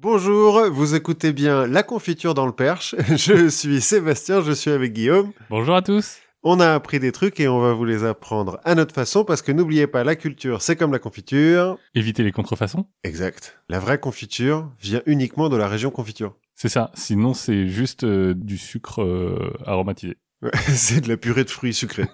Bonjour, 0.00 0.70
vous 0.70 0.94
écoutez 0.94 1.32
bien 1.32 1.66
La 1.66 1.82
Confiture 1.82 2.32
dans 2.32 2.46
le 2.46 2.52
Perche. 2.52 2.94
Je 3.16 3.48
suis 3.48 3.80
Sébastien, 3.80 4.42
je 4.42 4.52
suis 4.52 4.70
avec 4.70 4.92
Guillaume. 4.92 5.32
Bonjour 5.50 5.74
à 5.74 5.82
tous. 5.82 6.18
On 6.44 6.60
a 6.60 6.72
appris 6.72 7.00
des 7.00 7.10
trucs 7.10 7.40
et 7.40 7.48
on 7.48 7.58
va 7.58 7.72
vous 7.72 7.84
les 7.84 8.04
apprendre 8.04 8.60
à 8.62 8.76
notre 8.76 8.94
façon 8.94 9.24
parce 9.24 9.42
que 9.42 9.50
n'oubliez 9.50 9.88
pas, 9.88 10.04
la 10.04 10.14
culture, 10.14 10.62
c'est 10.62 10.76
comme 10.76 10.92
la 10.92 11.00
confiture. 11.00 11.78
Évitez 11.96 12.22
les 12.22 12.30
contrefaçons. 12.30 12.86
Exact. 13.02 13.58
La 13.68 13.80
vraie 13.80 13.98
confiture 13.98 14.70
vient 14.80 15.02
uniquement 15.06 15.48
de 15.48 15.56
la 15.56 15.66
région 15.66 15.90
confiture. 15.90 16.36
C'est 16.54 16.68
ça. 16.68 16.92
Sinon, 16.94 17.34
c'est 17.34 17.66
juste 17.66 18.04
euh, 18.04 18.34
du 18.36 18.56
sucre 18.56 19.02
euh, 19.02 19.52
aromatisé. 19.66 20.16
Ouais, 20.42 20.52
c'est 20.68 21.00
de 21.00 21.08
la 21.08 21.16
purée 21.16 21.42
de 21.42 21.50
fruits 21.50 21.74
sucrés. 21.74 22.06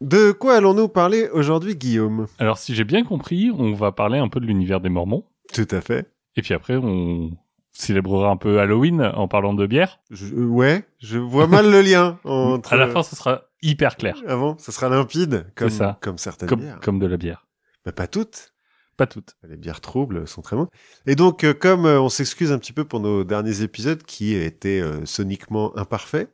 de 0.00 0.30
quoi 0.30 0.54
allons-nous 0.54 0.86
parler 0.86 1.28
aujourd'hui, 1.32 1.74
Guillaume? 1.74 2.28
Alors, 2.38 2.58
si 2.58 2.76
j'ai 2.76 2.84
bien 2.84 3.02
compris, 3.02 3.50
on 3.50 3.74
va 3.74 3.90
parler 3.90 4.20
un 4.20 4.28
peu 4.28 4.38
de 4.38 4.46
l'univers 4.46 4.80
des 4.80 4.90
Mormons. 4.90 5.24
Tout 5.52 5.66
à 5.72 5.80
fait. 5.80 6.08
Et 6.36 6.42
puis 6.42 6.54
après, 6.54 6.76
on 6.76 7.30
célébrera 7.72 8.30
un 8.30 8.36
peu 8.36 8.60
Halloween 8.60 9.02
en 9.02 9.28
parlant 9.28 9.54
de 9.54 9.66
bière. 9.66 10.00
Je- 10.10 10.34
euh, 10.34 10.46
ouais, 10.46 10.86
je 10.98 11.18
vois 11.18 11.46
mal 11.46 11.70
le 11.70 11.80
lien 11.82 12.18
entre... 12.24 12.72
À 12.72 12.76
la 12.76 12.88
fin, 12.88 13.02
ce 13.02 13.16
sera 13.16 13.42
hyper 13.62 13.96
clair. 13.96 14.16
Avant, 14.26 14.56
ça 14.58 14.72
sera 14.72 14.88
limpide, 14.88 15.46
comme, 15.54 15.70
ça. 15.70 15.98
comme 16.00 16.18
certaines 16.18 16.48
Comme, 16.48 16.60
bières. 16.60 16.80
comme 16.80 16.98
de 16.98 17.06
la 17.06 17.16
bière. 17.16 17.46
Bah, 17.84 17.92
pas 17.92 18.06
toutes. 18.06 18.52
Pas 18.96 19.06
toutes. 19.06 19.36
Les 19.46 19.56
bières 19.58 19.82
troubles 19.82 20.26
sont 20.26 20.40
très 20.40 20.56
bonnes. 20.56 20.68
Et 21.06 21.16
donc, 21.16 21.44
euh, 21.44 21.52
comme 21.52 21.84
euh, 21.84 22.00
on 22.00 22.08
s'excuse 22.08 22.50
un 22.50 22.58
petit 22.58 22.72
peu 22.72 22.84
pour 22.84 23.00
nos 23.00 23.24
derniers 23.24 23.60
épisodes 23.60 24.02
qui 24.02 24.34
étaient 24.34 24.80
euh, 24.80 25.04
soniquement 25.04 25.76
imparfaits, 25.76 26.30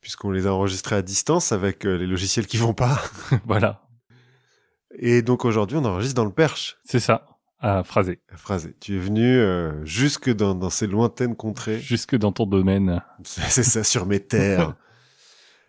puisqu'on 0.00 0.32
les 0.32 0.48
a 0.48 0.52
enregistrés 0.54 0.96
à 0.96 1.02
distance 1.02 1.52
avec 1.52 1.84
les 1.84 2.06
logiciels 2.06 2.46
qui 2.48 2.56
vont 2.56 2.74
pas. 2.74 3.00
voilà. 3.46 3.82
Et 4.98 5.22
donc 5.22 5.44
aujourd'hui, 5.44 5.76
on 5.76 5.84
enregistre 5.84 6.16
dans 6.16 6.24
le 6.24 6.32
perche. 6.32 6.78
C'est 6.84 6.98
ça. 7.00 7.26
À 7.60 7.82
phraser. 7.82 8.20
La 8.30 8.36
phrase. 8.36 8.70
Tu 8.80 8.96
es 8.96 8.98
venu 8.98 9.24
euh, 9.36 9.84
jusque 9.84 10.32
dans, 10.32 10.54
dans 10.54 10.70
ces 10.70 10.86
lointaines 10.86 11.34
contrées. 11.36 11.78
Jusque 11.80 12.16
dans 12.16 12.30
ton 12.32 12.46
domaine. 12.46 13.02
C'est 13.24 13.62
ça, 13.64 13.82
sur 13.84 14.06
mes 14.06 14.20
terres. 14.20 14.74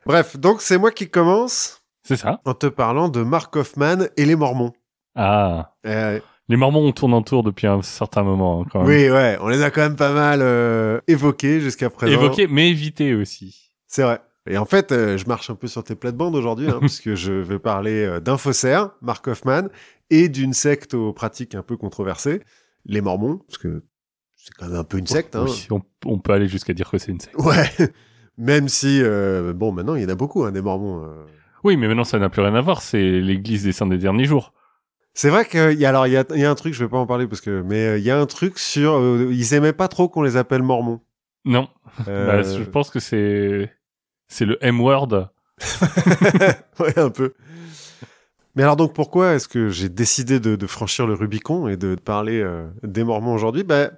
Bref, 0.06 0.38
donc 0.38 0.62
c'est 0.62 0.78
moi 0.78 0.92
qui 0.92 1.10
commence 1.10 1.82
C'est 2.04 2.16
ça. 2.16 2.40
en 2.46 2.54
te 2.54 2.68
parlant 2.68 3.10
de 3.10 3.22
Mark 3.22 3.56
Hoffman 3.56 4.06
et 4.18 4.26
les 4.26 4.36
Mormons. 4.36 4.74
Ah. 5.16 5.76
Euh, 5.86 6.20
Les 6.48 6.56
Mormons, 6.56 6.88
on 6.88 6.92
tourne 6.94 7.14
en 7.14 7.22
tour 7.22 7.44
depuis 7.44 7.68
un 7.68 7.82
certain 7.82 8.24
moment. 8.24 8.62
hein, 8.62 8.66
quand 8.72 8.80
même. 8.80 8.88
oui, 8.88 9.10
ouais, 9.10 9.38
on 9.42 9.50
les 9.50 9.62
a 9.62 9.70
quand 9.72 9.82
même 9.82 9.98
pas 9.98 10.14
mal 10.14 10.40
euh, 10.42 11.00
évoqués 11.08 11.60
jusqu'à 11.60 11.90
présent. 11.90 12.14
Évoquer, 12.14 12.48
mais 12.48 12.70
éviter 12.70 13.14
aussi. 13.14 13.72
C'est 13.88 14.04
vrai. 14.04 14.22
Et 14.48 14.58
en 14.58 14.66
fait, 14.66 14.92
euh, 14.92 15.18
je 15.18 15.26
marche 15.28 15.50
un 15.50 15.56
peu 15.56 15.68
sur 15.68 15.84
tes 15.84 15.96
plates-bandes 15.96 16.36
aujourd'hui, 16.36 16.70
hein, 16.70 16.78
puisque 16.80 17.14
je 17.16 17.34
vais 17.34 17.60
parler 17.60 18.04
euh, 18.06 18.20
d'un 18.20 18.38
faussaire, 18.38 18.92
Mark 19.02 19.28
Hoffman, 19.28 19.64
et 20.10 20.30
d'une 20.30 20.54
secte 20.54 20.94
aux 20.94 21.14
pratiques 21.14 21.56
un 21.56 21.62
peu 21.64 21.78
controversées, 21.78 22.42
les 22.86 23.02
Mormons, 23.02 23.38
parce 23.48 23.58
que 23.58 23.84
c'est 24.36 24.54
quand 24.58 24.68
même 24.68 24.78
un 24.80 24.84
peu 24.84 24.98
une 24.98 25.08
secte. 25.08 25.36
Hein. 25.36 25.46
Oui, 25.48 25.68
on, 25.72 25.82
on 26.06 26.20
peut 26.20 26.32
aller 26.34 26.48
jusqu'à 26.48 26.74
dire 26.74 26.90
que 26.90 26.98
c'est 26.98 27.12
une 27.12 27.20
secte. 27.20 27.36
Ouais. 27.38 27.70
Même 28.38 28.70
si, 28.70 29.02
euh, 29.04 29.52
bon, 29.52 29.74
maintenant, 29.74 29.96
il 29.96 30.02
y 30.04 30.06
en 30.06 30.10
a 30.10 30.16
beaucoup, 30.16 30.46
hein, 30.46 30.52
des 30.54 30.62
Mormons. 30.62 31.04
euh. 31.04 31.26
Oui, 31.66 31.76
mais 31.76 31.90
maintenant, 31.90 32.06
ça 32.06 32.20
n'a 32.20 32.30
plus 32.30 32.42
rien 32.42 32.56
à 32.56 32.62
voir. 32.62 32.82
C'est 32.82 33.20
l'église 33.20 33.64
des 33.64 33.74
saints 33.74 33.86
des 33.88 33.98
derniers 33.98 34.24
jours. 34.24 34.54
C'est 35.14 35.30
vrai 35.30 35.44
qu'il 35.46 35.74
y 35.78 35.84
a, 35.86 35.90
alors, 35.90 36.08
il 36.08 36.14
y 36.14 36.18
a, 36.18 36.24
il 36.34 36.40
y 36.40 36.46
a 36.46 36.50
un 36.50 36.56
truc, 36.56 36.74
je 36.74 36.82
vais 36.86 36.90
pas 36.90 36.98
en 36.98 37.06
parler, 37.06 37.28
parce 37.28 37.42
que, 37.42 37.62
mais 37.64 37.86
euh, 37.86 37.98
il 37.98 38.04
y 38.06 38.12
a 38.12 38.18
un 38.18 38.26
truc 38.26 38.58
sur, 38.58 38.98
ils 39.30 39.54
aimaient 39.54 39.74
pas 39.74 39.90
trop 39.90 40.08
qu'on 40.08 40.22
les 40.22 40.38
appelle 40.38 40.64
Mormons. 40.64 41.02
Non. 41.44 41.68
Bah, 42.06 42.44
je 42.44 42.64
pense 42.64 42.90
que 42.92 43.00
c'est 43.02 43.70
c'est 44.30 44.46
le 44.46 44.58
M-word. 44.64 45.32
ouais, 46.80 46.98
un 46.98 47.10
peu. 47.10 47.34
Mais 48.56 48.64
alors 48.64 48.76
donc 48.76 48.94
pourquoi 48.94 49.34
est-ce 49.34 49.48
que 49.48 49.70
j'ai 49.70 49.90
décidé 49.90 50.40
de, 50.40 50.56
de 50.56 50.68
franchir 50.68 51.06
le 51.08 51.14
Rubicon 51.14 51.68
et 51.68 51.78
de 51.78 51.96
parler 51.96 52.42
euh, 52.42 52.68
des 52.84 53.04
Mormons 53.04 53.34
aujourd'hui? 53.34 53.64
Ben, 53.64 53.92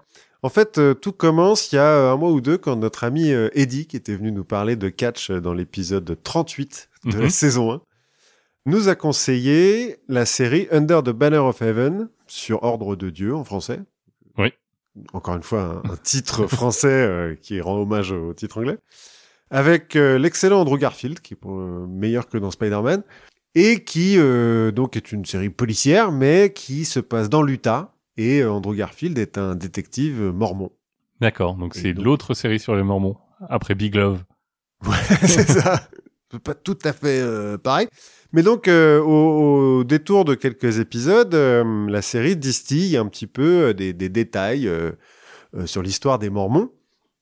En 0.44 0.50
fait, 0.50 0.78
euh, 0.78 0.94
tout 0.94 1.14
commence 1.14 1.72
il 1.72 1.76
y 1.76 1.80
a 1.80 1.86
euh, 1.86 2.14
un 2.14 2.18
mois 2.18 2.32
ou 2.32 2.42
deux 2.42 2.58
quand 2.58 2.76
notre 2.76 3.04
ami 3.04 3.32
euh, 3.32 3.50
Eddie, 3.54 3.86
qui 3.88 3.96
était 3.96 4.16
venu 4.16 4.32
nous 4.32 4.44
parler 4.44 4.76
de 4.76 4.90
catch 4.90 5.32
dans 5.32 5.54
l'épisode 5.54 6.18
38 6.24 6.90
de 7.06 7.12
la 7.18 7.24
Mhm. 7.26 7.30
saison 7.30 7.72
1, 7.74 7.82
nous 8.66 8.90
a 8.90 8.96
conseillé 8.96 9.98
la 10.08 10.26
série 10.26 10.68
Under 10.72 11.02
the 11.02 11.10
Banner 11.12 11.38
of 11.38 11.62
Heaven, 11.62 12.10
sur 12.28 12.64
Ordre 12.64 12.96
de 12.96 13.10
Dieu 13.10 13.36
en 13.36 13.44
français. 13.44 13.80
Oui. 14.38 14.54
Encore 15.14 15.36
une 15.36 15.44
fois, 15.44 15.82
un, 15.86 15.92
un 15.92 15.98
titre 15.98 16.46
français 16.48 17.38
qui 17.42 17.60
rend 17.62 17.78
hommage 17.82 18.12
au 18.12 18.34
titre 18.34 18.58
anglais. 18.60 18.78
Avec 19.50 19.96
l'excellent 19.96 20.62
Andrew 20.62 20.78
Garfield, 20.78 21.20
qui 21.22 21.34
est 21.34 21.46
meilleur 21.46 22.28
que 22.30 22.38
dans 22.38 22.52
Spider-Man, 22.52 23.04
et 23.56 23.84
qui 23.84 24.16
euh, 24.18 24.72
donc 24.72 24.96
est 24.98 25.12
une 25.12 25.26
série 25.26 25.50
policière, 25.50 26.12
mais 26.12 26.52
qui 26.54 26.86
se 26.86 27.00
passe 27.00 27.30
dans 27.30 27.42
l'Utah. 27.42 27.94
Et 28.18 28.42
euh, 28.42 28.52
Andrew 28.52 28.74
Garfield 28.76 29.18
est 29.18 29.38
un 29.38 29.56
détective 29.56 30.22
euh, 30.22 30.32
mormon. 30.32 30.72
D'accord. 31.20 31.56
Donc 31.56 31.76
c'est 31.76 31.94
donc- 31.94 32.06
l'autre 32.06 32.34
série 32.34 32.60
sur 32.60 32.76
les 32.76 32.84
Mormons 32.84 33.18
après 33.50 33.76
Big 33.76 33.96
Love. 33.96 34.24
c'est 35.22 35.48
ça. 35.48 35.88
Pas 36.44 36.54
tout 36.54 36.78
à 36.84 36.94
fait 36.94 37.20
euh, 37.22 37.58
pareil. 37.58 37.88
Mais 38.34 38.42
donc, 38.44 38.68
euh, 38.70 39.02
au, 39.02 39.80
au 39.80 39.84
détour 39.84 40.24
de 40.24 40.34
quelques 40.36 40.80
épisodes, 40.80 41.36
euh, 41.36 41.86
la 41.90 42.02
série 42.02 42.38
distille 42.38 42.96
un 42.96 43.06
petit 43.08 43.28
peu 43.28 43.74
des, 43.74 43.92
des 43.94 44.08
détails 44.10 44.72
sur 45.66 45.82
l'histoire 45.82 46.18
des 46.20 46.30
Mormons. 46.30 46.72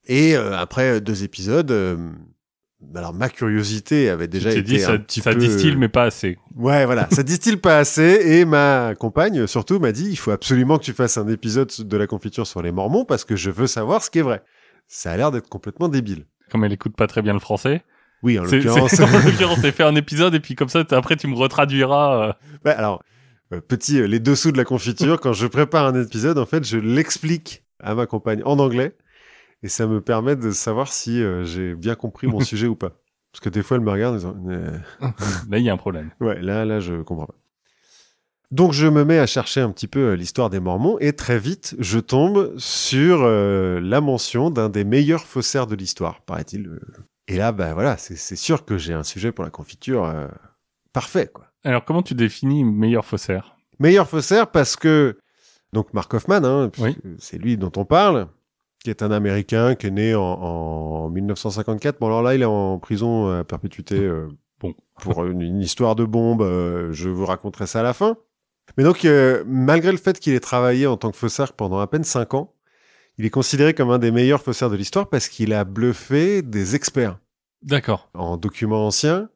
Et 0.06 0.36
euh, 0.36 0.56
après 0.56 1.00
deux 1.00 1.24
épisodes, 1.24 1.70
euh, 1.70 1.96
alors 2.94 3.12
ma 3.12 3.28
curiosité 3.28 4.08
avait 4.08 4.28
déjà 4.28 4.50
été 4.50 4.62
dit, 4.62 4.76
un 4.76 4.86
ça, 4.86 4.98
petit 4.98 5.20
ça 5.20 5.32
peu... 5.32 5.38
distille, 5.38 5.76
mais 5.76 5.88
pas 5.88 6.04
assez. 6.04 6.38
Ouais, 6.56 6.86
voilà, 6.86 7.08
ça 7.10 7.22
distille 7.22 7.56
pas 7.56 7.78
assez. 7.78 8.20
Et 8.24 8.44
ma 8.44 8.94
compagne, 8.94 9.46
surtout, 9.46 9.78
m'a 9.78 9.92
dit, 9.92 10.08
il 10.10 10.16
faut 10.16 10.30
absolument 10.30 10.78
que 10.78 10.84
tu 10.84 10.92
fasses 10.92 11.18
un 11.18 11.28
épisode 11.28 11.70
de 11.78 11.96
la 11.96 12.06
confiture 12.06 12.46
sur 12.46 12.62
les 12.62 12.72
Mormons 12.72 13.04
parce 13.04 13.24
que 13.24 13.36
je 13.36 13.50
veux 13.50 13.66
savoir 13.66 14.02
ce 14.02 14.10
qui 14.10 14.18
est 14.18 14.22
vrai. 14.22 14.42
Ça 14.88 15.12
a 15.12 15.16
l'air 15.16 15.30
d'être 15.30 15.48
complètement 15.48 15.88
débile. 15.88 16.26
Comme 16.50 16.64
elle 16.64 16.72
écoute 16.72 16.96
pas 16.96 17.06
très 17.06 17.22
bien 17.22 17.32
le 17.32 17.38
français. 17.38 17.82
Oui, 18.22 18.38
en 18.38 18.44
l'occurrence. 18.44 18.98
en 19.00 19.06
l'occurrence, 19.24 19.60
fait 19.60 19.82
un 19.82 19.94
épisode 19.94 20.34
et 20.34 20.40
puis 20.40 20.54
comme 20.54 20.68
ça, 20.68 20.84
après, 20.90 21.16
tu 21.16 21.26
me 21.26 21.36
retraduiras. 21.36 22.28
euh, 22.28 22.32
alors, 22.64 23.02
euh, 23.52 23.60
petit, 23.60 24.00
euh, 24.00 24.06
les 24.06 24.20
dessous 24.20 24.52
de 24.52 24.56
la 24.56 24.64
confiture, 24.64 25.20
quand 25.20 25.32
je 25.32 25.46
prépare 25.46 25.86
un 25.86 26.00
épisode, 26.00 26.38
en 26.38 26.46
fait, 26.46 26.64
je 26.64 26.78
l'explique 26.78 27.64
à 27.80 27.94
ma 27.94 28.06
compagne 28.06 28.42
en 28.44 28.58
anglais, 28.58 28.94
et 29.62 29.68
ça 29.68 29.86
me 29.86 30.00
permet 30.00 30.36
de 30.36 30.50
savoir 30.50 30.92
si 30.92 31.22
euh, 31.22 31.44
j'ai 31.44 31.74
bien 31.74 31.94
compris 31.94 32.26
mon 32.26 32.40
sujet 32.50 32.66
ou 32.66 32.76
pas. 32.76 32.92
Parce 33.32 33.40
que 33.40 33.48
des 33.48 33.62
fois, 33.62 33.76
elle 33.76 33.82
me 33.84 33.90
regarde 33.90 34.14
en 34.14 34.16
disant, 34.16 34.36
Euh, 34.48 34.78
Là, 35.48 35.58
il 35.58 35.64
y 35.64 35.70
a 35.70 35.72
un 35.72 35.76
problème. 35.76 36.10
ouais, 36.20 36.40
là, 36.42 36.64
là, 36.64 36.80
je 36.80 37.02
comprends 37.02 37.26
pas. 37.26 37.34
Donc, 38.50 38.72
je 38.72 38.88
me 38.88 39.04
mets 39.04 39.18
à 39.20 39.26
chercher 39.26 39.60
un 39.60 39.70
petit 39.70 39.86
peu 39.86 40.00
euh, 40.00 40.16
l'histoire 40.16 40.50
des 40.50 40.58
Mormons, 40.58 40.98
et 40.98 41.12
très 41.12 41.38
vite, 41.38 41.76
je 41.78 42.00
tombe 42.00 42.52
sur 42.58 43.20
euh, 43.22 43.78
la 43.80 44.00
mention 44.00 44.50
d'un 44.50 44.68
des 44.68 44.82
meilleurs 44.82 45.22
faussaires 45.24 45.68
de 45.68 45.76
l'histoire, 45.76 46.22
paraît-il. 46.22 46.68
Et 47.28 47.36
là, 47.36 47.52
bah 47.52 47.74
voilà, 47.74 47.96
c'est 47.96 48.34
sûr 48.34 48.64
que 48.64 48.76
j'ai 48.76 48.92
un 48.92 49.04
sujet 49.04 49.30
pour 49.30 49.44
la 49.44 49.50
confiture 49.50 50.12
parfait, 50.92 51.28
quoi. 51.32 51.46
Alors, 51.62 51.84
comment 51.84 52.02
tu 52.02 52.14
définis 52.14 52.64
meilleur 52.64 53.04
faussaire? 53.04 53.54
Meilleur 53.78 54.08
faussaire 54.08 54.50
parce 54.50 54.74
que 54.74 55.16
donc 55.72 55.94
Mark 55.94 56.12
Hoffman, 56.12 56.42
hein, 56.44 56.72
Oui. 56.78 56.96
c'est 57.18 57.38
lui 57.38 57.56
dont 57.56 57.70
on 57.76 57.84
parle, 57.84 58.26
qui 58.82 58.90
est 58.90 59.02
un 59.02 59.10
Américain 59.10 59.74
qui 59.74 59.86
est 59.88 59.90
né 59.90 60.14
en, 60.14 60.22
en 60.22 61.10
1954. 61.10 61.98
Bon 62.00 62.06
alors 62.06 62.22
là, 62.22 62.34
il 62.34 62.42
est 62.42 62.46
en 62.46 62.78
prison 62.78 63.28
à 63.28 63.44
perpétuité. 63.44 63.96
euh, 63.98 64.28
Bon. 64.60 64.74
pour 65.00 65.24
une, 65.24 65.40
une 65.40 65.60
histoire 65.60 65.96
de 65.96 66.04
bombe, 66.04 66.42
euh, 66.42 66.92
je 66.92 67.08
vous 67.08 67.24
raconterai 67.24 67.66
ça 67.66 67.80
à 67.80 67.82
la 67.82 67.94
fin. 67.94 68.16
Mais 68.76 68.84
donc, 68.84 69.04
euh, 69.06 69.42
malgré 69.46 69.90
le 69.90 69.96
fait 69.98 70.18
qu'il 70.20 70.34
ait 70.34 70.40
travaillé 70.40 70.86
en 70.86 70.96
tant 70.98 71.10
que 71.10 71.16
faussaire 71.16 71.54
pendant 71.54 71.80
à 71.80 71.86
peine 71.86 72.04
5 72.04 72.34
ans, 72.34 72.52
il 73.16 73.24
est 73.24 73.30
considéré 73.30 73.72
comme 73.74 73.90
un 73.90 73.98
des 73.98 74.10
meilleurs 74.10 74.42
faussaires 74.42 74.68
de 74.70 74.76
l'histoire 74.76 75.08
parce 75.08 75.28
qu'il 75.28 75.52
a 75.54 75.64
bluffé 75.64 76.42
des 76.42 76.74
experts 76.76 77.18
D'accord. 77.62 78.10
en 78.14 78.36
documents 78.36 78.86
anciens 78.86 79.28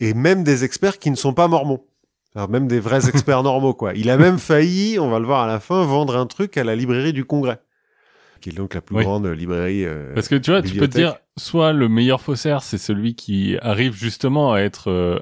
et 0.00 0.14
même 0.14 0.42
des 0.44 0.62
experts 0.64 0.98
qui 0.98 1.10
ne 1.10 1.16
sont 1.16 1.34
pas 1.34 1.48
mormons. 1.48 1.84
Alors 2.34 2.48
même 2.48 2.66
des 2.68 2.80
vrais 2.80 3.08
experts 3.08 3.42
normaux, 3.42 3.74
quoi. 3.74 3.92
Il 3.94 4.10
a 4.10 4.16
même 4.16 4.38
failli, 4.38 4.98
on 5.00 5.10
va 5.10 5.18
le 5.18 5.26
voir 5.26 5.42
à 5.42 5.46
la 5.48 5.58
fin, 5.60 5.84
vendre 5.84 6.16
un 6.16 6.26
truc 6.26 6.56
à 6.56 6.62
la 6.64 6.74
librairie 6.76 7.12
du 7.12 7.24
Congrès, 7.24 7.60
qui 8.42 8.50
est 8.50 8.52
donc 8.52 8.74
la 8.74 8.82
plus 8.82 8.96
Oui. 8.96 9.04
grande 9.04 9.26
librairie. 9.26 9.84
euh, 9.86 10.12
Parce 10.14 10.28
que 10.28 10.34
tu 10.34 10.50
vois, 10.50 10.60
tu 10.60 10.76
peux 10.76 10.88
te 10.88 10.96
dire, 10.98 11.16
soit 11.38 11.72
le 11.72 11.88
meilleur 11.88 12.20
faussaire, 12.20 12.62
c'est 12.62 12.76
celui 12.78 13.14
qui 13.14 13.56
arrive 13.62 13.94
justement 13.94 14.52
à 14.52 14.58
être 14.60 14.90
euh, 14.90 15.18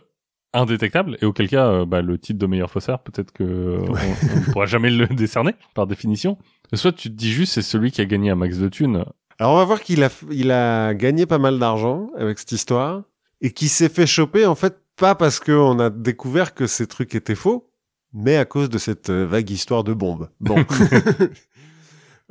indétectable, 0.52 1.16
et 1.22 1.24
auquel 1.26 1.48
cas, 1.48 1.66
euh, 1.68 1.84
bah, 1.86 2.02
le 2.02 2.18
titre 2.18 2.38
de 2.40 2.46
meilleur 2.46 2.70
faussaire, 2.70 2.98
peut-être 2.98 3.30
que 3.32 3.44
on- 3.78 3.92
on 3.92 4.40
ne 4.40 4.52
pourra 4.52 4.66
jamais 4.66 4.90
le 4.90 5.06
décerner, 5.06 5.54
par 5.74 5.86
définition. 5.86 6.38
Soit 6.74 6.92
tu 6.92 7.08
te 7.10 7.14
dis 7.14 7.30
juste, 7.30 7.52
c'est 7.52 7.62
celui 7.62 7.92
qui 7.92 8.00
a 8.00 8.04
gagné 8.04 8.30
un 8.30 8.34
max 8.34 8.58
de 8.58 8.68
thunes. 8.68 9.04
Alors 9.38 9.52
on 9.52 9.56
va 9.56 9.64
voir 9.64 9.80
qu'il 9.80 10.02
a, 10.02 10.08
il 10.32 10.50
a 10.50 10.92
gagné 10.94 11.24
pas 11.26 11.38
mal 11.38 11.58
d'argent 11.58 12.10
avec 12.18 12.38
cette 12.38 12.52
histoire 12.52 13.02
et 13.40 13.52
qui 13.52 13.68
s'est 13.68 13.88
fait 13.88 14.06
choper 14.06 14.44
en 14.44 14.54
fait 14.54 14.76
pas 14.96 15.14
parce 15.14 15.40
qu'on 15.40 15.78
a 15.78 15.88
découvert 15.88 16.52
que 16.54 16.66
ces 16.66 16.86
trucs 16.86 17.14
étaient 17.14 17.34
faux, 17.34 17.70
mais 18.12 18.36
à 18.36 18.44
cause 18.44 18.68
de 18.68 18.76
cette 18.76 19.08
vague 19.10 19.48
histoire 19.50 19.82
de 19.82 19.94
bombe. 19.94 20.28
Bon. 20.40 20.56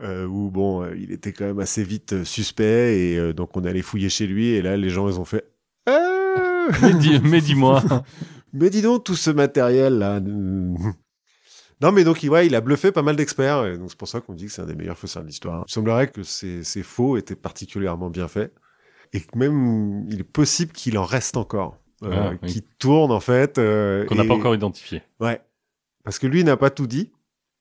Euh, 0.02 0.26
où 0.26 0.50
bon, 0.50 0.84
euh, 0.84 0.96
il 0.98 1.12
était 1.12 1.34
quand 1.34 1.44
même 1.46 1.60
assez 1.60 1.84
vite 1.84 2.14
euh, 2.14 2.24
suspect 2.24 2.98
et 2.98 3.18
euh, 3.18 3.34
donc 3.34 3.58
on 3.58 3.66
allait 3.66 3.82
fouiller 3.82 4.08
chez 4.10 4.28
lui 4.28 4.48
et 4.52 4.62
là 4.62 4.78
les 4.78 4.90
gens 4.90 5.10
ils 5.10 5.20
ont 5.20 5.26
fait 5.26 5.46
Ah 5.88 6.68
Mais 6.82 6.94
dis- 6.94 7.20
mais 7.22 7.42
dis-moi. 7.42 7.84
Mais 8.54 8.70
dis 8.70 8.82
donc 8.82 9.04
tout 9.04 9.16
ce 9.16 9.30
matériel 9.30 9.98
là. 10.00 10.20
Non, 11.82 11.92
mais 11.94 12.04
donc, 12.04 12.24
il- 12.24 12.30
ouais, 12.30 12.46
il 12.48 12.56
a 12.56 12.62
bluffé 12.62 12.92
pas 12.92 13.02
mal 13.04 13.16
d'experts, 13.16 13.66
et 13.68 13.78
donc 13.78 13.90
c'est 13.90 13.98
pour 13.98 14.08
ça 14.10 14.20
qu'on 14.20 14.34
dit 14.34 14.48
que 14.48 14.52
c'est 14.52 14.62
un 14.62 14.66
des 14.66 14.76
meilleurs 14.76 14.98
faussaires 14.98 15.22
de 15.22 15.28
l'histoire. 15.28 15.64
Il 15.68 15.72
semblerait 15.72 16.08
que 16.10 16.24
ces, 16.24 16.64
ces 16.64 16.84
faux 16.84 17.16
étaient 17.16 17.36
particulièrement 17.38 18.10
bien 18.10 18.28
faits, 18.28 18.54
et 19.14 19.22
que 19.22 19.38
même, 19.38 20.06
il 20.10 20.20
est 20.20 20.24
possible 20.24 20.74
qu'il 20.74 20.98
en 20.98 21.06
reste 21.06 21.38
encore, 21.38 21.78
euh, 22.04 22.10
Ah, 22.12 22.32
oui. 22.42 22.50
qui 22.52 22.62
tournent, 22.80 23.12
en 23.12 23.22
fait. 23.22 23.58
euh, 23.60 24.04
Qu'on 24.06 24.16
n'a 24.16 24.26
et- 24.26 24.28
pas 24.28 24.34
encore 24.34 24.54
identifié. 24.56 25.04
Ouais. 25.22 25.40
Parce 26.04 26.20
que 26.20 26.28
lui, 26.28 26.42
il 26.42 26.46
n'a 26.46 26.58
pas 26.58 26.70
tout 26.70 26.88
dit. 26.88 27.12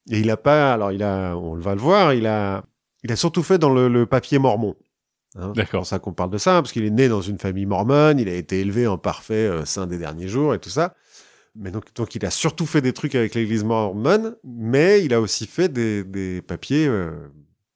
Et 0.09 0.19
il 0.19 0.29
a 0.29 0.37
pas, 0.37 0.73
alors 0.73 0.91
il 0.91 1.03
a, 1.03 1.35
on 1.37 1.55
va 1.55 1.75
le 1.75 1.81
voir, 1.81 2.13
il 2.13 2.25
a, 2.27 2.63
il 3.03 3.11
a 3.11 3.15
surtout 3.15 3.43
fait 3.43 3.57
dans 3.59 3.69
le, 3.73 3.87
le 3.87 4.05
papier 4.05 4.39
mormon. 4.39 4.75
Hein, 5.35 5.51
c'est 5.53 5.61
D'accord. 5.61 5.81
pour 5.81 5.87
ça 5.87 5.99
qu'on 5.99 6.13
parle 6.13 6.31
de 6.31 6.37
ça, 6.39 6.53
parce 6.61 6.71
qu'il 6.71 6.83
est 6.85 6.89
né 6.89 7.07
dans 7.07 7.21
une 7.21 7.37
famille 7.37 7.67
mormone, 7.67 8.17
il 8.19 8.27
a 8.27 8.33
été 8.33 8.59
élevé 8.59 8.87
en 8.87 8.97
parfait 8.97 9.33
euh, 9.47 9.65
saint 9.65 9.85
des 9.87 9.97
derniers 9.99 10.27
jours 10.27 10.53
et 10.55 10.59
tout 10.59 10.69
ça. 10.71 10.95
Mais 11.55 11.71
donc, 11.71 11.93
donc 11.95 12.15
il 12.15 12.25
a 12.25 12.31
surtout 12.31 12.65
fait 12.65 12.81
des 12.81 12.93
trucs 12.93 13.13
avec 13.15 13.35
l'église 13.35 13.63
mormone, 13.63 14.35
mais 14.43 15.03
il 15.03 15.13
a 15.13 15.21
aussi 15.21 15.45
fait 15.45 15.69
des, 15.69 16.03
des 16.03 16.41
papiers 16.41 16.87
euh, 16.87 17.11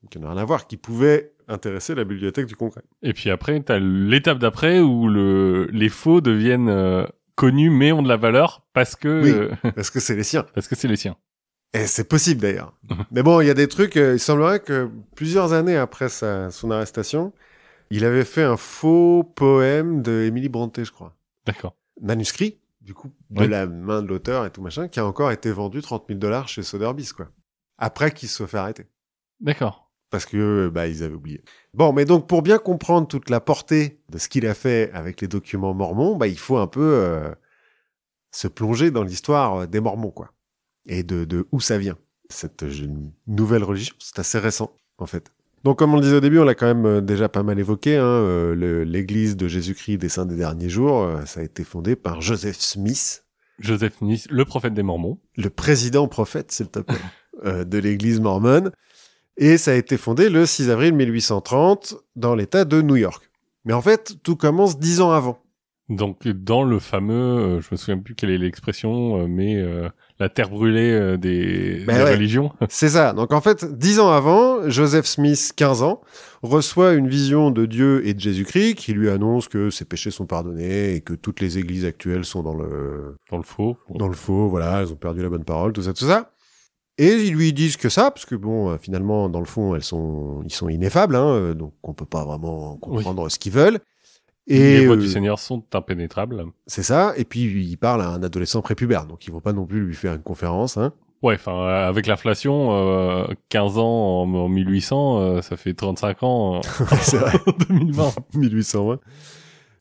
qui 0.09 0.19
n'ont 0.19 0.29
rien 0.29 0.37
à 0.37 0.45
voir, 0.45 0.65
qui 0.67 0.77
pouvaient 0.77 1.31
intéresser 1.47 1.93
la 1.93 2.03
bibliothèque 2.05 2.45
du 2.47 2.55
Congrès. 2.55 2.81
Et 3.03 3.13
puis 3.13 3.29
après, 3.29 3.59
t'as 3.61 3.77
l'étape 3.79 4.39
d'après 4.39 4.79
où 4.79 5.07
le, 5.07 5.67
les 5.71 5.89
faux 5.89 6.21
deviennent 6.21 6.69
euh, 6.69 7.05
connus 7.35 7.69
mais 7.69 7.91
ont 7.91 8.01
de 8.01 8.07
la 8.07 8.17
valeur 8.17 8.63
parce 8.73 8.95
que 8.95 9.21
Oui. 9.23 9.31
euh, 9.31 9.71
Parce 9.75 9.89
que 9.91 9.99
c'est 9.99 10.15
les 10.15 10.23
siens. 10.23 10.45
parce 10.55 10.67
que 10.67 10.75
c'est 10.75 10.87
les 10.87 10.95
siens. 10.95 11.15
Et 11.73 11.87
c'est 11.87 12.07
possible 12.07 12.41
d'ailleurs. 12.41 12.77
Mais 13.11 13.23
bon, 13.23 13.41
il 13.41 13.47
y 13.47 13.49
a 13.49 13.53
des 13.55 13.67
trucs. 13.67 13.97
euh, 13.97 14.13
il 14.13 14.19
semblerait 14.19 14.59
que 14.59 14.89
plusieurs 15.15 15.53
années 15.53 15.75
après 15.77 16.07
sa, 16.09 16.51
son 16.51 16.69
arrestation, 16.69 17.33
il 17.89 18.05
avait 18.05 18.25
fait 18.25 18.43
un 18.43 18.57
faux 18.57 19.23
poème 19.35 20.01
de 20.03 20.23
Emily 20.27 20.49
Brontë, 20.49 20.83
je 20.85 20.91
crois. 20.91 21.15
D'accord. 21.47 21.75
Manuscrit, 22.01 22.59
du 22.81 22.93
coup, 22.93 23.11
de 23.31 23.41
Oui. 23.41 23.47
la 23.47 23.65
main 23.65 24.01
de 24.03 24.07
l'auteur 24.07 24.45
et 24.45 24.51
tout 24.51 24.61
machin, 24.61 24.87
qui 24.87 24.99
a 24.99 25.05
encore 25.05 25.31
été 25.31 25.51
vendu 25.51 25.81
30 25.81 26.05
000 26.07 26.19
dollars 26.19 26.47
chez 26.47 26.61
Sotheby's, 26.63 27.11
quoi. 27.13 27.29
Après 27.79 28.11
qu'il 28.11 28.29
se 28.29 28.35
soit 28.35 28.47
fait 28.47 28.57
arrêter. 28.57 28.85
D'accord. 29.39 29.89
Parce 30.11 30.27
que, 30.27 30.69
bah, 30.71 30.87
ils 30.87 31.01
avaient 31.03 31.15
oublié. 31.15 31.43
Bon, 31.73 31.91
mais 31.91 32.05
donc, 32.05 32.27
pour 32.27 32.43
bien 32.43 32.59
comprendre 32.59 33.07
toute 33.07 33.31
la 33.31 33.39
portée 33.39 33.99
de 34.09 34.19
ce 34.19 34.29
qu'il 34.29 34.45
a 34.45 34.53
fait 34.53 34.91
avec 34.93 35.21
les 35.21 35.27
documents 35.27 35.73
mormons, 35.73 36.15
bah, 36.17 36.27
il 36.27 36.37
faut 36.37 36.57
un 36.57 36.67
peu 36.67 36.81
euh, 36.83 37.33
se 38.31 38.47
plonger 38.47 38.91
dans 38.91 39.01
l'histoire 39.03 39.61
euh, 39.61 39.65
des 39.65 39.79
mormons, 39.79 40.11
quoi. 40.11 40.32
Et 40.87 41.03
de, 41.03 41.25
de 41.25 41.45
où 41.51 41.59
ça 41.61 41.77
vient, 41.77 41.97
cette 42.29 42.63
euh, 42.63 42.87
nouvelle 43.27 43.63
religion. 43.63 43.95
C'est 43.99 44.19
assez 44.19 44.39
récent, 44.39 44.71
en 44.97 45.05
fait. 45.05 45.31
Donc, 45.63 45.79
comme 45.79 45.93
on 45.93 45.95
le 45.97 46.01
disait 46.01 46.17
au 46.17 46.19
début, 46.21 46.39
on 46.39 46.43
l'a 46.43 46.55
quand 46.55 46.65
même 46.65 46.85
euh, 46.85 47.01
déjà 47.01 47.29
pas 47.29 47.41
mal 47.43 47.57
évoqué, 47.57 47.95
hein, 47.95 48.03
euh, 48.03 48.53
le- 48.53 48.83
l'église 48.83 49.37
de 49.37 49.47
Jésus-Christ 49.47 49.97
des 49.97 50.09
Saints 50.09 50.25
des 50.25 50.35
Derniers 50.35 50.67
Jours, 50.69 51.03
euh, 51.03 51.25
ça 51.25 51.39
a 51.39 51.43
été 51.43 51.63
fondé 51.63 51.95
par 51.95 52.21
Joseph 52.21 52.57
Smith, 52.59 53.23
Joseph 53.59 53.97
Smith, 53.99 54.27
le 54.29 54.43
prophète 54.43 54.73
des 54.73 54.83
Mormons. 54.83 55.19
le 55.37 55.49
président 55.49 56.07
prophète, 56.09 56.51
s'il 56.51 56.67
te 56.67 56.79
plaît, 56.79 56.97
euh, 57.45 57.63
de 57.63 57.77
l'église 57.77 58.19
mormone. 58.19 58.71
Et 59.37 59.57
ça 59.57 59.71
a 59.71 59.75
été 59.75 59.95
fondé 59.97 60.29
le 60.29 60.45
6 60.45 60.69
avril 60.69 60.93
1830 60.93 61.95
dans 62.17 62.35
l'État 62.35 62.65
de 62.65 62.81
New 62.81 62.97
York. 62.97 63.29
Mais 63.65 63.73
en 63.73 63.81
fait, 63.81 64.17
tout 64.21 64.35
commence 64.35 64.77
dix 64.77 64.99
ans 65.01 65.11
avant. 65.11 65.39
Donc 65.89 66.27
dans 66.27 66.63
le 66.63 66.77
fameux, 66.79 67.59
je 67.61 67.67
me 67.71 67.77
souviens 67.77 67.97
plus 67.99 68.15
quelle 68.15 68.29
est 68.31 68.37
l'expression, 68.37 69.27
mais 69.27 69.63
la 70.19 70.29
terre 70.29 70.49
brûlée 70.49 70.91
euh, 70.91 71.17
des, 71.17 71.83
Ben 71.85 71.97
des 71.97 72.03
ouais. 72.03 72.13
religions. 72.13 72.51
C'est 72.69 72.89
ça. 72.89 73.13
Donc 73.13 73.33
en 73.33 73.41
fait, 73.41 73.65
dix 73.77 73.99
ans 73.99 74.11
avant, 74.11 74.69
Joseph 74.69 75.05
Smith, 75.05 75.53
15 75.55 75.81
ans, 75.81 76.01
reçoit 76.41 76.93
une 76.93 77.07
vision 77.07 77.51
de 77.51 77.65
Dieu 77.65 78.05
et 78.07 78.13
de 78.13 78.19
Jésus-Christ 78.19 78.75
qui 78.75 78.93
lui 78.93 79.09
annonce 79.09 79.47
que 79.47 79.69
ses 79.69 79.85
péchés 79.85 80.11
sont 80.11 80.25
pardonnés 80.25 80.93
et 80.93 81.01
que 81.01 81.13
toutes 81.13 81.39
les 81.39 81.57
églises 81.57 81.85
actuelles 81.85 82.25
sont 82.25 82.43
dans 82.43 82.55
le, 82.55 83.15
dans 83.31 83.37
le 83.37 83.43
faux. 83.43 83.77
dans 83.89 84.07
le 84.07 84.13
faux, 84.13 84.47
voilà, 84.49 84.81
elles 84.81 84.91
ont 84.91 84.97
perdu 84.97 85.21
la 85.21 85.29
bonne 85.29 85.45
parole, 85.45 85.73
tout 85.73 85.81
ça, 85.81 85.93
tout 85.93 86.05
ça. 86.05 86.31
Et 86.99 87.23
ils 87.23 87.33
lui 87.33 87.53
disent 87.53 87.77
que 87.77 87.89
ça, 87.89 88.11
parce 88.11 88.25
que 88.25 88.35
bon, 88.35 88.69
euh, 88.69 88.77
finalement, 88.77 89.27
dans 89.27 89.39
le 89.39 89.47
fond, 89.47 89.73
elles 89.73 89.83
sont, 89.83 90.41
ils 90.45 90.53
sont 90.53 90.69
ineffables, 90.69 91.15
hein, 91.15 91.27
euh, 91.27 91.53
donc 91.55 91.73
on 91.81 91.93
peut 91.93 92.05
pas 92.05 92.23
vraiment 92.23 92.77
comprendre 92.77 93.29
ce 93.29 93.39
qu'ils 93.39 93.51
veulent. 93.51 93.79
Et 94.47 94.79
les 94.79 94.87
euh, 94.87 94.95
du 94.97 95.07
Seigneur 95.07 95.39
sont 95.39 95.63
impénétrables. 95.73 96.45
c'est 96.67 96.83
ça. 96.83 97.13
Et 97.17 97.23
puis 97.25 97.41
il 97.41 97.77
parle 97.77 98.01
à 98.01 98.09
un 98.09 98.23
adolescent 98.23 98.61
prépubère, 98.61 99.05
donc 99.05 99.25
ils 99.25 99.31
vont 99.31 99.39
pas 99.39 99.53
non 99.53 99.65
plus 99.65 99.85
lui 99.85 99.95
faire 99.95 100.13
une 100.13 100.21
conférence. 100.21 100.77
Hein. 100.77 100.93
Ouais, 101.21 101.35
enfin 101.35 101.53
euh, 101.53 101.87
avec 101.87 102.05
l'inflation, 102.05 102.73
euh, 102.73 103.25
15 103.49 103.77
ans 103.77 104.23
en, 104.23 104.33
en 104.33 104.49
1800, 104.49 105.19
euh, 105.21 105.41
ça 105.41 105.55
fait 105.55 105.73
35 105.73 106.23
ans 106.23 106.61
c'est 107.01 107.17
vrai. 107.17 107.33
2020. 107.69 108.13
1820. 108.35 108.99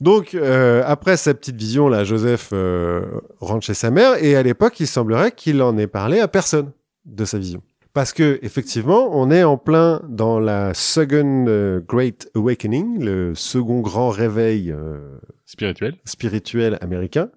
Donc, 0.01 0.35
euh, 0.35 0.83
après 0.85 1.17
sa 1.17 1.33
petite 1.33 1.55
vision, 1.55 1.89
là, 1.89 2.03
Joseph 2.03 2.51
euh, 2.53 3.03
rentre 3.41 3.65
chez 3.65 3.75
sa 3.75 3.93
mère, 3.93 4.23
et 4.23 4.35
à 4.35 4.43
l'époque, 4.43 4.81
il 4.81 4.89
semblerait 4.89 5.31
qu'il 5.31 5.63
en 5.63 5.79
ait 5.79 5.87
parlé 5.87 6.19
à 6.19 6.27
personne 6.27 6.73
de 7.05 7.25
sa 7.25 7.39
vision. 7.39 7.63
Parce 7.95 8.15
que, 8.15 8.39
effectivement, 8.43 9.11
on 9.13 9.31
est 9.31 9.45
en 9.45 9.59
plein 9.59 10.01
dans 10.09 10.41
la 10.41 10.73
Second 10.73 11.45
euh, 11.47 11.81
Great 11.87 12.31
Awakening, 12.35 13.05
le 13.05 13.35
second 13.35 13.81
grand 13.81 14.09
réveil 14.09 14.71
euh, 14.73 15.19
Spirituel. 15.45 15.97
spirituel 16.07 16.79
américain, 16.81 17.29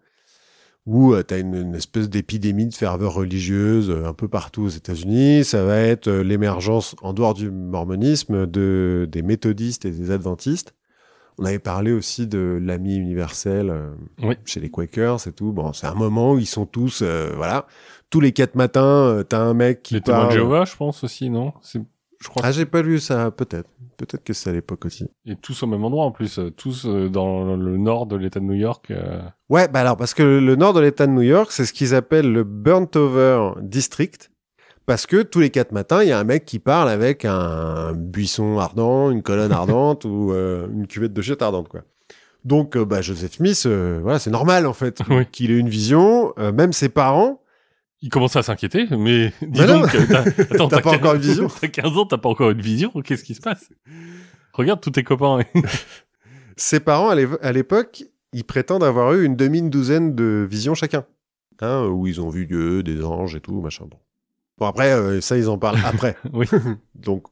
où 0.85 1.13
tu 1.23 1.33
as 1.33 1.39
une, 1.39 1.55
une 1.55 1.75
espèce 1.75 2.09
d'épidémie 2.09 2.67
de 2.67 2.73
ferveur 2.73 3.15
religieuse 3.15 3.89
euh, 3.89 4.05
un 4.05 4.13
peu 4.13 4.29
partout 4.29 4.63
aux 4.63 4.69
États-Unis. 4.69 5.43
Ça 5.43 5.65
va 5.65 5.77
être 5.77 6.07
euh, 6.07 6.23
l'émergence, 6.23 6.95
en 7.01 7.11
dehors 7.11 7.33
du 7.33 7.51
mormonisme, 7.51 8.45
de, 8.47 9.09
des 9.11 9.23
méthodistes 9.23 9.83
et 9.83 9.91
des 9.91 10.09
adventistes. 10.11 10.73
On 11.37 11.43
avait 11.43 11.59
parlé 11.59 11.91
aussi 11.91 12.27
de 12.27 12.57
l'ami 12.63 12.95
universel 12.95 13.69
euh, 13.69 13.89
Oui. 14.23 14.35
chez 14.45 14.61
les 14.61 14.69
Quakers 14.71 15.27
et 15.27 15.33
tout. 15.33 15.51
Bon, 15.51 15.73
c'est 15.73 15.85
un 15.87 15.93
moment 15.95 16.31
où 16.31 16.39
ils 16.39 16.45
sont 16.45 16.65
tous, 16.65 17.01
euh, 17.01 17.33
voilà, 17.35 17.67
tous 18.09 18.19
les 18.21 18.31
quatre 18.31 18.55
matins, 18.55 18.83
euh, 18.85 19.23
t'as 19.23 19.39
un 19.39 19.53
mec 19.53 19.83
qui 19.83 19.95
Les 19.95 20.01
parle. 20.01 20.27
de 20.27 20.33
Jéhovah, 20.33 20.65
je 20.65 20.75
pense 20.75 21.03
aussi, 21.03 21.29
non? 21.29 21.53
C'est- 21.61 21.81
Je 22.21 22.29
crois. 22.29 22.43
Ah, 22.45 22.51
j'ai 22.51 22.65
pas 22.65 22.81
lu 22.81 22.99
ça, 22.99 23.29
peut-être. 23.29 23.69
Peut-être 23.97 24.23
que 24.23 24.33
c'est 24.33 24.49
à 24.49 24.53
l'époque 24.53 24.85
aussi. 24.85 25.05
Et 25.25 25.35
tous 25.35 25.61
au 25.63 25.67
même 25.67 25.83
endroit 25.83 26.05
en 26.05 26.11
plus, 26.11 26.39
euh, 26.39 26.49
tous 26.49 26.85
euh, 26.85 27.09
dans 27.09 27.55
le 27.55 27.77
nord 27.77 28.05
de 28.07 28.15
l'État 28.15 28.39
de 28.39 28.45
New 28.45 28.53
York. 28.53 28.89
euh, 28.91 29.19
Ouais, 29.49 29.67
bah 29.67 29.81
alors, 29.81 29.95
parce 29.97 30.13
que 30.13 30.23
le 30.23 30.55
nord 30.55 30.73
de 30.73 30.79
l'État 30.79 31.07
de 31.07 31.11
New 31.11 31.21
York, 31.21 31.51
c'est 31.51 31.65
ce 31.65 31.73
qu'ils 31.73 31.93
appellent 31.93 32.31
le 32.31 32.43
Burnt-Over 32.43 33.51
District. 33.61 34.31
Parce 34.85 35.05
que 35.07 35.23
tous 35.23 35.39
les 35.39 35.49
quatre 35.49 35.71
matins, 35.71 36.03
il 36.03 36.09
y 36.09 36.11
a 36.11 36.19
un 36.19 36.23
mec 36.23 36.45
qui 36.45 36.59
parle 36.59 36.89
avec 36.89 37.25
un 37.25 37.93
buisson 37.93 38.59
ardent, 38.59 39.09
une 39.11 39.21
colonne 39.23 39.51
ardente 39.51 40.05
ou 40.05 40.31
euh, 40.31 40.67
une 40.71 40.87
cuvette 40.87 41.13
de 41.13 41.21
chiottes 41.21 41.41
ardente, 41.41 41.67
quoi. 41.69 41.81
Donc, 42.43 42.77
euh, 42.77 42.85
bah, 42.85 43.01
Joseph 43.01 43.33
Smith, 43.33 43.65
voilà, 44.01 44.19
c'est 44.19 44.29
normal, 44.31 44.67
en 44.67 44.73
fait, 44.73 45.01
Oui. 45.09 45.25
qu'il 45.31 45.51
ait 45.51 45.57
une 45.57 45.69
vision. 45.69 46.33
Même 46.37 46.73
ses 46.73 46.89
parents, 46.89 47.41
Il 48.05 48.09
commence 48.09 48.35
à 48.35 48.43
s'inquiéter, 48.43 48.85
mais 48.91 49.33
dis 49.41 49.61
Bah 49.61 49.65
donc, 49.65 49.87
t'as 49.89 50.19
attends, 50.53 50.67
T'as 50.67 50.81
pas 50.81 50.91
encore 50.91 51.15
une 51.15 51.21
vision 51.21 51.47
T'as 51.59 51.69
15 51.69 51.97
ans, 51.97 52.05
t'as 52.05 52.19
pas 52.19 52.29
encore 52.29 52.51
une 52.51 52.61
vision 52.61 52.91
Qu'est-ce 53.03 53.23
qui 53.23 53.33
se 53.33 53.41
passe? 53.41 53.71
Regarde 54.53 54.79
tous 54.79 54.91
tes 54.91 55.03
copains. 55.03 55.39
ses 56.55 56.79
parents, 56.79 57.09
à 57.09 57.51
l'époque, 57.51 58.03
ils 58.31 58.43
prétendent 58.43 58.83
avoir 58.83 59.13
eu 59.13 59.25
une 59.25 59.35
demi-douzaine 59.35 60.13
de 60.13 60.47
visions 60.47 60.75
chacun. 60.75 61.03
Hein, 61.61 61.87
où 61.87 62.05
ils 62.05 62.21
ont 62.21 62.29
vu 62.29 62.45
Dieu, 62.45 62.83
des 62.83 63.03
anges 63.03 63.33
et 63.33 63.41
tout, 63.41 63.59
machin. 63.59 63.85
Bon, 63.89 63.97
bon 64.59 64.67
après, 64.67 64.91
euh, 64.91 65.19
ça, 65.19 65.35
ils 65.35 65.49
en 65.49 65.57
parlent 65.57 65.79
après. 65.83 66.15
oui. 66.31 66.45
Donc, 66.93 67.23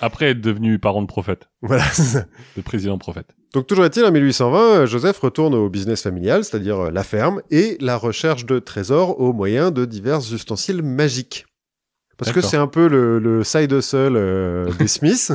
Après 0.00 0.30
être 0.30 0.40
devenu 0.40 0.78
parent 0.78 1.02
de 1.02 1.06
prophète, 1.06 1.48
voilà, 1.62 1.84
c'est 1.90 2.02
ça. 2.02 2.24
de 2.56 2.62
président 2.62 2.98
prophète. 2.98 3.34
Donc 3.54 3.66
toujours 3.66 3.84
est-il, 3.84 4.04
en 4.04 4.12
1820, 4.12 4.58
euh, 4.60 4.86
Joseph 4.86 5.18
retourne 5.18 5.54
au 5.54 5.68
business 5.70 6.02
familial, 6.02 6.44
c'est-à-dire 6.44 6.78
euh, 6.78 6.90
la 6.90 7.02
ferme, 7.02 7.40
et 7.50 7.76
la 7.80 7.96
recherche 7.96 8.44
de 8.44 8.58
trésors 8.58 9.20
au 9.20 9.32
moyen 9.32 9.70
de 9.70 9.84
divers 9.84 10.18
ustensiles 10.32 10.82
magiques. 10.82 11.46
Parce 12.18 12.32
que 12.32 12.40
c'est 12.40 12.56
un 12.56 12.66
peu 12.66 12.88
le, 12.88 13.20
le 13.20 13.44
side 13.44 13.72
hustle 13.72 14.16
euh, 14.16 14.72
des 14.78 14.88
Smiths. 14.88 15.32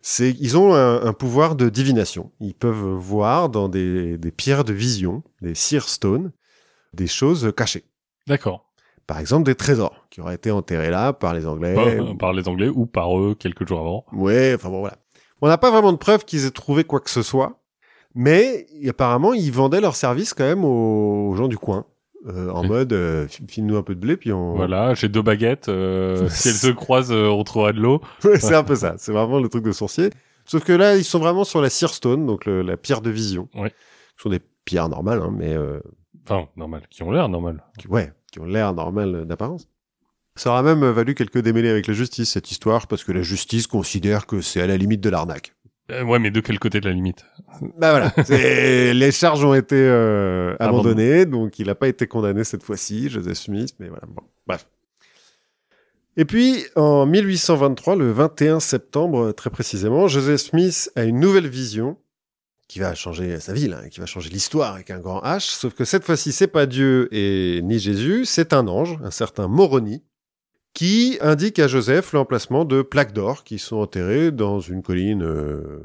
c'est 0.00 0.34
ils 0.40 0.56
ont 0.56 0.74
un, 0.74 1.02
un 1.02 1.12
pouvoir 1.12 1.56
de 1.56 1.68
divination. 1.68 2.32
Ils 2.40 2.54
peuvent 2.54 2.94
voir 2.94 3.48
dans 3.50 3.68
des, 3.68 4.16
des 4.16 4.30
pierres 4.32 4.64
de 4.64 4.72
vision, 4.72 5.22
des 5.42 5.54
seer 5.54 5.88
stones, 5.88 6.32
des 6.94 7.06
choses 7.06 7.52
cachées. 7.56 7.84
D'accord. 8.26 8.65
Par 9.06 9.18
exemple, 9.20 9.44
des 9.44 9.54
trésors 9.54 10.06
qui 10.10 10.20
auraient 10.20 10.34
été 10.34 10.50
enterrés 10.50 10.90
là 10.90 11.12
par 11.12 11.32
les 11.34 11.46
Anglais. 11.46 11.74
Par, 11.74 12.16
par 12.18 12.32
les 12.32 12.48
Anglais 12.48 12.68
ou 12.68 12.86
par 12.86 13.18
eux 13.18 13.34
quelques 13.38 13.66
jours 13.68 13.80
avant. 13.80 14.04
Ouais, 14.12 14.54
enfin 14.56 14.68
bon, 14.68 14.80
voilà. 14.80 14.96
On 15.40 15.48
n'a 15.48 15.58
pas 15.58 15.70
vraiment 15.70 15.92
de 15.92 15.98
preuves 15.98 16.24
qu'ils 16.24 16.44
aient 16.46 16.50
trouvé 16.50 16.82
quoi 16.84 16.98
que 17.00 17.10
ce 17.10 17.22
soit, 17.22 17.60
mais 18.14 18.66
apparemment, 18.88 19.34
ils 19.34 19.52
vendaient 19.52 19.80
leurs 19.80 19.96
services 19.96 20.34
quand 20.34 20.44
même 20.44 20.64
aux, 20.64 21.34
gens 21.36 21.46
du 21.48 21.58
coin, 21.58 21.84
euh, 22.26 22.50
en 22.50 22.64
mode 22.64 22.92
euh, 22.94 23.28
file-nous 23.28 23.76
un 23.76 23.82
peu 23.82 23.94
de 23.94 24.00
blé, 24.00 24.16
puis 24.16 24.32
on. 24.32 24.54
Voilà, 24.56 24.94
j'ai 24.94 25.08
deux 25.08 25.22
baguettes. 25.22 25.68
euh, 25.68 26.28
si 26.30 26.48
elles 26.48 26.54
se 26.54 26.68
croisent, 26.70 27.12
euh, 27.12 27.28
on 27.28 27.44
trouvera 27.44 27.72
de 27.72 27.80
l'eau. 27.80 28.00
Ouais, 28.24 28.40
c'est 28.40 28.54
un 28.54 28.64
peu 28.64 28.74
ça. 28.74 28.94
C'est 28.98 29.12
vraiment 29.12 29.38
le 29.38 29.48
truc 29.48 29.62
de 29.64 29.72
sourcier. 29.72 30.10
Sauf 30.46 30.64
que 30.64 30.72
là, 30.72 30.96
ils 30.96 31.04
sont 31.04 31.18
vraiment 31.18 31.44
sur 31.44 31.60
la 31.60 31.68
seer 31.70 31.90
stone, 31.92 32.24
donc 32.26 32.44
le- 32.46 32.62
la 32.62 32.76
pierre 32.76 33.02
de 33.02 33.10
vision. 33.10 33.48
Ouais. 33.54 33.72
Ce 34.16 34.22
sont 34.22 34.30
des 34.30 34.40
pierres 34.64 34.88
normales, 34.88 35.20
hein, 35.22 35.32
mais 35.36 35.52
euh, 35.54 35.80
Enfin, 36.28 36.48
normal. 36.56 36.82
Qui 36.90 37.02
ont 37.04 37.10
l'air 37.12 37.28
normal. 37.28 37.62
qui, 37.78 37.86
ouais, 37.88 38.12
qui 38.36 38.40
ont 38.40 38.44
l'air 38.44 38.74
normales 38.74 39.24
d'apparence. 39.24 39.66
Ça 40.34 40.50
aura 40.50 40.62
même 40.62 40.84
valu 40.90 41.14
quelques 41.14 41.38
démêlés 41.38 41.70
avec 41.70 41.86
la 41.86 41.94
justice, 41.94 42.30
cette 42.30 42.50
histoire, 42.50 42.86
parce 42.86 43.02
que 43.02 43.12
la 43.12 43.22
justice 43.22 43.66
considère 43.66 44.26
que 44.26 44.42
c'est 44.42 44.60
à 44.60 44.66
la 44.66 44.76
limite 44.76 45.00
de 45.00 45.08
l'arnaque. 45.08 45.54
Euh, 45.90 46.04
ouais, 46.04 46.18
mais 46.18 46.30
de 46.30 46.40
quel 46.40 46.58
côté 46.58 46.80
de 46.80 46.86
la 46.86 46.92
limite? 46.92 47.24
Bah 47.78 47.92
voilà, 47.92 48.12
les 48.92 49.12
charges 49.12 49.42
ont 49.42 49.54
été 49.54 49.76
euh, 49.76 50.54
abandonnées, 50.60 51.24
donc 51.24 51.58
il 51.58 51.68
n'a 51.68 51.74
pas 51.74 51.88
été 51.88 52.06
condamné 52.06 52.44
cette 52.44 52.62
fois-ci, 52.62 53.08
Joseph 53.08 53.38
Smith, 53.38 53.74
mais 53.78 53.88
voilà, 53.88 54.04
bon, 54.06 54.22
bref. 54.46 54.68
Et 56.18 56.26
puis, 56.26 56.64
en 56.74 57.06
1823, 57.06 57.96
le 57.96 58.10
21 58.10 58.60
septembre, 58.60 59.32
très 59.32 59.48
précisément, 59.48 60.08
Joseph 60.08 60.40
Smith 60.40 60.90
a 60.94 61.04
une 61.04 61.20
nouvelle 61.20 61.48
vision 61.48 61.96
qui 62.68 62.78
va 62.80 62.94
changer 62.94 63.38
sa 63.40 63.52
vie, 63.52 63.68
là, 63.68 63.88
qui 63.88 64.00
va 64.00 64.06
changer 64.06 64.28
l'histoire 64.30 64.74
avec 64.74 64.90
un 64.90 64.98
grand 64.98 65.20
H. 65.20 65.50
Sauf 65.50 65.74
que 65.74 65.84
cette 65.84 66.04
fois-ci, 66.04 66.32
c'est 66.32 66.48
pas 66.48 66.66
Dieu 66.66 67.08
et 67.12 67.60
ni 67.62 67.78
Jésus, 67.78 68.24
c'est 68.24 68.52
un 68.52 68.66
ange, 68.66 68.98
un 69.04 69.10
certain 69.10 69.46
Moroni, 69.48 70.02
qui 70.74 71.16
indique 71.20 71.58
à 71.58 71.68
Joseph 71.68 72.12
l'emplacement 72.12 72.64
de 72.64 72.82
plaques 72.82 73.12
d'or 73.12 73.44
qui 73.44 73.58
sont 73.58 73.76
enterrées 73.76 74.30
dans 74.32 74.60
une 74.60 74.82
colline 74.82 75.22
euh, 75.22 75.82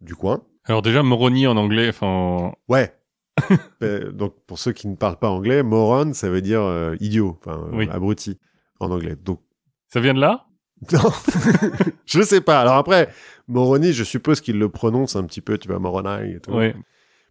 du 0.00 0.14
coin. 0.14 0.42
Alors 0.64 0.82
déjà, 0.82 1.02
Moroni 1.02 1.46
en 1.46 1.56
anglais, 1.56 1.88
enfin... 1.88 2.52
Ouais. 2.68 2.94
Euh, 3.82 4.12
donc 4.12 4.34
pour 4.46 4.58
ceux 4.58 4.72
qui 4.72 4.86
ne 4.88 4.94
parlent 4.94 5.18
pas 5.18 5.28
anglais, 5.28 5.62
moron, 5.62 6.12
ça 6.14 6.30
veut 6.30 6.40
dire 6.40 6.62
euh, 6.62 6.94
idiot, 7.00 7.36
enfin 7.40 7.68
Oui. 7.72 7.88
abruti 7.90 8.38
en 8.80 8.90
anglais. 8.90 9.16
Donc 9.22 9.40
Ça 9.88 10.00
vient 10.00 10.14
de 10.14 10.20
là? 10.20 10.46
Non, 10.92 11.12
je 12.06 12.22
sais 12.22 12.40
pas. 12.40 12.60
Alors 12.60 12.74
après, 12.74 13.08
Moroni, 13.48 13.92
je 13.92 14.04
suppose 14.04 14.40
qu'il 14.40 14.58
le 14.58 14.68
prononce 14.68 15.16
un 15.16 15.24
petit 15.24 15.40
peu, 15.40 15.58
tu 15.58 15.68
vois, 15.68 15.78
Moroni 15.78 16.34
et 16.34 16.40
tout. 16.40 16.52
Ouais. 16.52 16.74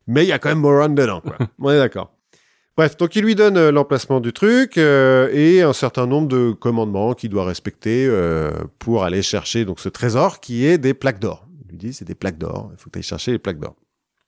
Mais 0.08 0.24
il 0.26 0.28
y 0.28 0.32
a 0.32 0.40
quand 0.40 0.50
même 0.50 0.60
Moron 0.60 0.90
dedans, 0.90 1.22
quoi. 1.22 1.38
On 1.60 1.70
est 1.70 1.78
d'accord. 1.78 2.12
Bref, 2.76 2.98
donc 2.98 3.16
il 3.16 3.24
lui 3.24 3.36
donne 3.36 3.56
euh, 3.56 3.72
l'emplacement 3.72 4.20
du 4.20 4.34
truc 4.34 4.80
euh, 4.80 5.30
et 5.32 5.62
un 5.62 5.74
certain 5.74 6.08
nombre 6.08 6.28
de 6.28 6.52
commandements 6.54 7.14
qu'il 7.14 7.30
doit 7.30 7.46
respecter 7.46 8.08
euh, 8.08 8.52
pour 8.80 9.04
aller 9.04 9.22
chercher 9.22 9.64
donc 9.64 9.80
ce 9.80 9.90
trésor 9.90 10.40
qui 10.40 10.66
est 10.66 10.80
des 10.80 10.96
plaques 10.96 11.20
d'or. 11.20 11.46
Il 11.66 11.70
lui 11.70 11.78
dit 11.78 11.94
c'est 11.94 12.06
des 12.06 12.16
plaques 12.16 12.40
d'or, 12.40 12.72
il 12.74 12.80
faut 12.80 12.90
que 12.90 12.94
tu 12.94 13.00
ailles 13.00 13.04
chercher 13.04 13.32
les 13.32 13.38
plaques 13.38 13.60
d'or. 13.60 13.76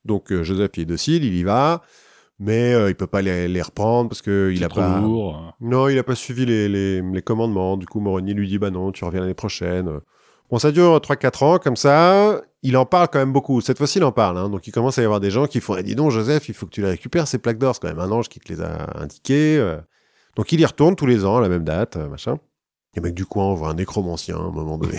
Donc 0.05 0.31
Joseph 0.31 0.71
il 0.77 0.81
est 0.81 0.85
docile, 0.85 1.23
il 1.25 1.35
y 1.35 1.43
va, 1.43 1.81
mais 2.39 2.73
euh, 2.73 2.89
il 2.89 2.95
peut 2.95 3.07
pas 3.07 3.21
les, 3.21 3.47
les 3.47 3.61
reprendre 3.61 4.09
parce 4.09 4.21
que 4.21 4.51
il 4.53 4.63
a 4.63 4.67
trop 4.67 4.81
pas 4.81 4.99
lourd. 4.99 5.53
non, 5.61 5.87
il 5.87 5.97
a 5.97 6.03
pas 6.03 6.15
suivi 6.15 6.45
les, 6.45 6.67
les, 6.69 7.01
les 7.01 7.21
commandements. 7.21 7.77
Du 7.77 7.85
coup, 7.85 7.99
Moroni 7.99 8.33
lui 8.33 8.47
dit 8.47 8.57
bah 8.57 8.71
non, 8.71 8.91
tu 8.91 9.05
reviens 9.05 9.21
l'année 9.21 9.33
prochaine. 9.33 9.99
Bon, 10.51 10.59
ça 10.59 10.71
dure 10.71 10.97
3-4 10.97 11.43
ans 11.43 11.57
comme 11.57 11.75
ça. 11.75 12.41
Il 12.61 12.77
en 12.77 12.85
parle 12.85 13.07
quand 13.11 13.19
même 13.19 13.33
beaucoup. 13.33 13.61
Cette 13.61 13.77
fois-ci, 13.77 13.97
il 13.99 14.03
en 14.03 14.11
parle. 14.11 14.37
Hein. 14.37 14.49
Donc, 14.49 14.67
il 14.67 14.71
commence 14.71 14.97
à 14.97 15.01
y 15.01 15.05
avoir 15.05 15.19
des 15.19 15.31
gens 15.31 15.47
qui 15.47 15.59
font 15.59 15.75
eh, 15.75 15.83
dis 15.83 15.95
donc, 15.95 16.11
Joseph, 16.11 16.49
il 16.49 16.53
faut 16.53 16.65
que 16.67 16.71
tu 16.71 16.81
les 16.81 16.89
récupères, 16.89 17.27
ces 17.27 17.37
plaques 17.39 17.57
d'or. 17.57 17.73
C'est 17.75 17.81
quand 17.81 17.87
même 17.87 17.99
un 17.99 18.11
ange 18.11 18.29
qui 18.29 18.39
te 18.39 18.51
les 18.53 18.61
a 18.61 18.87
indiquées. 18.99 19.57
euh. 19.57 19.77
Donc, 20.35 20.51
il 20.51 20.59
y 20.59 20.65
retourne 20.65 20.95
tous 20.95 21.05
les 21.07 21.25
ans 21.25 21.37
à 21.37 21.41
la 21.41 21.49
même 21.49 21.63
date, 21.63 21.95
euh, 21.97 22.07
machin. 22.09 22.37
Les 22.95 23.01
mecs 23.01 23.13
du 23.15 23.25
coin, 23.25 23.45
on 23.45 23.55
voit 23.55 23.69
un 23.69 23.73
nécromancien 23.75 24.35
à 24.37 24.39
un 24.41 24.51
moment 24.51 24.77
donné 24.77 24.97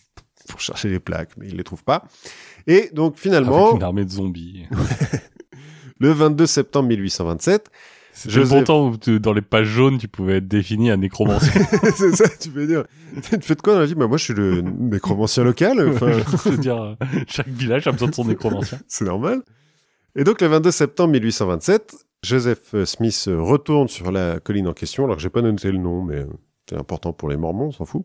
pour 0.48 0.60
chercher 0.60 0.88
les 0.88 0.98
plaques, 1.00 1.30
mais 1.36 1.46
il 1.48 1.56
les 1.56 1.64
trouve 1.64 1.84
pas. 1.84 2.04
Et 2.66 2.90
donc, 2.92 3.16
finalement, 3.16 3.66
Avec 3.66 3.76
une 3.76 3.82
armée 3.84 4.04
de 4.04 4.10
zombies. 4.10 4.66
le 5.98 6.10
22 6.12 6.46
septembre 6.46 6.88
1827, 6.88 7.68
C'était 8.12 8.34
le 8.36 8.42
bon 8.42 8.48
Joseph. 8.50 8.64
temps 8.64 8.88
où 8.88 8.96
tu- 8.96 9.20
dans 9.20 9.32
les 9.32 9.42
pages 9.42 9.66
jaunes, 9.66 9.98
tu 9.98 10.08
pouvais 10.08 10.38
être 10.38 10.48
défini 10.48 10.90
un 10.90 10.96
nécromancien. 10.96 11.52
c'est 11.96 12.14
ça, 12.16 12.28
tu 12.28 12.50
veux 12.50 12.66
dire. 12.66 12.84
Tu 13.22 13.38
fais 13.40 13.54
de 13.54 13.62
quoi 13.62 13.74
dans 13.74 13.80
la 13.80 13.86
vie? 13.86 13.94
Bah, 13.94 14.06
moi, 14.08 14.16
je 14.18 14.24
suis 14.24 14.34
le 14.34 14.60
nécromancien 14.62 15.44
local. 15.44 15.78
Enfin, 15.94 16.12
Je 16.44 16.48
veux 16.50 16.56
dire, 16.58 16.80
euh, 16.82 16.94
chaque 17.28 17.48
village 17.48 17.86
a 17.86 17.92
besoin 17.92 18.08
de 18.08 18.14
son 18.14 18.24
nécromancien. 18.24 18.78
c'est 18.88 19.04
normal. 19.04 19.42
Et 20.16 20.24
donc, 20.24 20.40
le 20.40 20.48
22 20.48 20.70
septembre 20.70 21.12
1827, 21.12 21.94
Joseph 22.24 22.74
euh, 22.74 22.84
Smith 22.84 23.24
euh, 23.28 23.40
retourne 23.40 23.86
sur 23.88 24.10
la 24.10 24.40
colline 24.40 24.66
en 24.68 24.72
question. 24.72 25.04
Alors 25.04 25.16
que 25.16 25.22
j'ai 25.22 25.30
pas 25.30 25.42
noté 25.42 25.70
le 25.70 25.78
nom, 25.78 26.02
mais 26.02 26.24
c'est 26.68 26.76
important 26.76 27.12
pour 27.12 27.28
les 27.28 27.36
Mormons, 27.36 27.66
on 27.68 27.72
s'en 27.72 27.84
fout. 27.84 28.02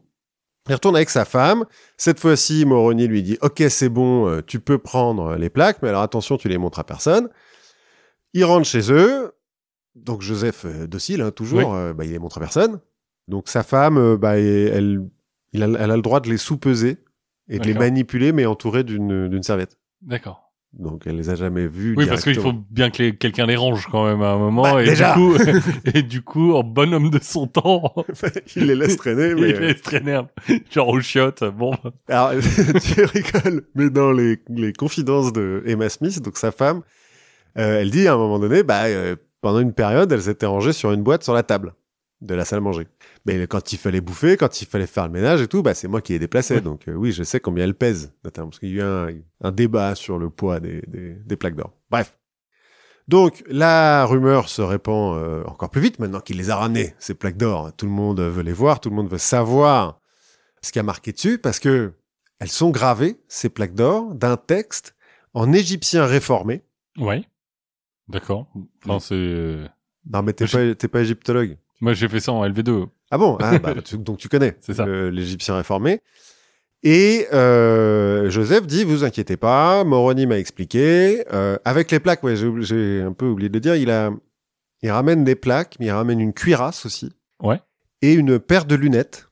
Il 0.69 0.73
retourne 0.75 0.95
avec 0.95 1.09
sa 1.09 1.25
femme. 1.25 1.65
Cette 1.97 2.19
fois-ci, 2.19 2.65
Moroni 2.65 3.07
lui 3.07 3.21
dit 3.23 3.37
Ok, 3.41 3.63
c'est 3.67 3.89
bon, 3.89 4.41
tu 4.47 4.59
peux 4.61 4.77
prendre 4.77 5.35
les 5.35 5.49
plaques, 5.49 5.79
mais 5.81 5.89
alors 5.89 6.03
attention, 6.03 6.37
tu 6.37 6.47
les 6.47 6.57
montres 6.57 6.79
à 6.79 6.85
personne. 6.85 7.27
Il 8.33 8.45
rentre 8.45 8.65
chez 8.67 8.91
eux. 8.91 9.31
Donc, 9.95 10.21
Joseph, 10.21 10.65
euh, 10.65 10.87
docile, 10.87 11.21
hein, 11.21 11.31
toujours, 11.31 11.59
Oui. 11.59 11.65
euh, 11.77 11.93
bah, 11.93 12.03
il 12.05 12.11
les 12.11 12.19
montre 12.19 12.37
à 12.37 12.41
personne. 12.41 12.79
Donc, 13.27 13.47
sa 13.47 13.61
femme, 13.63 13.97
euh, 13.97 14.17
bah, 14.17 14.37
elle, 14.39 15.01
il 15.53 15.61
a, 15.63 15.67
elle 15.67 15.91
a 15.91 15.95
le 15.95 16.01
droit 16.01 16.19
de 16.19 16.29
les 16.29 16.37
sous-peser 16.37 16.97
et 17.47 17.59
de 17.59 17.65
les 17.65 17.73
manipuler, 17.75 18.31
mais 18.31 18.45
entourées 18.45 18.83
d'une 18.83 19.27
d'une 19.29 19.43
serviette. 19.43 19.77
D'accord. 20.01 20.51
Donc, 20.71 21.03
elle 21.05 21.17
les 21.17 21.29
a 21.29 21.35
jamais 21.35 21.67
vus. 21.67 21.93
Oui, 21.95 22.07
parce 22.07 22.23
qu'il 22.23 22.39
faut 22.39 22.53
bien 22.71 22.89
que 22.89 23.03
les- 23.03 23.15
quelqu'un 23.15 23.45
les 23.45 23.55
range 23.55 23.85
quand 23.91 24.05
même 24.05 24.23
à 24.23 24.31
un 24.31 24.39
moment. 24.39 24.63
Bah, 24.63 24.81
et, 24.81 24.85
déjà. 24.87 25.13
Du 25.13 25.19
coup, 25.19 25.35
et 25.93 26.01
du 26.01 26.23
coup, 26.23 26.53
en 26.53 26.63
bonhomme 26.63 27.11
de 27.11 27.19
son 27.21 27.45
temps, 27.45 27.93
il 28.55 28.65
les 28.65 28.75
laisse 28.75 28.97
traîner, 28.97 29.35
mais. 29.35 29.49
il 29.51 29.55
laisse 29.57 29.81
traîner 29.83 30.19
genre 30.71 30.87
aux 30.89 30.99
chiottes. 31.01 31.43
Bon, 31.43 31.73
Alors, 32.07 32.31
tu 32.81 33.03
rigoles, 33.05 33.67
mais 33.75 33.91
dans 33.91 34.11
les, 34.11 34.39
les 34.49 34.73
confidences 34.73 35.31
de 35.31 35.61
Emma 35.67 35.89
Smith, 35.89 36.19
donc 36.23 36.37
sa 36.39 36.51
femme, 36.51 36.81
euh, 37.57 37.81
elle 37.81 37.91
dit 37.91 38.07
à 38.07 38.13
un 38.13 38.17
moment 38.17 38.39
donné, 38.39 38.63
bah, 38.63 38.85
euh, 38.85 39.15
pendant 39.41 39.59
une 39.59 39.73
période, 39.73 40.11
elle 40.11 40.21
s'était 40.21 40.45
rangée 40.45 40.73
sur 40.73 40.91
une 40.91 41.03
boîte 41.03 41.23
sur 41.23 41.33
la 41.33 41.43
table 41.43 41.73
de 42.21 42.35
la 42.35 42.45
salle 42.45 42.59
à 42.59 42.61
manger. 42.61 42.87
Mais 43.25 43.47
quand 43.47 43.73
il 43.73 43.77
fallait 43.77 43.99
bouffer, 43.99 44.37
quand 44.37 44.61
il 44.61 44.65
fallait 44.65 44.87
faire 44.87 45.05
le 45.07 45.11
ménage 45.11 45.41
et 45.41 45.47
tout, 45.47 45.61
bah, 45.61 45.73
c'est 45.73 45.89
moi 45.89 46.01
qui 46.01 46.13
les 46.13 46.19
déplaçais. 46.19 46.61
Donc 46.61 46.87
euh, 46.87 46.93
oui, 46.93 47.11
je 47.11 47.23
sais 47.23 47.39
combien 47.41 47.65
elle 47.65 47.75
pèse, 47.75 48.13
notamment 48.23 48.47
parce 48.47 48.59
qu'il 48.59 48.69
y 48.69 48.73
a 48.73 48.75
eu 48.75 48.81
un, 48.81 49.09
un 49.41 49.51
débat 49.51 49.93
sur 49.95 50.17
le 50.17 50.29
poids 50.29 50.59
des, 50.61 50.81
des, 50.87 51.15
des 51.15 51.35
plaques 51.35 51.55
d'or. 51.55 51.73
Bref. 51.91 52.17
Donc 53.09 53.43
la 53.47 54.05
rumeur 54.05 54.47
se 54.47 54.61
répand 54.61 55.17
euh, 55.17 55.43
encore 55.45 55.69
plus 55.69 55.81
vite 55.81 55.99
maintenant 55.99 56.21
qu'il 56.21 56.37
les 56.37 56.49
a 56.49 56.55
ramenées, 56.55 56.95
ces 56.97 57.13
plaques 57.13 57.35
d'or. 57.35 57.73
Tout 57.75 57.85
le 57.85 57.91
monde 57.91 58.21
veut 58.21 58.43
les 58.43 58.53
voir, 58.53 58.79
tout 58.79 58.89
le 58.89 58.95
monde 58.95 59.09
veut 59.09 59.17
savoir 59.17 59.99
ce 60.61 60.71
qui 60.71 60.79
a 60.79 60.83
marqué 60.83 61.11
dessus, 61.11 61.37
parce 61.37 61.59
que 61.59 61.91
elles 62.39 62.47
sont 62.47 62.69
gravées, 62.69 63.19
ces 63.27 63.49
plaques 63.49 63.75
d'or, 63.75 64.15
d'un 64.15 64.37
texte 64.37 64.95
en 65.33 65.51
égyptien 65.51 66.05
réformé. 66.05 66.63
ouais. 66.97 67.25
D'accord. 68.07 68.47
Enfin, 68.85 68.99
c'est. 68.99 69.57
Non, 70.11 70.21
mais 70.23 70.33
t'es 70.33 70.45
pas, 70.47 70.75
t'es 70.75 70.87
pas 70.87 71.01
égyptologue. 71.01 71.57
Moi, 71.81 71.93
j'ai 71.93 72.07
fait 72.07 72.19
ça 72.19 72.31
en 72.33 72.45
LV2. 72.45 72.87
Ah 73.11 73.17
bon? 73.17 73.37
Ah, 73.41 73.57
bah, 73.63 73.75
tu- 73.83 73.97
Donc 73.97 74.17
tu 74.17 74.27
connais 74.29 74.57
C'est 74.61 74.73
ça. 74.73 74.85
le- 74.85 75.09
l'égyptien 75.09 75.55
réformé. 75.55 76.01
Et 76.85 77.27
euh, 77.31 78.29
Joseph 78.29 78.67
dit, 78.67 78.83
vous 78.83 79.05
inquiétez 79.05 79.37
pas, 79.37 79.83
Moroni 79.85 80.25
m'a 80.27 80.37
expliqué. 80.37 81.23
Euh, 81.33 81.57
avec 81.63 81.89
les 81.91 81.99
plaques, 82.01 82.23
ouais, 82.23 82.35
j'ai 82.35 83.01
un 83.01 83.13
peu 83.13 83.25
oublié 83.27 83.47
de 83.47 83.53
le 83.53 83.61
dire, 83.61 83.75
il, 83.75 83.89
a, 83.89 84.11
il 84.81 84.91
ramène 84.91 85.23
des 85.23 85.35
plaques, 85.35 85.77
mais 85.79 85.85
il 85.85 85.91
ramène 85.91 86.19
une 86.19 86.33
cuirasse 86.33 86.85
aussi. 86.85 87.13
Ouais. 87.41 87.61
Et 88.01 88.13
une 88.13 88.37
paire 88.37 88.65
de 88.65 88.75
lunettes 88.75 89.29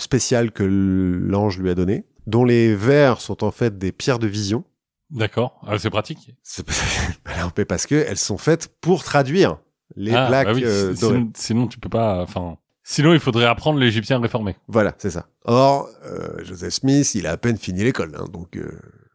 spéciales 0.00 0.52
que 0.52 0.62
l'ange 0.62 1.58
lui 1.58 1.70
a 1.70 1.74
données, 1.74 2.04
dont 2.28 2.44
les 2.44 2.74
verres 2.76 3.20
sont 3.20 3.42
en 3.42 3.50
fait 3.50 3.78
des 3.78 3.90
pierres 3.90 4.20
de 4.20 4.28
vision. 4.28 4.62
D'accord. 5.12 5.60
Ah, 5.66 5.78
c'est 5.78 5.90
pratique. 5.90 6.34
Alors, 7.26 7.52
parce 7.68 7.86
que 7.86 7.94
elles 7.94 8.16
sont 8.18 8.38
faites 8.38 8.68
pour 8.80 9.04
traduire 9.04 9.58
les 9.94 10.12
ah, 10.14 10.26
plaques 10.26 10.46
bah 10.48 10.52
oui, 10.54 10.62
euh, 10.64 10.94
dorées. 10.94 11.16
sinon, 11.18 11.30
sinon, 11.36 11.66
tu 11.68 11.78
peux 11.78 11.88
pas. 11.90 12.22
Enfin, 12.22 12.56
sinon, 12.82 13.12
il 13.12 13.20
faudrait 13.20 13.44
apprendre 13.44 13.78
l'égyptien 13.78 14.18
réformé. 14.20 14.56
Voilà, 14.68 14.94
c'est 14.98 15.10
ça. 15.10 15.28
Or, 15.44 15.88
euh, 16.04 16.42
Joseph 16.44 16.72
Smith, 16.74 17.14
il 17.14 17.26
a 17.26 17.32
à 17.32 17.36
peine 17.36 17.58
fini 17.58 17.84
l'école, 17.84 18.16
hein, 18.18 18.24
donc. 18.32 18.56
euh, 18.56 18.70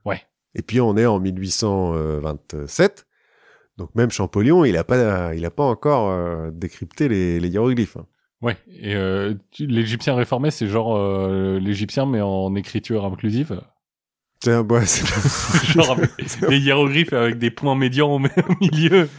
Ouais. 0.06 0.22
Et 0.56 0.62
puis 0.62 0.80
on 0.80 0.96
est 0.98 1.06
en 1.06 1.20
1827, 1.20 3.06
donc 3.78 3.94
même 3.96 4.10
Champollion, 4.12 4.66
il 4.66 4.78
a 4.78 4.84
pas, 4.84 5.34
il 5.36 5.46
a 5.46 5.52
pas 5.52 5.64
encore 5.64 6.10
euh, 6.10 6.50
décrypté 6.52 7.08
les, 7.10 7.40
les 7.40 7.50
hiéroglyphes. 7.50 7.98
hein. 7.98 8.06
Ouais. 8.42 8.58
Et 8.70 8.96
euh, 8.96 9.34
l'égyptien 9.60 10.16
réformé, 10.16 10.52
c'est 10.52 10.68
genre 10.68 10.96
euh, 10.96 11.60
l'égyptien 11.60 12.06
mais 12.06 12.22
en 12.22 12.56
écriture 12.56 13.06
inclusive. 13.06 13.62
Un- 14.46 14.62
ouais, 14.68 14.86
c'est- 14.86 15.06
genre 15.74 15.92
avec 15.92 16.12
des 16.48 16.60
hiéroglyphes 16.60 17.14
avec 17.14 17.38
des 17.40 17.50
points 17.52 17.76
médians 17.76 18.10
au, 18.16 18.20
milieu. 18.62 19.10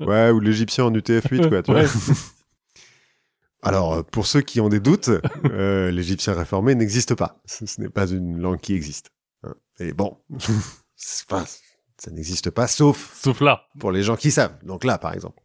ouais, 0.00 0.30
ou 0.30 0.40
l'égyptien 0.40 0.84
en 0.84 0.92
UTF-8, 0.92 1.48
quoi. 1.48 1.62
Tu 1.62 1.70
Ouais. 1.72 1.84
vois. 1.84 2.14
Alors, 3.62 3.92
euh, 3.94 4.02
pour 4.02 4.26
ceux 4.26 4.40
qui 4.40 4.60
ont 4.60 4.68
des 4.68 4.78
doutes, 4.80 5.10
euh, 5.46 5.90
l'égyptien 5.90 6.34
réformé 6.34 6.74
n'existe 6.76 7.14
pas. 7.16 7.40
Ce, 7.44 7.66
ce 7.66 7.80
n'est 7.80 7.88
pas 7.88 8.06
une 8.06 8.38
langue 8.40 8.60
qui 8.60 8.74
existe. 8.74 9.10
hein. 9.42 9.54
Et 9.80 9.92
bon, 9.92 10.16
pas, 11.28 11.44
ça 11.96 12.10
n'existe 12.12 12.50
pas, 12.50 12.68
sauf 12.68 13.14
Sauf 13.20 13.40
là. 13.40 13.62
pour 13.80 13.90
les 13.90 14.02
gens 14.04 14.14
qui 14.16 14.30
savent. 14.30 14.54
Donc 14.64 14.84
là, 14.84 14.96
par 14.98 15.12
exemple. 15.12 15.40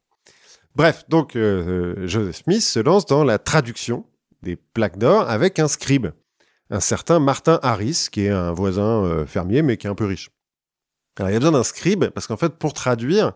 Bref, 0.76 1.06
donc 1.10 1.36
euh, 1.36 2.08
Joseph 2.08 2.38
Smith 2.44 2.62
se 2.62 2.80
lance 2.80 3.06
dans 3.08 3.24
la 3.24 3.40
traduction 3.40 4.06
des 4.44 4.56
plaques 4.58 4.98
d'or 5.00 5.28
avec 5.30 5.58
un 5.60 5.68
scribe, 5.68 6.08
un 6.70 6.80
certain 6.80 7.20
Martin 7.20 7.60
Harris, 7.62 8.08
qui 8.12 8.26
est 8.26 8.30
un 8.30 8.52
voisin 8.52 9.04
euh, 9.06 9.26
fermier, 9.26 9.62
mais 9.62 9.78
qui 9.78 9.88
est 9.88 9.90
un 9.90 9.96
peu 9.96 10.06
riche. 10.06 10.30
Alors 11.18 11.30
il 11.30 11.34
y 11.34 11.36
a 11.36 11.40
besoin 11.40 11.52
d'un 11.52 11.64
scribe, 11.64 12.06
parce 12.06 12.26
qu'en 12.28 12.38
fait, 12.38 12.54
pour 12.58 12.74
traduire, 12.74 13.34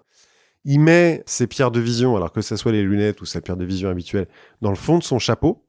il 0.66 0.80
met 0.80 1.24
ses 1.26 1.46
pierres 1.48 1.72
de 1.72 1.80
vision, 1.80 2.16
alors 2.16 2.32
que 2.32 2.42
ce 2.42 2.56
soit 2.56 2.72
les 2.72 2.82
lunettes 2.84 3.22
ou 3.22 3.26
sa 3.26 3.40
pierre 3.42 3.58
de 3.58 3.66
vision 3.66 3.90
habituelle, 3.90 4.28
dans 4.62 4.70
le 4.72 4.76
fond 4.76 4.98
de 4.98 5.04
son 5.04 5.20
chapeau. 5.20 5.64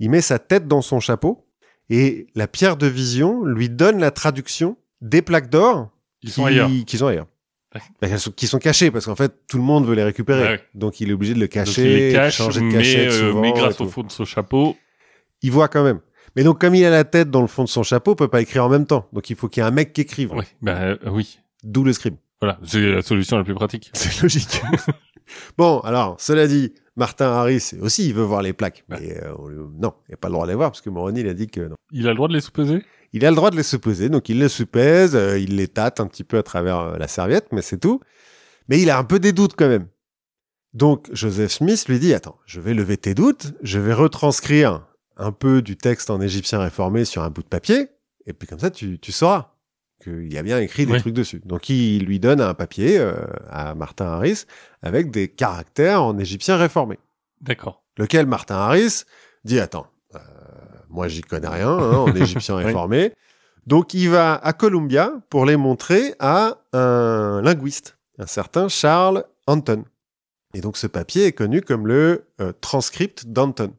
Il 0.00 0.10
met 0.10 0.20
sa 0.20 0.38
tête 0.38 0.68
dans 0.68 0.82
son 0.82 1.00
chapeau, 1.00 1.46
et 1.90 2.26
la 2.34 2.46
pierre 2.46 2.76
de 2.76 2.86
vision 2.86 3.42
lui 3.44 3.68
donne 3.70 3.98
la 3.98 4.10
traduction 4.10 4.76
des 5.00 5.22
plaques 5.22 5.48
d'or 5.50 5.90
sont 6.26 6.42
qui- 6.42 6.48
ailleurs. 6.48 6.70
Qui 6.86 6.98
sont 6.98 7.06
ailleurs. 7.06 7.26
Ouais. 7.74 7.80
Bah, 8.00 8.16
qui 8.34 8.46
sont 8.46 8.58
cachés 8.58 8.90
parce 8.90 9.04
qu'en 9.04 9.14
fait 9.14 9.32
tout 9.46 9.58
le 9.58 9.62
monde 9.62 9.86
veut 9.86 9.94
les 9.94 10.02
récupérer. 10.02 10.42
Ouais. 10.42 10.60
Donc 10.74 11.00
il 11.00 11.10
est 11.10 11.12
obligé 11.12 11.34
de 11.34 11.38
le 11.38 11.46
Donc, 11.46 11.52
cacher, 11.52 11.82
il 11.84 12.06
les 12.08 12.12
cache, 12.12 12.36
changer 12.36 12.60
de 12.60 12.64
mais, 12.66 12.72
cachette 12.72 13.08
euh, 13.12 13.28
souvent. 13.28 13.40
mais 13.42 13.52
grâce 13.52 13.78
au 13.80 13.86
fond 13.88 14.02
de 14.02 14.10
son 14.10 14.24
chapeau, 14.24 14.74
Il 15.42 15.52
voit 15.52 15.68
quand 15.68 15.84
même. 15.84 16.00
Mais 16.38 16.44
donc 16.44 16.60
comme 16.60 16.76
il 16.76 16.84
a 16.84 16.90
la 16.90 17.02
tête 17.02 17.32
dans 17.32 17.40
le 17.40 17.48
fond 17.48 17.64
de 17.64 17.68
son 17.68 17.82
chapeau, 17.82 18.12
il 18.12 18.16
peut 18.16 18.28
pas 18.28 18.40
écrire 18.40 18.64
en 18.64 18.68
même 18.68 18.86
temps. 18.86 19.08
Donc 19.12 19.28
il 19.28 19.34
faut 19.34 19.48
qu'il 19.48 19.60
y 19.60 19.64
ait 19.64 19.68
un 19.68 19.72
mec 19.72 19.92
qui 19.92 20.02
écrive. 20.02 20.32
oui, 20.32 20.44
bah 20.62 20.76
euh, 20.82 20.96
oui. 21.10 21.40
D'où 21.64 21.82
le 21.82 21.92
scribe. 21.92 22.14
Voilà, 22.40 22.60
c'est 22.62 22.80
la 22.80 23.02
solution 23.02 23.36
la 23.36 23.42
plus 23.42 23.56
pratique. 23.56 23.90
C'est 23.94 24.22
logique. 24.22 24.62
bon, 25.58 25.80
alors, 25.80 26.14
cela 26.20 26.46
dit, 26.46 26.74
Martin 26.94 27.26
Harris 27.26 27.72
aussi, 27.80 28.06
il 28.06 28.14
veut 28.14 28.22
voir 28.22 28.42
les 28.42 28.52
plaques. 28.52 28.84
Mais 28.88 29.20
euh, 29.20 29.34
on 29.36 29.48
lui- 29.48 29.58
non, 29.80 29.94
il 30.08 30.12
n'a 30.12 30.16
pas 30.16 30.28
le 30.28 30.34
droit 30.34 30.46
de 30.46 30.52
les 30.52 30.56
voir 30.56 30.70
parce 30.70 30.80
que 30.80 30.90
Moroni, 30.90 31.22
il 31.22 31.28
a 31.28 31.34
dit 31.34 31.48
que 31.48 31.62
non. 31.62 31.74
Il 31.90 32.06
a 32.06 32.10
le 32.10 32.14
droit 32.14 32.28
de 32.28 32.34
les 32.34 32.40
sous-peser 32.40 32.84
Il 33.12 33.26
a 33.26 33.30
le 33.30 33.34
droit 33.34 33.50
de 33.50 33.56
les 33.56 33.64
supposer, 33.64 34.08
donc 34.08 34.28
il 34.28 34.38
les 34.38 34.48
soupèse, 34.48 35.16
euh, 35.16 35.40
il 35.40 35.56
les 35.56 35.66
tâte 35.66 35.98
un 35.98 36.06
petit 36.06 36.22
peu 36.22 36.38
à 36.38 36.44
travers 36.44 36.78
euh, 36.78 36.98
la 36.98 37.08
serviette, 37.08 37.48
mais 37.50 37.62
c'est 37.62 37.78
tout. 37.78 37.98
Mais 38.68 38.80
il 38.80 38.90
a 38.90 38.98
un 38.98 39.04
peu 39.04 39.18
des 39.18 39.32
doutes 39.32 39.56
quand 39.56 39.68
même. 39.68 39.88
Donc 40.72 41.08
Joseph 41.12 41.50
Smith 41.50 41.88
lui 41.88 41.98
dit, 41.98 42.14
attends, 42.14 42.38
je 42.46 42.60
vais 42.60 42.74
lever 42.74 42.96
tes 42.96 43.14
doutes, 43.14 43.54
je 43.62 43.80
vais 43.80 43.94
retranscrire 43.94 44.86
un 45.18 45.32
peu 45.32 45.62
du 45.62 45.76
texte 45.76 46.10
en 46.10 46.20
égyptien 46.20 46.60
réformé 46.60 47.04
sur 47.04 47.22
un 47.22 47.30
bout 47.30 47.42
de 47.42 47.48
papier, 47.48 47.88
et 48.26 48.32
puis 48.32 48.46
comme 48.48 48.58
ça 48.60 48.70
tu, 48.70 48.98
tu 48.98 49.12
sauras 49.12 49.52
qu'il 50.02 50.32
y 50.32 50.38
a 50.38 50.42
bien 50.42 50.60
écrit 50.60 50.86
des 50.86 50.92
Oui. 50.92 51.00
trucs 51.00 51.14
dessus. 51.14 51.40
Donc 51.44 51.68
il 51.68 52.04
lui 52.04 52.20
donne 52.20 52.40
un 52.40 52.54
papier 52.54 52.98
euh, 52.98 53.14
à 53.50 53.74
Martin 53.74 54.06
Harris 54.06 54.44
avec 54.82 55.10
des 55.10 55.28
caractères 55.28 56.02
en 56.04 56.16
égyptien 56.18 56.56
réformé 56.56 56.98
D'accord. 57.40 57.82
lequel 57.96 58.26
Martin 58.26 58.54
Harris 58.56 59.02
dit 59.44 59.58
attends, 59.58 59.88
euh, 60.14 60.18
moi 60.88 61.08
j'y 61.08 61.22
connais 61.22 61.48
rien 61.48 61.68
hein, 61.70 61.96
en 61.96 62.14
égyptien 62.14 62.56
Oui. 62.56 62.64
réformé. 62.64 63.12
Donc 63.66 63.92
il 63.92 64.08
va 64.08 64.34
à 64.36 64.52
Columbia 64.52 65.12
pour 65.30 65.44
les 65.44 65.56
montrer 65.56 66.14
à 66.20 66.58
un 66.72 67.42
linguiste, 67.42 67.98
un 68.18 68.26
certain 68.26 68.68
Charles 68.68 69.24
Anton. 69.48 69.84
Et 70.54 70.60
donc 70.60 70.76
ce 70.76 70.86
papier 70.86 71.26
est 71.26 71.32
connu 71.32 71.60
comme 71.60 71.86
le 71.88 72.24
euh, 72.40 72.52
transcript 72.60 73.26
d'Anton. 73.26 73.72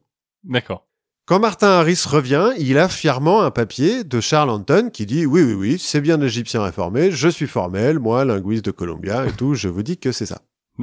D'accord. 0.44 0.86
Quand 1.30 1.38
Martin 1.38 1.68
Harris 1.68 2.02
revient, 2.08 2.50
il 2.58 2.76
a 2.76 2.88
fièrement 2.88 3.42
un 3.42 3.52
papier 3.52 4.02
de 4.02 4.20
Charles 4.20 4.50
Anton 4.50 4.90
qui 4.92 5.06
dit 5.06 5.26
oui 5.26 5.42
oui 5.44 5.52
oui 5.54 5.78
c'est 5.78 6.00
bien 6.00 6.16
l'égyptien 6.16 6.60
réformé, 6.60 7.12
je 7.12 7.28
suis 7.28 7.46
formel, 7.46 8.00
moi 8.00 8.24
linguiste 8.24 8.64
de 8.64 8.72
Columbia 8.72 9.24
et 9.28 9.30
tout, 9.30 9.54
je 9.54 9.68
vous 9.68 9.84
dis 9.84 9.96
que 9.96 10.10
c'est 10.10 10.26
ça. 10.26 10.40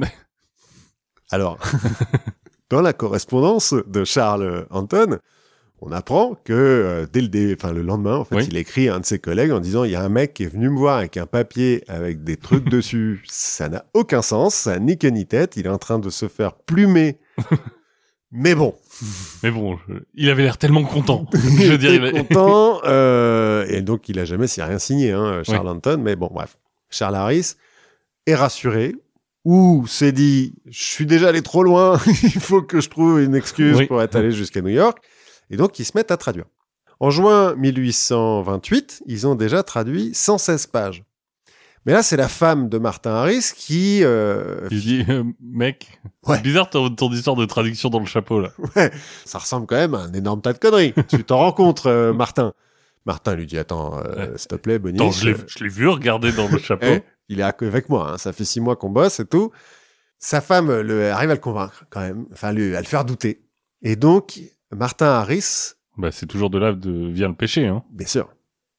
Alors, 1.30 1.58
dans 2.70 2.80
la 2.80 2.94
correspondance 2.94 3.74
de 3.86 4.04
Charles 4.04 4.66
Anton, 4.70 5.18
on 5.82 5.92
apprend 5.92 6.34
que 6.44 6.54
euh, 6.54 7.06
dès 7.12 7.20
le, 7.20 7.28
dé- 7.28 7.54
enfin, 7.60 7.74
le 7.74 7.82
lendemain, 7.82 8.16
en 8.16 8.24
fait, 8.24 8.36
Oui. 8.36 8.46
il 8.50 8.56
écrit 8.56 8.88
à 8.88 8.94
un 8.94 9.00
de 9.00 9.04
ses 9.04 9.18
collègues 9.18 9.52
en 9.52 9.60
disant 9.60 9.84
il 9.84 9.90
y 9.90 9.96
a 9.96 10.02
un 10.02 10.08
mec 10.08 10.32
qui 10.32 10.44
est 10.44 10.48
venu 10.48 10.70
me 10.70 10.78
voir 10.78 10.96
avec 10.96 11.18
un 11.18 11.26
papier 11.26 11.84
avec 11.88 12.24
des 12.24 12.38
trucs 12.38 12.64
dessus, 12.70 13.22
ça 13.28 13.68
n'a 13.68 13.84
aucun 13.92 14.22
sens, 14.22 14.54
ça 14.54 14.70
n'a 14.72 14.78
ni 14.78 14.96
queue 14.96 15.08
ni 15.10 15.26
tête, 15.26 15.58
il 15.58 15.66
est 15.66 15.70
en 15.70 15.76
train 15.76 15.98
de 15.98 16.08
se 16.08 16.26
faire 16.26 16.54
plumer. 16.54 17.18
Mais 18.30 18.54
bon, 18.54 18.74
Mais 19.42 19.50
bon, 19.50 19.76
je- 19.88 19.94
il 20.14 20.28
avait 20.30 20.42
l'air 20.42 20.58
tellement 20.58 20.84
content. 20.84 21.26
je 21.34 21.38
il 21.38 21.72
était 22.04 22.10
content, 22.10 22.80
euh, 22.84 23.64
et 23.68 23.80
donc 23.82 24.08
il 24.08 24.18
a 24.18 24.24
jamais 24.24 24.46
si 24.46 24.60
rien 24.62 24.78
signé, 24.78 25.12
hein, 25.12 25.42
Charles 25.44 25.68
Anton, 25.68 25.98
mais 26.02 26.16
bon, 26.16 26.28
bref. 26.32 26.58
Charles 26.90 27.14
Harris 27.16 27.54
est 28.26 28.34
rassuré, 28.34 28.94
ou 29.44 29.86
s'est 29.86 30.12
dit, 30.12 30.54
je 30.66 30.82
suis 30.84 31.06
déjà 31.06 31.28
allé 31.28 31.42
trop 31.42 31.62
loin, 31.62 31.98
il 32.22 32.40
faut 32.40 32.62
que 32.62 32.80
je 32.80 32.88
trouve 32.88 33.20
une 33.20 33.34
excuse 33.34 33.76
Oui. 33.78 33.86
pour 33.86 34.02
être 34.02 34.16
allé 34.16 34.30
jusqu'à 34.32 34.60
New 34.62 34.68
York, 34.68 34.98
et 35.50 35.56
donc 35.56 35.78
ils 35.78 35.84
se 35.84 35.92
mettent 35.94 36.10
à 36.10 36.16
traduire. 36.16 36.46
En 37.00 37.10
juin 37.10 37.54
1828, 37.54 39.02
ils 39.06 39.26
ont 39.26 39.34
déjà 39.34 39.62
traduit 39.62 40.10
116 40.14 40.66
pages. 40.66 41.04
Mais 41.88 41.94
là, 41.94 42.02
c'est 42.02 42.18
la 42.18 42.28
femme 42.28 42.68
de 42.68 42.76
Martin 42.76 43.12
Harris 43.12 43.50
qui... 43.56 44.04
euh, 44.04 44.68
il 44.70 44.80
dit, 44.82 45.04
euh, 45.08 45.24
mec, 45.40 45.98
Ouais. 46.26 46.36
c'est 46.36 46.42
bizarre 46.42 46.68
ton, 46.68 46.90
ton 46.94 47.10
histoire 47.10 47.34
de 47.34 47.46
traduction 47.46 47.88
dans 47.88 47.98
le 48.00 48.04
chapeau, 48.04 48.40
là. 48.42 48.50
ça 49.24 49.38
ressemble 49.38 49.66
quand 49.66 49.76
même 49.76 49.94
à 49.94 50.00
un 50.00 50.12
énorme 50.12 50.42
tas 50.42 50.52
de 50.52 50.58
conneries. 50.58 50.92
tu 51.08 51.24
t'en 51.24 51.38
rends 51.38 51.52
compte, 51.52 51.86
euh, 51.86 52.12
Martin 52.12 52.52
Martin 53.06 53.36
lui 53.36 53.46
dit, 53.46 53.56
attends, 53.56 53.98
euh, 54.04 54.36
s'il 54.36 54.48
te 54.48 54.56
plaît, 54.56 54.78
Bonnie. 54.78 54.98
Attends, 54.98 55.12
je 55.12 55.30
l'ai- 55.30 55.36
je 55.46 55.64
l'ai 55.64 55.70
vu 55.70 55.88
regarder 55.88 56.30
dans 56.32 56.46
le 56.48 56.58
chapeau. 56.58 56.84
Eh, 56.90 57.02
il 57.30 57.40
est 57.40 57.42
avec 57.42 57.88
moi, 57.88 58.12
hein, 58.12 58.18
ça 58.18 58.34
fait 58.34 58.44
six 58.44 58.60
mois 58.60 58.76
qu'on 58.76 58.90
bosse 58.90 59.18
et 59.20 59.24
tout. 59.26 59.50
Sa 60.18 60.42
femme 60.42 60.70
le, 60.80 61.10
arrive 61.10 61.30
à 61.30 61.34
le 61.34 61.40
convaincre 61.40 61.84
quand 61.88 62.00
même, 62.00 62.26
enfin 62.32 62.52
lui, 62.52 62.76
à 62.76 62.80
le 62.80 62.86
faire 62.86 63.06
douter. 63.06 63.40
Et 63.80 63.96
donc, 63.96 64.40
Martin 64.70 65.06
Harris, 65.06 65.72
Bah, 65.96 66.10
c'est 66.12 66.26
toujours 66.26 66.50
de 66.50 66.58
là 66.58 66.72
de 66.74 67.08
vient 67.08 67.28
le 67.28 67.34
péché, 67.34 67.66
hein. 67.66 67.82
bien 67.90 68.06
sûr, 68.06 68.28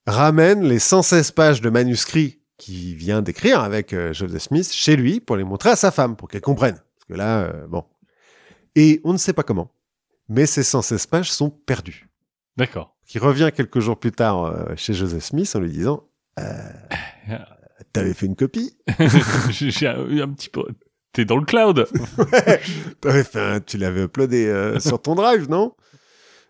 ramène 0.06 0.64
les 0.64 0.78
116 0.80 1.32
pages 1.32 1.62
de 1.62 1.70
manuscrits 1.72 2.39
qu'il 2.60 2.96
vient 2.96 3.24
d'écrire 3.24 3.62
avec 3.62 3.94
euh, 3.94 4.14
Joseph 4.14 4.44
Smith 4.44 4.72
chez 4.72 4.96
lui 4.96 5.20
pour 5.20 5.36
les 5.38 5.44
montrer 5.44 5.72
à 5.72 5.76
sa 5.76 5.90
femme, 5.90 6.16
pour 6.16 6.28
qu'elle 6.28 6.42
comprenne. 6.42 6.76
Parce 6.76 7.06
que 7.08 7.14
là, 7.16 7.42
euh, 7.46 7.66
bon. 7.68 7.84
Et 8.76 9.02
on 9.04 9.14
ne 9.14 9.18
sait 9.18 9.34
pas 9.34 9.42
comment, 9.44 9.72
mais 10.28 10.46
ces 10.46 10.62
116 10.62 11.08
pages 11.08 11.32
sont 11.32 11.50
perdues. 11.50 12.08
D'accord. 12.58 12.96
Qui 13.08 13.18
revient 13.18 13.50
quelques 13.56 13.80
jours 13.80 13.98
plus 14.00 14.12
tard 14.12 14.44
euh, 14.44 14.76
chez 14.76 14.94
Joseph 14.94 15.24
Smith 15.24 15.52
en 15.56 15.60
lui 15.62 15.72
disant 15.72 16.04
T'avais 17.94 18.14
fait 18.14 18.26
une 18.28 18.36
copie? 18.36 18.78
J'ai 19.50 19.88
un, 19.88 20.20
un 20.20 20.30
petit 20.30 20.50
peu. 20.50 20.64
T'es 21.14 21.26
dans 21.26 21.38
le 21.38 21.46
cloud. 21.46 21.88
Ouais, 22.18 22.60
t'avais 23.02 23.24
fait 23.24 23.40
un- 23.40 23.60
tu 23.62 23.78
l'avais 23.78 24.04
uploadé 24.04 24.76
sur 24.80 25.02
ton 25.02 25.16
drive, 25.16 25.50
non? 25.50 25.74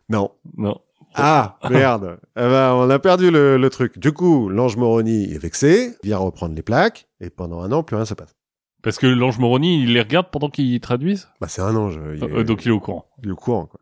Non. 0.09 0.31
non. 0.57 0.81
Ah, 1.21 1.59
merde. 1.69 2.19
Eh 2.35 2.41
ben, 2.41 2.73
on 2.73 2.89
a 2.89 2.99
perdu 2.99 3.31
le, 3.31 3.57
le 3.57 3.69
truc. 3.69 3.97
Du 3.99 4.11
coup, 4.11 4.49
l'ange 4.49 4.77
Moroni 4.77 5.31
est 5.33 5.37
vexé, 5.37 5.95
vient 6.03 6.17
reprendre 6.17 6.55
les 6.55 6.61
plaques, 6.61 7.07
et 7.21 7.29
pendant 7.29 7.61
un 7.61 7.71
an, 7.71 7.83
plus 7.83 7.95
rien 7.95 8.05
se 8.05 8.13
passe. 8.13 8.35
Parce 8.81 8.97
que 8.97 9.07
l'ange 9.07 9.39
Moroni, 9.39 9.83
il 9.83 9.93
les 9.93 10.01
regarde 10.01 10.27
pendant 10.31 10.49
qu'ils 10.49 10.79
traduisent. 10.79 11.27
Bah, 11.41 11.47
c'est 11.49 11.61
un 11.61 11.75
ange. 11.75 11.99
Il 12.15 12.23
est, 12.23 12.31
Euh, 12.31 12.43
donc 12.43 12.63
il 12.65 12.69
est 12.69 12.71
au 12.71 12.79
courant. 12.79 13.05
il 13.21 13.29
est 13.29 13.31
au 13.31 13.35
courant, 13.35 13.65
quoi. 13.65 13.79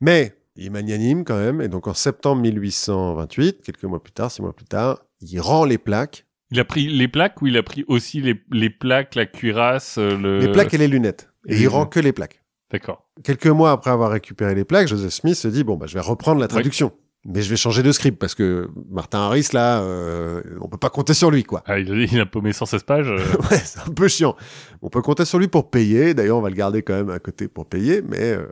Mais, 0.00 0.34
il 0.54 0.66
est 0.66 0.70
magnanime 0.70 1.24
quand 1.24 1.36
même, 1.38 1.60
et 1.60 1.68
donc 1.68 1.86
en 1.88 1.94
septembre 1.94 2.40
1828, 2.42 3.62
quelques 3.62 3.84
mois 3.84 4.02
plus 4.02 4.12
tard, 4.12 4.30
six 4.30 4.42
mois 4.42 4.52
plus 4.54 4.64
tard, 4.66 5.02
il 5.20 5.40
rend 5.40 5.64
les 5.64 5.78
plaques, 5.78 6.26
Il 6.50 6.60
a 6.60 6.64
pris 6.64 6.86
les 6.88 7.08
plaques 7.08 7.42
ou 7.42 7.48
il 7.48 7.56
a 7.56 7.62
pris 7.62 7.84
aussi 7.88 8.20
les, 8.20 8.40
les 8.52 8.70
plaques, 8.70 9.14
la 9.16 9.26
cuirasse, 9.26 9.98
euh, 9.98 10.16
le... 10.16 10.38
les 10.38 10.52
plaques 10.52 10.72
et 10.74 10.78
les 10.78 10.88
lunettes. 10.88 11.28
et 11.46 11.52
Et 11.52 11.56
les 11.56 11.62
il 11.62 11.68
rend 11.68 11.86
que 11.86 12.00
les 12.00 12.12
plaques. 12.12 12.40
D'accord. 12.70 13.08
Quelques 13.24 13.46
mois 13.46 13.72
après 13.72 13.90
avoir 13.90 14.10
récupéré 14.10 14.54
les 14.54 14.64
plaques, 14.64 14.88
Joseph 14.88 15.12
Smith 15.12 15.34
se 15.36 15.48
dit 15.48 15.64
bon 15.64 15.76
bah 15.76 15.86
je 15.86 15.94
vais 15.94 16.00
reprendre 16.00 16.40
la 16.40 16.48
traduction, 16.48 16.92
mais 17.24 17.40
je 17.40 17.48
vais 17.48 17.56
changer 17.56 17.82
de 17.82 17.90
script 17.92 18.18
parce 18.18 18.34
que 18.34 18.68
Martin 18.90 19.20
Harris 19.20 19.48
là, 19.54 19.80
euh, 19.80 20.42
on 20.60 20.68
peut 20.68 20.76
pas 20.76 20.90
compter 20.90 21.14
sur 21.14 21.30
lui 21.30 21.44
quoi. 21.44 21.62
Ah, 21.66 21.78
il, 21.78 21.90
a, 21.90 21.94
il 21.96 22.20
a 22.20 22.26
paumé 22.26 22.52
116 22.52 22.82
pages. 22.82 23.08
euh, 23.08 23.16
ouais, 23.50 23.58
c'est 23.64 23.80
un 23.80 23.92
peu 23.92 24.06
chiant. 24.08 24.36
On 24.82 24.90
peut 24.90 25.00
compter 25.02 25.24
sur 25.24 25.38
lui 25.38 25.48
pour 25.48 25.70
payer. 25.70 26.12
D'ailleurs, 26.12 26.36
on 26.38 26.42
va 26.42 26.50
le 26.50 26.54
garder 26.56 26.82
quand 26.82 26.94
même 26.94 27.10
à 27.10 27.18
côté 27.18 27.48
pour 27.48 27.66
payer, 27.66 28.02
mais 28.02 28.20
euh, 28.32 28.46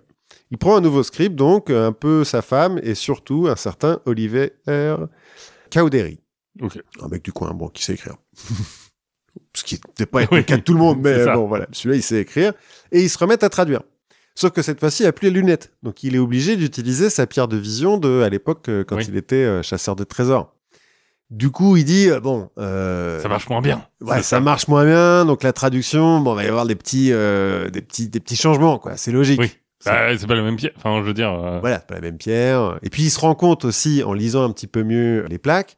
il 0.50 0.56
prend 0.58 0.76
un 0.76 0.80
nouveau 0.80 1.02
script 1.02 1.34
donc 1.34 1.68
un 1.70 1.92
peu 1.92 2.24
sa 2.24 2.40
femme 2.40 2.80
et 2.82 2.94
surtout 2.94 3.48
un 3.48 3.56
certain 3.56 4.00
Oliver 4.06 4.52
R. 4.66 5.08
Cowdery, 5.70 6.20
Ok. 6.62 6.78
un 7.02 7.08
mec 7.08 7.22
du 7.22 7.32
coin 7.32 7.52
bon 7.52 7.68
qui 7.68 7.84
sait 7.84 7.92
écrire. 7.94 8.16
Ce 9.54 9.62
qui 9.64 9.74
n'était 9.74 10.06
pas 10.06 10.20
Oui, 10.20 10.26
le 10.38 10.42
cas 10.42 10.56
de 10.56 10.62
tout 10.62 10.72
le 10.72 10.78
monde, 10.78 11.00
mais 11.02 11.26
bon 11.26 11.46
voilà, 11.46 11.66
celui-là 11.72 11.96
il 11.96 12.02
sait 12.02 12.20
écrire 12.20 12.52
et 12.92 13.02
ils 13.02 13.10
se 13.10 13.18
remettent 13.18 13.44
à 13.44 13.50
traduire. 13.50 13.82
Sauf 14.38 14.50
que 14.52 14.60
cette 14.62 14.78
fois-ci, 14.78 15.02
il 15.02 15.06
n'a 15.06 15.12
plus 15.12 15.26
les 15.28 15.32
lunettes. 15.34 15.72
Donc, 15.82 16.02
il 16.04 16.14
est 16.14 16.18
obligé 16.18 16.56
d'utiliser 16.56 17.08
sa 17.10 17.26
pierre 17.26 17.48
de 17.48 17.56
vision 17.56 17.96
de, 17.96 18.20
à 18.22 18.28
l'époque, 18.28 18.68
euh, 18.68 18.84
quand 18.84 18.96
Oui. 18.96 19.06
il 19.08 19.16
était 19.16 19.34
euh, 19.36 19.62
chasseur 19.62 19.96
de 19.96 20.04
trésors. 20.04 20.52
Du 21.30 21.50
coup, 21.50 21.76
il 21.76 21.84
dit, 21.84 22.08
euh, 22.10 22.20
bon... 22.20 22.50
euh, 22.58 23.18
Ça 23.20 23.28
marche 23.28 23.48
moins 23.48 23.60
bien. 23.62 23.84
Ouais, 24.02 24.22
ça 24.22 24.38
marche 24.40 24.68
moins 24.68 24.84
bien. 24.84 25.24
Donc, 25.24 25.42
la 25.42 25.52
traduction, 25.54 26.20
bon, 26.20 26.34
il 26.34 26.36
va 26.36 26.44
y 26.44 26.48
avoir 26.48 26.66
des 26.66 26.74
petits, 26.76 27.08
euh, 27.12 27.70
des 27.70 27.80
petits, 27.80 28.08
des 28.08 28.20
petits 28.20 28.36
changements, 28.36 28.78
quoi. 28.78 28.96
C'est 28.96 29.10
logique. 29.10 29.40
Oui. 29.40 29.50
Bah, 29.86 30.16
c'est 30.18 30.26
pas 30.26 30.34
la 30.34 30.42
même 30.42 30.56
pièce. 30.56 30.72
Enfin, 30.76 30.98
je 31.00 31.06
veux 31.06 31.14
dire. 31.14 31.32
euh, 31.32 31.58
Voilà, 31.60 31.78
pas 31.78 31.94
la 31.94 32.00
même 32.02 32.18
pierre. 32.18 32.78
Et 32.82 32.90
puis, 32.90 33.04
il 33.04 33.10
se 33.10 33.18
rend 33.20 33.34
compte 33.34 33.64
aussi, 33.64 34.02
en 34.04 34.12
lisant 34.12 34.44
un 34.44 34.52
petit 34.52 34.66
peu 34.66 34.82
mieux 34.82 35.24
les 35.30 35.38
plaques, 35.38 35.76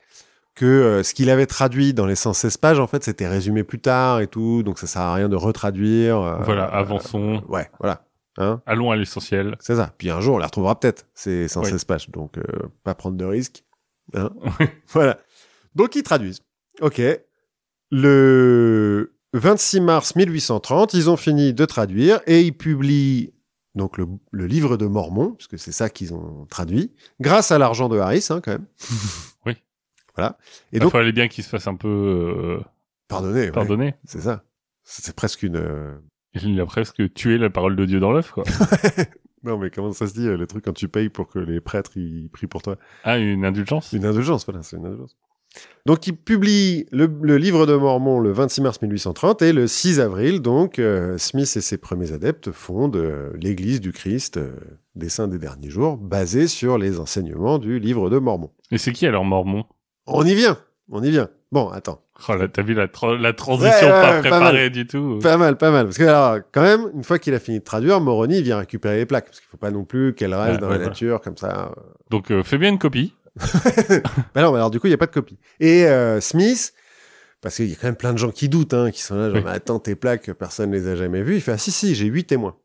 que 0.56 1.02
ce 1.04 1.14
qu'il 1.14 1.30
avait 1.30 1.46
traduit 1.46 1.94
dans 1.94 2.06
les 2.06 2.16
116 2.16 2.56
pages, 2.56 2.80
en 2.80 2.88
fait, 2.88 3.04
c'était 3.04 3.28
résumé 3.28 3.62
plus 3.62 3.78
tard 3.78 4.20
et 4.20 4.26
tout. 4.26 4.62
Donc, 4.64 4.78
ça 4.80 4.88
sert 4.88 5.02
à 5.02 5.14
rien 5.14 5.28
de 5.28 5.36
retraduire. 5.36 6.38
Voilà, 6.44 6.64
avançons. 6.64 7.42
Ouais, 7.48 7.70
voilà. 7.78 8.02
Hein 8.38 8.62
Allons 8.66 8.90
à 8.90 8.96
l'essentiel. 8.96 9.56
C'est 9.60 9.76
ça. 9.76 9.92
Puis 9.98 10.10
un 10.10 10.20
jour, 10.20 10.36
on 10.36 10.38
les 10.38 10.44
retrouvera 10.44 10.78
peut-être, 10.78 11.06
ces 11.14 11.48
116 11.48 11.84
pages. 11.84 12.08
Donc, 12.10 12.38
euh, 12.38 12.42
pas 12.84 12.94
prendre 12.94 13.16
de 13.16 13.24
risques. 13.24 13.64
Hein 14.14 14.30
voilà. 14.88 15.18
Donc, 15.74 15.96
ils 15.96 16.02
traduisent. 16.02 16.40
OK. 16.80 17.02
Le 17.90 19.12
26 19.32 19.80
mars 19.80 20.14
1830, 20.14 20.94
ils 20.94 21.10
ont 21.10 21.16
fini 21.16 21.52
de 21.52 21.64
traduire 21.64 22.20
et 22.26 22.42
ils 22.42 22.56
publient 22.56 23.32
donc 23.74 23.96
le, 23.96 24.06
le 24.32 24.46
livre 24.46 24.76
de 24.76 24.86
Mormon, 24.86 25.32
puisque 25.32 25.58
c'est 25.58 25.72
ça 25.72 25.88
qu'ils 25.88 26.12
ont 26.12 26.46
traduit, 26.46 26.92
grâce 27.20 27.50
à 27.52 27.58
l'argent 27.58 27.88
de 27.88 27.98
Harris, 27.98 28.26
hein, 28.30 28.40
quand 28.42 28.52
même. 28.52 28.66
Oui. 29.46 29.56
Voilà. 30.16 30.36
Et 30.72 30.76
Il 30.76 30.80
donc, 30.80 30.92
fallait 30.92 31.12
bien 31.12 31.28
qu'il 31.28 31.44
se 31.44 31.48
fasse 31.48 31.68
un 31.68 31.76
peu 31.76 31.88
euh, 31.88 32.60
pardonnez, 33.06 33.42
ouais, 33.42 33.52
pardonner. 33.52 33.94
c'est 34.04 34.20
ça. 34.20 34.42
C'est 34.82 35.14
presque 35.14 35.42
une... 35.42 36.00
Il 36.44 36.60
a 36.60 36.66
presque 36.66 37.12
tué 37.14 37.38
la 37.38 37.50
parole 37.50 37.76
de 37.76 37.84
Dieu 37.84 38.00
dans 38.00 38.12
l'œuf, 38.12 38.30
quoi. 38.32 38.44
Non, 39.44 39.56
mais 39.56 39.70
comment 39.70 39.92
ça 39.92 40.08
se 40.08 40.14
dit, 40.14 40.26
euh, 40.26 40.36
le 40.36 40.48
truc 40.48 40.64
quand 40.64 40.72
tu 40.72 40.88
payes 40.88 41.10
pour 41.10 41.28
que 41.28 41.38
les 41.38 41.60
prêtres, 41.60 41.92
ils 41.96 42.28
prient 42.28 42.48
pour 42.48 42.60
toi? 42.60 42.76
Ah, 43.04 43.18
une 43.18 43.44
indulgence 43.44 43.92
Une 43.92 44.04
indulgence, 44.04 44.44
voilà, 44.44 44.64
c'est 44.64 44.76
une 44.76 44.84
indulgence. 44.84 45.16
Donc, 45.86 46.06
il 46.06 46.14
publie 46.16 46.86
le, 46.90 47.10
le 47.22 47.36
livre 47.38 47.64
de 47.64 47.74
Mormon 47.74 48.18
le 48.20 48.32
26 48.32 48.60
mars 48.60 48.82
1830 48.82 49.40
et 49.42 49.52
le 49.52 49.66
6 49.66 50.00
avril, 50.00 50.42
donc, 50.42 50.78
euh, 50.78 51.16
Smith 51.18 51.50
et 51.56 51.60
ses 51.60 51.78
premiers 51.78 52.12
adeptes 52.12 52.50
fondent 52.50 52.96
euh, 52.96 53.30
l'Église 53.40 53.80
du 53.80 53.92
Christ 53.92 54.36
euh, 54.36 54.50
des 54.96 55.08
Saints 55.08 55.28
des 55.28 55.38
Derniers 55.38 55.70
Jours, 55.70 55.96
basée 55.96 56.48
sur 56.48 56.76
les 56.76 56.98
enseignements 56.98 57.58
du 57.58 57.78
livre 57.78 58.10
de 58.10 58.18
Mormon. 58.18 58.50
Et 58.70 58.78
c'est 58.78 58.92
qui 58.92 59.06
alors 59.06 59.24
Mormon? 59.24 59.64
On 60.06 60.24
y 60.26 60.34
vient 60.34 60.58
On 60.90 61.02
y 61.02 61.10
vient. 61.10 61.28
Bon, 61.52 61.68
attends. 61.68 62.02
Oh 62.28 62.34
là, 62.34 62.48
t'as 62.48 62.62
vu 62.62 62.74
la, 62.74 62.86
tra- 62.86 63.16
la 63.18 63.32
transition 63.32 63.86
Ouais, 63.86 63.92
pas 63.92 64.10
ouais, 64.10 64.14
pas 64.16 64.20
préparée 64.20 64.70
du 64.70 64.86
tout. 64.86 65.18
Pas 65.22 65.36
mal, 65.36 65.56
pas 65.56 65.70
mal. 65.70 65.84
Parce 65.86 65.98
que 65.98 66.04
alors, 66.04 66.38
quand 66.52 66.62
même, 66.62 66.90
une 66.94 67.04
fois 67.04 67.18
qu'il 67.18 67.34
a 67.34 67.38
fini 67.38 67.58
de 67.60 67.64
traduire, 67.64 68.00
Moroni 68.00 68.42
vient 68.42 68.58
récupérer 68.58 68.96
les 68.96 69.06
plaques. 69.06 69.26
Parce 69.26 69.40
qu'il 69.40 69.48
faut 69.48 69.56
pas 69.58 69.70
non 69.70 69.84
plus 69.84 70.14
qu'elles 70.14 70.34
restent 70.34 70.54
Ouais, 70.54 70.58
dans 70.60 70.68
la 70.70 70.78
nature 70.78 71.20
comme 71.20 71.36
ça. 71.36 71.72
Donc, 72.10 72.30
euh, 72.30 72.42
fais 72.42 72.58
bien 72.58 72.70
une 72.70 72.78
copie. 72.78 73.14
Bah 74.34 74.42
non, 74.42 74.50
mais 74.50 74.56
alors 74.58 74.70
du 74.70 74.80
coup, 74.80 74.86
il 74.86 74.90
n'y 74.90 74.94
a 74.94 74.98
pas 74.98 75.06
de 75.06 75.12
copie. 75.12 75.38
Et 75.60 75.86
euh, 75.86 76.20
Smith, 76.20 76.72
parce 77.40 77.56
qu'il 77.56 77.68
y 77.68 77.72
a 77.72 77.76
quand 77.76 77.86
même 77.86 77.96
plein 77.96 78.12
de 78.12 78.18
gens 78.18 78.30
qui 78.30 78.48
doutent, 78.48 78.74
hein, 78.74 78.90
qui 78.90 79.02
sont 79.02 79.16
là, 79.16 79.30
genre, 79.30 79.42
Oui. 79.44 79.50
Attends, 79.50 79.78
tes 79.78 79.94
plaques, 79.94 80.32
personne 80.32 80.70
ne 80.70 80.76
les 80.76 80.88
a 80.88 80.96
jamais 80.96 81.22
vues. 81.22 81.36
Il 81.36 81.40
fait, 81.40 81.52
ah 81.52 81.58
si, 81.58 81.70
si, 81.70 81.94
j'ai 81.94 82.06
huit 82.06 82.24
témoins. 82.24 82.56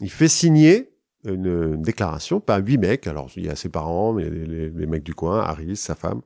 Il 0.00 0.10
fait 0.10 0.28
signer 0.28 0.92
une, 1.24 1.46
une 1.74 1.82
déclaration 1.82 2.38
par 2.40 2.58
huit 2.58 2.78
mecs. 2.78 3.06
Alors, 3.06 3.28
il 3.36 3.46
y 3.46 3.48
a 3.50 3.56
ses 3.56 3.68
parents, 3.68 4.12
mais 4.12 4.28
les, 4.30 4.46
les- 4.46 4.70
les 4.70 4.86
mecs 4.86 5.02
du 5.02 5.14
coin, 5.14 5.40
Harris, 5.40 5.76
sa 5.76 5.94
femme, 5.94 6.20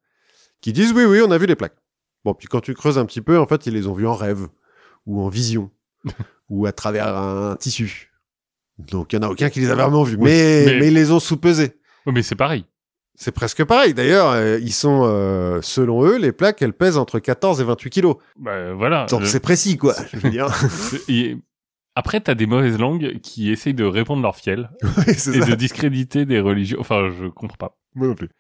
qui 0.61 0.73
disent, 0.73 0.92
oui, 0.92 1.05
oui, 1.05 1.20
on 1.27 1.31
a 1.31 1.38
vu 1.38 1.46
les 1.46 1.57
plaques. 1.57 1.77
Bon, 2.25 2.35
puis 2.35 2.46
quand 2.49 2.61
tu 2.61 2.75
creuses 2.75 2.99
un 2.99 3.07
petit 3.07 3.23
peu, 3.23 3.38
en 3.38 3.46
fait, 3.46 3.66
ils 3.66 3.73
les 3.75 3.87
ont 3.87 3.94
vues 3.94 4.07
en 4.07 4.14
rêve, 4.14 4.49
ou 5.07 5.20
en 5.23 5.29
vision, 5.29 5.70
ou 6.51 6.66
à 6.66 6.73
travers 6.73 7.09
un 7.16 7.57
tissu. 7.57 8.12
Donc, 8.79 9.12
il 9.12 9.18
n'y 9.18 9.25
en 9.25 9.29
a 9.29 9.31
aucun 9.33 9.51
qui 9.51 9.61
les 9.61 9.70
a 9.70 9.75
vraiment. 9.75 10.03
Oui, 10.03 10.16
mais, 10.18 10.64
mais- 10.66 10.79
mais 10.81 10.88
ils 10.88 10.94
les 10.94 11.11
ont 11.12 11.20
sous-pesés. 11.20 11.77
Oui, 12.07 12.12
mais 12.14 12.23
c'est 12.23 12.35
pareil. 12.37 12.64
C'est 13.14 13.33
presque 13.33 13.62
pareil. 13.64 13.92
D'ailleurs, 13.92 14.31
euh, 14.31 14.59
ils 14.62 14.73
sont, 14.73 15.03
euh, 15.05 15.61
selon 15.61 16.05
eux, 16.07 16.16
les 16.16 16.33
plaques, 16.33 16.62
elles 16.62 16.73
pèsent 16.73 16.96
entre 16.96 17.18
14 17.18 17.61
et 17.61 17.64
28 17.64 17.90
kilos. 17.90 18.16
Bah, 18.38 18.73
voilà. 18.73 19.05
Donc 19.11 19.27
c'est 19.27 19.40
précis, 19.40 19.77
quoi. 19.77 19.94
Je 20.12 20.16
veux 20.18 20.31
dire. 20.31 20.46
Et 21.09 21.37
Après, 21.94 22.20
t'as 22.20 22.35
des 22.35 22.46
mauvaises 22.46 22.79
langues 22.79 23.18
qui 23.20 23.51
essayent 23.51 23.75
de 23.75 23.85
répondre 23.85 24.23
leur 24.23 24.37
fiel 24.37 24.70
Oui, 24.83 25.05
et 25.09 25.14
ça. 25.14 25.33
de 25.33 25.55
discréditer 25.55 26.25
des 26.25 26.40
religions. 26.40 26.79
Enfin, 26.81 27.11
je 27.20 27.27
comprends 27.27 27.59
pas. 27.59 27.79
Moi 27.94 28.07
non 28.07 28.14
plus. 28.14 28.31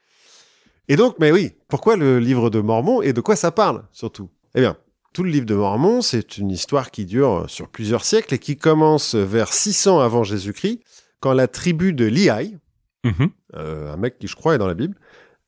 Et 0.90 0.96
donc, 0.96 1.14
mais 1.20 1.30
oui, 1.30 1.52
pourquoi 1.68 1.96
le 1.96 2.18
livre 2.18 2.50
de 2.50 2.58
Mormon 2.60 3.00
et 3.00 3.12
de 3.12 3.20
quoi 3.20 3.36
ça 3.36 3.52
parle, 3.52 3.84
surtout? 3.92 4.28
Eh 4.56 4.60
bien, 4.60 4.76
tout 5.12 5.22
le 5.22 5.30
livre 5.30 5.46
de 5.46 5.54
Mormon, 5.54 6.02
c'est 6.02 6.36
une 6.36 6.50
histoire 6.50 6.90
qui 6.90 7.04
dure 7.06 7.44
sur 7.48 7.68
plusieurs 7.68 8.04
siècles 8.04 8.34
et 8.34 8.38
qui 8.38 8.56
commence 8.56 9.14
vers 9.14 9.52
600 9.52 10.00
avant 10.00 10.24
Jésus-Christ, 10.24 10.80
quand 11.20 11.32
la 11.32 11.46
tribu 11.46 11.92
de 11.92 12.06
Lehi, 12.06 12.56
Mhm. 13.04 13.30
euh, 13.54 13.92
un 13.92 13.96
mec 13.96 14.18
qui, 14.18 14.26
je 14.26 14.34
crois, 14.34 14.56
est 14.56 14.58
dans 14.58 14.66
la 14.66 14.74
Bible, 14.74 14.96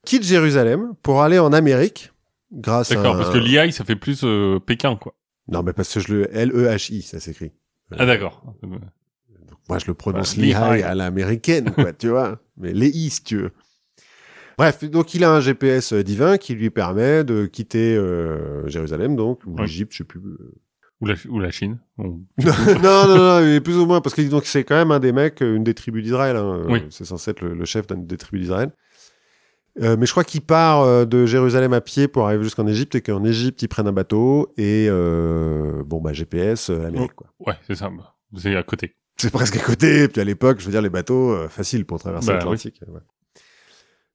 quitte 0.06 0.22
Jérusalem 0.22 0.92
pour 1.02 1.22
aller 1.22 1.38
en 1.40 1.52
Amérique 1.52 2.12
grâce 2.52 2.92
à... 2.92 2.94
D'accord, 2.94 3.14
un- 3.14 3.18
parce 3.18 3.30
que 3.30 3.38
l'IA, 3.38 3.70
ça 3.72 3.84
fait 3.84 3.96
plus 3.96 4.20
euh, 4.24 4.60
Pékin, 4.60 4.94
quoi. 4.96 5.14
Non, 5.48 5.62
mais 5.64 5.72
parce 5.72 5.92
que 5.92 5.98
je 6.00 6.14
le... 6.14 6.36
L-E-H-I, 6.36 7.02
ça 7.02 7.18
s'écrit. 7.18 7.50
Ah, 7.98 8.06
d'accord. 8.06 8.42
Moi, 9.68 9.78
je 9.78 9.86
le 9.86 9.94
prononce 9.94 10.36
Bah, 10.36 10.42
Lehigh 10.42 10.82
à 10.82 10.94
l'américaine, 10.94 11.72
quoi, 11.72 11.92
tu 11.92 12.08
vois. 12.10 12.38
Mais 12.56 12.72
Lehi, 12.72 13.10
si 13.10 13.22
tu 13.24 13.38
veux. 13.38 13.52
Bref, 14.58 14.84
donc 14.84 15.14
il 15.14 15.24
a 15.24 15.32
un 15.32 15.40
GPS 15.40 15.92
divin 15.92 16.36
qui 16.38 16.54
lui 16.54 16.70
permet 16.70 17.24
de 17.24 17.46
quitter 17.46 17.96
euh, 17.96 18.66
Jérusalem, 18.68 19.16
donc, 19.16 19.40
ou 19.46 19.56
l'Égypte, 19.56 19.92
je 19.92 19.98
sais 19.98 20.04
plus. 20.04 20.20
euh. 20.20 20.52
Ou 21.00 21.06
la, 21.06 21.14
ou 21.30 21.40
la 21.40 21.50
Chine. 21.50 21.80
Non, 21.98 22.16
non, 22.82 23.16
non, 23.16 23.40
mais 23.40 23.60
plus 23.60 23.76
ou 23.76 23.86
moins, 23.86 24.00
parce 24.00 24.14
que 24.14 24.22
donc 24.22 24.44
c'est 24.44 24.62
quand 24.64 24.76
même 24.76 24.92
un 24.92 25.00
des 25.00 25.10
mecs, 25.12 25.42
euh, 25.42 25.56
une 25.56 25.64
des 25.64 25.74
tribus 25.74 26.02
d'Israël. 26.04 26.36
hein, 26.36 26.60
euh, 26.60 26.64
Oui. 26.68 26.82
C'est 26.90 27.04
censé 27.04 27.32
être 27.32 27.40
le, 27.40 27.54
le 27.54 27.64
chef 27.64 27.86
d'une 27.88 28.06
des 28.06 28.16
tribus 28.16 28.42
d'Israël. 28.42 28.70
Euh, 29.80 29.96
mais 29.98 30.04
je 30.06 30.10
crois 30.12 30.22
qu'il 30.22 30.42
part 30.42 30.82
euh, 30.82 31.06
de 31.06 31.24
Jérusalem 31.24 31.72
à 31.72 31.80
pied 31.80 32.06
pour 32.06 32.26
arriver 32.26 32.44
jusqu'en 32.44 32.66
Égypte 32.66 32.94
et 32.94 33.00
qu'en 33.00 33.24
Égypte, 33.24 33.62
ils 33.62 33.68
prennent 33.68 33.86
un 33.88 33.92
bateau 33.92 34.52
et 34.58 34.86
euh, 34.90 35.82
bon 35.84 36.00
bah 36.02 36.12
GPS 36.12 36.68
euh, 36.68 36.84
Amérique 36.86 37.14
quoi. 37.14 37.28
Ouais, 37.40 37.54
c'est 37.66 37.74
ça. 37.74 37.88
bah, 37.88 38.14
C'est 38.36 38.54
à 38.54 38.62
côté. 38.62 38.94
C'est 39.16 39.32
presque 39.32 39.56
à 39.56 39.60
côté. 39.60 40.02
Et 40.04 40.08
puis 40.08 40.20
à 40.20 40.24
l'époque, 40.24 40.60
je 40.60 40.66
veux 40.66 40.70
dire, 40.72 40.82
les 40.82 40.90
bateaux, 40.90 41.30
euh, 41.32 41.48
facile 41.48 41.86
pour 41.86 41.98
traverser 42.00 42.28
Bah, 42.28 42.34
l'Atlantique. 42.34 42.80
ouais. 42.86 43.00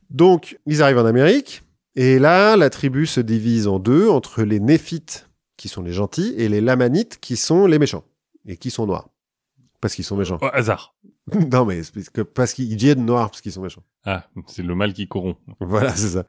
Donc, 0.09 0.59
ils 0.65 0.81
arrivent 0.81 0.97
en 0.99 1.05
Amérique. 1.05 1.63
Et 1.95 2.19
là, 2.19 2.55
la 2.55 2.69
tribu 2.69 3.05
se 3.07 3.19
divise 3.19 3.67
en 3.67 3.79
deux 3.79 4.07
entre 4.09 4.43
les 4.43 4.59
Néphites, 4.59 5.29
qui 5.57 5.67
sont 5.67 5.81
les 5.81 5.91
gentils, 5.91 6.33
et 6.37 6.47
les 6.49 6.61
Lamanites, 6.61 7.17
qui 7.19 7.35
sont 7.37 7.65
les 7.65 7.79
méchants. 7.79 8.03
Et 8.45 8.55
qui 8.57 8.69
sont 8.69 8.85
noirs. 8.85 9.09
Parce 9.81 9.95
qu'ils 9.95 10.05
sont 10.05 10.15
méchants. 10.15 10.37
Au 10.41 10.49
hasard. 10.53 10.95
non, 11.51 11.65
mais 11.65 11.81
parce 12.33 12.53
qu'ils 12.53 12.75
viennent 12.77 13.05
noirs, 13.05 13.29
parce 13.31 13.41
qu'ils 13.41 13.51
sont 13.51 13.61
méchants. 13.61 13.83
Ah, 14.05 14.27
c'est 14.47 14.63
le 14.63 14.75
mal 14.75 14.93
qui 14.93 15.07
corrompt. 15.07 15.37
Voilà, 15.59 15.89
c'est 15.95 16.09
ça. 16.09 16.25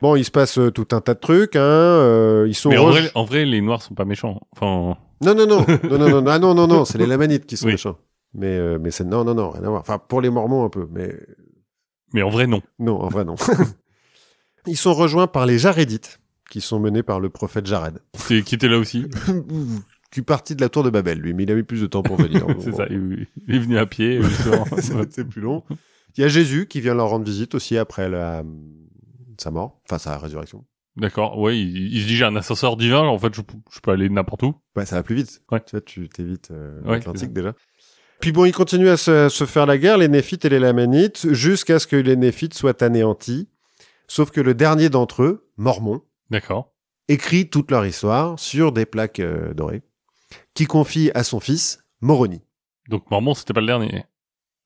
Bon, 0.00 0.16
il 0.16 0.24
se 0.24 0.30
passe 0.30 0.58
euh, 0.58 0.70
tout 0.70 0.88
un 0.92 1.00
tas 1.00 1.14
de 1.14 1.20
trucs. 1.20 1.54
Hein, 1.54 1.60
euh, 1.60 2.46
ils 2.48 2.54
sont 2.54 2.70
Mais 2.70 2.78
en 2.78 2.86
vrai, 2.86 3.10
en 3.14 3.24
vrai, 3.24 3.44
les 3.44 3.60
noirs 3.60 3.82
sont 3.82 3.94
pas 3.94 4.04
méchants. 4.04 4.40
Enfin, 4.52 4.96
Non, 5.20 5.34
non, 5.34 5.46
non, 5.46 5.64
non, 5.90 5.98
non, 5.98 6.08
non, 6.22 6.26
ah, 6.26 6.38
non, 6.38 6.54
non, 6.54 6.66
non, 6.66 6.84
c'est 6.84 6.98
les 6.98 7.06
Lamanites 7.06 7.46
qui 7.46 7.56
sont 7.56 7.66
Oui. 7.66 7.72
méchants. 7.72 7.98
Mais, 8.34 8.46
euh, 8.46 8.78
mais 8.80 8.90
c'est 8.90 9.04
non, 9.04 9.24
non, 9.24 9.34
non, 9.34 9.50
rien 9.50 9.62
à 9.62 9.68
voir. 9.68 9.80
Enfin, 9.82 9.98
pour 9.98 10.20
les 10.20 10.30
Mormons 10.30 10.64
un 10.64 10.70
peu, 10.70 10.88
mais 10.90 11.14
mais 12.12 12.22
en 12.22 12.30
vrai, 12.30 12.46
non. 12.46 12.62
Non, 12.78 13.00
en 13.00 13.08
vrai, 13.08 13.24
non. 13.24 13.34
Ils 14.66 14.76
sont 14.76 14.94
rejoints 14.94 15.26
par 15.26 15.46
les 15.46 15.58
Jarédites, 15.58 16.20
qui 16.50 16.60
sont 16.60 16.78
menés 16.78 17.02
par 17.02 17.20
le 17.20 17.30
prophète 17.30 17.66
Jared. 17.66 17.98
C'est 18.14 18.42
qui 18.42 18.54
était 18.54 18.68
là 18.68 18.78
aussi. 18.78 19.06
qui 20.12 20.20
est 20.20 20.24
parti 20.24 20.54
de 20.54 20.60
la 20.60 20.68
tour 20.68 20.82
de 20.84 20.90
Babel, 20.90 21.18
lui, 21.18 21.32
mais 21.34 21.42
il 21.44 21.50
a 21.50 21.54
mis 21.54 21.62
plus 21.62 21.80
de 21.80 21.86
temps 21.86 22.02
pour 22.02 22.16
venir. 22.16 22.44
c'est 22.60 22.70
Bon, 22.70 22.76
ça. 22.76 22.86
Il, 22.90 23.26
il 23.48 23.54
est 23.54 23.58
venu 23.58 23.78
à 23.78 23.86
pied. 23.86 24.20
c'est 25.10 25.24
plus 25.28 25.40
long. 25.40 25.64
Il 26.16 26.20
y 26.20 26.24
a 26.24 26.28
Jésus 26.28 26.66
qui 26.66 26.80
vient 26.80 26.94
leur 26.94 27.08
rendre 27.08 27.24
visite 27.24 27.54
aussi 27.54 27.76
après 27.78 28.08
la- 28.08 28.44
sa 29.38 29.50
mort, 29.50 29.80
enfin 29.86 29.98
sa 29.98 30.18
résurrection. 30.18 30.64
D'accord. 30.96 31.38
Ouais, 31.38 31.58
il, 31.58 31.92
il 31.94 32.02
se 32.02 32.06
dit 32.06 32.16
j'ai 32.16 32.24
un 32.26 32.36
ascenseur 32.36 32.76
divin. 32.76 33.00
En 33.00 33.18
fait, 33.18 33.34
je, 33.34 33.40
je 33.72 33.80
peux 33.80 33.90
aller 33.90 34.10
n'importe 34.10 34.42
où. 34.42 34.54
Ouais, 34.76 34.84
ça 34.84 34.96
va 34.96 35.02
plus 35.02 35.14
vite. 35.16 35.42
Ouais. 35.50 35.60
Tu 35.64 35.70
vois, 35.72 35.80
tu 35.80 36.08
t'évites 36.10 36.50
euh, 36.50 36.80
Ouais, 36.82 36.96
l'Atlantique 36.98 37.32
déjà. 37.32 37.54
Puis 38.22 38.32
bon, 38.32 38.44
ils 38.46 38.52
continuent 38.52 38.88
à 38.88 38.96
se, 38.96 39.10
à 39.26 39.28
se 39.28 39.44
faire 39.44 39.66
la 39.66 39.76
guerre, 39.76 39.98
les 39.98 40.08
Néphites 40.08 40.44
et 40.44 40.48
les 40.48 40.58
Lamanites, 40.60 41.30
jusqu'à 41.32 41.78
ce 41.78 41.86
que 41.86 41.96
les 41.96 42.16
Néphites 42.16 42.54
soient 42.54 42.82
anéantis. 42.82 43.48
Sauf 44.08 44.30
que 44.30 44.40
le 44.40 44.54
dernier 44.54 44.88
d'entre 44.88 45.22
eux, 45.24 45.48
Mormon, 45.56 46.02
D'accord. 46.30 46.72
écrit 47.08 47.50
toute 47.50 47.70
leur 47.70 47.84
histoire 47.84 48.38
sur 48.38 48.72
des 48.72 48.86
plaques 48.86 49.20
euh, 49.20 49.52
dorées, 49.54 49.82
qui 50.54 50.66
confie 50.66 51.10
à 51.14 51.24
son 51.24 51.40
fils, 51.40 51.84
Moroni. 52.00 52.40
Donc 52.88 53.10
Mormon, 53.10 53.34
c'était 53.34 53.52
pas 53.52 53.60
le 53.60 53.66
dernier. 53.66 54.04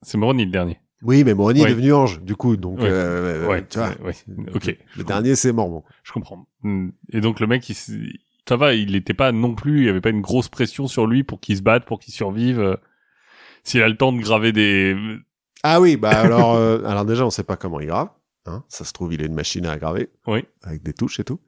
C'est 0.02 0.18
Moroni 0.18 0.44
le 0.44 0.50
dernier. 0.50 0.78
Oui, 1.02 1.24
mais 1.24 1.34
Moroni 1.34 1.60
Ouais. 1.62 1.66
est 1.70 1.74
devenu 1.74 1.92
ange, 1.92 2.20
du 2.22 2.36
coup, 2.36 2.56
donc 2.56 2.78
Ouais. 2.78 2.88
euh, 2.90 3.46
ouais. 3.48 3.64
tu 3.68 3.78
vois. 3.78 3.88
ouais, 4.02 4.14
ouais. 4.36 4.46
Ok. 4.54 4.76
Le 4.96 5.04
dernier, 5.04 5.34
c'est 5.34 5.52
Mormon. 5.52 5.82
Je 6.02 6.12
comprends. 6.12 6.46
Hmm. 6.62 6.90
Et 7.12 7.20
donc 7.20 7.40
le 7.40 7.46
mec, 7.46 7.68
il, 7.68 7.72
s- 7.72 7.90
ça 8.48 8.56
va, 8.56 8.74
il 8.74 8.94
était 8.96 9.14
pas 9.14 9.32
non 9.32 9.54
plus, 9.54 9.80
il 9.80 9.86
y 9.86 9.88
avait 9.88 10.00
pas 10.00 10.10
une 10.10 10.22
grosse 10.22 10.48
pression 10.48 10.86
sur 10.88 11.06
lui 11.06 11.22
pour 11.22 11.40
qu'il 11.40 11.56
se 11.56 11.62
batte, 11.62 11.84
pour 11.86 12.00
qu'il 12.00 12.12
survive. 12.12 12.58
euh, 12.60 12.76
S'il 13.66 13.82
a 13.82 13.88
le 13.88 13.96
temps 13.96 14.12
de 14.12 14.20
graver 14.20 14.52
des, 14.52 14.96
Ah 15.62 15.80
oui, 15.80 15.96
bah 15.96 16.10
alors, 16.10 16.54
euh, 16.54 16.82
alors 16.86 17.04
déjà, 17.04 17.26
on 17.26 17.30
sait 17.30 17.42
pas 17.42 17.56
comment 17.56 17.80
il 17.80 17.86
grave. 17.88 18.08
Hein. 18.46 18.62
Ça 18.68 18.84
se 18.84 18.92
trouve, 18.92 19.12
il 19.12 19.22
a 19.22 19.26
une 19.26 19.34
machine 19.34 19.66
à 19.66 19.76
graver. 19.76 20.08
Oui. 20.26 20.44
Avec 20.62 20.82
des 20.84 20.92
touches 20.92 21.18
et 21.18 21.24
tout. 21.24 21.40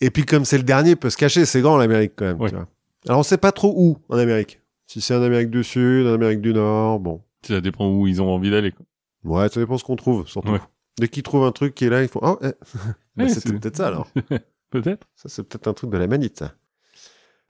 Et 0.00 0.10
puis, 0.10 0.24
comme 0.24 0.44
c'est 0.44 0.58
le 0.58 0.62
dernier, 0.64 0.90
il 0.90 0.96
peut 0.96 1.10
se 1.10 1.16
cacher. 1.16 1.44
C'est 1.46 1.60
grand, 1.62 1.76
l'Amérique, 1.78 2.12
quand 2.16 2.26
même. 2.26 2.40
Oui. 2.40 2.50
tu 2.50 2.54
vois. 2.54 2.68
Alors, 3.08 3.20
on 3.20 3.22
sait 3.24 3.38
pas 3.38 3.50
trop 3.52 3.74
où, 3.76 3.98
en 4.08 4.18
Amérique. 4.18 4.60
Si 4.86 5.00
c'est 5.00 5.14
en 5.16 5.22
Amérique 5.22 5.50
du 5.50 5.64
Sud, 5.64 6.06
en 6.06 6.14
Amérique 6.14 6.40
du 6.40 6.52
Nord, 6.52 7.00
bon. 7.00 7.22
ça 7.42 7.60
dépend 7.60 7.90
où 7.90 8.06
ils 8.06 8.22
ont 8.22 8.28
envie 8.32 8.50
d'aller. 8.50 8.70
quoi. 8.72 8.86
Ouais, 9.24 9.48
ça 9.48 9.58
dépend 9.58 9.78
ce 9.78 9.84
qu'on 9.84 9.96
trouve, 9.96 10.28
surtout. 10.28 10.52
Ouais. 10.52 10.60
Dès 10.98 11.08
qu'ils 11.08 11.24
trouvent 11.24 11.44
un 11.44 11.50
truc 11.52 11.74
qui 11.74 11.86
est 11.86 11.90
là, 11.90 12.02
ils 12.02 12.08
font, 12.08 12.20
oh, 12.22 12.38
eh. 12.42 12.52
Bah, 13.16 13.24
Ouais, 13.24 13.28
c'était 13.30 13.48
c'est- 13.48 13.58
peut-être 13.58 13.76
ça, 13.76 13.88
alors. 13.88 14.08
Peut-être. 14.70 15.06
Ça, 15.14 15.28
c'est 15.28 15.42
peut-être 15.42 15.68
un 15.68 15.72
truc 15.74 15.90
de 15.90 15.96
la 15.96 16.06
manite, 16.06 16.38
ça. 16.38 16.52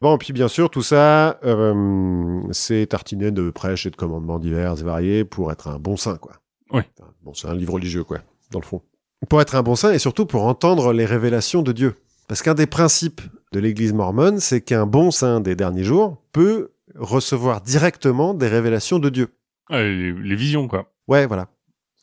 Bon, 0.02 0.18
puis 0.18 0.32
bien 0.32 0.48
sûr, 0.48 0.68
tout 0.70 0.82
ça, 0.82 1.38
euh, 1.44 2.42
c'est 2.50 2.86
tartiné 2.88 3.30
de 3.30 3.50
prêches 3.50 3.86
et 3.86 3.90
de 3.90 3.96
commandements 3.96 4.38
divers 4.38 4.78
et 4.78 4.82
variés 4.84 5.24
pour 5.24 5.50
être 5.52 5.68
un 5.68 5.78
bon 5.78 5.96
saint, 5.96 6.16
quoi. 6.18 6.32
Oui. 6.72 6.82
Enfin, 7.00 7.10
Bon, 7.22 7.32
c'est 7.34 7.48
un 7.48 7.54
livre 7.54 7.72
religieux, 7.74 8.04
quoi, 8.04 8.18
dans 8.50 8.60
le 8.60 8.64
fond. 8.64 8.82
Pour 9.30 9.40
être 9.40 9.54
un 9.54 9.62
bon 9.62 9.74
saint 9.74 9.92
et 9.92 9.98
surtout 9.98 10.26
pour 10.26 10.44
entendre 10.46 10.92
les 10.92 11.06
révélations 11.06 11.62
de 11.62 11.72
Dieu. 11.72 11.94
Parce 12.28 12.42
qu'un 12.42 12.54
des 12.54 12.66
principes 12.66 13.20
de 13.52 13.60
l'église 13.60 13.92
mormone, 13.94 14.38
c'est 14.40 14.60
qu'un 14.60 14.84
bon 14.86 15.10
saint 15.10 15.40
des 15.40 15.56
derniers 15.56 15.84
jours 15.84 16.18
peut 16.32 16.72
recevoir 16.94 17.62
directement 17.62 18.34
des 18.34 18.48
révélations 18.48 18.98
de 18.98 19.08
Dieu. 19.08 19.28
Ah, 19.70 19.80
les, 19.82 20.12
les 20.12 20.36
visions, 20.36 20.68
quoi. 20.68 20.92
Ouais, 21.08 21.26
voilà. 21.26 21.48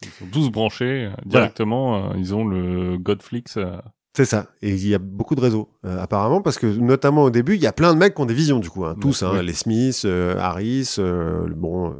Ils 0.02 0.10
sont 0.10 0.26
tous 0.32 0.50
branchés 0.50 1.06
euh, 1.06 1.12
directement. 1.26 2.10
euh, 2.10 2.14
ils 2.18 2.34
ont 2.34 2.46
le 2.46 2.98
Godflix. 2.98 3.56
euh, 3.58 3.78
C'est 4.16 4.26
ça. 4.26 4.52
Et 4.62 4.72
il 4.76 4.88
y 4.88 4.94
a 4.94 5.00
beaucoup 5.00 5.34
de 5.36 5.42
réseaux, 5.42 5.70
euh, 5.86 6.00
apparemment, 6.00 6.42
parce 6.42 6.60
que 6.60 6.68
notamment 6.68 7.24
au 7.24 7.30
début, 7.32 7.56
il 7.56 7.62
y 7.62 7.66
a 7.68 7.74
plein 7.74 7.94
de 7.94 8.00
mecs 8.00 8.14
qui 8.16 8.22
ont 8.22 8.26
des 8.28 8.34
visions, 8.36 8.60
du 8.60 8.70
coup. 8.70 8.86
hein. 8.86 8.96
Tous, 9.02 9.22
Ouais, 9.24 9.28
hein, 9.28 9.32
ouais. 9.38 9.44
les 9.44 9.54
Smiths, 9.54 10.04
euh, 10.06 10.38
Harris, 10.38 10.96
euh, 11.00 11.48
bon, 11.50 11.92
euh, 11.92 11.96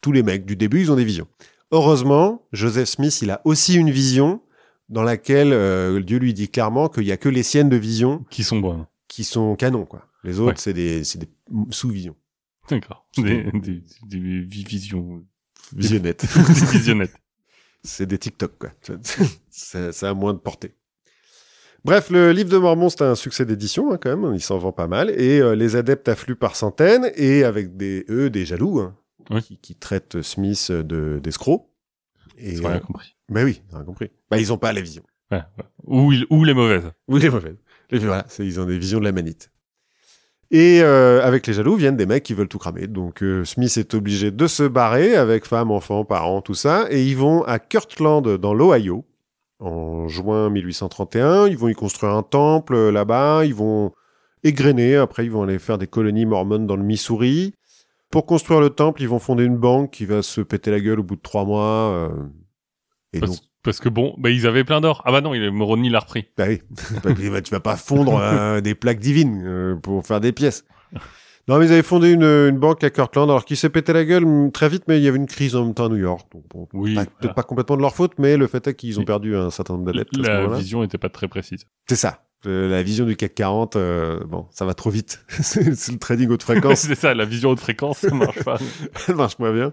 tous 0.00 0.10
les 0.12 0.22
mecs 0.24 0.44
du 0.44 0.56
début, 0.56 0.80
ils 0.80 0.90
ont 0.90 0.96
des 0.96 1.04
visions. 1.04 1.28
Heureusement, 1.70 2.42
Joseph 2.52 2.88
Smith, 2.88 3.22
il 3.22 3.30
a 3.30 3.40
aussi 3.44 3.74
une 3.76 3.90
vision 3.90 4.42
dans 4.88 5.02
laquelle 5.04 5.52
euh, 5.52 6.00
Dieu 6.02 6.18
lui 6.18 6.34
dit 6.34 6.48
clairement 6.48 6.88
qu'il 6.88 7.04
y 7.04 7.12
a 7.12 7.16
que 7.16 7.28
les 7.28 7.42
siennes 7.44 7.68
de 7.70 7.76
vision 7.76 8.24
qui 8.28 8.42
sont 8.44 8.58
bonnes. 8.58 8.86
qui 9.08 9.22
sont 9.24 9.54
canons, 9.56 9.86
quoi. 9.86 10.06
Les 10.24 10.38
autres, 10.40 10.50
Ouais. 10.50 10.54
c'est 10.58 10.72
des, 10.74 11.04
c'est 11.04 11.18
des 11.18 11.28
sous-visions. 11.70 12.16
D'accord. 12.68 13.06
Des, 13.16 13.44
des, 13.52 13.82
des 14.06 14.18
vi- 14.18 14.64
visions. 14.66 15.24
Visionnettes. 15.74 16.26
des 16.60 16.66
visionnettes. 16.66 17.14
c'est 17.82 18.06
des 18.06 18.18
TikTok, 18.18 18.52
quoi. 18.58 18.70
ça, 19.50 19.92
ça 19.92 20.10
a 20.10 20.14
moins 20.14 20.34
de 20.34 20.38
portée. 20.38 20.74
Bref, 21.84 22.10
le 22.10 22.30
livre 22.32 22.48
de 22.48 22.58
Mormon, 22.58 22.88
c'est 22.88 23.02
un 23.02 23.14
succès 23.16 23.44
d'édition, 23.44 23.92
hein, 23.92 23.98
quand 24.00 24.16
même. 24.16 24.34
Il 24.34 24.40
s'en 24.40 24.58
vend 24.58 24.70
pas 24.72 24.86
mal. 24.86 25.10
Et 25.10 25.40
euh, 25.40 25.54
les 25.56 25.74
adeptes 25.76 26.08
affluent 26.08 26.36
par 26.36 26.54
centaines, 26.54 27.10
et 27.16 27.42
avec 27.44 27.76
des, 27.76 28.04
eux, 28.08 28.30
des 28.30 28.44
jaloux, 28.44 28.78
hein, 28.80 28.94
Oui. 29.30 29.42
qui, 29.42 29.56
qui 29.58 29.74
traitent 29.74 30.22
Smith 30.22 30.70
de, 30.70 31.18
d'escroc. 31.22 31.66
Et, 32.38 32.52
Ils 32.52 32.62
ont 32.64 32.68
rien 32.68 32.76
euh, 32.76 32.80
compris. 32.80 33.16
bah 33.28 33.42
oui, 33.44 33.62
t'as 33.70 33.82
compris. 33.82 34.10
Bah, 34.30 34.38
ils 34.38 34.52
ont 34.52 34.58
pas 34.58 34.72
la 34.72 34.80
vision. 34.80 35.02
Ouais, 35.32 35.38
ouais. 35.58 35.64
Ou, 35.84 36.12
il- 36.12 36.26
ou 36.30 36.44
les 36.44 36.54
mauvaises. 36.54 36.90
Oui, 37.08 37.20
les 37.20 37.30
mauvaises. 37.30 37.56
Et 37.90 37.98
voilà, 37.98 38.24
c'est- 38.28 38.46
ils 38.46 38.60
ont 38.60 38.64
des 38.64 38.78
visions 38.78 39.00
de 39.00 39.04
la 39.04 39.12
manite. 39.12 39.50
Et 40.50 40.82
euh, 40.82 41.22
avec 41.22 41.46
les 41.46 41.54
jaloux 41.54 41.76
viennent 41.76 41.96
des 41.96 42.04
mecs 42.06 42.22
qui 42.22 42.34
veulent 42.34 42.48
tout 42.48 42.58
cramer. 42.58 42.86
Donc 42.86 43.22
euh, 43.22 43.42
Smith 43.44 43.74
est 43.78 43.94
obligé 43.94 44.30
de 44.30 44.46
se 44.46 44.62
barrer 44.64 45.16
avec 45.16 45.46
femme, 45.46 45.70
enfants, 45.70 46.04
parents, 46.04 46.42
tout 46.42 46.54
ça. 46.54 46.86
Et 46.90 47.04
ils 47.06 47.16
vont 47.16 47.42
à 47.44 47.58
Kirtland 47.58 48.36
dans 48.36 48.52
l'Ohio 48.54 49.06
en 49.62 50.08
juin 50.08 50.50
1831. 50.50 51.46
Ils 51.48 51.56
vont 51.58 51.68
y 51.68 51.74
construire 51.74 52.12
un 52.12 52.22
temple 52.22 52.74
euh, 52.74 52.90
là-bas. 52.92 53.44
Ils 53.44 53.54
vont 53.54 53.92
égrener. 54.44 54.96
Après, 54.96 55.24
ils 55.24 55.30
vont 55.30 55.42
aller 55.42 55.58
faire 55.58 55.78
des 55.78 55.86
colonies 55.86 56.26
mormones 56.26 56.66
dans 56.66 56.76
le 56.76 56.82
Missouri. 56.82 57.54
Pour 58.10 58.26
construire 58.26 58.60
le 58.60 58.70
temple, 58.70 59.00
ils 59.02 59.08
vont 59.08 59.18
fonder 59.18 59.44
une 59.44 59.56
banque 59.56 59.90
qui 59.92 60.04
va 60.04 60.22
se 60.22 60.40
péter 60.40 60.70
la 60.70 60.80
gueule 60.80 61.00
au 61.00 61.02
bout 61.02 61.16
de 61.16 61.22
trois 61.22 61.44
mois. 61.44 61.92
euh, 61.92 62.08
et 63.14 63.20
donc, 63.20 63.36
Parce, 63.62 63.78
que 63.80 63.88
bon, 63.88 64.14
bah, 64.18 64.30
ils 64.30 64.46
avaient 64.46 64.64
plein 64.64 64.80
d'or. 64.80 65.02
Ah 65.06 65.12
bah 65.12 65.20
non, 65.20 65.32
il, 65.34 65.50
Moroni 65.50 65.88
l'a 65.88 66.00
repris. 66.00 66.26
Bah 66.36 66.44
oui, 66.48 66.60
Bah, 67.04 67.14
tu 67.14 67.28
vas- 67.30 67.40
tu 67.42 67.50
vas 67.52 67.60
pas 67.60 67.76
fondre 67.76 68.18
euh, 68.18 68.60
des 68.60 68.74
plaques 68.74 68.98
divines 69.00 69.42
euh, 69.46 69.76
pour 69.76 70.04
faire 70.06 70.20
des 70.20 70.32
pièces. 70.32 70.64
Non, 71.48 71.58
mais 71.58 71.66
ils 71.66 71.72
avaient 71.72 71.82
fondé 71.82 72.10
une, 72.12 72.22
une 72.22 72.58
banque 72.58 72.84
à 72.84 72.90
Kirtland, 72.90 73.28
alors 73.28 73.44
qui 73.44 73.56
s'est 73.56 73.68
pété 73.68 73.92
la 73.92 74.04
gueule 74.04 74.24
mm, 74.24 74.52
très 74.52 74.68
vite, 74.68 74.84
mais 74.86 74.98
il 74.98 75.02
y 75.02 75.08
avait 75.08 75.16
une 75.16 75.26
crise 75.26 75.56
en 75.56 75.64
même 75.64 75.74
temps 75.74 75.86
à 75.86 75.88
New 75.88 75.96
York. 75.96 76.28
Donc, 76.32 76.44
bon, 76.48 76.68
Oui, 76.72 76.94
voilà. 76.94 77.08
peut-être 77.18 77.34
pas 77.34 77.42
complètement 77.42 77.76
de 77.76 77.82
leur 77.82 77.94
faute, 77.94 78.12
mais 78.18 78.36
le 78.36 78.46
fait 78.46 78.66
est 78.68 78.74
qu'ils 78.74 79.00
ont 79.00 79.04
perdu 79.04 79.36
un 79.36 79.50
certain 79.50 79.74
nombre 79.74 79.86
d'adeptes. 79.86 80.16
à 80.18 80.22
ce 80.22 80.28
La 80.28 80.46
vision 80.56 80.82
était 80.84 80.98
pas 80.98 81.08
très 81.08 81.28
précise. 81.28 81.66
C'est 81.88 81.96
ça. 81.96 82.24
Euh, 82.46 82.68
la 82.68 82.82
vision 82.82 83.04
du 83.06 83.14
CAC 83.16 83.34
40, 83.34 83.76
euh, 83.76 84.18
bon, 84.24 84.46
ça 84.50 84.64
va 84.64 84.74
trop 84.74 84.90
vite. 84.90 85.24
c'est 85.28 85.64
le 85.92 85.98
trading 85.98 86.28
haute 86.30 86.42
fréquence. 86.42 86.80
c'est 86.80 86.96
ça, 86.96 87.14
la 87.14 87.24
vision 87.24 87.50
haute 87.50 87.60
fréquence, 87.60 87.98
ça 87.98 88.14
marche 88.14 88.42
pas. 88.42 88.58
ça 88.96 89.14
marche 89.14 89.38
moins 89.38 89.52
bien. 89.52 89.72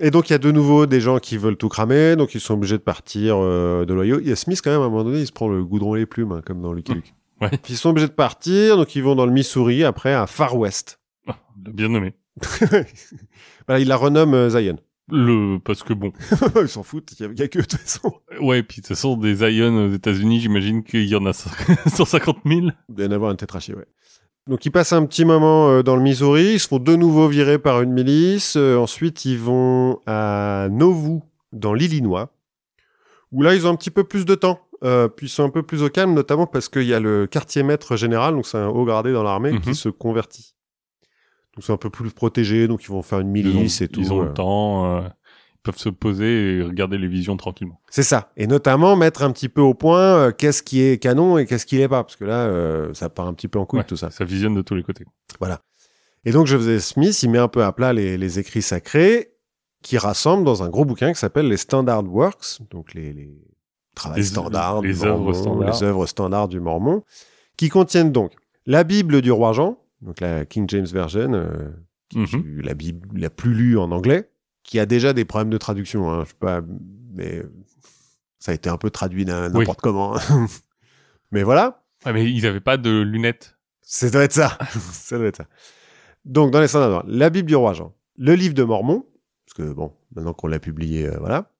Et 0.00 0.12
donc, 0.12 0.30
il 0.30 0.32
y 0.32 0.36
a 0.36 0.38
de 0.38 0.52
nouveau 0.52 0.86
des 0.86 1.00
gens 1.00 1.18
qui 1.18 1.36
veulent 1.36 1.56
tout 1.56 1.68
cramer, 1.68 2.14
donc 2.14 2.34
ils 2.36 2.40
sont 2.40 2.54
obligés 2.54 2.78
de 2.78 2.82
partir 2.82 3.36
euh, 3.38 3.84
de 3.84 3.94
l'Ohio. 3.94 4.20
Il 4.20 4.28
y 4.28 4.32
a 4.32 4.36
Smith, 4.36 4.60
quand 4.62 4.70
même, 4.70 4.80
à 4.80 4.84
un 4.84 4.88
moment 4.88 5.02
donné, 5.02 5.20
il 5.20 5.26
se 5.26 5.32
prend 5.32 5.48
le 5.48 5.64
goudron 5.64 5.96
et 5.96 6.00
les 6.00 6.06
plumes, 6.06 6.30
hein, 6.30 6.40
comme 6.44 6.62
dans 6.62 6.72
Lucky 6.72 6.94
Luke. 6.94 7.14
Ouais. 7.40 7.50
Puis 7.50 7.74
ils 7.74 7.76
sont 7.76 7.90
obligés 7.90 8.08
de 8.08 8.12
partir, 8.12 8.76
donc 8.76 8.94
ils 8.96 9.02
vont 9.02 9.14
dans 9.14 9.26
le 9.26 9.32
Missouri, 9.32 9.84
après 9.84 10.12
à 10.12 10.26
Far 10.26 10.56
West. 10.56 11.00
Le 11.64 11.72
bien 11.72 11.88
nommé. 11.88 12.14
Voilà, 13.66 13.80
il 13.80 13.88
la 13.88 13.96
renomme 13.96 14.32
euh, 14.32 14.48
Zion. 14.48 14.78
Le, 15.10 15.58
parce 15.58 15.82
que 15.82 15.92
bon. 15.92 16.12
ils 16.62 16.68
s'en 16.68 16.82
foutent, 16.82 17.12
il 17.18 17.26
y 17.26 17.40
y 17.40 17.42
a 17.42 17.48
que 17.48 17.58
de 17.58 17.64
toute 17.64 17.80
façon. 17.80 18.14
Ouais, 18.40 18.62
puis 18.62 18.80
de 18.80 18.86
toute 18.86 18.96
façon, 18.96 19.16
des 19.16 19.34
Zion 19.34 19.86
aux 19.86 19.92
États-Unis, 19.92 20.40
j'imagine 20.40 20.82
qu'il 20.82 21.06
y 21.06 21.14
en 21.14 21.26
a 21.26 21.32
150 21.32 22.38
000. 22.46 22.60
Il 22.88 22.94
doit 22.94 23.04
y 23.04 23.08
en 23.08 23.12
avoir 23.12 23.30
un 23.30 23.36
tétrachier, 23.36 23.74
ouais. 23.74 23.86
Donc 24.48 24.64
ils 24.64 24.70
passent 24.70 24.94
un 24.94 25.04
petit 25.04 25.26
moment 25.26 25.68
euh, 25.68 25.82
dans 25.82 25.94
le 25.94 26.00
Missouri, 26.00 26.54
ils 26.54 26.60
se 26.60 26.68
font 26.68 26.78
de 26.78 26.96
nouveau 26.96 27.28
virer 27.28 27.58
par 27.58 27.82
une 27.82 27.92
milice, 27.92 28.56
euh, 28.56 28.78
ensuite 28.78 29.26
ils 29.26 29.36
vont 29.36 30.00
à 30.06 30.68
Nauvoo, 30.70 31.22
dans 31.52 31.74
l'Illinois, 31.74 32.32
où 33.30 33.42
là 33.42 33.54
ils 33.54 33.66
ont 33.66 33.70
un 33.70 33.76
petit 33.76 33.90
peu 33.90 34.04
plus 34.04 34.24
de 34.24 34.34
temps, 34.34 34.66
euh, 34.84 35.08
puis 35.08 35.26
ils 35.26 35.30
sont 35.30 35.44
un 35.44 35.50
peu 35.50 35.62
plus 35.62 35.82
au 35.82 35.88
calme, 35.90 36.14
notamment 36.14 36.46
parce 36.46 36.68
qu'il 36.68 36.84
y 36.84 36.94
a 36.94 37.00
le 37.00 37.26
quartier 37.26 37.62
maître 37.62 37.96
général, 37.96 38.34
donc 38.34 38.46
c'est 38.46 38.58
un 38.58 38.68
haut 38.68 38.84
gradé 38.84 39.12
dans 39.12 39.22
l'armée, 39.22 39.52
Mhm. 39.52 39.60
qui 39.60 39.74
se 39.74 39.88
convertit. 39.88 40.54
Donc 41.56 41.64
c'est 41.64 41.72
un 41.72 41.76
peu 41.76 41.90
plus 41.90 42.10
protégé, 42.10 42.68
donc 42.68 42.84
ils 42.84 42.90
vont 42.90 43.02
faire 43.02 43.20
une 43.20 43.28
ont, 43.28 43.32
milice 43.32 43.80
et 43.80 43.88
tout. 43.88 44.00
ils 44.00 44.12
ont 44.12 44.20
euh. 44.22 44.26
le 44.26 44.32
temps, 44.34 44.98
euh, 44.98 45.00
ils 45.54 45.60
peuvent 45.64 45.76
se 45.78 45.88
poser 45.88 46.58
et 46.58 46.62
regarder 46.62 46.98
les 46.98 47.08
visions 47.08 47.36
tranquillement. 47.36 47.80
C'est 47.90 48.04
ça. 48.04 48.30
Et 48.36 48.46
notamment 48.46 48.94
mettre 48.94 49.22
un 49.22 49.32
petit 49.32 49.48
peu 49.48 49.60
au 49.60 49.74
point 49.74 50.00
euh, 50.00 50.30
qu'est-ce 50.30 50.62
qui 50.62 50.80
est 50.82 51.02
canon 51.02 51.36
et 51.38 51.46
qu'est-ce 51.46 51.66
qui 51.66 51.76
l'est 51.78 51.88
pas. 51.88 52.04
Parce 52.04 52.14
que 52.16 52.24
là, 52.24 52.46
euh, 52.46 52.94
ça 52.94 53.08
part 53.08 53.26
un 53.26 53.34
petit 53.34 53.48
peu 53.48 53.58
en 53.58 53.66
couille 53.66 53.80
Ouais, 53.80 53.84
tout 53.84 53.96
ça. 53.96 54.10
Ça 54.10 54.24
visionne 54.24 54.54
de 54.54 54.62
tous 54.62 54.76
les 54.76 54.84
côtés. 54.84 55.04
Et 56.24 56.30
donc, 56.30 56.46
Joseph 56.46 56.82
Smith, 56.82 57.22
il 57.22 57.30
met 57.30 57.38
un 57.38 57.48
peu 57.48 57.64
à 57.64 57.72
plat 57.72 57.92
les, 57.92 58.16
les 58.18 58.38
écrits 58.38 58.62
sacrés 58.62 59.32
qui 59.82 59.98
rassemblent 59.98 60.44
dans 60.44 60.62
un 60.62 60.68
gros 60.68 60.84
bouquin 60.84 61.12
qui 61.12 61.18
s'appelle 61.18 61.48
les 61.48 61.56
Standard 61.56 62.04
Works, 62.04 62.60
donc 62.70 62.94
les, 62.94 63.12
les 63.12 63.30
travails 63.98 64.20
Les- 64.20 64.26
standards, 64.26 64.82
les 64.82 64.92
du 64.94 65.02
œuvres 65.02 65.18
Mormon, 65.18 65.32
standards. 65.34 65.70
les 65.70 65.82
œuvres 65.82 66.06
standards 66.06 66.48
du 66.48 66.60
Mormon, 66.60 67.04
qui 67.56 67.68
contiennent 67.68 68.12
donc 68.12 68.32
la 68.66 68.84
Bible 68.84 69.20
du 69.22 69.30
roi 69.32 69.52
Jean, 69.52 69.78
donc 70.02 70.20
la 70.20 70.44
King 70.44 70.66
James 70.68 70.86
Version, 70.86 71.32
euh, 71.34 71.68
Mhm. 72.14 72.60
la 72.62 72.74
Bible 72.74 73.18
la 73.18 73.30
plus 73.30 73.52
lue 73.54 73.78
en 73.78 73.90
anglais, 73.92 74.30
qui 74.62 74.78
a 74.78 74.86
déjà 74.86 75.12
des 75.12 75.24
problèmes 75.24 75.50
de 75.50 75.58
traduction. 75.58 76.10
Hein, 76.10 76.22
je 76.24 76.28
sais 76.30 76.36
pas, 76.38 76.60
mais 77.14 77.42
ça 78.38 78.52
a 78.52 78.54
été 78.54 78.70
un 78.70 78.76
peu 78.78 78.90
traduit 78.90 79.24
Oui. 79.24 79.30
n'importe 79.30 79.80
comment. 79.80 80.16
hein. 80.16 80.20
mais 81.32 81.42
voilà. 81.42 81.82
Ouais, 82.06 82.12
mais 82.12 82.30
ils 82.30 82.46
avaient 82.46 82.60
pas 82.60 82.76
de 82.76 83.00
lunettes. 83.00 83.56
Ça 83.82 84.08
doit 84.10 84.22
être 84.24 84.32
ça. 84.32 84.56
ça 84.92 85.18
doit 85.18 85.26
être 85.26 85.38
ça. 85.38 85.46
Donc, 86.24 86.50
dans 86.52 86.60
les 86.60 86.68
standards, 86.68 87.04
la 87.06 87.30
Bible 87.30 87.48
du 87.48 87.56
roi 87.56 87.72
Jean, 87.74 87.94
le 88.18 88.34
livre 88.34 88.54
de 88.54 88.62
Mormon, 88.62 89.04
parce 89.46 89.54
que 89.56 89.72
bon, 89.72 89.92
maintenant 90.14 90.34
qu'on 90.34 90.46
l'a 90.46 90.58
publié, 90.60 91.06
euh, 91.08 91.16
voilà. 91.18 91.50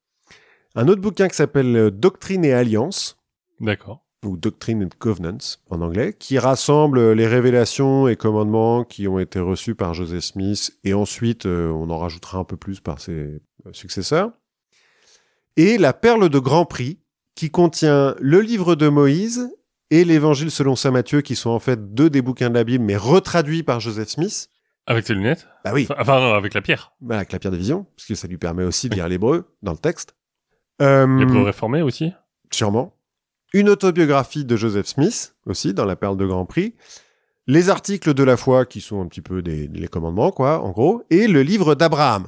Un 0.75 0.89
autre 0.89 1.01
bouquin 1.01 1.29
qui 1.29 1.37
s'appelle 1.37 1.75
euh, 1.77 1.91
Doctrine 1.91 2.45
et 2.45 2.53
Alliance, 2.53 3.17
D'accord. 3.61 4.05
ou 4.25 4.37
Doctrine 4.37 4.85
and 4.85 4.89
Covenants 4.99 5.57
en 5.71 5.81
anglais, 5.81 6.15
qui 6.19 6.39
rassemble 6.39 7.13
les 7.13 7.27
révélations 7.27 8.07
et 8.09 8.17
commandements 8.17 8.85
qui 8.85 9.09
ont 9.09 9.19
été 9.19 9.41
reçus 9.41 9.75
par 9.75 9.95
Joseph 9.95 10.25
Smith, 10.25 10.79
et 10.85 10.95
ensuite 10.95 11.47
euh, 11.47 11.71
on 11.71 11.91
en 11.91 11.99
rajoutera 11.99 12.39
un 12.39 12.45
peu 12.45 12.57
plus 12.57 12.81
par 12.81 13.01
ses 13.01 13.13
euh, 13.13 13.41
successeurs. 13.73 14.31
Et 15.57 15.79
la 15.79 15.93
perle 15.93 16.29
de 16.29 16.39
Grand 16.39 16.65
Prix, 16.67 16.99
qui 17.35 17.51
contient 17.51 18.15
le 18.21 18.41
livre 18.41 18.75
de 18.75 18.89
Moïse 18.89 19.49
et 19.91 20.05
l'évangile 20.05 20.51
selon 20.51 20.77
saint 20.77 20.91
Matthieu, 20.91 21.21
qui 21.23 21.35
sont 21.35 21.51
en 21.51 21.59
fait 21.59 21.95
deux 21.95 22.11
des 22.11 22.21
bouquins 22.23 22.51
de 22.51 22.55
la 22.55 22.65
Bible, 22.65 22.85
mais 22.85 22.97
retraduits 22.97 23.63
par 23.63 23.81
Joseph 23.81 24.09
Smith. 24.09 24.49
Avec 24.87 25.07
ses 25.07 25.15
lunettes? 25.15 25.47
Bah 25.65 25.73
oui, 25.75 25.87
Enfin, 25.91 25.97
Enfin, 26.01 26.21
non, 26.21 26.35
avec 26.35 26.55
la 26.55 26.63
pierre. 26.63 26.93
bah, 27.01 27.17
avec 27.17 27.33
la 27.33 27.39
pierre 27.39 27.53
de 27.53 27.57
vision, 27.57 27.87
parce 27.97 28.07
que 28.07 28.15
ça 28.15 28.27
lui 28.29 28.39
permet 28.39 28.65
aussi 28.65 28.89
de 28.89 28.95
lire 28.95 29.09
l'hébreu 29.09 29.55
dans 29.63 29.73
le 29.73 29.79
texte. 29.79 30.15
Euh, 30.81 31.07
L'hébreu 31.19 31.43
réformé 31.43 31.83
aussi 31.83 32.13
Sûrement. 32.51 32.95
Une 33.53 33.69
autobiographie 33.69 34.45
de 34.45 34.57
Joseph 34.57 34.87
Smith, 34.87 35.35
aussi, 35.47 35.73
dans 35.75 35.85
la 35.85 35.97
perle 35.97 36.17
de 36.17 36.27
Grand 36.27 36.45
Prix. 36.47 36.75
Les 37.47 37.71
articles 37.71 38.13
de 38.13 38.23
la 38.23 38.37
foi, 38.37 38.67
qui 38.67 38.81
sont 38.81 39.01
un 39.01 39.07
petit 39.07 39.23
peu 39.23 39.41
des, 39.43 39.69
les 39.69 39.89
commandements, 39.89 40.31
quoi, 40.33 40.61
en 40.63 40.71
gros. 40.71 41.03
Et 41.11 41.27
le 41.27 41.43
livre 41.43 41.75
d'Abraham. 41.75 42.27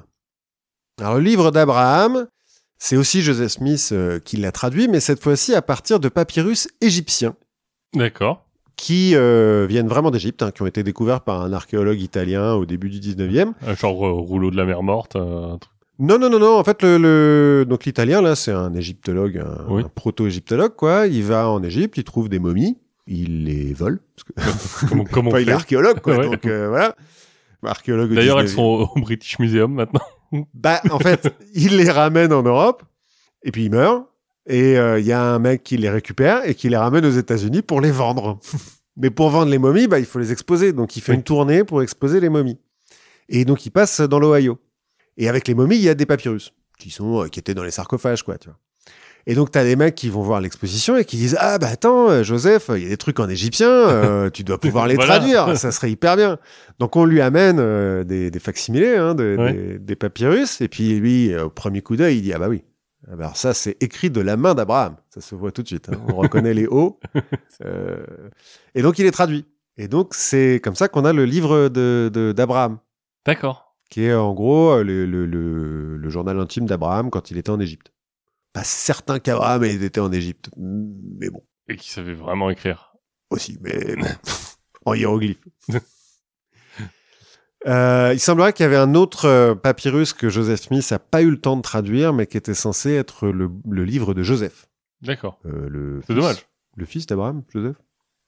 Alors, 0.99 1.15
le 1.17 1.21
livre 1.21 1.51
d'Abraham, 1.51 2.27
c'est 2.79 2.97
aussi 2.97 3.21
Joseph 3.23 3.53
Smith 3.53 3.91
euh, 3.93 4.19
qui 4.19 4.37
l'a 4.39 4.51
traduit, 4.53 4.89
mais 4.89 5.01
cette 5.01 5.23
fois-ci 5.23 5.55
à 5.55 5.61
partir 5.63 6.01
de 6.01 6.09
papyrus 6.09 6.69
égyptiens, 6.81 7.35
D'accord. 7.95 8.47
qui 8.77 9.15
euh, 9.15 9.67
viennent 9.69 9.89
vraiment 9.89 10.11
d'Égypte, 10.11 10.43
hein, 10.43 10.51
qui 10.53 10.63
ont 10.63 10.67
été 10.67 10.83
découverts 10.83 11.21
par 11.21 11.43
un 11.43 11.53
archéologue 11.53 12.01
italien 12.01 12.55
au 12.55 12.65
début 12.65 12.89
du 12.89 12.99
19e. 13.01 13.53
Euh, 13.67 13.77
Genre 13.77 14.07
euh, 14.07 14.13
rouleau 14.13 14.51
de 14.51 14.57
la 14.57 14.65
mer 14.65 14.83
morte. 14.83 15.17
un 15.17 15.59
truc. 15.59 15.73
Non, 16.01 16.19
non, 16.19 16.31
non, 16.31 16.39
non. 16.39 16.57
En 16.59 16.65
fait, 16.65 16.83
le, 16.83 16.97
le... 16.99 17.65
donc 17.67 17.85
l'italien 17.85 18.23
là, 18.23 18.35
c'est 18.35 18.53
un 18.53 18.73
égyptologue, 18.75 19.39
un, 19.39 19.67
Oui. 19.69 19.83
un 19.85 19.89
proto-égyptologue, 19.89 20.75
quoi. 20.75 21.07
Il 21.07 21.23
va 21.25 21.49
en 21.49 21.63
Égypte, 21.63 21.97
il 21.99 22.05
trouve 22.05 22.29
des 22.29 22.39
momies, 22.39 22.79
il 23.07 23.45
les 23.45 23.73
vole. 23.75 24.01
Parce 24.17 24.25
que... 24.25 24.89
Comment, 24.89 25.05
comment 25.13 25.31
on 25.31 25.33
Enfin, 25.35 25.41
il 25.43 25.49
est 25.49 25.53
archéologue, 25.53 26.01
quoi. 26.01 26.17
Ouais. 26.17 26.25
donc 26.31 26.47
euh, 26.47 26.69
voilà. 26.69 26.97
Archéologue. 27.63 28.15
D'ailleurs, 28.15 28.41
elles 28.41 28.47
19e. 28.49 28.55
sont 28.55 28.63
au, 28.63 28.89
au 28.97 29.01
British 29.01 29.39
Museum 29.39 29.73
maintenant. 29.73 30.01
Bah, 30.55 30.81
en 30.93 31.01
fait, 31.01 31.35
il 31.55 31.77
les 31.77 31.91
ramène 31.91 32.33
en 32.33 32.45
Europe, 32.45 32.85
et 33.43 33.51
puis 33.51 33.65
il 33.65 33.71
meurt. 33.73 34.05
Et 34.47 34.79
euh, 34.79 35.01
il 35.01 35.05
y 35.05 35.11
a 35.13 35.21
un 35.23 35.41
mec 35.41 35.65
qui 35.65 35.77
les 35.77 35.91
récupère 35.91 36.49
et 36.49 36.55
qui 36.55 36.69
les 36.69 36.77
ramène 36.77 37.05
aux 37.05 37.11
États-Unis 37.11 37.63
pour 37.63 37.81
les 37.81 37.91
vendre. 37.91 38.39
Mais 38.97 39.11
pour 39.11 39.31
vendre 39.31 39.51
les 39.51 39.59
momies, 39.59 39.89
bah, 39.89 39.99
il 39.99 40.05
faut 40.05 40.21
les 40.21 40.31
exposer. 40.31 40.73
Donc 40.73 40.97
il 40.97 41.01
fait 41.01 41.13
Oui. 41.13 41.17
une 41.19 41.25
tournée 41.25 41.65
pour 41.65 41.83
exposer 41.83 42.21
les 42.21 42.29
momies. 42.29 42.59
Et 43.29 43.45
donc 43.45 43.67
il 43.67 43.71
passe 43.71 44.01
dans 44.01 44.21
l'Ohio. 44.21 44.59
Et 45.21 45.29
avec 45.29 45.47
les 45.47 45.55
momies, 45.55 45.77
il 45.77 45.83
y 45.83 45.89
a 45.89 45.95
des 45.95 46.07
papyrus 46.07 46.53
qui 46.79 46.91
sont 46.91 47.23
euh, 47.25 47.29
qui 47.29 47.39
étaient 47.39 47.55
dans 47.55 47.63
les 47.65 47.71
sarcophages, 47.71 48.23
quoi, 48.25 48.39
tu 48.39 48.49
vois. 48.49 48.59
Et 49.27 49.35
donc 49.35 49.51
t'as 49.51 49.65
des 49.65 49.77
mecs 49.77 49.95
qui 49.95 50.09
vont 50.09 50.23
voir 50.23 50.41
l'exposition 50.41 50.97
et 50.97 51.05
qui 51.05 51.19
disent 51.19 51.37
ah 51.39 51.59
bah 51.59 51.69
attends 51.71 52.09
euh, 52.09 52.23
Joseph, 52.23 52.71
il 52.75 52.83
y 52.83 52.87
a 52.87 52.89
des 52.89 52.97
trucs 52.97 53.21
en 53.21 53.29
égyptien, 53.29 53.69
euh, 53.69 54.31
tu 54.37 54.45
dois 54.45 54.59
pouvoir 54.59 54.87
les 54.87 54.95
Voilà. 54.95 55.19
traduire, 55.19 55.59
ça 55.59 55.73
serait 55.73 55.91
hyper 55.91 56.17
bien. 56.17 56.39
Donc 56.79 56.97
on 56.97 57.05
lui 57.05 57.21
amène 57.21 57.59
euh, 57.61 58.03
des, 58.03 58.31
des 58.31 58.39
facsimilés, 58.39 58.97
hein, 58.97 59.15
de- 59.15 59.37
Ouais. 59.39 59.53
des, 59.53 59.79
des 59.79 59.95
papyrus, 59.97 60.63
et 60.63 60.69
puis 60.69 60.99
lui, 60.99 61.37
au 61.37 61.51
premier 61.51 61.83
coup 61.83 61.97
d'œil, 61.97 62.17
il 62.17 62.23
dit 62.23 62.33
ah 62.33 62.39
bah 62.39 62.49
oui. 62.49 62.65
Ah 63.09 63.17
bah 63.17 63.25
Alors 63.25 63.37
ça 63.37 63.53
c'est 63.53 63.77
écrit 63.83 64.09
de 64.11 64.23
la 64.23 64.39
main 64.39 64.55
d'Abraham, 64.55 64.97
ça 65.15 65.21
se 65.21 65.35
voit 65.35 65.53
tout 65.53 65.63
de 65.63 65.69
suite. 65.69 65.91
hein. 65.91 66.01
On 66.09 66.17
reconnaît 66.17 66.55
les 66.55 66.67
hauts. 66.67 66.99
Euh, 67.67 67.97
et 68.75 68.81
donc 68.81 68.99
il 68.99 69.05
est 69.05 69.11
traduit. 69.11 69.45
Et 69.77 69.87
donc 69.87 70.15
c'est 70.15 70.61
comme 70.65 70.75
ça 70.75 70.89
qu'on 70.89 71.05
a 71.05 71.13
le 71.13 71.27
livre 71.27 71.69
de 71.69 72.11
de- 72.13 72.33
d'Abraham, 72.33 72.79
D'accord. 73.27 73.70
Qui 73.91 74.05
est 74.05 74.15
en 74.15 74.33
gros 74.33 74.71
euh, 74.71 74.83
le, 74.85 75.05
le, 75.05 75.27
le, 75.27 75.97
le 75.99 76.09
journal 76.09 76.39
intime 76.41 76.65
d'Abraham 76.67 77.11
quand 77.11 77.31
il 77.31 77.37
était 77.37 77.51
en 77.51 77.61
Égypte. 77.61 77.93
Pas 78.53 78.65
certain 78.65 79.19
qu'Abraham 79.21 79.63
ait 79.65 79.75
été 79.75 80.01
en 80.01 80.11
Égypte, 80.13 80.51
mais 80.57 81.29
bon 81.31 81.43
Et 81.69 81.77
qui 81.77 81.91
savait 81.91 82.15
vraiment 82.15 82.49
écrire. 82.51 82.95
aussi, 83.31 83.59
mais 83.61 83.95
en 84.87 84.95
hiéroglyphe. 84.95 85.39
Euh, 87.67 88.13
il 88.15 88.19
semblerait 88.21 88.55
qu'il 88.55 88.65
y 88.65 88.67
avait 88.67 88.77
un 88.77 88.95
autre 88.95 89.27
euh, 89.27 89.55
papyrus 89.55 90.15
que 90.15 90.31
Joseph 90.31 90.61
Smith 90.63 90.91
n'a 90.91 90.99
pas 90.99 91.21
eu 91.21 91.31
le 91.31 91.39
temps 91.39 91.59
de 91.59 91.63
traduire, 91.63 92.15
mais 92.15 92.27
qui 92.27 92.39
était 92.39 92.55
censé 92.55 92.93
être 92.95 93.29
le, 93.29 93.51
livre 93.85 94.15
de 94.15 94.23
Joseph. 94.23 94.67
D'accord. 95.03 95.39
Euh, 95.45 95.99
C'est 96.01 96.07
fils- 96.07 96.17
dommage. 96.17 96.47
Le 96.77 96.87
fils 96.87 97.05
d'Abraham, 97.07 97.43
Joseph? 97.53 97.77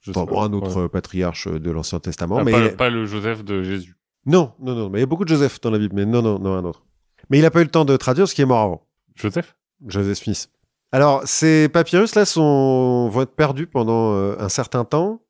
Je 0.01 0.11
Enfin, 0.11 0.25
bon, 0.25 0.43
un 0.43 0.53
autre 0.53 0.83
Ouais. 0.83 0.89
patriarche 0.91 1.49
de 1.49 1.71
l'Ancien 1.71 1.99
Testament. 1.99 2.39
Ah, 2.41 2.45
mais 2.45 2.73
pas 2.73 2.91
le 2.91 3.07
Joseph 3.07 3.43
de 3.43 3.63
Jésus. 3.63 3.97
Non, 4.27 4.53
non, 4.61 4.75
non, 4.75 4.89
mais 4.89 4.99
il 4.99 5.01
y 5.01 5.05
a 5.05 5.07
beaucoup 5.07 5.25
de 5.25 5.29
Joseph 5.29 5.61
dans 5.61 5.71
la 5.71 5.79
Bible, 5.79 5.95
mais 5.97 6.07
non, 6.07 6.23
non, 6.23 6.39
non, 6.39 6.55
un 6.55 6.65
autre. 6.65 6.85
Mais 7.29 7.39
il 7.39 7.43
n'a 7.43 7.51
pas 7.51 7.61
eu 7.61 7.65
le 7.65 7.71
temps 7.71 7.85
de 7.85 7.97
traduire 7.97 8.29
ce 8.29 8.35
qui 8.35 8.43
est 8.43 8.47
mort 8.47 8.61
avant. 8.61 8.87
Joseph? 9.17 9.57
Joseph 9.87 10.19
Smith. 10.19 10.51
Alors, 10.93 11.23
ces 11.25 11.69
papyrus-là 11.69 12.25
sont... 12.25 13.09
vont 13.09 13.23
être 13.23 13.35
perdus 13.35 13.67
pendant 13.67 14.15
euh, 14.15 14.37
un 14.39 14.49
certain 14.49 14.85
temps. 14.85 15.23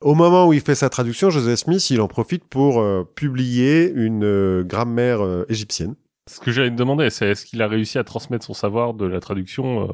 Au 0.00 0.14
moment 0.14 0.46
où 0.46 0.52
il 0.52 0.60
fait 0.60 0.74
sa 0.74 0.88
traduction, 0.88 1.30
Joseph 1.30 1.60
Smith, 1.60 1.90
il 1.90 2.00
en 2.00 2.08
profite 2.08 2.44
pour 2.44 2.80
euh, 2.80 3.04
publier 3.14 3.90
une 3.90 4.24
euh, 4.24 4.64
grammaire 4.64 5.20
égyptienne. 5.48 5.94
Ce 6.30 6.40
que 6.40 6.52
j'allais 6.52 6.70
te 6.70 6.76
demander, 6.76 7.10
c'est 7.10 7.28
est-ce 7.28 7.44
qu'il 7.44 7.60
a 7.62 7.68
réussi 7.68 7.98
à 7.98 8.04
transmettre 8.04 8.44
son 8.44 8.54
savoir 8.54 8.94
de 8.94 9.06
la 9.06 9.20
traduction 9.20 9.88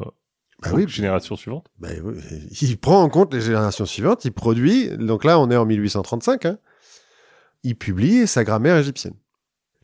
Bah 0.62 0.70
aux 0.72 0.77
oui, 0.77 0.87
générations 0.87 1.37
suivantes? 1.37 1.66
Bah 1.79 1.88
il 2.61 2.77
prend 2.79 3.03
en 3.03 3.09
compte 3.09 3.33
les 3.33 3.40
générations 3.40 3.87
suivantes, 3.87 4.27
il 4.27 4.33
produit, 4.33 4.90
donc 4.98 5.24
là 5.24 5.40
on 5.40 5.51
est 5.51 5.57
en 5.57 5.64
1835, 5.64 6.44
hein, 6.44 6.59
il 7.68 7.76
publie 7.76 8.26
sa 8.26 8.44
grammaire 8.44 8.76
égyptienne. 8.76 9.14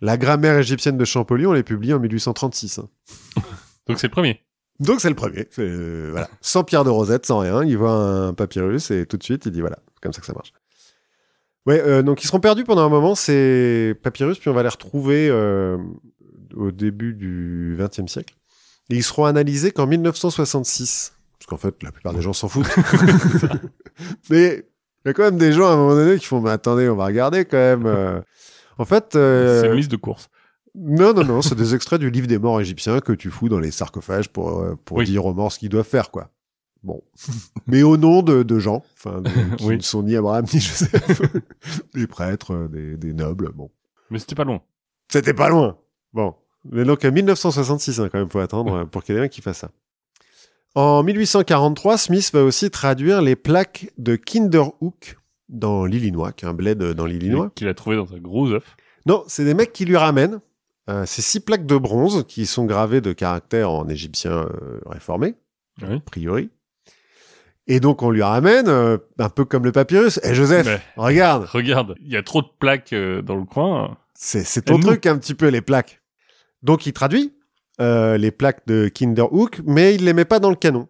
La 0.01 0.16
grammaire 0.16 0.59
égyptienne 0.59 0.97
de 0.97 1.05
Champollion, 1.05 1.51
on 1.51 1.53
l'a 1.53 1.62
publiée 1.62 1.94
en 1.94 2.01
1836. 2.01 2.79
hein. 2.79 2.88
Donc 3.87 3.99
c'est 3.99 4.07
le 4.07 4.12
premier. 4.12 4.40
Donc 4.81 5.01
c'est 5.01 5.11
le 5.11 5.14
premier. 5.14 5.47
Euh, 5.59 6.09
voilà. 6.11 6.29
Sans 6.40 6.64
pierre 6.64 6.85
de 6.85 6.90
rosette, 6.90 7.27
sans 7.27 7.38
rien. 7.38 7.62
Il 7.62 7.77
voit 7.77 7.92
un 7.92 8.35
papyrus 8.35 8.90
et 8.90 9.07
tout 9.07 9.16
de 9.18 9.23
suite 9.23 9.47
il 9.47 9.53
dit 9.53 9.61
voilà, 9.61 9.79
c'est 9.94 10.01
comme 10.01 10.12
ça 10.12 10.20
que 10.20 10.27
ça 10.27 10.33
marche. 10.33 10.53
Ouais, 11.66 11.81
euh, 11.81 12.03
donc 12.03 12.23
ils 12.25 12.27
seront 12.27 12.40
perdus 12.40 12.64
pendant 12.64 12.85
un 12.85 12.88
moment 12.88 13.14
ces 13.14 13.94
papyrus, 14.03 14.38
puis 14.38 14.49
on 14.49 14.55
va 14.55 14.62
les 14.62 14.68
retrouver 14.68 15.29
euh, 15.31 15.79
au 16.55 16.70
début 16.70 17.14
du 17.14 17.77
XXe 17.79 18.11
siècle. 18.11 18.35
Et 18.90 18.97
ils 18.97 19.05
seront 19.05 19.25
analysés 19.27 19.70
qu'en 19.70 19.87
1966. 19.87 21.14
Parce 21.38 21.47
qu'en 21.47 21.57
fait, 21.57 21.83
la 21.83 21.92
plupart 21.92 22.12
des 22.14 22.20
gens 22.20 22.33
s'en 22.33 22.49
foutent. 22.49 22.66
Mais 24.31 24.66
il 25.05 25.09
y 25.09 25.11
a 25.11 25.12
quand 25.14 25.23
même 25.25 25.38
des 25.38 25.53
gens 25.53 25.69
à 25.69 25.73
un 25.73 25.77
moment 25.77 25.95
donné 25.95 26.19
qui 26.19 26.27
font 26.27 26.40
mais 26.40 26.51
attendez, 26.51 26.88
on 26.88 26.97
va 26.97 27.07
regarder 27.07 27.45
quand 27.45 27.57
même. 27.59 27.87
euh. 27.87 28.21
En 28.79 28.85
fait, 28.85 29.14
euh, 29.17 29.61
C'est 29.61 29.67
une 29.69 29.75
liste 29.75 29.90
de 29.90 29.97
course. 29.97 30.29
non, 30.75 31.12
non, 31.14 31.25
non, 31.25 31.43
c'est 31.43 31.55
des 31.55 31.75
extraits 31.75 32.01
du 32.01 32.11
livre 32.11 32.27
des 32.27 32.38
morts 32.38 32.61
égyptiens 32.61 33.01
que 33.01 33.12
tu 33.12 33.31
fous 33.31 33.49
dans 33.49 33.61
les 33.61 33.71
sarcophages 33.71 34.29
pour, 34.29 34.61
euh, 34.61 34.75
pour 34.85 34.97
Oui. 34.99 35.05
dire 35.05 35.25
aux 35.27 35.35
morts 35.35 35.53
ce 35.53 35.59
qu'ils 35.61 35.69
doivent 35.69 35.87
faire, 35.87 36.11
quoi. 36.11 36.31
Bon. 36.83 37.03
Mais 37.67 37.83
au 37.83 37.97
nom 37.97 38.23
de, 38.23 38.43
de 38.43 38.59
gens, 38.59 38.83
enfin, 38.99 39.23
qui 39.59 39.64
Oui. 39.67 39.77
ne 39.77 39.83
sont 39.83 40.03
ni 40.03 40.17
Abraham 40.17 40.45
ni 40.53 40.61
Joseph, 40.61 41.21
des 41.95 42.07
prêtres, 42.07 42.53
euh, 42.53 42.69
des, 42.69 42.97
des 42.97 43.12
nobles, 43.14 43.51
bon. 43.55 43.71
Mais 44.11 44.19
c'était 44.19 44.35
pas 44.35 44.45
long. 44.45 44.61
C'était 45.11 45.35
pas 45.35 45.49
loin. 45.49 45.77
Bon. 46.12 46.35
Mais 46.71 46.85
donc, 46.85 47.05
à 47.05 47.11
1966, 47.11 48.01
hein, 48.01 48.09
quand 48.11 48.19
même, 48.19 48.29
faut 48.31 48.38
attendre 48.40 48.75
euh, 48.75 48.85
pour 48.87 49.05
qu'il 49.05 49.14
y 49.14 49.19
ait 49.19 49.21
un 49.23 49.29
qui 49.29 49.43
fasse 49.43 49.59
ça. 49.59 49.71
En 50.75 51.03
1843, 51.05 51.99
Smith 51.99 52.31
va 52.33 52.43
aussi 52.43 52.71
traduire 52.71 53.23
les 53.23 53.37
plaques 53.37 53.91
de 53.99 54.17
Kinderhook 54.17 55.19
dans 55.49 55.85
l'Illinois, 55.85 56.33
qui 56.33 56.45
est 56.45 56.49
un 56.49 56.55
bled 56.55 56.79
dans 56.83 57.07
l'Illinois. 57.07 57.53
Qu'il 57.55 57.69
a 57.69 57.75
trouvé 57.75 57.97
dans 57.97 58.13
un 58.13 58.19
gros 58.19 58.51
œuf. 58.51 58.77
Non, 59.07 59.23
c'est 59.29 59.45
des 59.45 59.55
mecs 59.55 59.73
qui 59.73 59.85
lui 59.85 59.97
ramènent 59.97 60.41
euh, 60.91 61.07
ces 61.07 61.23
six 61.23 61.41
plaques 61.41 61.67
de 61.67 61.77
bronze 61.77 62.25
qui 62.27 62.45
sont 62.47 62.65
gravées 62.65 63.01
de 63.01 63.13
caractères 63.13 63.71
en 63.71 63.89
égyptien 63.89 64.33
euh, 64.33 64.81
réformé, 64.87 65.35
Oui. 65.83 65.97
a 65.97 66.01
priori. 66.01 66.51
Et 67.67 67.81
donc 67.81 68.03
on 68.03 68.11
lui 68.11 68.23
ramène, 68.23 68.69
euh, 68.69 68.99
un 69.19 69.29
peu 69.31 69.45
comme 69.45 69.65
le 69.65 69.73
papyrus. 69.73 70.19
Eh 70.25 70.35
Joseph, 70.35 70.67
Mais 70.67 70.81
regarde, 70.97 71.45
regarde, 71.45 71.95
il 72.01 72.11
y 72.11 72.17
a 72.17 72.23
trop 72.23 72.43
de 72.43 72.49
plaques 72.59 72.93
dans 72.95 73.37
le 73.37 73.45
coin. 73.45 73.97
c'est 74.15 74.63
ton 74.65 74.79
truc 74.81 75.07
un 75.07 75.17
petit 75.19 75.35
peu 75.35 75.49
les 75.49 75.61
plaques. 75.63 76.03
Donc 76.63 76.85
il 76.87 76.93
traduit 76.93 77.33
euh, 77.81 78.17
les 78.17 78.31
plaques 78.31 78.67
de 78.67 78.89
Kinderhook, 78.89 79.61
mais 79.65 79.95
il 79.95 80.05
les 80.05 80.13
met 80.13 80.25
pas 80.25 80.41
dans 80.41 80.51
le 80.51 80.57
canon. 80.57 80.89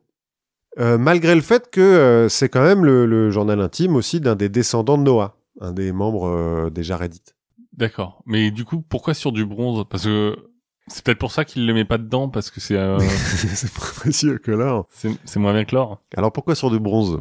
Euh, 0.79 0.99
malgré 0.99 1.35
le 1.35 1.41
fait 1.41 1.71
que 1.71 1.81
euh, 1.81 2.29
c'est 2.29 2.49
quand 2.49 2.63
même 2.63 2.85
le, 2.85 3.07
le 3.07 3.31
journal 3.31 3.61
intime 3.61 3.95
aussi 3.95 4.21
d'un 4.21 4.35
des 4.35 4.49
descendants 4.49 4.99
de 4.99 5.05
Noah, 5.05 5.37
un 5.61 5.73
des 5.73 5.93
membres 5.93 6.71
des 6.71 6.83
Jarédites. 6.83 7.37
D'accord. 7.73 8.23
Mais 8.27 8.51
du 8.51 8.65
coup, 8.65 8.81
pourquoi 8.81 9.15
sur 9.15 9.33
du 9.33 9.47
bronze? 9.47 9.85
Parce 9.89 10.05
que 10.05 10.37
c'est 10.89 11.05
peut-être 11.05 11.19
pour 11.19 11.33
ça 11.33 11.45
qu'il 11.45 11.67
le 11.67 11.75
met 11.75 11.85
pas 11.85 11.99
dedans, 11.99 12.29
parce 12.29 12.51
que 12.51 12.61
c'est 12.61 12.77
c'est 13.55 13.73
pas 13.73 13.87
précieux 13.97 14.39
que 14.39 14.51
là. 14.51 14.85
c'est 14.91 15.11
c'est 15.25 15.39
moins 15.41 15.53
bien 15.53 15.65
que 15.65 15.75
l'or. 15.75 16.03
Alors 16.17 16.33
pourquoi 16.33 16.55
sur 16.55 16.71
du 16.71 16.81
bronze? 16.81 17.21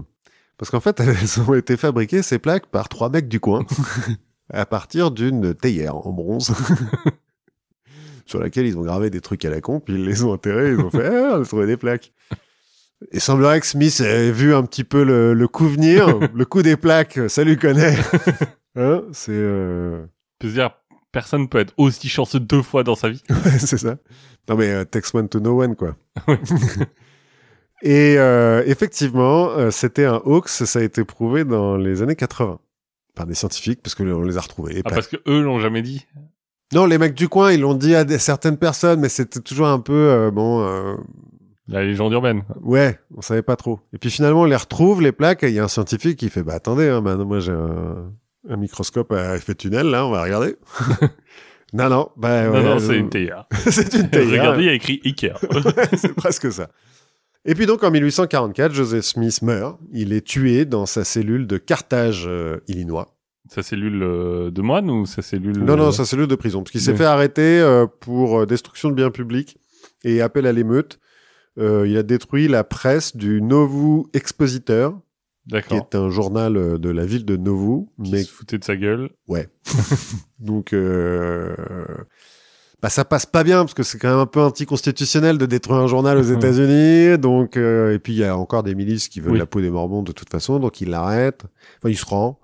Parce 0.58 0.70
qu'en 0.72 0.80
fait, 0.80 1.00
elles 1.02 1.42
ont 1.42 1.54
été 1.54 1.78
fabriquées, 1.78 2.22
ces 2.22 2.40
plaques, 2.40 2.68
par 2.68 2.90
trois 2.90 3.10
mecs 3.10 3.28
du 3.28 3.40
coin, 3.40 3.66
à 4.50 4.66
partir 4.66 5.12
d'une 5.12 5.54
théière 5.54 5.96
en 5.96 6.12
bronze, 6.12 6.54
sur 8.26 8.40
laquelle 8.40 8.66
ils 8.66 8.78
ont 8.78 8.82
gravé 8.82 9.10
des 9.10 9.22
trucs 9.22 9.44
à 9.46 9.50
la 9.50 9.62
con, 9.62 9.80
puis 9.80 9.96
ils 9.96 10.06
les 10.06 10.24
ont 10.24 10.32
enterrés, 10.32 10.72
ils 10.72 10.80
ont 10.80 10.90
fait 10.90 11.08
ah, 11.12 11.38
on 11.38 11.42
a 11.42 11.46
trouvé 11.46 11.66
des 11.66 11.78
plaques. 11.78 12.12
Il 13.12 13.20
semblerait 13.20 13.60
que 13.60 13.66
Smith 13.66 14.00
ait 14.00 14.32
vu 14.32 14.56
un 14.56 14.64
petit 14.64 14.84
peu 14.84 15.04
le, 15.04 15.34
le 15.34 15.48
coup 15.48 15.68
venir, 15.68 16.20
le 16.34 16.46
coup 16.46 16.62
des 16.62 16.78
plaques, 16.78 17.20
ça 17.28 17.44
lui 17.44 17.58
connaît. 17.58 17.98
Hein 18.76 19.04
c'est 19.12 19.34
euh... 19.34 20.04
Dire, 20.44 20.72
personne 21.12 21.48
peut 21.48 21.60
être 21.60 21.76
aussi 21.78 22.10
chanceux 22.10 22.40
deux 22.40 22.64
fois 22.64 22.84
dans 22.84 22.96
sa 22.96 23.10
vie. 23.10 23.22
ouais, 23.30 23.60
c'est 23.60 23.78
ça. 23.78 23.98
Non 24.50 24.56
mais 24.56 24.72
euh, 24.72 24.84
takes 24.84 25.14
one 25.14 25.30
to 25.30 25.40
know 25.40 25.62
one 25.62 25.76
quoi. 25.76 25.96
Et 27.84 28.16
euh, 28.18 28.64
effectivement, 28.66 29.50
euh, 29.50 29.70
c'était 29.70 30.06
un 30.06 30.22
hoax, 30.24 30.64
ça 30.64 30.80
a 30.80 30.82
été 30.82 31.04
prouvé 31.04 31.44
dans 31.44 31.76
les 31.76 32.02
années 32.02 32.16
80 32.16 32.60
par 33.14 33.28
des 33.28 33.34
scientifiques 33.36 33.82
parce 33.84 33.94
que 33.94 34.04
on 34.04 34.24
les 34.24 34.38
a 34.38 34.42
retrouvés. 34.42 34.82
Ah, 34.86 34.90
parce 34.90 35.08
que 35.08 35.18
eux 35.28 35.42
l'ont 35.42 35.60
jamais 35.60 35.82
dit. 35.82 36.08
Non, 36.74 36.86
les 36.86 36.98
mecs 36.98 37.14
du 37.14 37.28
coin, 37.30 37.52
ils 37.52 37.60
l'ont 37.62 37.74
dit 37.76 37.94
à 37.96 38.04
des- 38.04 38.18
certaines 38.18 38.58
personnes, 38.58 39.00
mais 39.00 39.10
c'était 39.10 39.40
toujours 39.42 39.68
un 39.68 39.80
peu 39.80 39.94
euh, 39.94 40.32
bon. 40.32 40.64
euh, 40.66 40.96
La 41.68 41.84
légende 41.84 42.14
urbaine. 42.14 42.44
ouais, 42.62 43.00
on 43.16 43.22
savait 43.22 43.42
pas 43.44 43.56
trop. 43.56 43.80
Et 43.94 43.98
puis 43.98 44.10
finalement, 44.10 44.42
on 44.42 44.46
les 44.46 44.56
retrouve 44.56 45.02
les 45.02 45.12
plaques. 45.12 45.44
et 45.44 45.50
Il 45.50 45.54
y 45.56 45.60
a 45.60 45.64
un 45.64 45.68
scientifique 45.68 46.18
qui 46.18 46.30
fait 46.30 46.44
bah 46.44 46.54
attendez, 46.56 46.88
hein, 46.90 47.02
moi 47.02 47.40
j'ai 47.40 47.52
un, 47.52 48.12
un 48.50 48.58
microscope 48.58 49.12
à 49.12 49.36
effet 49.36 49.54
tunnel 49.56 49.88
là, 49.88 50.06
on 50.06 50.12
va 50.12 50.24
regarder. 50.24 50.56
non 51.74 51.90
non, 51.90 52.10
bah 52.18 52.48
non, 52.48 52.54
ouais, 52.54 52.64
non, 52.64 52.76
euh, 52.76 52.80
c'est 52.80 52.98
une 52.98 53.10
théière. 53.10 53.46
c'est 53.70 53.94
une 53.94 54.10
théière. 54.10 54.42
Regardez, 54.42 54.64
il 54.64 54.66
y 54.68 54.70
a 54.70 54.74
écrit 54.74 55.02
Ikea. 55.06 55.34
Ouais, 55.54 55.88
c'est 55.98 56.14
presque 56.14 56.52
ça. 56.52 56.70
Et 57.46 57.56
puis 57.56 57.66
donc 57.66 57.84
en 57.84 57.92
1844, 57.92 58.74
Joseph 58.74 59.04
Smith 59.04 59.42
meurt. 59.42 59.78
Il 59.92 60.12
est 60.14 60.26
tué 60.26 60.66
dans 60.66 60.86
sa 60.86 61.04
cellule 61.04 61.46
de 61.46 61.58
Carthage, 61.58 62.24
euh, 62.26 62.58
Illinois. 62.68 63.13
Sa 63.50 63.62
cellule 63.64 64.02
euh, 64.04 64.52
de 64.52 64.62
moine 64.62 64.90
ou 64.90 65.06
sa 65.06 65.22
cellule... 65.22 65.58
Non, 65.60 65.76
non, 65.76 65.88
euh, 65.88 65.92
sa 65.92 66.06
cellule 66.06 66.28
de 66.28 66.36
prison. 66.36 66.62
Parce 66.62 66.72
qu'il 66.72 66.82
s'est 66.82 66.92
Oui. 66.92 66.98
fait 66.98 67.06
arrêter 67.06 67.60
euh, 67.60 67.86
pour 68.00 68.48
destruction 68.48 68.90
de 68.90 68.96
biens 68.96 69.12
publics 69.12 69.58
et 70.04 70.22
appel 70.22 70.46
à 70.48 70.52
l'émeute. 70.54 71.00
Euh, 71.60 71.88
il 71.88 71.98
a 71.98 72.04
détruit 72.04 72.48
la 72.48 72.64
presse 72.64 73.16
du 73.16 73.42
Novu 73.42 74.06
Expositeur, 74.14 74.98
qui 75.68 75.76
est 75.76 75.94
un 75.96 76.10
journal 76.10 76.80
de 76.80 76.90
la 76.90 77.06
ville 77.06 77.26
de 77.26 77.36
Novu. 77.38 77.86
Qui 78.04 78.12
Mais 78.12 78.24
se 78.24 78.32
foutait 78.32 78.58
de 78.58 78.64
sa 78.64 78.76
gueule. 78.76 79.10
donc, 80.40 80.74
euh, 80.74 81.54
bah, 82.82 82.90
ça 82.90 83.06
passe 83.06 83.26
pas 83.26 83.44
bien 83.44 83.60
parce 83.60 83.74
que 83.74 83.84
c'est 83.84 83.98
quand 83.98 84.10
même 84.10 84.20
un 84.20 84.26
peu 84.26 84.42
anticonstitutionnel 84.42 85.38
de 85.38 85.46
détruire 85.46 85.80
un 85.80 85.88
journal 85.88 86.18
aux. 86.18 86.24
États-Unis. 86.34 87.18
Donc, 87.18 87.56
euh, 87.56 87.94
et 87.94 88.00
puis 88.00 88.14
il 88.14 88.20
y 88.20 88.26
a 88.26 88.36
encore 88.36 88.64
des 88.64 88.76
milices 88.76 89.08
qui 89.08 89.20
veulent 89.22 89.34
Oui. 89.34 89.40
la 89.40 89.46
peau 89.46 89.62
des 89.62 89.70
Mormons 89.70 90.02
de 90.04 90.12
toute 90.12 90.30
façon, 90.30 90.60
donc 90.60 90.82
ils 90.82 90.90
l'arrêtent. 90.90 91.44
Enfin, 91.80 91.90
il 91.90 91.98
se 91.98 92.06
rend, 92.06 92.40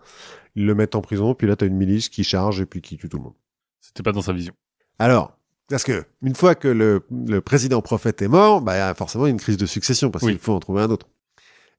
ils 0.60 0.65
le 0.65 0.76
mettent 0.76 0.95
en 0.95 1.02
prison. 1.02 1.34
Puis 1.34 1.48
là, 1.48 1.56
t'as 1.56 1.65
une 1.65 1.78
milice 1.78 2.10
qui 2.10 2.24
charge 2.24 2.60
et 2.62 2.65
puis 2.65 2.82
qui 2.82 2.98
tue 2.98 3.08
tout 3.10 3.17
le 3.17 3.24
monde. 3.24 3.34
C'était 3.80 4.04
pas 4.04 4.12
dans 4.12 4.22
sa 4.22 4.34
vision. 4.34 4.54
Alors, 5.00 5.38
parce 5.69 5.84
que 5.84 6.04
une 6.22 6.36
fois 6.36 6.54
que 6.56 6.67
le, 6.67 7.06
le 7.28 7.39
président 7.41 7.82
prophète 7.82 8.22
est 8.22 8.28
mort, 8.28 8.62
bah 8.62 8.93
forcément 8.93 9.26
il 9.26 9.30
y 9.30 9.32
a 9.32 9.34
une 9.34 9.39
crise 9.39 9.58
de 9.58 9.65
succession 9.65 10.12
parce 10.12 10.26
Oui. 10.26 10.34
qu'il 10.34 10.41
faut 10.41 10.54
en 10.54 10.60
trouver 10.60 10.82
un 10.82 10.89
autre. 10.89 11.08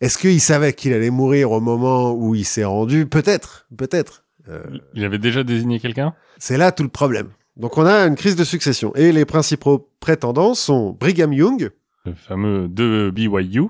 Est-ce 0.00 0.16
qu'il 0.16 0.40
savait 0.40 0.72
qu'il 0.72 0.94
allait 0.94 1.10
mourir 1.10 1.50
au 1.52 1.60
moment 1.60 2.12
où 2.14 2.34
il 2.34 2.46
s'est 2.46 2.64
rendu? 2.64 3.04
Peut-être, 3.06 3.66
peut-être. 3.76 4.24
Euh, 4.48 4.62
Il 4.94 5.04
avait 5.04 5.18
déjà 5.18 5.44
désigné 5.44 5.78
quelqu'un? 5.78 6.14
c'est 6.38 6.56
là 6.56 6.72
tout 6.72 6.82
le 6.82 6.88
problème. 6.88 7.28
Donc 7.56 7.76
on 7.76 7.84
a 7.84 8.06
une 8.06 8.14
crise 8.14 8.36
de 8.36 8.44
succession 8.44 8.94
et 8.96 9.12
les 9.12 9.26
principaux 9.26 9.90
prétendants 10.00 10.54
sont 10.54 10.92
Brigham 10.98 11.32
Young 11.34 11.70
Le 12.06 12.14
fameux 12.14 12.66
de 12.68 13.12
BYU. 13.14 13.64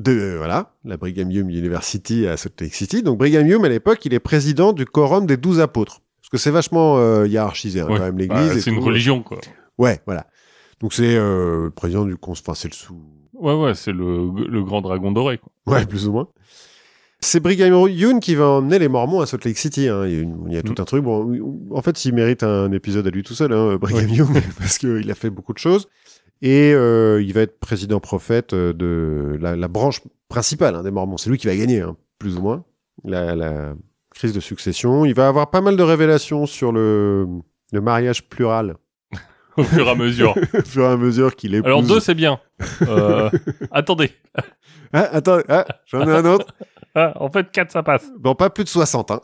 De 0.00 0.12
euh, 0.12 0.36
voilà 0.38 0.72
la 0.84 0.96
Brigham 0.96 1.30
Young 1.30 1.50
University 1.50 2.26
à 2.26 2.36
Salt 2.36 2.60
Lake 2.60 2.74
City. 2.74 3.02
Donc 3.02 3.18
Brigham 3.18 3.46
Young 3.46 3.64
à 3.64 3.68
l'époque 3.68 4.04
il 4.04 4.14
est 4.14 4.20
président 4.20 4.72
du 4.72 4.86
quorum 4.86 5.26
des 5.26 5.36
douze 5.36 5.60
apôtres 5.60 6.00
parce 6.20 6.30
que 6.30 6.38
c'est 6.38 6.50
vachement 6.50 6.98
euh, 6.98 7.26
hiérarchisé 7.26 7.80
hein, 7.80 7.86
Ouais. 7.88 7.98
quand 7.98 8.04
même 8.12 8.16
Bah, 8.26 8.36
l'Église. 8.40 8.56
et 8.56 8.60
c'est 8.60 8.70
une 8.70 8.78
tout. 8.78 8.84
religion, 8.84 9.22
quoi. 9.22 9.38
Ouais, 9.78 10.00
voilà. 10.06 10.26
Donc 10.80 10.92
c'est 10.92 11.14
euh, 11.16 11.64
le 11.64 11.70
président 11.70 12.04
du 12.04 12.16
enfin 12.22 12.54
c'est 12.54 12.68
le 12.68 12.74
sous. 12.74 13.00
Ouais, 13.34 13.54
ouais, 13.54 13.74
c'est 13.74 13.92
le, 13.92 14.28
le 14.48 14.62
grand 14.64 14.82
dragon 14.82 15.12
doré, 15.12 15.38
quoi. 15.38 15.50
Ouais, 15.74 15.86
plus 15.86 16.06
ou 16.08 16.12
moins. 16.12 16.28
C'est 17.22 17.40
Brigham 17.40 17.86
Young 17.88 18.18
qui 18.20 18.34
va 18.34 18.46
emmener 18.46 18.78
les 18.78 18.88
Mormons 18.88 19.20
à 19.20 19.26
Salt 19.26 19.44
Lake 19.46 19.58
City. 19.58 19.88
hein. 19.88 20.06
Il 20.06 20.12
y 20.14 20.16
a, 20.18 20.20
une- 20.20 20.44
il 20.48 20.54
y 20.54 20.56
a 20.58 20.62
tout 20.62 20.72
Mm. 20.72 20.80
un 20.80 20.84
truc. 20.84 21.04
Bon, 21.04 21.66
en 21.70 21.82
fait, 21.82 22.04
il 22.06 22.14
mérite 22.14 22.42
un 22.42 22.72
épisode 22.72 23.06
à 23.06 23.10
lui 23.10 23.22
tout 23.22 23.34
seul, 23.34 23.52
hein, 23.52 23.76
Brigham 23.76 24.08
Young, 24.08 24.28
parce 24.58 24.78
qu'il 24.78 25.10
a 25.10 25.14
fait 25.14 25.28
beaucoup 25.30 25.52
de 25.52 25.58
choses. 25.58 25.86
Et 26.42 26.72
euh, 26.72 27.22
il 27.22 27.32
va 27.34 27.42
être 27.42 27.60
président 27.60 28.00
prophète 28.00 28.54
euh, 28.54 28.72
de 28.72 29.36
la, 29.40 29.56
la 29.56 29.68
branche 29.68 30.00
principale 30.28 30.74
hein, 30.74 30.82
des 30.82 30.90
Mormons. 30.90 31.18
C'est 31.18 31.28
lui 31.30 31.38
qui 31.38 31.46
va 31.46 31.56
gagner, 31.56 31.80
hein, 31.80 31.96
plus 32.18 32.36
ou 32.36 32.42
moins, 32.42 32.64
la, 33.04 33.34
la 33.34 33.74
crise 34.14 34.32
de 34.32 34.40
succession. 34.40 35.04
Il 35.04 35.14
va 35.14 35.28
avoir 35.28 35.50
pas 35.50 35.60
mal 35.60 35.76
de 35.76 35.82
révélations 35.82 36.46
sur 36.46 36.72
le, 36.72 37.26
le 37.72 37.80
mariage 37.80 38.28
plural, 38.28 38.76
Au 39.56 39.64
fur 39.64 39.86
et 39.86 39.90
à 39.90 39.94
mesure. 39.94 40.34
au 40.54 40.62
fur 40.62 40.84
et 40.84 40.92
à 40.92 40.96
mesure 40.96 41.34
qu'il 41.36 41.54
épouse. 41.54 41.66
Alors 41.66 41.82
deux, 41.82 42.00
c'est 42.00 42.14
bien. 42.14 42.40
Euh, 42.82 43.28
attendez. 43.70 44.12
Ah, 44.92 45.08
attends, 45.12 45.40
ah, 45.48 45.66
j'en 45.86 46.06
ai 46.08 46.12
un 46.12 46.24
autre. 46.24 46.54
Ah, 46.94 47.12
en 47.16 47.30
fait, 47.30 47.50
quatre, 47.50 47.70
ça 47.70 47.82
passe. 47.82 48.10
Bon, 48.18 48.34
pas 48.34 48.50
plus 48.50 48.64
de 48.64 48.68
60. 48.68 49.10
Hein. 49.10 49.20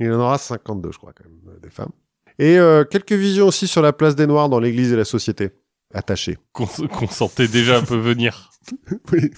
Il 0.00 0.10
en 0.12 0.20
aura 0.20 0.38
52, 0.38 0.90
je 0.92 0.98
crois, 0.98 1.12
quand 1.12 1.24
même, 1.24 1.58
des 1.60 1.70
femmes. 1.70 1.92
Et 2.38 2.58
euh, 2.58 2.84
quelques 2.84 3.12
visions 3.12 3.46
aussi 3.46 3.68
sur 3.68 3.82
la 3.82 3.92
place 3.92 4.16
des 4.16 4.26
Noirs 4.26 4.48
dans 4.48 4.58
l'Église 4.58 4.92
et 4.92 4.96
la 4.96 5.04
société. 5.04 5.50
Attachés. 5.94 6.38
Qu'on 6.52 6.66
sentait 7.08 7.48
déjà 7.48 7.78
un 7.78 7.82
peu 7.82 7.96
venir. 7.96 8.50
Oui. 9.12 9.30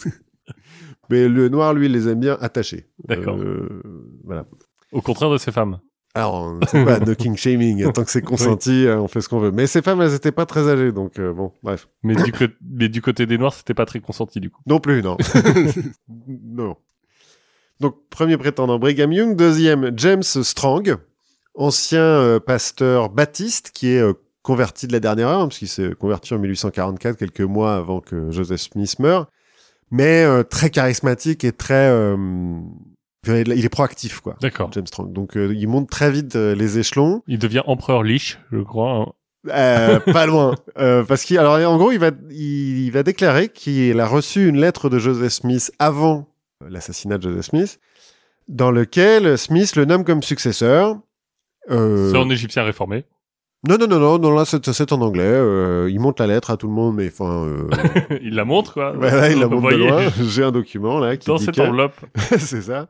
Mais 1.11 1.29
le 1.29 1.49
noir, 1.49 1.75
lui, 1.75 1.87
il 1.87 1.93
les 1.93 2.09
aime 2.09 2.21
bien 2.21 2.37
attachés. 2.41 2.89
D'accord. 3.05 3.37
Euh, 3.39 3.83
voilà. 4.25 4.47
Au 4.93 5.01
contraire 5.01 5.31
de 5.31 5.39
ces 5.39 5.51
femmes. 5.53 5.79
Alors, 6.15 6.59
c'est 6.71 6.85
pas 6.85 6.99
de 7.01 7.13
king 7.13 7.37
shaming. 7.37 7.93
Tant 7.93 8.05
que 8.05 8.11
c'est 8.11 8.23
consenti, 8.25 8.87
euh, 8.87 8.99
on 9.01 9.07
fait 9.09 9.21
ce 9.21 9.29
qu'on 9.29 9.39
veut. 9.39 9.51
Mais 9.51 9.67
ces 9.67 9.83
femmes, 9.83 10.01
elles 10.01 10.15
étaient 10.15 10.33
pas 10.33 10.47
très 10.47 10.69
âgées, 10.69 10.93
donc 10.93 11.19
euh, 11.19 11.33
bon, 11.33 11.53
bref. 11.63 11.89
Mais 12.03 12.15
du, 12.15 12.33
co- 12.33 12.45
mais 12.63 12.89
du 12.89 13.03
côté 13.03 13.27
des 13.27 13.37
noirs, 13.37 13.53
c'était 13.53 13.75
pas 13.75 13.85
très 13.85 14.01
consenti 14.01 14.41
du 14.41 14.49
coup. 14.51 14.63
Non 14.67 14.79
plus, 14.81 15.03
non. 15.03 15.17
non. 16.29 16.77
Donc, 17.81 17.97
premier 18.09 18.37
prétendant, 18.39 18.79
Brigham 18.79 19.13
Young. 19.13 19.37
Deuxième, 19.37 19.93
James 19.97 20.23
Strong, 20.23 20.97
ancien 21.55 22.01
euh, 22.01 22.41
pasteur 22.41 23.11
baptiste 23.11 23.71
qui 23.75 23.89
est 23.89 24.03
converti 24.47 24.87
de 24.87 24.93
la 24.93 25.01
dernière 25.01 25.29
heure, 25.29 25.41
hein, 25.41 25.49
parce 25.49 25.59
qu'il 25.59 25.69
s'est 25.69 25.91
converti 25.99 26.33
en 26.33 26.39
1844, 26.39 27.17
quelques 27.17 27.41
mois 27.41 27.75
avant 27.77 28.01
que 28.01 28.31
Joseph 28.31 28.61
Smith 28.61 28.99
meure, 28.99 29.27
mais 29.91 30.25
euh, 30.25 30.43
très 30.43 30.71
charismatique 30.71 31.45
et 31.45 31.53
très... 31.53 31.89
euh, 31.91 32.17
il 33.27 33.65
est 33.65 33.69
proactif, 33.69 34.21
quoi. 34.21 34.37
D'accord. 34.41 34.71
James 34.73 34.87
Strong. 34.87 35.13
Donc, 35.13 35.37
euh, 35.37 35.53
il 35.53 35.67
monte 35.67 35.91
très 35.91 36.11
vite 36.13 36.37
les 36.37 36.79
échelons. 36.79 37.23
Il 37.27 37.41
devient 37.41 37.63
empereur 37.67 38.05
liche, 38.05 38.39
je 38.53 38.61
crois. 38.61 38.93
hein. 39.49 40.01
Pas 40.13 40.27
loin. 40.27 40.55
Parce 41.09 41.25
qu'il, 41.25 41.37
alors, 41.39 41.55
en 41.69 41.77
gros, 41.77 41.91
il 41.91 41.99
va, 41.99 42.11
il, 42.31 42.85
il 42.85 42.91
va 42.93 43.03
déclarer 43.03 43.49
qu'il 43.49 43.99
a 44.01 44.07
reçu 44.07 44.49
une 44.49 44.59
lettre 44.59 44.89
de 44.89 44.99
Joseph 45.01 45.33
Smith 45.33 45.73
avant 45.81 46.29
l'assassinat 46.69 47.19
de 47.19 47.29
Joseph 47.31 47.47
Smith, 47.47 47.81
dans 48.49 48.71
lequel 48.71 49.37
Smith 49.37 49.75
le 49.77 49.85
nomme 49.87 50.05
comme 50.05 50.23
successeur. 50.23 50.97
Euh, 51.71 52.13
C'est 52.13 52.17
en 52.19 52.31
égyptien 52.31 52.63
réformé. 52.63 53.05
Non, 53.69 53.77
non, 53.79 53.87
non, 53.89 53.99
non, 53.99 54.19
non, 54.19 54.31
là, 54.35 54.45
c'est, 54.45 54.93
en 54.93 55.01
anglais. 55.01 55.23
Euh, 55.25 55.89
il 55.91 55.99
monte 56.01 56.21
la 56.21 56.27
lettre 56.27 56.51
à 56.51 56.57
tout 56.57 56.67
le 56.69 56.73
monde, 56.73 56.97
mais 56.97 57.09
enfin, 57.09 57.45
euh, 57.47 57.69
il 58.23 58.35
la 58.35 58.45
montre 58.45 58.75
quoi. 58.75 58.93
voilà, 58.93 59.31
il 59.31 59.39
la 59.41 59.49
montre 59.49 59.71
de 59.71 59.77
loin. 59.77 60.03
J'ai 60.23 60.45
un 60.45 60.53
document, 60.53 60.99
là, 60.99 61.17
qui 61.17 61.27
Dans 61.27 61.39
cette 61.39 61.59
enveloppe. 61.59 61.97
c'est 62.39 62.63
ça. 62.63 62.89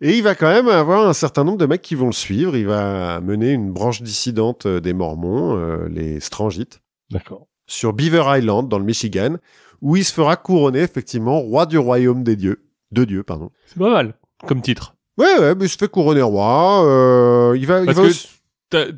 Et 0.00 0.16
il 0.16 0.22
va 0.22 0.34
quand 0.34 0.48
même 0.48 0.68
avoir 0.68 1.08
un 1.08 1.12
certain 1.12 1.44
nombre 1.44 1.58
de 1.58 1.66
mecs 1.66 1.82
qui 1.82 1.94
vont 1.94 2.06
le 2.06 2.12
suivre. 2.12 2.56
Il 2.56 2.66
va 2.66 3.20
mener 3.20 3.50
une 3.52 3.72
branche 3.72 4.02
dissidente 4.02 4.66
euh, 4.66 4.80
des 4.80 4.92
Mormons, 4.92 5.56
euh, 5.56 5.88
les 5.88 6.20
Strangites, 6.20 6.80
D'accord. 7.10 7.46
sur 7.66 7.92
Beaver 7.92 8.24
Island, 8.38 8.68
dans 8.68 8.78
le 8.78 8.84
Michigan, 8.84 9.36
où 9.80 9.96
il 9.96 10.04
se 10.04 10.12
fera 10.12 10.36
couronner 10.36 10.80
effectivement 10.80 11.38
roi 11.40 11.66
du 11.66 11.78
royaume 11.78 12.22
des 12.22 12.36
dieux. 12.36 12.64
De 12.92 13.04
Dieu, 13.04 13.22
pardon. 13.22 13.50
C'est 13.66 13.78
pas 13.78 13.90
mal 13.90 14.14
comme 14.46 14.60
titre. 14.60 14.94
Ouais, 15.16 15.38
ouais, 15.38 15.54
mais 15.54 15.66
il 15.66 15.68
se 15.68 15.78
fait 15.78 15.88
couronner 15.88 16.22
roi. 16.22 16.84
euh, 16.84 17.56
il 17.56 17.66
va, 17.66 17.80
il 17.80 17.86
va 17.86 17.94
que 17.94 18.00
aussi- 18.00 18.28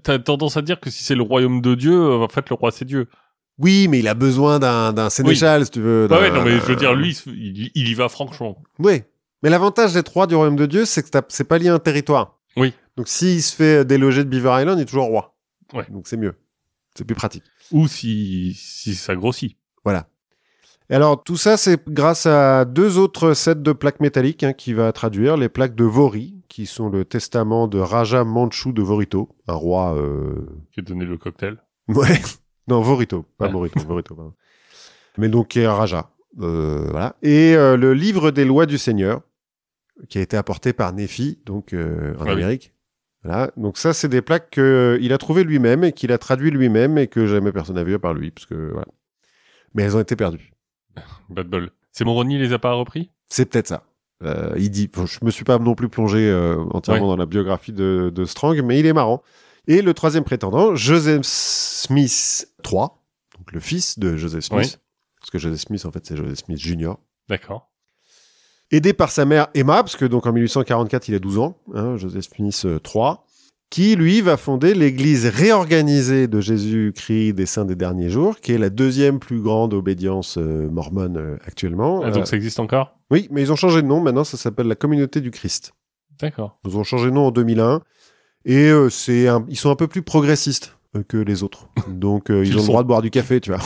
t'as 0.02 0.18
tendance 0.18 0.56
à 0.56 0.62
dire 0.62 0.80
que 0.80 0.90
si 0.90 1.02
c'est 1.02 1.14
le 1.14 1.22
royaume 1.22 1.60
de 1.60 1.74
Dieu, 1.74 1.94
euh, 1.94 2.24
en 2.24 2.28
fait 2.28 2.48
le 2.48 2.54
roi 2.54 2.70
c'est 2.70 2.84
Dieu. 2.84 3.08
Oui, 3.58 3.88
mais 3.88 4.00
il 4.00 4.08
a 4.08 4.14
besoin 4.14 4.58
d'un, 4.58 5.08
sénéchal, 5.08 5.64
si 5.64 5.70
tu 5.70 5.80
veux. 5.80 6.08
Bah 6.08 6.20
ouais, 6.20 6.30
non 6.30 6.42
mais 6.42 6.52
je 6.56 6.64
veux 6.64 6.76
dire 6.76 6.94
lui, 6.94 7.18
il, 7.26 7.70
il 7.74 7.88
y 7.88 7.94
va 7.94 8.08
franchement. 8.08 8.62
Oui. 8.78 9.02
Mais 9.42 9.50
l'avantage 9.50 9.92
d'être 9.92 10.12
roi 10.12 10.26
du 10.26 10.34
royaume 10.34 10.56
de 10.56 10.66
Dieu, 10.66 10.84
c'est 10.84 11.02
que 11.02 11.18
c'est 11.28 11.44
pas 11.44 11.58
lié 11.58 11.68
à 11.68 11.74
un 11.74 11.78
territoire. 11.78 12.38
Oui. 12.56 12.72
Donc 12.96 13.08
s'il 13.08 13.42
se 13.42 13.54
fait 13.54 13.84
déloger 13.84 14.24
de 14.24 14.28
Beaver 14.28 14.60
Island, 14.60 14.78
il 14.78 14.82
est 14.82 14.86
toujours 14.86 15.06
roi. 15.06 15.36
Ouais. 15.72 15.86
Donc 15.90 16.08
c'est 16.08 16.16
mieux. 16.16 16.34
C'est 16.94 17.04
plus 17.04 17.14
pratique. 17.14 17.44
Ou 17.72 17.88
si 17.88 18.54
si 18.54 18.94
ça 18.94 19.14
grossit. 19.14 19.56
Et 20.88 20.94
alors, 20.94 21.22
tout 21.22 21.36
ça, 21.36 21.56
c'est 21.56 21.88
grâce 21.88 22.26
à 22.26 22.64
deux 22.64 22.98
autres 22.98 23.34
sets 23.34 23.56
de 23.56 23.72
plaques 23.72 24.00
métalliques 24.00 24.44
hein, 24.44 24.52
qui 24.52 24.72
va 24.72 24.92
traduire, 24.92 25.36
les 25.36 25.48
plaques 25.48 25.74
de 25.74 25.84
Vori, 25.84 26.44
qui 26.48 26.66
sont 26.66 26.88
le 26.88 27.04
testament 27.04 27.66
de 27.66 27.78
Raja 27.78 28.22
Manchu 28.24 28.72
de 28.72 28.82
Vorito, 28.82 29.28
un 29.48 29.54
roi... 29.54 29.96
Euh... 29.96 30.46
Qui 30.72 30.80
a 30.80 30.82
donné 30.82 31.04
le 31.04 31.18
cocktail. 31.18 31.58
Ouais. 31.88 32.20
Non, 32.68 32.80
Vorito, 32.80 33.24
pas 33.38 33.46
Ouais. 33.46 33.52
Morito, 33.52 33.78
Vorito, 33.86 34.16
pardon. 34.16 34.34
Mais 35.18 35.28
donc, 35.28 35.46
qui 35.48 35.60
est 35.60 35.66
un 35.66 35.74
Raja. 35.74 36.10
Euh, 36.40 36.88
voilà. 36.90 37.14
Et 37.22 37.54
euh, 37.54 37.76
le 37.76 37.94
livre 37.94 38.32
des 38.32 38.44
lois 38.44 38.66
du 38.66 38.76
Seigneur, 38.76 39.20
qui 40.08 40.18
a 40.18 40.20
été 40.20 40.36
apporté 40.36 40.72
par 40.72 40.92
Nephi, 40.92 41.38
donc 41.46 41.72
euh, 41.72 42.14
en 42.16 42.22
Ah 42.22 42.24
oui. 42.24 42.30
Amérique. 42.32 42.74
Voilà. 43.22 43.52
Donc 43.56 43.78
ça, 43.78 43.92
c'est 43.92 44.08
des 44.08 44.20
plaques 44.20 44.50
qu'il 44.50 45.12
a 45.12 45.18
trouvées 45.18 45.44
lui-même 45.44 45.84
et 45.84 45.92
qu'il 45.92 46.10
a 46.10 46.18
traduit 46.18 46.50
lui-même 46.50 46.98
et 46.98 47.06
que 47.06 47.26
jamais 47.26 47.52
personne 47.52 47.76
n'a 47.76 47.84
vu 47.84 47.94
à 47.94 48.00
part 48.00 48.14
lui, 48.14 48.32
parce 48.32 48.46
que 48.46 48.70
voilà. 48.72 48.88
Mais 49.74 49.84
elles 49.84 49.96
ont 49.96 50.00
été 50.00 50.16
perdues. 50.16 50.52
Bad 51.30 51.48
bol. 51.48 51.70
C'est 51.92 52.04
Moroni 52.04 52.38
les 52.38 52.52
a 52.52 52.58
pas 52.58 52.72
repris? 52.72 53.10
C'est 53.28 53.46
peut-être 53.46 53.68
ça. 53.68 53.84
Euh, 54.22 54.54
il 54.56 54.70
dit, 54.70 54.88
bon, 54.88 55.04
je 55.06 55.18
me 55.22 55.30
suis 55.30 55.44
pas 55.44 55.58
non 55.58 55.74
plus 55.74 55.88
plongé 55.88 56.28
euh, 56.30 56.56
entièrement 56.72 57.02
Ouais. 57.02 57.08
dans 57.08 57.16
la 57.16 57.26
biographie 57.26 57.72
de, 57.72 58.10
de 58.14 58.24
Strong, 58.24 58.62
mais 58.64 58.78
il 58.80 58.86
est 58.86 58.92
marrant. 58.92 59.22
Et 59.66 59.82
le 59.82 59.92
troisième 59.94 60.24
prétendant, 60.24 60.74
Joseph 60.74 61.22
Smith 61.24 62.48
III, 62.64 62.80
donc 63.36 63.52
le 63.52 63.60
fils 63.60 63.98
de 63.98 64.16
Joseph 64.16 64.44
Smith, 64.44 64.58
Oui. 64.60 64.76
parce 65.20 65.30
que 65.30 65.38
Joseph 65.38 65.60
Smith 65.60 65.84
en 65.84 65.90
fait 65.90 66.06
c'est 66.06 66.16
Joseph 66.16 66.38
Smith 66.38 66.58
Jr. 66.58 66.94
D'accord. 67.28 67.70
Aidé 68.70 68.92
par 68.92 69.10
sa 69.10 69.24
mère 69.24 69.48
Emma, 69.54 69.82
parce 69.82 69.96
que 69.96 70.04
donc 70.04 70.26
en 70.26 70.32
1844 70.32 71.08
il 71.08 71.14
a 71.14 71.18
12 71.18 71.38
ans, 71.38 71.58
hein, 71.74 71.96
Joseph 71.96 72.24
Smith 72.34 72.62
euh, 72.64 72.78
III, 72.84 73.16
qui 73.70 73.96
lui 73.96 74.20
va 74.20 74.36
fonder 74.36 74.74
l'église 74.74 75.26
réorganisée 75.26 76.28
de 76.28 76.40
Jésus-Christ 76.40 77.32
des 77.34 77.46
Saints 77.46 77.64
des 77.64 77.74
Derniers 77.74 78.08
Jours, 78.10 78.38
qui 78.40 78.52
est 78.52 78.58
la 78.58 78.70
deuxième 78.70 79.18
plus 79.18 79.40
grande 79.40 79.74
obédience 79.74 80.38
euh, 80.38 80.68
mormone 80.70 81.16
euh, 81.16 81.36
actuellement. 81.46 82.00
Ah, 82.04 82.10
donc 82.10 82.22
Euh, 82.22 82.26
ça 82.26 82.36
existe 82.36 82.60
encore? 82.60 82.98
Oui, 83.10 83.28
mais 83.30 83.42
ils 83.42 83.52
ont 83.52 83.56
changé 83.56 83.82
de 83.82 83.86
nom. 83.86 84.00
Maintenant, 84.00 84.24
ça 84.24 84.36
s'appelle 84.36 84.68
la 84.68 84.76
Communauté 84.76 85.20
du 85.20 85.30
Christ. 85.30 85.72
D'accord. 86.20 86.58
Ils 86.66 86.76
ont 86.76 86.84
changé 86.84 87.06
de 87.06 87.10
nom 87.10 87.26
en 87.26 87.30
2001. 87.32 87.80
Et 88.44 88.70
c'est 88.90 89.26
un- 89.28 89.44
ils 89.48 89.56
sont 89.56 89.70
un 89.70 89.76
peu 89.76 89.88
plus 89.88 90.02
progressistes 90.02 90.78
que 91.08 91.16
les 91.16 91.42
autres. 91.42 91.68
Donc, 91.88 92.26
ils, 92.28 92.46
Ils 92.46 92.56
ont 92.56 92.60
le 92.62 92.66
droit 92.68 92.82
de 92.84 92.88
boire 92.88 93.02
du 93.02 93.10
café, 93.10 93.40
tu 93.40 93.50
vois. 93.52 93.60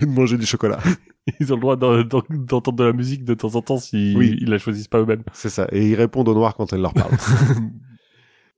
Et 0.00 0.06
de 0.06 0.10
manger 0.10 0.38
du 0.38 0.46
chocolat. 0.46 0.78
Ils 1.40 1.52
ont 1.52 1.56
le 1.56 1.60
droit 1.62 1.76
d'en- 1.76 2.02
d'en- 2.02 2.22
d'entendre 2.30 2.76
de 2.78 2.84
la 2.84 2.92
musique 2.92 3.24
de 3.24 3.32
temps 3.34 3.54
en 3.56 3.62
temps 3.62 3.78
si 3.78 4.14
Oui. 4.16 4.36
ils 4.42 4.50
la 4.50 4.58
choisissent 4.58 4.88
pas 4.88 5.00
eux-mêmes. 5.00 5.22
C'est 5.32 5.48
ça. 5.48 5.66
Et 5.72 5.88
ils 5.88 5.94
répondent 5.94 6.28
aux 6.28 6.34
noirs 6.34 6.54
quand 6.54 6.72
elle 6.74 6.82
leur 6.82 6.92
parle. 6.92 7.12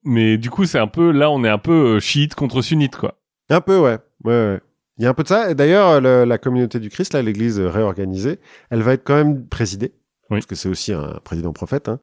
Mais 0.07 0.39
du 0.39 0.49
coup, 0.51 0.65
c'est 0.65 0.79
un 0.79 0.87
peu 0.87 1.11
là, 1.11 1.31
on 1.31 1.45
est 1.45 1.49
un 1.49 1.59
peu 1.59 1.97
euh, 1.97 2.01
chiite 2.01 2.35
contre 2.35 2.63
sunnite 2.63 2.97
quoi. 2.97 3.15
un 3.51 3.61
peu, 3.61 3.79
ouais. 3.79 3.99
ouais, 4.25 4.33
ouais. 4.33 4.61
Il 4.99 5.05
y 5.05 5.07
a 5.07 5.11
un 5.11 5.15
peu 5.15 5.23
de 5.25 5.29
ça. 5.29 5.51
Et 5.51 5.55
d'ailleurs, 5.55 6.01
le- 6.01 6.25
la 6.25 6.39
Communauté 6.39 6.81
du 6.81 6.89
Christ, 6.89 7.13
là, 7.13 7.21
l'église 7.21 7.61
réorganisée, 7.61 8.39
elle 8.71 8.81
va 8.83 8.95
être 8.95 9.05
quand 9.05 9.17
même 9.17 9.47
présidée. 9.47 9.93
Oui. 10.31 10.39
Parce 10.39 10.47
que 10.47 10.55
c'est 10.55 10.69
aussi 10.71 10.93
un 10.95 11.21
président 11.25 11.53
prophète. 11.53 11.89
hein, 11.89 12.01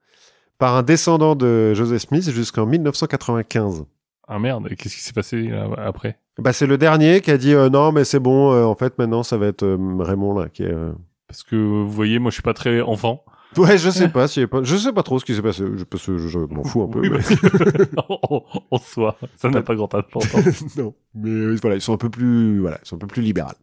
par 0.59 0.75
un 0.75 0.83
descendant 0.83 1.35
de 1.35 1.73
Joseph 1.73 2.03
Smith 2.03 2.29
jusqu'en 2.29 2.65
1995. 2.67 3.85
Ah 4.27 4.39
merde, 4.39 4.67
et 4.71 4.75
qu'est-ce 4.75 4.95
qui 4.95 5.01
s'est 5.01 5.11
passé 5.13 5.49
euh, 5.51 5.73
après? 5.77 6.17
Bah, 6.37 6.53
c'est 6.53 6.67
le 6.67 6.77
dernier 6.77 7.19
qui 7.21 7.31
a 7.31 7.37
dit 7.37 7.53
euh, 7.53 7.69
non, 7.69 7.91
mais 7.91 8.03
c'est 8.05 8.19
bon. 8.19 8.53
euh, 8.53 8.63
en 8.63 8.75
fait, 8.75 8.97
maintenant, 8.97 9.23
ça 9.23 9.37
va 9.37 9.47
être 9.47 9.63
euh, 9.63 9.77
Raymond 9.99 10.37
là 10.39 10.47
qui 10.49 10.63
est. 10.63 10.71
euh, 10.71 10.91
Parce 11.27 11.43
que 11.43 11.55
vous 11.55 11.89
voyez, 11.89 12.19
moi 12.19 12.29
je 12.31 12.35
suis 12.35 12.43
pas 12.43 12.53
très 12.53 12.79
enfant. 12.81 13.25
Ouais, 13.57 13.77
je 13.77 13.89
sais 13.89 14.07
pas, 14.09 14.27
s'il 14.27 14.41
y 14.41 14.43
a 14.45 14.47
pas, 14.47 14.63
je 14.63 14.75
sais 14.75 14.91
pas 14.93 15.03
trop 15.03 15.19
ce 15.19 15.25
qui 15.25 15.35
s'est 15.35 15.41
passé. 15.41 15.63
Je, 15.75 15.83
parce 15.83 16.05
que 16.05 16.17
je, 16.17 16.27
je 16.27 16.39
m'en 16.39 16.63
fous 16.63 16.83
un 16.83 16.87
peu. 16.87 16.99
Oui, 16.99 17.09
mais- 17.09 17.19
en, 18.09 18.43
en 18.71 18.77
soi, 18.77 19.17
ça 19.35 19.49
n'a 19.49 19.61
pas 19.61 19.75
grand 19.75 19.93
importance. 19.95 20.75
non, 20.77 20.93
mais 21.15 21.29
euh, 21.29 21.57
voilà, 21.61 21.75
ils 21.77 21.81
sont 21.81 21.93
un 21.93 21.97
peu 21.97 22.09
plus, 22.09 22.59
voilà, 22.59 22.79
ils 22.83 22.87
sont 22.87 22.95
un 22.95 22.99
peu 22.99 23.07
plus 23.07 23.21
libérales. 23.21 23.55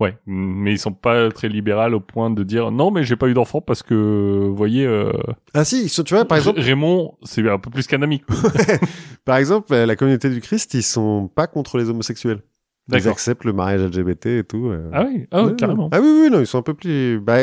Ouais, 0.00 0.16
mais 0.26 0.72
ils 0.72 0.78
sont 0.78 0.92
pas 0.92 1.28
très 1.30 1.48
libérales 1.48 1.92
au 1.92 1.98
point 1.98 2.30
de 2.30 2.44
dire 2.44 2.70
non, 2.70 2.92
mais 2.92 3.02
j'ai 3.02 3.16
pas 3.16 3.26
eu 3.28 3.34
d'enfant 3.34 3.60
parce 3.60 3.82
que, 3.82 3.94
vous 4.46 4.54
voyez, 4.54 4.86
euh, 4.86 5.10
Ah 5.54 5.64
si, 5.64 5.86
tu 6.04 6.14
vois, 6.14 6.24
par 6.24 6.38
exemple, 6.38 6.60
Raymond, 6.60 7.16
c'est 7.24 7.48
un 7.48 7.58
peu 7.58 7.68
plus 7.68 7.86
qu'anami. 7.88 8.20
quoi. 8.20 8.36
par 9.24 9.38
exemple, 9.38 9.72
euh, 9.74 9.86
la 9.86 9.96
communauté 9.96 10.30
du 10.30 10.40
Christ, 10.40 10.72
ils 10.74 10.84
sont 10.84 11.28
pas 11.34 11.48
contre 11.48 11.78
les 11.78 11.90
homosexuels. 11.90 12.42
Ils 12.92 13.06
acceptent 13.08 13.44
le 13.44 13.52
mariage 13.52 13.82
LGBT 13.82 14.26
et 14.26 14.44
tout. 14.44 14.68
euh. 14.68 14.88
Ah 14.94 15.04
oui, 15.06 15.26
ah 15.32 15.42
ouais, 15.42 15.50
Ouais, 15.50 15.56
carrément. 15.56 15.90
Ah 15.92 16.00
oui, 16.00 16.08
oui, 16.22 16.30
non, 16.30 16.38
ils 16.40 16.46
sont 16.46 16.58
un 16.58 16.62
peu 16.62 16.74
plus. 16.74 17.18
Bah, 17.20 17.38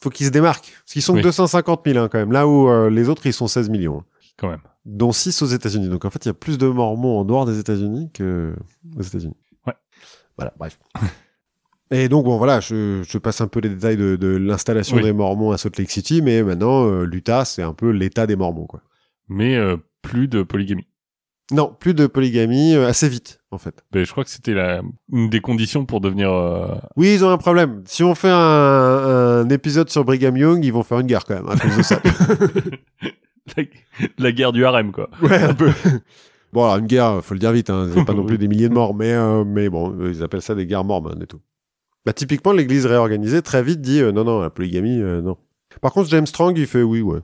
faut 0.00 0.10
qu'ils 0.10 0.26
se 0.26 0.30
démarquent. 0.30 0.72
Parce 0.84 0.92
qu'ils 0.92 1.02
sont 1.02 1.12
que 1.12 1.18
Oui. 1.18 1.22
250 1.24 1.82
000 1.86 1.98
hein, 1.98 2.08
quand 2.10 2.18
même. 2.18 2.32
Là 2.32 2.46
où 2.48 2.68
euh, 2.68 2.90
les 2.90 3.08
autres, 3.08 3.26
ils 3.26 3.32
sont 3.32 3.46
16 3.48 3.68
millions. 3.70 3.98
hein. 4.00 4.04
Quand 4.38 4.48
même. 4.48 4.60
Dont 4.84 5.12
6 5.12 5.42
aux 5.42 5.46
États-Unis. 5.46 5.88
Donc 5.88 6.04
en 6.04 6.10
fait, 6.10 6.24
il 6.24 6.28
y 6.28 6.30
a 6.30 6.34
plus 6.34 6.58
de 6.58 6.66
Mormons 6.66 7.20
en 7.20 7.24
dehors 7.24 7.46
des 7.46 7.58
États-Unis 7.58 8.10
que 8.12 8.54
aux 8.96 9.02
États-Unis. 9.02 9.36
Ouais. 9.66 9.74
Voilà, 10.36 10.52
bref. 10.58 10.78
Et 11.90 12.08
donc, 12.08 12.24
bon, 12.24 12.38
voilà, 12.38 12.58
je, 12.60 13.02
je 13.06 13.18
passe 13.18 13.42
un 13.42 13.48
peu 13.48 13.60
les 13.60 13.68
détails 13.68 13.98
de, 13.98 14.16
de 14.16 14.28
l'installation 14.28 14.96
Oui. 14.96 15.02
des 15.02 15.12
Mormons 15.12 15.52
à 15.52 15.58
Salt 15.58 15.76
Lake 15.78 15.90
City, 15.90 16.22
mais 16.22 16.42
maintenant, 16.42 16.86
euh, 16.86 17.04
l'Utah, 17.04 17.44
c'est 17.44 17.60
un 17.62 17.74
peu 17.74 17.90
l'état 17.90 18.26
des 18.26 18.34
Mormons, 18.34 18.64
quoi. 18.66 18.80
Mais 19.28 19.56
euh, 19.56 19.76
plus 20.00 20.26
de 20.26 20.42
polygamie. 20.42 20.86
Non, 21.52 21.74
plus 21.78 21.92
de 21.94 22.06
polygamie, 22.06 22.74
euh, 22.74 22.88
assez 22.88 23.08
vite, 23.08 23.40
en 23.50 23.58
fait. 23.58 23.84
Ben, 23.92 24.04
je 24.04 24.10
crois 24.10 24.24
que 24.24 24.30
c'était 24.30 24.54
la 24.54 24.80
une 25.12 25.28
des 25.28 25.40
conditions 25.40 25.84
pour 25.84 26.00
devenir. 26.00 26.32
euh, 26.32 26.74
Oui, 26.96 27.12
ils 27.14 27.24
ont 27.24 27.30
un 27.30 27.36
problème. 27.38 27.82
Si 27.86 28.02
on 28.02 28.14
fait 28.14 28.30
un, 28.30 28.36
un 28.36 29.48
épisode 29.50 29.90
sur 29.90 30.04
Brigham 30.04 30.36
Young, 30.36 30.64
ils 30.64 30.72
vont 30.72 30.82
faire 30.82 30.98
une 31.00 31.06
guerre 31.06 31.24
quand 31.26 31.34
même, 31.34 31.48
à 31.48 31.56
cause 31.56 31.76
de 31.76 31.82
ça. 31.82 32.00
la, 33.56 33.64
la 34.18 34.32
guerre 34.32 34.52
du 34.52 34.64
harem, 34.64 34.92
quoi. 34.92 35.10
ouais, 35.22 35.42
un 35.42 35.54
peu. 35.54 35.70
Bon, 36.52 36.64
alors, 36.64 36.76
une 36.78 36.86
guerre, 36.86 37.20
faut 37.24 37.34
le 37.34 37.40
dire 37.40 37.52
vite, 37.52 37.70
hein, 37.70 37.86
il 37.90 37.98
y 37.98 38.00
a 38.00 38.04
pas 38.04 38.14
non 38.14 38.24
plus 38.24 38.38
des 38.38 38.48
milliers 38.48 38.68
de 38.68 38.74
morts, 38.74 38.94
mais, 38.94 39.12
euh, 39.12 39.44
mais 39.44 39.68
bon, 39.68 39.94
ils 40.06 40.22
appellent 40.22 40.42
ça 40.42 40.54
des 40.54 40.66
guerres 40.66 40.84
mormones 40.84 41.22
et 41.22 41.26
tout. 41.26 41.40
Bah, 42.04 42.12
typiquement, 42.12 42.52
l'église 42.52 42.86
réorganisée, 42.86 43.42
très 43.42 43.62
vite, 43.62 43.80
dit, 43.80 44.00
euh, 44.00 44.12
non, 44.12 44.24
non, 44.24 44.40
la 44.40 44.50
polygamie, 44.50 45.00
euh, 45.00 45.20
non. 45.22 45.36
Par 45.80 45.92
contre, 45.92 46.08
James 46.10 46.26
Strong, 46.26 46.58
il 46.58 46.66
fait 46.66 46.82
oui, 46.82 47.00
ouais. 47.00 47.20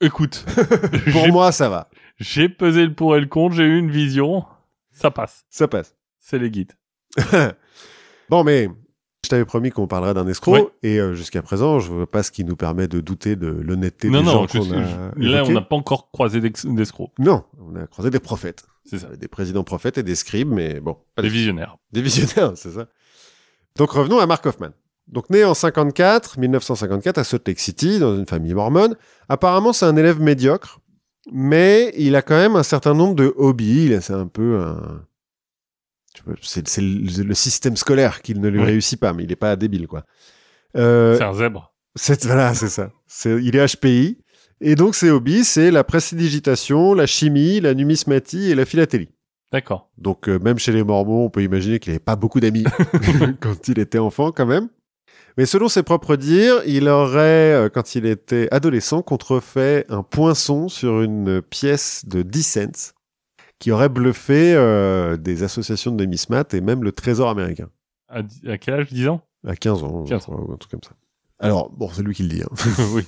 Écoute, 0.00 0.44
Pour 1.12 1.28
moi, 1.28 1.52
ça 1.52 1.68
va. 1.68 1.88
j'ai 2.18 2.48
pesé 2.48 2.84
le 2.86 2.94
pour 2.94 3.16
et 3.16 3.20
le 3.20 3.26
contre, 3.26 3.54
j'ai 3.56 3.64
eu 3.64 3.78
une 3.78 3.90
vision, 3.90 4.44
ça 4.92 5.10
passe. 5.10 5.44
Ça 5.50 5.68
passe. 5.68 5.94
C'est 6.18 6.38
les 6.38 6.50
guides. 6.50 6.72
Bon, 8.28 8.44
mais 8.44 8.68
je 9.24 9.28
t'avais 9.28 9.44
promis 9.44 9.70
qu'on 9.70 9.88
parlerait 9.88 10.14
d'un 10.14 10.28
escroc, 10.28 10.70
et 10.84 10.98
euh, 11.00 11.14
jusqu'à 11.14 11.42
présent, 11.42 11.80
je 11.80 11.90
vois 11.90 12.08
pas 12.08 12.22
ce 12.22 12.30
qui 12.30 12.44
nous 12.44 12.54
permet 12.54 12.86
de 12.86 13.00
douter 13.00 13.34
de 13.34 13.48
l'honnêteté 13.48 14.08
des 14.08 14.14
non, 14.22 14.22
gens 14.24 14.46
qu'on 14.46 14.70
a 14.72 14.84
je- 14.84 15.28
là, 15.28 15.42
on 15.44 15.50
n'a 15.50 15.60
pas 15.62 15.74
encore 15.76 16.10
croisé 16.12 16.40
d'escrocs. 16.40 17.10
Non, 17.18 17.44
on 17.58 17.74
a 17.74 17.86
croisé 17.88 18.10
des 18.10 18.20
prophètes. 18.20 18.64
C'est 18.84 18.98
ça. 19.00 19.08
Des 19.16 19.26
présidents 19.28 19.64
prophètes 19.64 19.98
et 19.98 20.02
des 20.04 20.14
scribes, 20.14 20.48
mais 20.50 20.78
bon. 20.80 20.96
des- 21.20 21.28
visionnaires. 21.28 21.76
Des 21.92 22.02
visionnaires, 22.02 22.52
c'est 22.56 22.70
ça. 22.70 22.86
Donc 23.76 23.90
revenons 23.90 24.20
à 24.20 24.26
Mark 24.26 24.46
Hoffman. 24.46 24.70
Donc 25.08 25.28
né 25.30 25.44
en 25.44 25.54
54, 25.54 26.38
1954 26.38 27.18
à 27.18 27.24
Salt 27.24 27.42
Lake 27.46 27.58
City, 27.60 27.98
dans 27.98 28.16
une 28.16 28.26
famille 28.26 28.54
mormone. 28.54 28.94
Apparemment, 29.28 29.72
c'est 29.72 29.86
un 29.86 29.96
élève 29.96 30.20
médiocre, 30.20 30.80
mais 31.32 31.92
il 31.98 32.14
a 32.16 32.22
quand 32.22 32.36
même 32.36 32.56
un 32.56 32.62
certain 32.62 32.94
nombre 32.94 33.14
de 33.16 33.32
hobbies. 33.36 33.96
C'est 34.00 34.12
un 34.14 34.26
peu 34.28 34.60
un... 34.60 35.02
C'est 36.42 36.80
le, 36.80 37.22
le 37.22 37.34
système 37.34 37.76
scolaire 37.76 38.20
qui 38.22 38.34
ne 38.34 38.48
lui 38.48 38.58
Oui. 38.60 38.66
réussit 38.66 39.00
pas, 39.00 39.12
mais 39.12 39.22
il 39.24 39.28
n'est 39.28 39.36
pas 39.36 39.56
débile, 39.56 39.86
quoi. 39.86 40.04
Euh, 40.76 41.16
C'est 41.16 41.24
un 41.24 41.34
zèbre. 41.34 41.72
c'est 41.96 42.24
voilà, 42.26 42.54
c'est 42.54 42.68
ça. 42.68 42.90
Il 43.24 43.56
est 43.56 43.66
HPI 43.76 44.18
et 44.60 44.74
donc 44.74 44.94
ses 44.94 45.10
hobbies, 45.10 45.44
c'est 45.44 45.70
la 45.70 45.82
prestidigitation, 45.84 46.94
la 46.94 47.06
chimie, 47.06 47.60
la 47.60 47.74
numismatie 47.74 48.50
et 48.50 48.54
la 48.54 48.64
philatélie. 48.66 49.08
D'accord. 49.52 49.90
Donc 49.98 50.28
euh, 50.28 50.38
même 50.38 50.58
chez 50.58 50.70
les 50.72 50.84
Mormons, 50.84 51.24
on 51.24 51.30
peut 51.30 51.42
imaginer 51.42 51.78
qu'il 51.80 51.92
n'avait 51.92 51.98
pas 52.04 52.14
beaucoup 52.16 52.38
d'amis 52.40 52.64
quand 53.40 53.66
il 53.68 53.78
était 53.78 53.98
enfant 53.98 54.30
quand 54.32 54.46
même. 54.46 54.68
Mais 55.40 55.46
selon 55.46 55.70
ses 55.70 55.82
propres 55.82 56.16
dires, 56.16 56.60
il 56.66 56.86
aurait, 56.86 57.54
euh, 57.54 57.68
quand 57.70 57.94
il 57.94 58.04
était 58.04 58.46
adolescent, 58.50 59.00
contrefait 59.00 59.86
un 59.88 60.02
poinçon 60.02 60.68
sur 60.68 61.00
une 61.00 61.40
pièce 61.40 62.04
de 62.06 62.20
10 62.20 62.42
cents 62.42 62.92
qui 63.58 63.72
aurait 63.72 63.88
bluffé 63.88 64.52
euh, 64.54 65.16
des 65.16 65.42
associations 65.42 65.92
de 65.92 66.04
numismat 66.04 66.44
et 66.52 66.60
même 66.60 66.84
le 66.84 66.92
trésor 66.92 67.30
américain. 67.30 67.70
À, 68.10 68.20
quel 68.58 68.74
âge 68.74 68.88
10 68.92 69.08
ans? 69.08 69.22
À 69.46 69.56
15 69.56 69.82
ans, 69.82 70.04
je 70.04 70.10
15 70.10 70.22
crois, 70.24 70.42
ou 70.42 70.52
un 70.52 70.56
truc 70.58 70.72
comme 70.72 70.82
ça. 70.82 70.90
Alors, 71.38 71.70
bon, 71.70 71.88
c'est 71.90 72.02
lui 72.02 72.14
qui 72.14 72.24
le 72.24 72.28
dit. 72.28 72.42
hein. 72.42 72.54
Oui. 72.92 73.06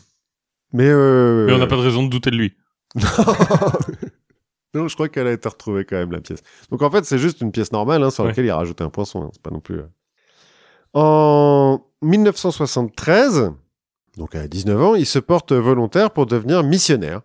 Mais, 0.72 0.88
euh, 0.88 1.44
Mais 1.48 1.52
on 1.52 1.58
n'a 1.58 1.66
pas 1.66 1.76
de 1.76 1.82
raison 1.82 2.02
de 2.02 2.08
douter 2.08 2.30
de 2.30 2.36
lui. 2.36 2.54
non, 4.74 4.88
je 4.88 4.94
crois 4.94 5.10
qu'elle 5.10 5.26
a 5.26 5.32
été 5.32 5.50
retrouvée 5.50 5.84
quand 5.84 5.96
même, 5.96 6.12
la 6.12 6.22
pièce. 6.22 6.40
Donc 6.70 6.80
en 6.80 6.90
fait, 6.90 7.04
c'est 7.04 7.18
juste 7.18 7.42
une 7.42 7.52
pièce 7.52 7.72
normale 7.72 8.02
hein, 8.02 8.08
sur 8.10 8.24
Ouais. 8.24 8.30
laquelle 8.30 8.46
il 8.46 8.50
a 8.50 8.56
rajouté 8.56 8.82
un 8.84 8.88
poinçon. 8.88 9.22
hein, 9.24 9.30
C'est 9.34 9.42
pas 9.42 9.50
non 9.50 9.60
plus... 9.60 9.80
En 10.94 11.82
1973, 12.02 13.52
donc 14.16 14.34
à 14.34 14.46
19 14.48 14.82
ans, 14.82 14.94
il 14.94 15.06
se 15.06 15.18
porte 15.18 15.52
volontaire 15.52 16.10
pour 16.10 16.26
devenir 16.26 16.62
missionnaire, 16.62 17.22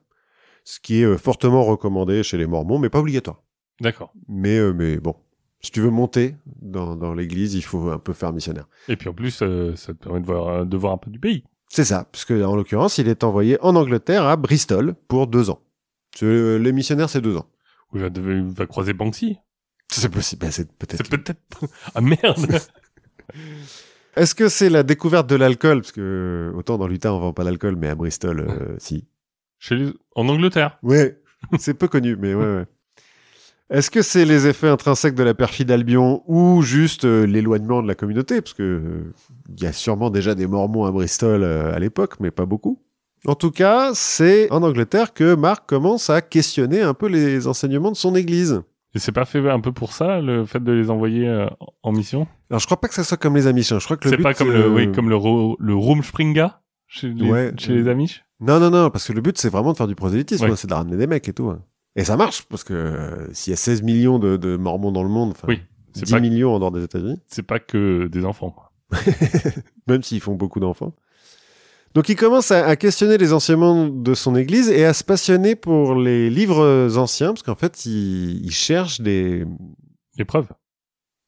ce 0.63 0.79
qui 0.79 1.01
est 1.01 1.05
euh, 1.05 1.17
fortement 1.17 1.63
recommandé 1.63 2.23
chez 2.23 2.37
les 2.37 2.47
Mormons, 2.47 2.79
mais 2.79 2.89
pas 2.89 2.99
obligatoire. 2.99 3.41
D'accord. 3.81 4.13
Mais, 4.27 4.57
euh, 4.57 4.73
mais 4.73 4.97
bon, 4.97 5.15
si 5.61 5.71
tu 5.71 5.81
veux 5.81 5.89
monter 5.89 6.35
dans, 6.61 6.95
dans 6.95 7.13
l'église, 7.13 7.55
il 7.55 7.63
faut 7.63 7.89
un 7.89 7.99
peu 7.99 8.13
faire 8.13 8.33
missionnaire. 8.33 8.67
Et 8.87 8.95
puis 8.95 9.09
en 9.09 9.13
plus, 9.13 9.39
euh, 9.41 9.75
ça 9.75 9.93
te 9.93 10.03
permet 10.03 10.19
de 10.19 10.25
voir, 10.25 10.65
de 10.65 10.77
voir 10.77 10.93
un 10.93 10.97
peu 10.97 11.11
du 11.11 11.19
pays. 11.19 11.43
C'est 11.69 11.83
ça, 11.83 12.07
puisque 12.11 12.31
en 12.31 12.55
l'occurrence, 12.55 12.97
il 12.97 13.07
est 13.07 13.23
envoyé 13.23 13.57
en 13.61 13.75
Angleterre 13.75 14.23
à 14.23 14.35
Bristol 14.37 14.95
pour 15.07 15.27
deux 15.27 15.49
ans. 15.49 15.61
Parce 16.11 16.21
que, 16.21 16.25
euh, 16.25 16.57
Les 16.57 16.71
missionnaires, 16.71 17.09
c'est 17.09 17.21
deux 17.21 17.35
ans. 17.35 17.47
Il 17.93 18.01
va, 18.01 18.07
il 18.07 18.43
va 18.43 18.65
croiser 18.65 18.93
Banksy. 18.93 19.37
C'est 19.89 20.09
possible, 20.09 20.41
ben, 20.41 20.51
c'est 20.51 20.71
peut-être. 20.71 21.05
C'est 21.05 21.09
peut-être... 21.09 21.39
Ah 21.95 22.01
merde 22.01 22.45
Est-ce 24.17 24.33
que 24.33 24.49
c'est 24.49 24.69
la 24.69 24.81
découverte 24.81 25.29
de 25.29 25.35
l'alcool? 25.35 25.81
Parce 25.81 25.91
que 25.91 26.01
euh, 26.51 26.57
autant 26.57 26.79
dans 26.79 26.87
l'Utah, 26.87 27.13
on 27.13 27.19
vend 27.19 27.33
pas 27.33 27.43
d'alcool, 27.43 27.75
mais 27.75 27.87
à 27.87 27.93
Bristol, 27.93 28.39
euh, 28.39 28.75
si. 28.79 29.05
Chez 29.59 29.75
les... 29.75 29.93
En 30.15 30.27
Angleterre. 30.27 30.79
Ouais, 30.81 31.21
c'est 31.59 31.75
peu 31.75 31.87
connu, 31.87 32.15
mais 32.15 32.33
ouais, 32.33 32.55
ouais. 32.55 32.65
Est-ce 33.69 33.91
que 33.91 34.01
c'est 34.01 34.25
les 34.25 34.47
effets 34.47 34.69
intrinsèques 34.69 35.13
de 35.13 35.21
la 35.21 35.35
perfide 35.35 35.69
Albion 35.69 36.23
ou 36.25 36.63
juste 36.63 37.05
euh, 37.05 37.27
l'éloignement 37.27 37.83
de 37.83 37.87
la 37.87 37.93
communauté? 37.93 38.41
Parce 38.41 38.55
que 38.55 38.63
euh, 38.63 39.13
il 39.49 39.61
y 39.61 39.67
a 39.67 39.71
sûrement 39.71 40.09
déjà 40.09 40.33
des 40.33 40.47
Mormons 40.47 40.85
à 40.85 40.91
Bristol 40.91 41.43
à 41.43 41.77
l'époque, 41.77 42.15
mais 42.19 42.31
pas 42.31 42.47
beaucoup. 42.47 42.81
En 43.25 43.35
tout 43.35 43.51
cas, 43.51 43.91
c'est 43.93 44.51
en 44.51 44.63
Angleterre 44.63 45.13
que 45.13 45.35
Marc 45.35 45.69
commence 45.69 46.09
à 46.09 46.21
questionner 46.21 46.81
un 46.81 46.95
peu 46.95 47.07
les 47.07 47.45
enseignements 47.45 47.91
de 47.91 47.97
son 47.97 48.15
église. 48.15 48.61
Et 48.97 48.99
c'est 48.99 49.11
pas 49.11 49.25
fait 49.25 49.47
un 49.49 49.59
peu 49.59 49.71
pour 49.71 49.93
ça, 49.93 50.21
le 50.21 50.45
fait 50.45 50.63
de 50.63 50.71
les 50.71 50.89
envoyer 50.89 51.27
euh, 51.27 51.45
en 51.83 51.91
mission? 51.91 52.27
Alors, 52.49 52.59
je 52.59 52.65
crois 52.65 52.81
pas 52.81 52.87
que 52.87 52.95
ça 52.95 53.03
soit 53.03 53.17
comme 53.17 53.35
les 53.35 53.45
Amish. 53.45 53.71
hein. 53.71 53.77
Je 53.79 53.85
crois 53.85 53.95
que 53.95 54.09
le 54.09 54.15
C'est 54.17 54.23
pas 54.23 54.33
comme 54.33 54.51
le, 54.51 54.63
euh, 54.65 54.69
oui, 54.69 54.91
comme 54.91 55.07
le, 55.09 55.15
ro- 55.15 55.55
le 55.59 55.75
Rumspringa 55.75 56.61
chez 56.87 57.09
les, 57.09 57.29
Ouais, 57.29 57.53
chez 57.57 57.73
euh, 57.73 57.75
les 57.83 57.87
Amish 57.89 58.25
Non, 58.39 58.59
non, 58.59 58.71
non, 58.71 58.89
parce 58.89 59.07
que 59.07 59.13
le 59.13 59.21
but, 59.21 59.37
c'est 59.37 59.49
vraiment 59.49 59.73
de 59.73 59.77
faire 59.77 59.87
du 59.87 59.93
prosélytisme, 59.95 60.45
Ouais. 60.45 60.51
hein, 60.51 60.55
c'est 60.55 60.67
de 60.67 60.73
ramener 60.73 60.97
des 60.97 61.05
mecs 61.05 61.27
et 61.29 61.33
tout. 61.33 61.49
hein. 61.49 61.61
Et 61.95 62.03
ça 62.03 62.17
marche, 62.17 62.43
parce 62.49 62.63
que 62.63 62.73
euh, 62.73 63.27
s'il 63.33 63.51
y 63.51 63.53
a 63.53 63.57
16 63.57 63.83
millions 63.83 64.17
de, 64.19 64.35
de 64.35 64.57
mormons 64.57 64.91
dans 64.91 65.03
le 65.03 65.09
monde, 65.09 65.35
Oui, 65.47 65.61
c'est 65.93 66.05
10 66.05 66.11
pas- 66.13 66.19
millions 66.19 66.55
en 66.55 66.59
dehors 66.59 66.71
des 66.71 66.83
États-Unis, 66.83 67.19
C'est 67.27 67.43
pas 67.43 67.59
que 67.59 68.07
des 68.07 68.25
enfants. 68.25 68.55
même 69.87 70.01
s'ils 70.03 70.21
font 70.21 70.35
beaucoup 70.35 70.59
d'enfants. 70.59 70.93
Donc 71.97 72.09
il 72.09 72.15
commence 72.15 72.51
à, 72.51 72.63
à 72.67 72.75
questionner 72.75 73.17
les 73.17 73.33
enseignements 73.33 73.87
de 73.87 74.13
son 74.13 74.35
église 74.35 74.69
et 74.69 74.85
à 74.85 74.93
se 74.93 75.03
passionner 75.03 75.55
pour 75.55 75.95
les 75.95 76.29
livres 76.29 76.95
anciens, 76.95 77.29
parce 77.29 77.41
qu'en 77.41 77.55
fait, 77.55 77.87
il, 77.87 78.45
il 78.45 78.51
cherche 78.51 79.01
des, 79.01 79.45
preuves. 80.27 80.47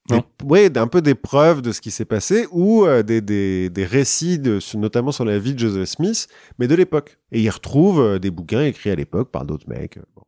des- 0.09 0.17
Non. 0.17 0.23
ouais, 0.43 0.77
un 0.77 0.85
peu 0.85 1.01
des 1.01 1.15
preuves 1.15 1.63
de 1.63 1.71
ce 1.71 1.81
qui 1.81 1.89
s'est 1.89 2.05
passé 2.05 2.45
ou 2.51 2.85
euh, 2.85 3.01
des, 3.01 3.19
des, 3.19 3.71
des 3.71 3.83
récits, 3.83 4.37
de, 4.37 4.59
notamment 4.77 5.11
sur 5.11 5.25
la 5.25 5.39
vie 5.39 5.55
de 5.55 5.59
Joseph 5.59 5.89
Smith, 5.89 6.27
mais 6.59 6.67
de 6.67 6.75
l'époque. 6.75 7.17
Et 7.31 7.41
il 7.41 7.49
retrouve 7.49 7.99
euh, 7.99 8.19
des 8.19 8.29
bouquins 8.29 8.61
écrits 8.61 8.91
à 8.91 8.95
l'époque 8.95 9.31
par 9.31 9.45
d'autres 9.45 9.67
mecs, 9.67 9.97
euh, 9.97 10.03
bon, 10.15 10.21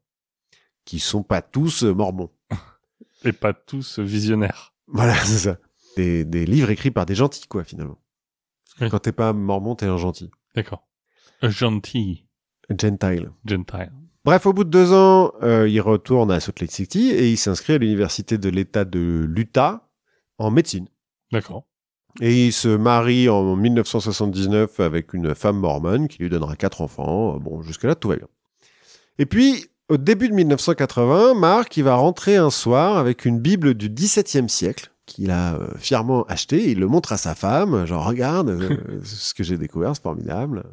qui 0.85 0.97
sont 0.97 1.21
pas 1.21 1.43
tous 1.43 1.83
euh, 1.83 1.93
mormons. 1.93 2.31
Et 3.23 3.31
pas 3.31 3.53
tous 3.53 3.99
visionnaires. 3.99 4.73
Voilà, 4.87 5.13
c'est 5.23 5.37
ça. 5.49 5.57
Des, 5.97 6.25
des 6.25 6.47
livres 6.47 6.71
écrits 6.71 6.89
par 6.89 7.05
des 7.05 7.13
gentils, 7.13 7.45
quoi, 7.47 7.63
finalement. 7.63 8.00
Oui. 8.79 8.89
Quand 8.89 8.99
t'es 8.99 9.11
pas 9.11 9.33
mormon, 9.33 9.75
t'es 9.75 9.85
un 9.85 9.97
gentil. 9.97 10.31
D'accord. 10.55 10.87
Un 11.41 11.49
Gentil. 11.49 12.25
Gentile. 12.69 13.31
Gentile. 13.45 13.91
Bref, 14.23 14.45
au 14.45 14.53
bout 14.53 14.63
de 14.63 14.69
deux 14.69 14.93
ans, 14.93 15.33
euh, 15.41 15.67
il 15.67 15.81
retourne 15.81 16.31
à 16.31 16.39
Salt 16.39 16.61
Lake 16.61 16.71
City 16.71 17.09
et 17.09 17.29
il 17.29 17.37
s'inscrit 17.37 17.73
à 17.73 17.77
l'université 17.79 18.37
de 18.37 18.49
l'État 18.49 18.85
de 18.85 19.25
l'Utah 19.27 19.89
en 20.37 20.51
médecine. 20.51 20.87
D'accord. 21.31 21.65
Et 22.19 22.47
il 22.47 22.53
se 22.53 22.67
marie 22.67 23.29
en 23.29 23.55
1979 23.55 24.79
avec 24.79 25.13
une 25.13 25.33
femme 25.33 25.57
mormone 25.57 26.07
qui 26.07 26.19
lui 26.19 26.29
donnera 26.29 26.55
quatre 26.55 26.81
enfants. 26.81 27.37
Bon, 27.39 27.61
jusque-là, 27.61 27.95
tout 27.95 28.09
va 28.09 28.17
bien. 28.17 28.27
Et 29.17 29.25
puis, 29.25 29.65
au 29.89 29.97
début 29.97 30.29
de 30.29 30.33
1980, 30.33 31.33
Mark, 31.33 31.75
il 31.77 31.83
va 31.83 31.95
rentrer 31.95 32.35
un 32.35 32.49
soir 32.49 32.97
avec 32.97 33.25
une 33.25 33.39
Bible 33.39 33.73
du 33.73 33.89
XVIIe 33.89 34.49
siècle 34.49 34.91
qu'il 35.13 35.31
a 35.31 35.55
euh, 35.55 35.67
fièrement 35.77 36.23
achetée. 36.25 36.71
Il 36.71 36.79
le 36.79 36.87
montre 36.87 37.11
à 37.13 37.17
sa 37.17 37.35
femme, 37.35 37.85
genre, 37.85 38.05
regarde 38.05 38.49
euh, 38.49 38.99
ce 39.03 39.33
que 39.33 39.43
j'ai 39.43 39.57
découvert, 39.57 39.95
c'est 39.95 40.01
formidable. 40.03 40.63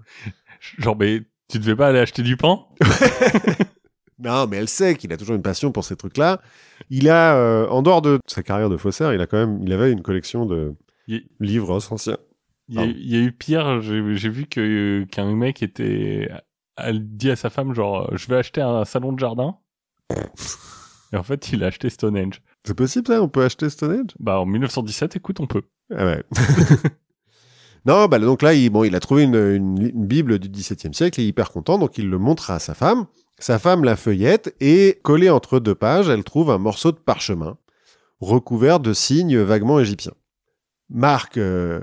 Genre, 0.78 0.97
mais 0.97 1.22
tu 1.49 1.59
devais 1.59 1.76
pas 1.76 1.89
aller 1.89 1.99
acheter 2.01 2.22
du 2.22 2.36
pain? 2.36 2.61
Non, 4.20 4.49
mais 4.49 4.57
elle 4.57 4.68
sait 4.68 4.97
qu'il 4.97 5.12
a 5.12 5.16
toujours 5.16 5.36
une 5.36 5.43
passion 5.43 5.70
pour 5.70 5.84
ces 5.84 5.95
trucs-là. 5.95 6.41
Il 6.91 7.09
a, 7.09 7.36
euh, 7.36 7.68
en 7.68 7.82
dehors 7.82 8.03
de 8.03 8.18
sa 8.26 8.43
carrière 8.43 8.68
de 8.68 8.76
faussaire, 8.76 9.14
il 9.14 9.20
a 9.20 9.28
quand 9.28 9.36
même, 9.36 9.61
il 9.62 9.72
avait 9.72 9.93
une 9.93 10.03
collection 10.03 10.45
de 10.45 10.74
Il- 11.07 11.28
livres 11.39 11.93
anciens. 11.93 12.16
Il 12.68 12.74
y, 12.74 12.78
a, 12.78 12.80
Pardon. 12.80 12.95
il 12.99 13.09
y 13.09 13.16
a 13.16 13.20
eu 13.20 13.30
pire, 13.30 13.80
j'ai 13.80 14.16
j'ai 14.16 14.28
vu 14.28 14.47
que 14.47 15.05
qu'un 15.12 15.32
mec 15.36 15.62
était 15.62 16.28
elle 16.76 17.16
dit 17.16 17.30
à 17.30 17.36
sa 17.36 17.49
femme 17.49 17.72
genre 17.74 18.11
je 18.16 18.26
vais 18.26 18.36
acheter 18.39 18.61
un 18.61 18.84
salon 18.84 19.12
de 19.12 19.20
jardin. 19.20 19.57
Et 21.12 21.16
en 21.16 21.22
fait, 21.22 21.53
il 21.53 21.62
a 21.62 21.68
acheté 21.68 21.89
Stonehenge. 21.89 22.43
C'est 22.67 22.75
possible 22.75 23.07
ça 23.07 23.23
On 23.23 23.29
peut 23.29 23.45
acheter 23.45 23.71
Stonehenge 23.71 24.11
Bah 24.19 24.41
en 24.41 24.47
1917, 24.47 25.17
écoute, 25.17 25.41
on 25.41 25.47
peut. 25.47 25.63
Ah 25.95 26.05
ouais. 26.05 26.23
non, 27.87 28.07
bah 28.07 28.19
donc 28.19 28.43
là, 28.43 28.53
il, 28.55 28.69
bon, 28.71 28.85
il 28.85 28.95
a 28.95 29.01
trouvé 29.01 29.23
une, 29.25 29.35
une- 29.37 29.91
une 29.95 30.07
Bible 30.07 30.39
du 30.39 30.49
XVIIe 30.49 30.93
siècle, 30.95 31.21
il 31.21 31.25
est 31.25 31.29
hyper 31.29 31.51
content, 31.51 31.79
donc 31.79 31.97
il 31.99 32.11
le 32.11 32.19
montre 32.19 32.51
à 32.51 32.59
sa 32.59 32.75
femme. 32.75 33.07
Sa 33.39 33.59
femme 33.59 33.85
la 33.85 33.97
feuillette 33.97 34.55
et, 34.61 34.99
collée 35.03 35.31
entre 35.31 35.61
deux 35.61 35.75
pages, 35.77 36.09
elle 36.09 36.25
trouve 36.25 36.51
un 36.51 36.59
morceau 36.59 36.91
de 36.93 36.99
parchemin 36.99 37.57
recouvert 38.21 38.81
de 38.81 38.93
signes 38.93 39.39
vaguement 39.39 39.79
égyptiens. 39.79 40.15
Marc, 40.91 41.37
euh, 41.39 41.81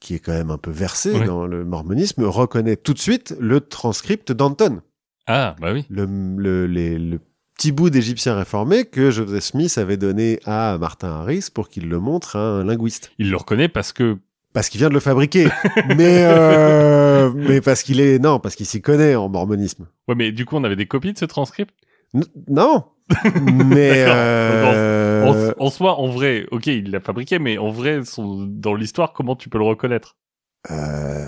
qui 0.00 0.14
est 0.14 0.20
quand 0.20 0.32
même 0.32 0.50
un 0.50 0.56
peu 0.58 0.70
versé 0.70 1.12
Ouais. 1.12 1.26
dans 1.26 1.46
le 1.46 1.64
mormonisme, 1.66 2.24
reconnaît 2.24 2.76
tout 2.76 2.94
de 2.94 2.98
suite 2.98 3.36
le 3.38 3.60
transcript 3.60 4.32
d'Anton, 4.32 4.80
Ah 5.26 5.54
bah 5.60 5.72
oui. 5.74 5.84
le, 5.90 6.06
le, 6.38 6.66
les- 6.66 6.98
le 6.98 7.20
petit 7.56 7.72
bout 7.72 7.90
d'égyptien 7.90 8.34
réformé 8.36 8.84
que 8.84 9.10
Joseph 9.10 9.42
Smith 9.44 9.78
avait 9.78 9.96
donné 9.96 10.40
à 10.44 10.76
Martin 10.78 11.08
Harris 11.08 11.48
pour 11.52 11.68
qu'il 11.68 11.88
le 11.88 11.98
montre 12.00 12.36
à 12.36 12.40
un 12.40 12.64
linguiste. 12.64 13.12
Il 13.18 13.30
le 13.30 13.36
reconnaît 13.36 13.68
parce 13.68 13.92
que 13.92 14.18
Parce 14.52 14.68
qu'il 14.68 14.78
vient 14.78 14.88
de 14.88 14.94
le 14.94 15.00
fabriquer. 15.00 15.48
mais, 15.96 16.24
euh, 16.24 17.30
mais 17.34 17.60
parce 17.60 17.82
qu'il 17.82 18.00
est, 18.00 18.18
non, 18.18 18.38
parce 18.40 18.56
qu'il 18.56 18.66
s'y 18.66 18.82
connaît 18.82 19.14
en 19.14 19.28
mormonisme. 19.28 19.86
ouais, 20.08 20.14
mais 20.14 20.32
du 20.32 20.44
coup, 20.44 20.56
on 20.56 20.64
avait 20.64 20.76
des 20.76 20.86
copies 20.86 21.12
de 21.12 21.18
ce 21.18 21.24
transcript? 21.24 21.74
N- 22.14 22.24
non. 22.48 22.84
mais, 23.40 24.04
euh, 24.06 25.22
En, 25.58 25.64
en 25.66 25.70
soi, 25.70 25.98
en 26.00 26.08
vrai, 26.08 26.46
ok, 26.50 26.66
il 26.66 26.90
l'a 26.90 27.00
fabriqué, 27.00 27.38
mais 27.38 27.56
en 27.56 27.70
vrai, 27.70 28.04
son- 28.04 28.46
dans 28.48 28.74
l'histoire, 28.74 29.12
comment 29.12 29.36
tu 29.36 29.48
peux 29.48 29.58
le 29.58 29.64
reconnaître? 29.64 30.16
Euh, 30.70 31.26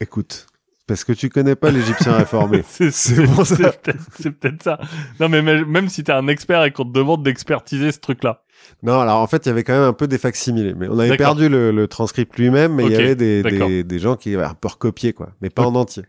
écoute, 0.00 0.46
parce 0.90 1.04
que 1.04 1.12
tu 1.12 1.28
connais 1.28 1.54
pas 1.54 1.70
l'égyptien 1.70 2.16
réformé. 2.16 2.64
C'est 2.68 2.90
C'est 2.90 3.22
pour 3.22 3.46
ça. 3.46 3.72
c'est 4.18 4.32
peut-être 4.32 4.60
ça. 4.64 4.80
Non, 5.20 5.28
mais 5.28 5.40
même 5.40 5.88
si 5.88 6.02
t'es 6.02 6.10
un 6.10 6.26
expert 6.26 6.64
et 6.64 6.72
qu'on 6.72 6.84
te 6.84 6.90
demande 6.92 7.22
d'expertiser 7.22 7.92
ce 7.92 8.00
truc-là. 8.00 8.42
Non, 8.82 8.98
alors 8.98 9.18
en 9.20 9.26
fait, 9.28 9.46
il 9.46 9.50
y 9.50 9.52
avait 9.52 9.62
quand 9.62 9.72
même 9.72 9.84
un 9.88 9.92
peu 9.92 10.08
des 10.08 10.18
facsimilés, 10.18 10.74
mais 10.74 10.88
on 10.88 10.98
avait 10.98 11.16
perdu 11.16 11.48
le, 11.48 11.70
le 11.70 11.86
transcript 11.86 12.36
lui-même, 12.36 12.74
mais 12.74 12.86
il 12.86 12.90
y 12.92 12.96
avait 12.96 13.14
des, 13.14 13.42
d'accord. 13.44 13.68
des, 13.68 13.84
des 13.84 13.98
gens 14.00 14.16
qui 14.16 14.34
avaient 14.34 14.42
un 14.44 14.54
peu 14.54 14.66
recopié, 14.68 15.12
quoi, 15.12 15.30
mais 15.40 15.48
pas 15.48 15.62
en 15.62 15.74
entier. 15.76 16.02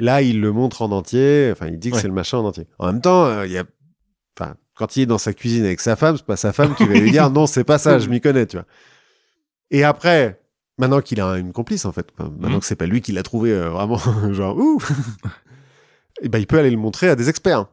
Là, 0.00 0.22
il 0.22 0.40
le 0.40 0.50
montre 0.50 0.80
en 0.82 0.92
entier, 0.92 1.50
enfin, 1.52 1.66
il 1.66 1.78
dit 1.78 1.90
que 1.90 1.96
Ouais. 1.96 2.00
c'est 2.00 2.08
le 2.08 2.14
machin 2.14 2.38
en 2.38 2.44
entier. 2.46 2.66
En 2.78 2.86
même 2.86 3.02
temps, 3.02 3.26
euh, 3.26 3.46
il 3.46 3.52
y 3.52 3.58
a, 3.58 3.64
enfin, 4.40 4.54
quand 4.76 4.96
il 4.96 5.02
est 5.02 5.06
dans 5.06 5.18
sa 5.18 5.34
cuisine 5.34 5.64
avec 5.66 5.80
sa 5.80 5.94
femme, 5.96 6.16
c'est 6.16 6.24
pas 6.26 6.36
sa 6.36 6.52
femme 6.54 6.74
qui 6.74 6.84
va 6.86 6.94
lui 6.94 7.10
dire 7.10 7.28
non, 7.32 7.46
c'est 7.46 7.64
pas 7.64 7.76
ça, 7.78 7.98
je 7.98 8.08
m'y 8.08 8.20
connais, 8.22 8.46
tu 8.46 8.56
vois. 8.56 8.66
Et 9.70 9.84
après, 9.84 10.40
maintenant 10.78 11.00
qu'il 11.00 11.20
a 11.20 11.36
une 11.38 11.52
complice, 11.52 11.84
en 11.84 11.92
fait, 11.92 12.06
maintenant 12.18 12.48
Mhm. 12.50 12.60
que 12.60 12.66
c'est 12.66 12.76
pas 12.76 12.86
lui 12.86 13.00
qui 13.00 13.12
l'a 13.12 13.22
trouvé 13.22 13.52
euh, 13.52 13.70
vraiment, 13.70 13.98
genre, 14.32 14.56
ouh, 14.58 14.78
et 16.22 16.28
ben, 16.28 16.38
il 16.38 16.46
peut 16.46 16.58
aller 16.58 16.70
le 16.70 16.76
montrer 16.76 17.08
à 17.08 17.16
des 17.16 17.28
experts. 17.28 17.66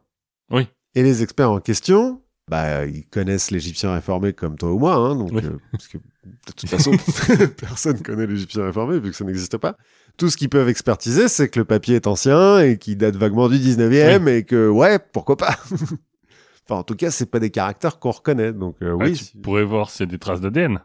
Oui. 0.52 0.68
Et 0.96 1.04
les 1.04 1.22
experts 1.24 1.52
en 1.52 1.60
question, 1.60 2.22
bah, 2.50 2.86
ils 2.86 3.06
connaissent 3.08 3.52
l'Égyptien 3.52 3.94
réformé 3.94 4.34
comme 4.34 4.58
toi 4.58 4.72
ou 4.72 4.80
moi, 4.80 4.96
hein, 4.96 5.16
donc, 5.16 5.30
Oui. 5.34 5.42
euh, 5.46 5.58
parce 5.72 5.88
que 5.88 5.98
de 5.98 6.52
toute 6.56 6.70
façon, 6.70 6.92
personne 7.58 8.02
connaît 8.02 8.26
l'Égyptien 8.28 8.64
réformé 8.66 9.00
vu 9.00 9.12
que 9.12 9.16
ça 9.16 9.24
n'existe 9.24 9.58
pas. 9.58 9.78
Tout 10.18 10.30
ce 10.30 10.38
qu'ils 10.38 10.50
peuvent 10.50 10.68
expertiser, 10.70 11.28
c'est 11.28 11.48
que 11.50 11.60
le 11.60 11.66
papier 11.66 11.96
est 11.96 12.08
ancien 12.08 12.60
et 12.60 12.78
qu'il 12.78 12.98
date 12.98 13.16
vaguement 13.16 13.48
du 13.50 13.58
19e 13.58 14.28
et 14.28 14.44
que, 14.44 14.68
ouais, 14.68 15.00
pourquoi 15.00 15.38
pas? 15.38 15.56
enfin, 15.72 16.80
en 16.80 16.84
tout 16.84 16.96
cas, 16.96 17.12
c'est 17.12 17.28
pas 17.28 17.40
des 17.40 17.52
caractères 17.52 18.00
qu'on 18.00 18.12
reconnaît, 18.12 18.52
donc 18.52 18.78
euh, 18.82 18.94
Ouais, 18.94 19.12
oui. 19.12 19.30
Tu 19.32 19.38
pourrais 19.38 19.64
voir 19.64 19.90
s'il 19.92 20.08
y 20.08 20.10
a 20.10 20.12
des 20.12 20.20
traces 20.20 20.42
d'ADN. 20.42 20.80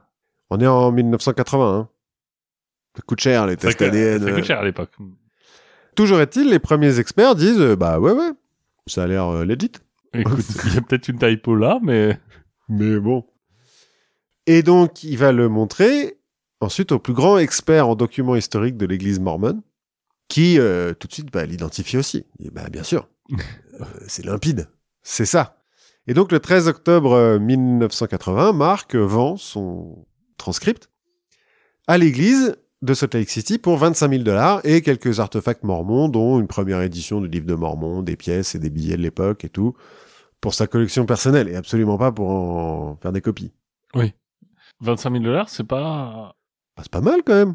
On 0.50 0.60
est 0.60 0.66
en 0.66 0.92
1980. 0.92 1.74
Hein. 1.78 1.88
Ça 2.96 3.02
coûte 3.06 3.20
cher 3.20 3.46
les 3.46 3.56
tests 3.56 3.80
ADN. 3.80 4.22
ça 4.24 4.32
coûte 4.32 4.44
cher 4.44 4.60
à 4.60 4.64
l'époque. 4.64 4.90
Toujours 5.96 6.20
est-il, 6.20 6.48
les 6.48 6.58
premiers 6.58 6.98
experts 6.98 7.34
disent, 7.34 7.60
euh, 7.60 7.76
bah 7.76 7.98
ouais, 8.00 8.12
ouais, 8.12 8.30
ça 8.86 9.04
a 9.04 9.06
l'air 9.06 9.28
euh, 9.28 9.44
legit. 9.44 9.72
Écoute, 10.12 10.44
il 10.66 10.74
y 10.74 10.78
a 10.78 10.80
peut-être 10.80 11.08
une 11.08 11.18
typo 11.18 11.54
là, 11.56 11.78
mais 11.82 12.18
Mais 12.68 12.98
bon. 12.98 13.24
Et 14.46 14.62
donc, 14.62 15.02
il 15.04 15.16
va 15.16 15.32
le 15.32 15.48
montrer 15.48 16.18
ensuite 16.60 16.92
au 16.92 16.98
plus 16.98 17.14
grand 17.14 17.38
expert 17.38 17.88
en 17.88 17.94
documents 17.94 18.36
historiques 18.36 18.76
de 18.76 18.86
l'église 18.86 19.20
mormone, 19.20 19.62
qui 20.28 20.58
euh, 20.58 20.94
tout 20.94 21.08
de 21.08 21.12
suite 21.12 21.32
bah, 21.32 21.46
l'identifie 21.46 21.96
aussi. 21.96 22.26
Et 22.40 22.50
bah, 22.50 22.68
bien 22.70 22.82
sûr, 22.82 23.08
Euh, 23.80 23.84
c'est 24.06 24.24
limpide, 24.24 24.68
c'est 25.02 25.26
ça. 25.26 25.58
Et 26.06 26.14
donc, 26.14 26.30
le 26.30 26.38
13 26.38 26.68
octobre 26.68 27.12
euh, 27.12 27.38
1980, 27.40 28.52
Marc 28.52 28.94
vend 28.94 29.36
son 29.36 30.06
transcript 30.36 30.90
à 31.88 31.98
l'église 31.98 32.56
de 32.84 32.94
Salt 32.94 33.14
Lake 33.16 33.28
City 33.30 33.58
pour 33.58 33.76
25 33.78 34.10
000 34.10 34.22
dollars 34.22 34.60
et 34.64 34.82
quelques 34.82 35.20
artefacts 35.20 35.64
mormons, 35.64 36.08
dont 36.08 36.38
une 36.40 36.46
première 36.46 36.82
édition 36.82 37.20
du 37.20 37.28
livre 37.28 37.46
de 37.46 37.54
Mormon, 37.54 38.02
des 38.02 38.16
pièces 38.16 38.54
et 38.54 38.58
des 38.58 38.70
billets 38.70 38.96
de 38.96 39.02
l'époque 39.02 39.44
et 39.44 39.48
tout, 39.48 39.74
pour 40.40 40.54
sa 40.54 40.66
collection 40.66 41.06
personnelle 41.06 41.48
et 41.48 41.56
absolument 41.56 41.96
pas 41.98 42.12
pour 42.12 42.30
en 42.30 42.96
faire 43.00 43.12
des 43.12 43.20
copies. 43.20 43.52
25 44.80 45.12
000 45.12 45.24
dollars, 45.24 45.48
c'est 45.48 45.64
pas. 45.64 46.34
Bah, 46.76 46.82
c'est 46.82 46.90
pas 46.90 47.00
mal 47.00 47.22
quand 47.24 47.34
même, 47.34 47.54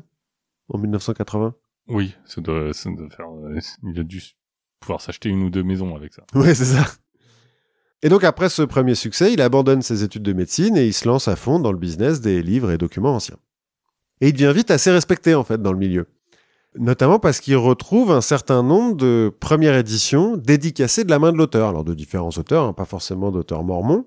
en 0.69 0.77
1980. 0.77 1.53
Oui, 1.89 2.15
ça 2.25 2.39
doit, 2.41 2.73
ça 2.73 2.89
doit 2.89 3.09
faire. 3.09 3.27
euh, 3.29 3.59
Il 3.83 3.99
a 3.99 4.03
dû 4.03 4.21
pouvoir 4.79 5.01
s'acheter 5.01 5.29
une 5.29 5.43
ou 5.43 5.49
deux 5.49 5.63
maisons 5.63 5.95
avec 5.95 6.13
ça. 6.13 6.23
Ouais, 6.33 6.55
c'est 6.55 6.65
ça. 6.65 6.85
Et 8.01 8.07
donc 8.09 8.23
après 8.23 8.47
ce 8.47 8.61
premier 8.61 8.95
succès, 8.95 9.33
il 9.33 9.41
abandonne 9.41 9.81
ses 9.81 10.03
études 10.03 10.23
de 10.23 10.31
médecine 10.31 10.77
et 10.77 10.85
il 10.87 10.93
se 10.93 11.05
lance 11.07 11.27
à 11.27 11.35
fond 11.35 11.59
dans 11.59 11.73
le 11.73 11.77
business 11.77 12.21
des 12.21 12.41
livres 12.41 12.71
et 12.71 12.77
documents 12.77 13.15
anciens. 13.15 13.37
Et 14.21 14.29
il 14.29 14.33
devient 14.33 14.53
vite 14.55 14.71
assez 14.71 14.91
respecté 14.91 15.35
en 15.35 15.43
fait 15.43 15.61
dans 15.61 15.71
le 15.71 15.79
milieu. 15.79 16.07
Notamment 16.77 17.19
parce 17.19 17.39
qu'il 17.39 17.57
retrouve 17.57 18.11
un 18.11 18.21
certain 18.21 18.61
nombre 18.61 18.95
de 18.95 19.33
premières 19.39 19.75
éditions 19.75 20.37
dédicacées 20.37 21.03
de 21.03 21.09
la 21.09 21.17
main 21.17 21.31
de 21.31 21.37
l'auteur, 21.37 21.69
alors 21.69 21.83
de 21.83 21.93
différents 21.93 22.29
auteurs, 22.29 22.65
hein, 22.65 22.73
pas 22.73 22.85
forcément 22.85 23.31
d'auteurs 23.31 23.63
mormons, 23.63 24.05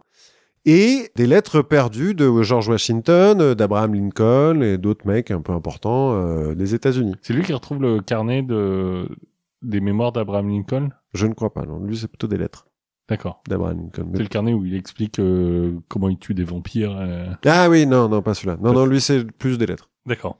et 0.64 1.10
des 1.16 1.26
lettres 1.26 1.60
perdues 1.60 2.14
de 2.14 2.42
George 2.42 2.68
Washington, 2.68 3.54
d'Abraham 3.54 3.94
Lincoln 3.94 4.62
et 4.62 4.78
d'autres 4.78 5.06
mecs 5.08 5.32
un 5.32 5.40
peu 5.40 5.52
importants 5.52 6.14
euh, 6.14 6.54
des 6.54 6.74
États-Unis. 6.74 7.16
C'est 7.22 7.32
lui 7.32 7.42
qui 7.42 7.52
retrouve 7.52 7.82
le 7.82 8.00
carnet 8.00 8.42
de 8.42 9.08
des 9.62 9.80
mémoires 9.80 10.12
d'Abraham 10.12 10.48
Lincoln? 10.48 10.90
Je 11.14 11.26
ne 11.26 11.34
crois 11.34 11.52
pas, 11.52 11.64
non. 11.64 11.78
Lui, 11.80 11.96
c'est 11.96 12.08
plutôt 12.08 12.26
des 12.26 12.36
lettres 12.36 12.66
D'accord. 13.08 13.42
d'Abraham 13.48 13.78
Lincoln. 13.78 14.10
C'est 14.14 14.22
le 14.22 14.28
carnet 14.28 14.52
où 14.52 14.64
il 14.64 14.74
explique 14.74 15.18
euh, 15.18 15.78
comment 15.88 16.08
il 16.08 16.18
tue 16.18 16.34
des 16.34 16.44
vampires. 16.44 16.96
euh. 16.96 17.26
Ah 17.44 17.68
oui, 17.68 17.86
non, 17.86 18.08
non, 18.08 18.22
pas 18.22 18.34
celui-là. 18.34 18.56
Non, 18.60 18.72
non, 18.72 18.86
lui, 18.86 19.00
c'est 19.00 19.24
plus 19.24 19.58
des 19.58 19.66
lettres. 19.66 19.88
D'accord. 20.06 20.38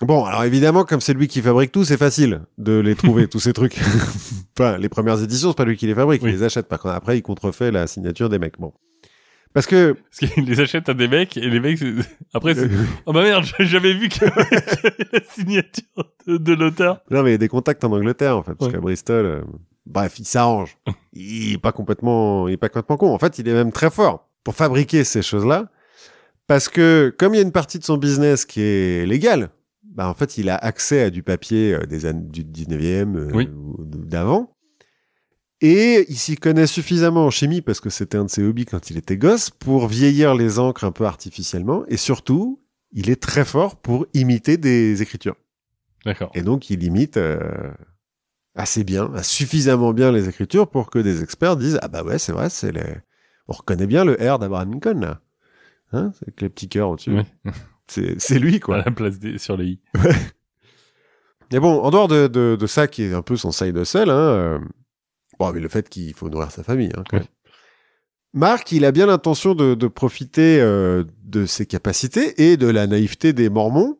Bon, 0.00 0.24
alors 0.24 0.44
évidemment, 0.44 0.84
comme 0.84 1.00
c'est 1.00 1.14
lui 1.14 1.28
qui 1.28 1.40
fabrique 1.40 1.70
tout, 1.72 1.84
c'est 1.84 1.96
facile 1.96 2.42
de 2.58 2.72
les 2.78 2.94
trouver, 2.96 3.28
tous 3.28 3.40
ces 3.40 3.52
trucs. 3.52 3.78
enfin, 4.58 4.76
les 4.78 4.88
premières 4.88 5.22
éditions, 5.22 5.50
c'est 5.50 5.56
pas 5.56 5.64
lui 5.64 5.76
qui 5.76 5.86
les 5.86 5.94
fabrique, 5.94 6.22
Oui. 6.22 6.30
il 6.30 6.36
les 6.36 6.42
achète. 6.42 6.68
Par 6.68 6.80
contre, 6.80 6.94
après, 6.94 7.16
il 7.18 7.22
contrefait 7.22 7.70
la 7.70 7.86
signature 7.86 8.28
des 8.28 8.38
mecs. 8.38 8.58
Bon. 8.58 8.72
Parce 9.52 9.66
que... 9.66 9.92
Parce 9.92 10.32
qu'il 10.32 10.44
les 10.44 10.58
achète 10.60 10.88
à 10.88 10.94
des 10.94 11.06
mecs 11.06 11.36
et 11.36 11.48
les 11.48 11.60
mecs, 11.60 11.78
après, 12.34 12.56
c'est... 12.56 12.68
oh 13.06 13.12
bah 13.12 13.22
merde, 13.22 13.44
j'avais 13.60 13.94
vu 13.94 14.08
avait 14.20 15.06
la 15.12 15.20
signature 15.30 15.84
de, 16.26 16.38
de 16.38 16.52
l'auteur. 16.54 17.00
non, 17.10 17.22
mais 17.22 17.28
il 17.30 17.32
y 17.32 17.36
a 17.36 17.38
des 17.38 17.48
contacts 17.48 17.84
en 17.84 17.92
Angleterre, 17.92 18.36
en 18.36 18.42
fait, 18.42 18.54
parce 18.54 18.66
Ouais. 18.66 18.72
qu'à 18.74 18.80
Bristol... 18.80 19.24
euh, 19.26 19.40
Bref, 19.86 20.18
il 20.18 20.24
s'arrange. 20.24 20.76
il 21.12 21.52
est 21.52 21.58
pas 21.58 21.70
complètement, 21.70 22.48
il 22.48 22.54
est 22.54 22.56
pas 22.56 22.68
complètement 22.70 22.96
con. 22.96 23.14
En 23.14 23.18
fait, 23.18 23.38
il 23.38 23.46
est 23.46 23.52
même 23.52 23.70
très 23.70 23.90
fort 23.90 24.28
pour 24.42 24.54
fabriquer 24.56 25.04
ces 25.04 25.20
choses-là. 25.22 25.66
Parce 26.46 26.68
que, 26.68 27.14
comme 27.18 27.34
il 27.34 27.38
y 27.38 27.40
a 27.40 27.44
une 27.44 27.52
partie 27.52 27.78
de 27.78 27.84
son 27.84 27.96
business 27.96 28.44
qui 28.44 28.60
est 28.60 29.06
légale, 29.06 29.50
bah, 29.82 30.08
en 30.08 30.14
fait, 30.14 30.36
il 30.38 30.50
a 30.50 30.56
accès 30.56 31.02
à 31.02 31.10
du 31.10 31.22
papier 31.22 31.74
euh, 31.74 31.86
des 31.86 32.04
années 32.06 32.26
du 32.28 32.42
19e 32.44 33.16
euh, 33.16 33.30
Oui. 33.32 33.48
d'avant. 33.78 34.50
Et 35.60 36.04
il 36.08 36.16
s'y 36.18 36.36
connaît 36.36 36.66
suffisamment 36.66 37.24
en 37.26 37.30
chimie 37.30 37.62
parce 37.62 37.80
que 37.80 37.88
c'était 37.88 38.18
un 38.18 38.24
de 38.24 38.30
ses 38.30 38.42
hobbies 38.42 38.66
quand 38.66 38.90
il 38.90 38.98
était 38.98 39.16
gosse 39.16 39.48
pour 39.50 39.86
vieillir 39.88 40.34
les 40.34 40.58
encres 40.58 40.84
un 40.84 40.92
peu 40.92 41.06
artificiellement. 41.06 41.84
Et 41.88 41.96
surtout, 41.96 42.60
il 42.92 43.08
est 43.08 43.22
très 43.22 43.44
fort 43.44 43.76
pour 43.76 44.06
imiter 44.12 44.56
des 44.58 45.00
écritures. 45.00 45.36
D'accord. 46.04 46.30
Et 46.34 46.42
donc, 46.42 46.68
il 46.68 46.82
imite 46.82 47.16
euh, 47.16 47.72
assez 48.54 48.84
bien, 48.84 49.10
suffisamment 49.22 49.92
bien 49.94 50.12
les 50.12 50.28
écritures 50.28 50.68
pour 50.68 50.90
que 50.90 50.98
des 50.98 51.22
experts 51.22 51.56
disent 51.56 51.78
Ah 51.80 51.88
bah 51.88 52.02
ouais, 52.02 52.18
c'est 52.18 52.32
vrai, 52.32 52.50
c'est 52.50 52.72
les... 52.72 52.96
on 53.48 53.52
reconnaît 53.54 53.86
bien 53.86 54.04
le 54.04 54.14
R 54.14 54.38
d'Abraham 54.38 54.72
Lincoln, 54.72 55.00
là. 55.00 55.20
Hein 55.92 56.12
avec 56.22 56.40
les 56.40 56.48
petits 56.48 56.68
cœurs 56.68 56.90
au-dessus. 56.90 57.16
C'est 57.86 58.38
lui, 58.38 58.60
quoi. 58.60 58.76
À 58.76 58.84
la 58.86 58.90
place 58.90 59.18
des, 59.18 59.38
sur 59.38 59.56
les 59.56 59.66
i. 59.66 59.80
Mais 61.52 61.60
bon, 61.60 61.80
en 61.82 61.90
dehors 61.90 62.08
de, 62.08 62.26
de, 62.26 62.56
de 62.58 62.66
ça 62.66 62.88
qui 62.88 63.02
est 63.02 63.12
un 63.12 63.22
peu 63.22 63.36
son 63.36 63.52
side 63.52 63.76
hustle, 63.76 64.10
hein, 64.10 64.14
euh, 64.16 64.58
bon, 65.38 65.52
mais 65.52 65.60
le 65.60 65.68
fait 65.68 65.88
qu'il 65.88 66.12
faut 66.14 66.28
nourrir 66.28 66.50
sa 66.50 66.62
famille, 66.64 66.90
hein, 66.96 67.04
quand 67.08 67.18
Oui. 67.18 67.22
même. 67.22 67.28
Marc, 68.32 68.72
il 68.72 68.84
a 68.84 68.90
bien 68.90 69.06
l'intention 69.06 69.54
de, 69.54 69.74
de 69.74 69.86
profiter 69.86 70.58
euh, 70.60 71.04
de 71.22 71.46
ses 71.46 71.66
capacités 71.66 72.50
et 72.50 72.56
de 72.56 72.66
la 72.66 72.88
naïveté 72.88 73.32
des 73.32 73.50
Mormons, 73.50 73.98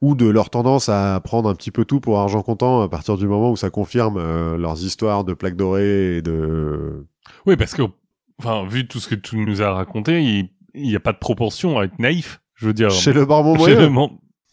ou 0.00 0.16
de 0.16 0.26
leur 0.26 0.50
tendance 0.50 0.88
à 0.88 1.20
prendre 1.22 1.48
un 1.48 1.54
petit 1.54 1.70
peu 1.70 1.84
tout 1.84 2.00
pour 2.00 2.18
argent 2.18 2.42
comptant 2.42 2.80
à 2.80 2.88
partir 2.88 3.16
du 3.16 3.28
moment 3.28 3.52
où 3.52 3.56
ça 3.56 3.70
confirme 3.70 4.16
euh, 4.16 4.56
leurs 4.56 4.82
histoires 4.82 5.22
de 5.24 5.34
plaques 5.34 5.56
dorées 5.56 6.16
et 6.16 6.22
de... 6.22 7.06
Oui, 7.44 7.56
parce 7.56 7.74
que, 7.74 7.82
enfin, 8.40 8.66
vu 8.66 8.88
tout 8.88 8.98
ce 8.98 9.08
que 9.08 9.14
tu 9.14 9.36
nous 9.36 9.62
as 9.62 9.72
raconté, 9.72 10.20
il 10.24 10.50
il 10.76 10.90
y 10.90 10.96
a 10.96 11.00
pas 11.00 11.12
de 11.12 11.18
proportion 11.18 11.78
à 11.78 11.84
être 11.84 11.98
naïf. 11.98 12.40
Je 12.54 12.66
veux 12.66 12.72
dire, 12.72 12.90
Chez 12.90 13.12
le 13.12 13.20
chez 13.22 13.26
moyen 13.26 13.80
le 13.80 13.90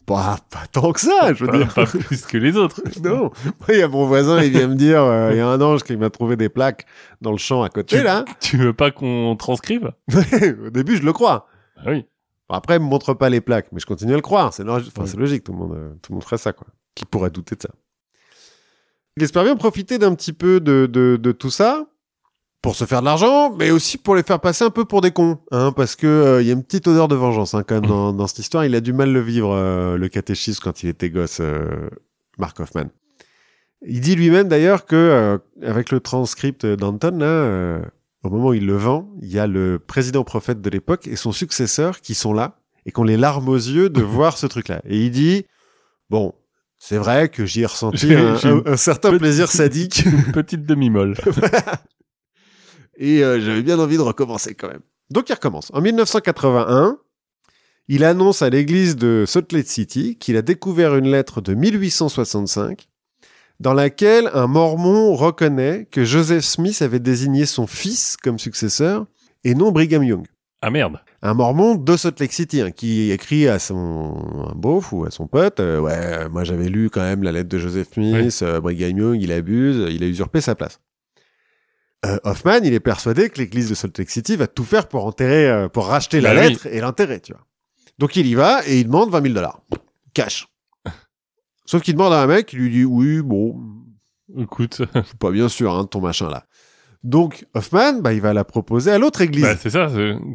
Bah, 0.05 0.37
pas 0.49 0.67
tant 0.71 0.91
que 0.91 0.99
ça, 0.99 1.33
je 1.33 1.45
veux 1.45 1.51
pas, 1.51 1.57
dire. 1.57 1.73
pas 1.73 1.85
plus 1.85 2.25
que 2.25 2.37
les 2.37 2.57
autres. 2.57 2.81
Non, 3.03 3.31
Moi, 3.45 3.67
il 3.69 3.77
y 3.77 3.81
a 3.81 3.87
mon 3.87 4.05
voisin, 4.05 4.41
il 4.43 4.51
vient 4.51 4.67
me 4.67 4.75
dire, 4.75 5.01
euh, 5.01 5.31
il 5.31 5.37
y 5.37 5.39
a 5.39 5.47
un 5.47 5.61
ange 5.61 5.83
qui 5.83 5.95
m'a 5.95 6.09
trouvé 6.09 6.35
des 6.35 6.49
plaques 6.49 6.85
dans 7.21 7.31
le 7.31 7.37
champ 7.37 7.63
à 7.63 7.69
côté, 7.69 7.97
Tu- 7.97 8.03
là. 8.03 8.25
Tu 8.41 8.57
veux 8.57 8.73
pas 8.73 8.91
qu'on 8.91 9.35
transcrive? 9.37 9.91
Au 10.65 10.69
début, 10.69 10.97
je 10.97 11.03
le 11.03 11.13
crois. 11.13 11.47
Ah 11.77 11.83
Oui. 11.87 12.05
Après, 12.49 12.75
il 12.75 12.81
me 12.81 12.85
montre 12.87 13.13
pas 13.13 13.29
les 13.29 13.39
plaques, 13.41 13.67
mais 13.71 13.79
je 13.79 13.85
continue 13.85 14.11
à 14.13 14.17
le 14.17 14.21
croire. 14.21 14.53
C'est 14.53 14.63
logique, 14.65 14.91
enfin, 14.93 15.03
Oui. 15.03 15.09
c'est 15.09 15.17
logique, 15.17 15.43
tout 15.45 15.53
le 15.53 15.57
monde, 15.57 15.73
euh, 15.73 15.93
tout 16.01 16.11
le 16.11 16.15
monde 16.15 16.23
ferait 16.23 16.37
ça, 16.37 16.51
quoi. 16.53 16.67
Qui 16.93 17.05
pourrait 17.05 17.29
douter 17.31 17.55
de 17.55 17.61
ça? 17.61 17.69
Il 19.17 19.23
espère 19.23 19.43
bien 19.43 19.55
profiter 19.55 19.97
d'un 19.97 20.13
petit 20.15 20.33
peu 20.33 20.59
de, 20.59 20.87
de, 20.91 21.17
de 21.21 21.31
tout 21.31 21.49
ça 21.49 21.85
pour 22.63 22.75
se 22.75 22.85
faire 22.85 23.01
de 23.01 23.05
l'argent, 23.05 23.53
mais 23.53 23.69
aussi 23.71 23.97
pour 23.97 24.15
les 24.15 24.23
faire 24.23 24.39
passer 24.39 24.63
un 24.63 24.69
peu 24.69 24.85
pour 24.85 25.01
des 25.01 25.11
cons, 25.11 25.37
hein, 25.51 25.73
parce 25.75 25.95
que 25.97 26.07
euh, 26.07 26.41
il 26.41 26.47
y 26.47 26.49
a 26.49 26.53
une 26.53 26.63
petite 26.63 26.87
odeur 26.87 27.09
de 27.09 27.15
vengeance, 27.15 27.53
hein, 27.53 27.63
quand 27.67 27.75
même, 27.75 27.85
dans, 27.85 28.13
dans 28.13 28.25
cette 28.25 28.39
histoire. 28.39 28.63
Il 28.65 28.73
a 28.73 28.79
du 28.79 28.93
mal 28.93 29.11
le 29.11 29.19
vivre, 29.19 29.53
euh, 29.53 29.97
le 29.97 30.07
catéchisme, 30.07 30.61
quand 30.63 30.81
il 30.81 30.87
était 30.89 31.09
gosse, 31.09 31.39
euh, 31.41 31.89
Mark 32.37 32.57
Hoffman. 32.61 32.85
Il 33.85 33.99
dit 33.99 34.15
lui-même 34.15 34.47
d'ailleurs 34.47 34.85
que 34.85 34.95
euh, 34.95 35.37
avec 35.61 35.91
le 35.91 35.99
transcript 35.99 36.65
d'Anton, 36.65 37.17
là, 37.19 37.25
euh, 37.25 37.81
au 38.23 38.29
moment 38.29 38.47
où 38.49 38.53
il 38.53 38.65
le 38.65 38.77
vend, 38.77 39.11
il 39.21 39.29
y 39.29 39.39
a 39.39 39.45
le 39.45 39.77
président 39.77 40.23
prophète 40.23 40.61
de 40.61 40.69
l'époque 40.69 41.05
et 41.07 41.17
son 41.17 41.33
successeur 41.33 41.99
qui 41.99 42.13
sont 42.15 42.31
là 42.33 42.55
et 42.85 42.91
qu'on 42.91 43.03
les 43.03 43.17
larmes 43.17 43.49
aux 43.49 43.55
yeux 43.57 43.89
de 43.89 44.01
voir 44.01 44.37
ce 44.37 44.47
truc-là. 44.47 44.81
Et 44.87 45.03
il 45.03 45.11
dit, 45.11 45.45
bon, 46.09 46.33
c'est 46.79 46.97
vrai 46.97 47.27
que 47.27 47.45
j'y 47.45 47.63
ai 47.63 47.65
ressenti 47.65 48.07
J'ai- 48.07 48.15
un, 48.65 48.77
certain 48.77 49.17
plaisir 49.17 49.51
sadique 49.51 50.05
Une 50.05 50.31
petite 50.31 50.65
demi-molle. 50.65 51.17
et 52.97 53.23
euh, 53.23 53.39
j'avais 53.39 53.63
bien 53.63 53.79
envie 53.79 53.97
de 53.97 54.01
recommencer 54.01 54.55
quand 54.55 54.67
même. 54.67 54.81
Donc 55.09 55.29
il 55.29 55.33
recommence. 55.33 55.69
En 55.73 55.81
1981, 55.81 56.97
il 57.87 58.03
annonce 58.03 58.41
à 58.41 58.49
l'église 58.49 58.95
de 58.95 59.25
Salt 59.27 59.53
Lake 59.53 59.67
City 59.67 60.17
qu'il 60.17 60.37
a 60.37 60.41
découvert 60.41 60.95
une 60.95 61.09
lettre 61.09 61.41
de 61.41 61.53
1865 61.53 62.87
dans 63.59 63.73
laquelle 63.73 64.29
un 64.33 64.47
mormon 64.47 65.15
reconnaît 65.15 65.87
que 65.91 66.03
Joseph 66.03 66.43
Smith 66.43 66.81
avait 66.81 66.99
désigné 66.99 67.45
son 67.45 67.67
fils 67.67 68.17
comme 68.21 68.39
successeur 68.39 69.05
et 69.43 69.55
non 69.55 69.71
Brigham 69.71 70.03
Young. 70.03 70.25
Ah 70.61 70.69
merde. 70.69 70.99
Un 71.21 71.33
mormon 71.33 71.75
de 71.75 71.97
Salt 71.97 72.21
Lake 72.21 72.31
City 72.31 72.61
hein, 72.61 72.71
qui 72.71 73.11
écrit 73.11 73.49
à 73.49 73.59
son 73.59 74.53
beauf 74.55 74.93
ou 74.93 75.05
à 75.05 75.11
son 75.11 75.27
pote 75.27 75.59
euh, 75.59 75.79
Ouais, 75.79 76.29
moi 76.29 76.45
j'avais 76.45 76.69
lu 76.69 76.89
quand 76.89 77.01
même 77.01 77.23
la 77.23 77.33
lettre 77.33 77.49
de 77.49 77.57
Joseph 77.57 77.89
Smith, 77.91 78.39
euh, 78.41 78.61
Brigham 78.61 78.97
Young, 78.97 79.21
il 79.21 79.31
abuse, 79.33 79.87
il 79.89 80.03
a 80.03 80.07
usurpé 80.07 80.39
sa 80.39 80.55
place. 80.55 80.79
Euh, 82.05 82.17
Hoffman, 82.23 82.59
il 82.63 82.73
est 82.73 82.79
persuadé 82.81 83.29
que 83.29 83.39
l'église 83.39 83.69
de 83.69 83.75
Salt 83.75 83.97
Lake 83.97 84.09
City 84.09 84.35
va 84.35 84.47
tout 84.47 84.65
faire 84.65 84.87
pour 84.87 85.05
enterrer, 85.05 85.49
euh, 85.49 85.69
pour 85.69 85.87
racheter 85.87 86.19
la 86.19 86.33
Bah 86.33 86.41
oui. 86.41 86.49
lettre 86.49 86.65
et 86.67 86.81
l'enterrer, 86.81 87.21
tu 87.21 87.31
vois. 87.33 87.45
Donc 87.97 88.15
il 88.17 88.27
y 88.27 88.35
va 88.35 88.61
et 88.67 88.79
il 88.79 88.85
demande 88.85 89.09
20 89.11 89.21
000 89.21 89.33
dollars. 89.33 89.61
Cash. 90.13 90.47
Sauf 91.65 91.81
qu'il 91.81 91.93
demande 91.93 92.13
à 92.13 92.21
un 92.21 92.27
mec, 92.27 92.51
il 92.53 92.59
lui 92.59 92.69
dit 92.69 92.85
Oui, 92.85 93.21
bon, 93.21 93.57
Écoute, 94.37 94.81
je 94.95 95.01
suis 95.01 95.17
pas 95.17 95.31
bien 95.31 95.47
sûr 95.47 95.73
hein, 95.73 95.83
de 95.83 95.87
ton 95.87 96.01
machin 96.01 96.29
là. 96.29 96.45
Donc 97.03 97.45
Hoffman, 97.53 97.99
bah, 98.01 98.13
il 98.13 98.21
va 98.21 98.33
la 98.33 98.43
proposer 98.43 98.91
à 98.91 98.97
l'autre 98.97 99.21
église, 99.21 99.43
bah, 99.43 99.55
c'est 99.57 99.69
ça 99.69 99.89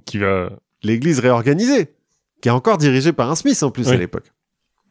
qui 0.04 0.18
va. 0.18 0.50
l'église 0.82 1.18
réorganisée, 1.18 1.94
qui 2.42 2.48
est 2.48 2.52
encore 2.52 2.78
dirigée 2.78 3.12
par 3.12 3.30
un 3.30 3.34
Smith 3.34 3.62
en 3.62 3.70
plus 3.70 3.88
à 3.88 3.96
l'époque. 3.96 4.30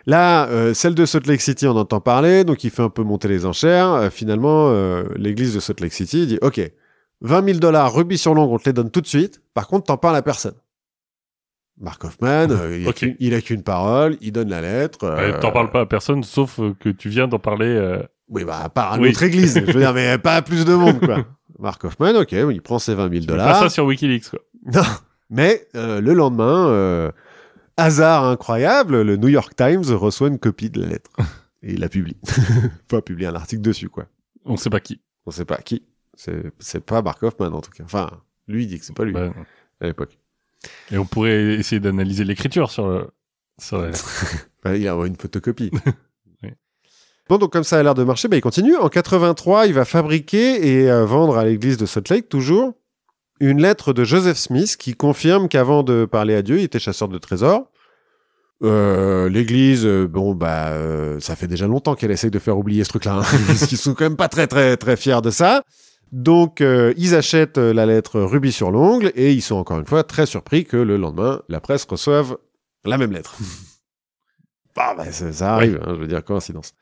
Là, 0.07 0.47
euh, 0.47 0.73
celle 0.73 0.95
de 0.95 1.05
Salt 1.05 1.27
Lake 1.27 1.41
City, 1.41 1.67
on 1.67 1.75
entend 1.75 1.99
parler, 1.99 2.43
donc 2.45 2.63
il 2.63 2.69
fait 2.71 2.81
un 2.81 2.89
peu 2.89 3.03
monter 3.03 3.27
les 3.27 3.45
enchères. 3.45 3.91
Euh, 3.93 4.09
finalement, 4.09 4.69
euh, 4.71 5.03
l'église 5.17 5.53
de 5.53 5.59
Salt 5.59 5.81
Lake 5.81 5.91
City 5.93 6.25
dit 6.25 6.39
Ok, 6.41 6.59
20 7.21 7.45
000 7.45 7.59
dollars 7.59 7.93
rubis 7.93 8.17
sur 8.17 8.33
l'ongle, 8.33 8.53
on 8.53 8.57
te 8.57 8.65
les 8.69 8.73
donne 8.73 8.89
tout 8.89 9.01
de 9.01 9.07
suite. 9.07 9.41
Par 9.53 9.67
contre, 9.67 9.85
t'en 9.87 9.97
parles 9.97 10.15
à 10.15 10.21
personne. 10.21 10.55
Mark 11.79 12.03
Hoffman, 12.05 12.47
euh, 12.49 12.77
il, 12.79 12.85
a 12.87 12.89
Ok. 12.89 12.95
qu'une- 12.95 13.15
il 13.19 13.33
a 13.35 13.41
qu'une 13.41 13.61
parole, 13.63 14.17
il 14.21 14.31
donne 14.31 14.49
la 14.49 14.61
lettre. 14.61 14.99
euh, 15.03 15.39
T'en 15.39 15.51
parles 15.51 15.69
pas 15.71 15.81
à 15.81 15.85
personne, 15.85 16.23
sauf 16.23 16.59
euh, 16.59 16.73
que 16.79 16.89
tu 16.89 17.09
viens 17.09 17.27
d'en 17.27 17.37
parler. 17.37 17.67
euh, 17.67 18.01
Oui, 18.29 18.43
bah, 18.45 18.61
à 18.63 18.69
part 18.69 18.93
à 18.93 18.97
Oui. 18.97 19.09
l'autre 19.09 19.23
église. 19.23 19.53
Je 19.59 19.71
veux 19.73 19.79
dire, 19.79 19.93
mais 19.93 20.17
pas 20.23 20.37
à 20.37 20.41
plus 20.41 20.65
de 20.65 20.73
monde, 20.73 20.99
quoi. 20.99 21.25
Mark 21.59 21.83
Hoffman, 21.83 22.15
ok, 22.15 22.31
il 22.31 22.61
prend 22.61 22.79
ses 22.79 22.95
20 22.95 23.09
000 23.09 23.11
tu 23.11 23.19
mets 23.19 23.25
Pas 23.37 23.43
dollars. 23.43 23.59
ça 23.59 23.69
sur 23.69 23.85
WikiLeaks, 23.85 24.29
quoi. 24.29 24.39
Non. 24.73 24.81
Mais 25.29 25.67
euh, 25.75 25.99
le 26.01 26.13
lendemain, 26.13 26.67
euh, 26.69 27.11
hasard 27.77 28.25
incroyable, 28.25 29.01
le 29.01 29.15
New 29.17 29.27
York 29.29 29.55
Times 29.55 29.83
reçoit 29.91 30.27
une 30.27 30.39
copie 30.39 30.69
de 30.69 30.81
la 30.81 30.87
lettre. 30.87 31.11
Et 31.63 31.73
il 31.73 31.79
la 31.79 31.89
publie. 31.89 32.17
pas 32.87 33.01
publie 33.01 33.25
un 33.25 33.35
article 33.35 33.61
dessus, 33.61 33.89
quoi. 33.89 34.05
On 34.45 34.57
sait 34.57 34.69
pas 34.69 34.79
qui. 34.79 35.01
On 35.25 35.31
sait 35.31 35.45
pas 35.45 35.57
qui. 35.57 35.83
C'est 36.15 36.51
c'est 36.59 36.79
pas 36.83 37.01
Mark 37.01 37.21
Hoffman, 37.23 37.47
en 37.53 37.61
tout 37.61 37.71
cas. 37.71 37.83
Enfin, 37.83 38.09
lui, 38.47 38.63
il 38.63 38.67
dit 38.67 38.79
que 38.79 38.85
c'est 38.85 38.95
pas 38.95 39.03
lui, 39.05 39.13
Bah, 39.13 39.31
à 39.81 39.85
l'époque. 39.85 40.17
et 40.91 40.97
on 40.97 41.05
pourrait 41.05 41.55
essayer 41.55 41.79
d'analyser 41.79 42.23
l'écriture 42.23 42.69
sur 42.71 42.87
le. 42.87 43.07
Sur 43.59 43.79
la- 43.81 43.89
Enfin, 43.89 44.75
il 44.75 44.87
a 44.87 44.93
une 45.05 45.15
photocopie. 45.15 45.71
Oui. 46.43 46.49
Bon, 47.27 47.37
donc 47.39 47.51
comme 47.51 47.63
ça 47.63 47.79
a 47.79 47.83
l'air 47.83 47.95
de 47.95 48.03
marcher, 48.03 48.27
bah, 48.27 48.37
il 48.37 48.41
continue. 48.41 48.75
En 48.77 48.87
83, 48.89 49.65
il 49.67 49.73
va 49.73 49.83
fabriquer 49.85 50.67
et 50.81 50.89
euh, 50.91 51.05
vendre 51.05 51.37
à 51.37 51.43
l'église 51.45 51.77
de 51.77 51.85
Salt 51.87 52.13
Lake, 52.13 52.29
toujours, 52.29 52.73
une 53.39 53.61
lettre 53.61 53.93
de 53.93 54.03
Joseph 54.03 54.37
Smith 54.37 54.77
qui 54.77 54.93
confirme 54.95 55.47
qu'avant 55.47 55.83
de 55.83 56.05
parler 56.05 56.35
à 56.35 56.41
Dieu, 56.41 56.59
il 56.59 56.63
était 56.63 56.79
chasseur 56.79 57.07
de 57.07 57.17
trésors. 57.17 57.69
Euh, 58.63 59.29
l'église, 59.29 59.85
euh, 59.85 60.07
bon, 60.07 60.33
bah, 60.33 60.69
euh, 60.69 61.19
ça 61.19 61.35
fait 61.35 61.47
déjà 61.47 61.67
longtemps 61.67 61.95
qu'elle 61.95 62.11
essaye 62.11 62.31
de 62.31 62.39
faire 62.39 62.57
oublier 62.57 62.83
ce 62.83 62.89
truc-là, 62.89 63.17
hein, 63.17 63.21
parce 63.47 63.67
qu'ils 63.67 63.77
sont 63.77 63.93
quand 63.93 64.05
même 64.05 64.15
pas 64.15 64.29
très, 64.29 64.47
très, 64.47 64.77
très 64.77 64.97
fiers 64.97 65.21
de 65.21 65.29
ça. 65.29 65.63
Donc, 66.11 66.61
euh, 66.61 66.93
ils 66.97 67.13
achètent 67.15 67.57
la 67.57 67.85
lettre 67.85 68.21
rubis 68.21 68.53
sur 68.53 68.71
l'ongle 68.71 69.11
et 69.15 69.33
ils 69.33 69.41
sont 69.41 69.55
encore 69.55 69.77
une 69.77 69.85
fois 69.85 70.03
très 70.03 70.25
surpris 70.25 70.65
que 70.65 70.77
le 70.77 70.97
lendemain, 70.97 71.41
la 71.49 71.59
presse 71.59 71.85
reçoive 71.85 72.37
la 72.85 72.97
même 72.97 73.11
lettre. 73.11 73.35
Bah, 74.75 74.93
bah, 74.95 75.11
ça, 75.11 75.33
ça 75.33 75.55
arrive, 75.55 75.79
hein, 75.83 75.93
je 75.95 76.01
veux 76.01 76.05
dire, 76.05 76.23
coïncidence. 76.23 76.75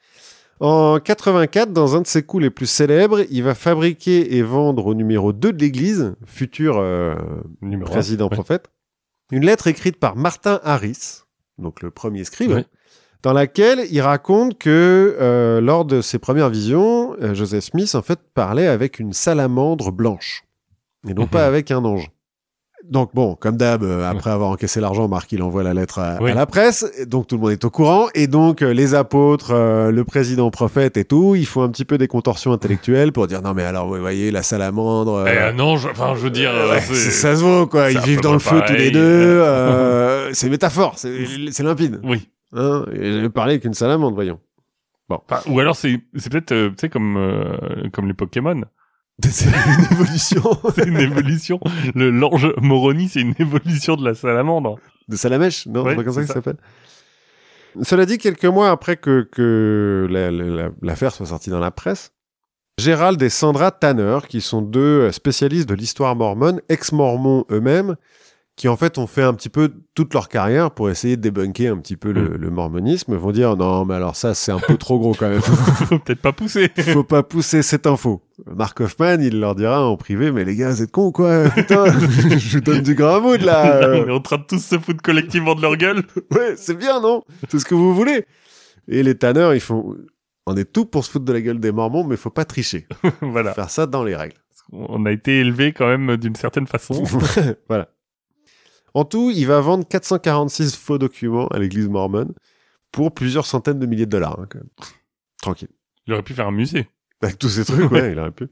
En 0.62 0.99
84, 0.99 1.74
dans 1.74 1.95
un 1.97 2.01
de 2.01 2.08
ses 2.08 2.24
coups 2.24 2.43
les 2.43 2.49
plus 2.49 2.66
célèbres, 2.66 3.22
il 3.30 3.43
va 3.43 3.56
fabriquer 3.56 4.36
et 4.38 4.41
vendre 4.41 4.86
au 4.88 4.93
numéro 4.93 5.34
2 5.34 5.51
de 5.51 5.60
l'église, 5.62 6.16
futur 6.26 6.78
euh, 6.78 7.16
Numéro 7.62 7.89
un. 7.89 7.91
président 7.91 8.26
Ouais. 8.30 8.36
prophète, 8.36 8.70
une 9.32 9.45
lettre 9.45 9.68
écrite 9.68 9.99
par 9.99 10.16
Martin 10.16 10.62
Harris, 10.64 11.24
donc 11.58 11.82
le 11.82 11.91
premier 11.91 12.24
scribe, 12.24 12.51
Ouais. 12.51 12.66
dans 13.22 13.34
laquelle 13.34 13.82
il 13.91 13.99
raconte 13.99 14.58
que 14.58 15.18
euh, 15.20 15.60
lors 15.60 15.84
de 15.84 15.99
ses 15.99 16.20
premières 16.20 16.49
visions, 16.49 17.18
euh, 17.22 17.34
Joseph 17.34 17.66
Smith 17.66 17.93
en 17.93 18.01
fait 18.01 18.20
parlait 18.34 18.68
avec 18.68 18.99
une 18.99 19.12
salamandre 19.12 19.91
blanche 19.91 20.45
et 21.08 21.14
non 21.14 21.24
Mhm. 21.24 21.30
pas 21.30 21.45
avec 21.47 21.70
un 21.70 21.84
ange. 21.84 22.10
Donc 22.89 23.09
bon, 23.15 23.36
comme 23.36 23.57
d'hab, 23.57 23.81
euh, 23.83 24.07
après 24.09 24.29
avoir 24.29 24.49
encaissé 24.51 24.79
l'argent, 24.79 25.07
Marc 25.07 25.31
il 25.31 25.41
envoie 25.41 25.63
la 25.63 25.73
lettre 25.73 25.97
à, 25.99 26.17
Oui. 26.21 26.29
à 26.31 26.36
la 26.36 26.45
presse, 26.45 26.86
et 26.99 27.05
donc 27.07 27.25
tout 27.27 27.36
le 27.36 27.41
monde 27.41 27.51
est 27.51 27.65
au 27.65 27.71
courant, 27.71 28.07
et 28.13 28.27
donc 28.27 28.61
euh, 28.61 28.73
les 28.73 28.93
apôtres, 28.93 29.51
euh, 29.51 29.89
le 29.91 30.03
président 30.03 30.51
prophète 30.51 30.95
et 30.95 31.03
tout, 31.03 31.33
ils 31.36 31.47
font 31.47 31.63
un 31.63 31.69
petit 31.69 31.83
peu 31.86 31.97
des 31.97 32.07
contorsions 32.07 32.51
intellectuelles 32.53 33.11
pour 33.11 33.25
dire 33.25 33.41
non 33.41 33.53
mais 33.55 33.63
alors 33.63 33.88
vous 33.88 33.99
voyez 33.99 34.29
la 34.29 34.43
salamandre, 34.43 35.25
Eh, 35.27 35.31
euh, 35.31 35.51
un 35.51 35.59
ange, 35.59 35.88
enfin, 35.89 36.13
je 36.15 36.21
veux 36.21 36.29
dire. 36.29 36.51
ouais, 36.69 36.79
ça 36.81 37.36
se 37.36 37.41
vaut 37.41 37.65
quoi, 37.65 37.89
ils 37.91 37.99
vivent 38.01 38.21
dans 38.21 38.33
le 38.33 38.39
feu 38.39 38.61
tous 38.67 38.73
les 38.73 38.91
deux, 38.91 38.99
euh, 39.01 40.31
c'est 40.33 40.49
métaphore, 40.49 40.93
c'est 40.97 41.63
limpide. 41.63 41.99
Oui. 42.03 42.29
Hein 42.53 42.86
J'avais 42.93 43.29
parlé 43.29 43.53
avec 43.53 43.65
une 43.65 43.73
salamandre, 43.73 44.13
voyons. 44.15 44.39
Enfin, 45.09 45.41
ou 45.51 45.59
alors 45.59 45.75
c'est 45.75 45.99
c'est 46.15 46.31
peut-être 46.31 46.53
tu 46.69 46.73
sais 46.81 46.89
comme 46.89 47.17
euh, 47.17 47.89
comme 47.93 48.07
les 48.07 48.13
Pokémon. 48.13 48.61
C'est 49.30 49.45
une 49.49 49.86
évolution 49.91 50.43
C'est 50.76 50.88
une 50.88 50.97
évolution. 50.97 51.59
Le 51.95 52.09
l'ange 52.11 52.53
Moroni, 52.57 53.07
c'est 53.09 53.22
une 53.22 53.34
évolution 53.39 53.95
de 53.95 54.03
la 54.05 54.13
salamandre. 54.13 54.76
de 55.07 55.16
Salamèche, 55.16 55.66
non 55.68 55.84
Ouais, 55.84 55.91
C'est 55.91 55.95
pas 55.95 56.03
comme 56.03 56.13
ça 56.13 56.26
ça. 56.28 56.34
s'appelle 56.34 56.57
Cela 57.82 58.05
dit, 58.05 58.18
quelques 58.18 58.45
mois 58.45 58.70
après 58.72 58.97
que, 58.97 59.28
que 59.32 60.07
la- 60.09 60.32
la- 60.32 60.43
la- 60.66 60.72
l'affaire 60.82 61.13
soit 61.13 61.26
sortie 61.28 61.49
dans 61.49 61.59
la 61.59 61.72
presse, 61.72 62.11
Gérald 62.78 63.22
et 63.22 63.30
Sandra 63.30 63.72
Tanner, 63.72 64.20
qui 64.28 64.41
sont 64.41 64.61
deux 64.61 65.09
spécialistes 65.11 65.70
de 65.70 65.76
l'histoire 65.76 66.16
mormone, 66.16 66.61
ex-mormons 66.68 67.45
eux-mêmes, 67.51 67.95
qui 68.56 68.70
en 68.70 68.78
fait 68.78 68.97
ont 68.97 69.08
fait 69.08 69.22
un 69.22 69.34
petit 69.34 69.49
peu 69.49 69.74
toute 69.95 70.14
leur 70.14 70.30
carrière 70.30 70.72
pour 70.72 70.89
essayer 70.89 71.18
de 71.18 71.22
débunker 71.22 71.74
un 71.74 71.78
petit 71.78 71.97
peu 71.97 72.14
le, 72.14 72.38
le 72.38 72.49
mormonisme, 72.49 73.16
vont 73.16 73.32
dire 73.32 73.58
non 73.58 73.84
mais 73.84 73.95
alors 73.95 74.16
ça 74.16 74.34
c'est 74.34 74.51
un 74.51 74.60
peu 74.60 74.78
trop 74.78 74.97
gros 74.97 75.14
quand 75.14 75.30
même. 75.30 75.41
Faut 75.41 75.99
peut-être 75.99 76.22
pas 76.22 76.32
pousser. 76.32 76.72
Faut 76.93 77.03
pas 77.03 77.24
pousser 77.24 77.62
cette 77.62 77.86
info. 77.86 78.22
Mark 78.45 78.80
Hoffman, 78.80 79.18
il 79.20 79.39
leur 79.39 79.56
dira 79.56 79.86
en 79.86 79.97
privé, 79.97 80.32
mais 80.32 80.45
les 80.45 80.56
gars, 80.56 80.70
vous 80.70 80.82
êtes 80.82 80.91
cons 80.91 81.12
quoi? 81.12 81.49
Putain, 81.49 81.86
je 82.38 82.58
vous 82.58 82.62
donne 82.62 82.82
du 82.82 82.95
grand 82.95 83.20
mood 83.20 83.41
là. 83.41 83.82
Là, 83.82 83.88
euh. 83.88 84.03
on 84.06 84.08
est 84.08 84.14
en 84.14 84.22
train 84.22 84.38
de 84.38 84.43
tous 84.43 84.64
se 84.64 84.80
foutre 84.80 85.01
collectivement 85.01 85.56
de 85.56 85.62
leur 85.62 85.76
gueule. 85.76 86.03
Ouais, 86.32 86.56
c'est 86.56 86.78
bien, 86.78 87.01
non? 87.01 87.24
C'est 87.49 87.60
ce 87.60 87.66
que 87.66 87.76
vous 87.76 87.93
voulez. 87.93 88.26
Et 88.88 89.03
les 89.03 89.16
tanneurs, 89.16 89.53
ils 89.53 89.62
font... 89.62 89.95
On 90.45 90.56
est 90.56 90.72
tout 90.72 90.86
pour 90.86 91.03
se 91.03 91.10
foutre 91.10 91.26
de 91.26 91.34
la 91.34 91.41
gueule 91.41 91.60
des 91.60 91.72
mormons, 91.72 92.03
mais 92.03 92.18
faut 92.18 92.30
pas 92.30 92.45
tricher. 92.45 92.88
voilà. 93.22 93.53
Faire 93.53 93.70
ça 93.70 93.88
dans 93.88 94.03
les 94.03 94.16
règles. 94.16 94.38
On 94.72 95.06
a 95.06 95.12
été 95.12 95.39
élevé 95.39 95.74
quand 95.74 95.88
même 95.88 96.18
d'une 96.18 96.36
certaine 96.36 96.68
façon. 96.68 97.03
voilà. 97.68 97.89
En 98.96 99.04
tout, 99.04 99.30
il 99.30 99.46
va 99.46 99.60
vendre 99.60 99.86
446 99.86 100.78
faux 100.78 100.98
documents 100.98 101.48
à 101.50 101.60
l'église 101.60 101.89
mormone 101.89 102.34
pour 102.93 103.14
plusieurs 103.14 103.46
centaines 103.46 103.78
de 103.78 103.86
milliers 103.86 104.06
de 104.06 104.12
dollars, 104.12 104.39
hein, 104.39 104.48
quand 104.50 104.60
même. 104.60 104.70
Tranquille. 105.41 105.68
Il 106.08 106.14
aurait 106.14 106.24
pu 106.24 106.34
faire 106.34 106.48
un 106.48 106.54
musée. 106.54 106.88
Avec 107.22 107.38
tous 107.38 107.50
ces 107.50 107.66
trucs, 107.66 107.91
ouais, 107.91 108.14
il 108.14 108.20
aurait 108.20 108.32
pu. 108.32 108.48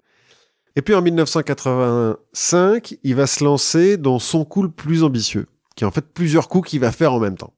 Et 0.76 0.82
puis 0.82 0.96
en 0.96 1.02
1985, 1.02 2.98
il 3.04 3.16
va 3.16 3.26
se 3.26 3.42
lancer 3.42 3.96
dans 3.96 4.20
son 4.20 4.44
coup 4.44 4.64
le 4.64 4.72
plus 4.72 5.04
ambitieux, 5.04 5.48
qui 5.78 5.86
est 5.86 5.88
en 5.88 5.92
fait 5.92 6.06
plusieurs 6.14 6.50
coups 6.50 6.72
qu'il 6.72 6.82
va 6.82 6.92
faire 6.92 7.14
en 7.14 7.20
même 7.20 7.38
temps. 7.38 7.54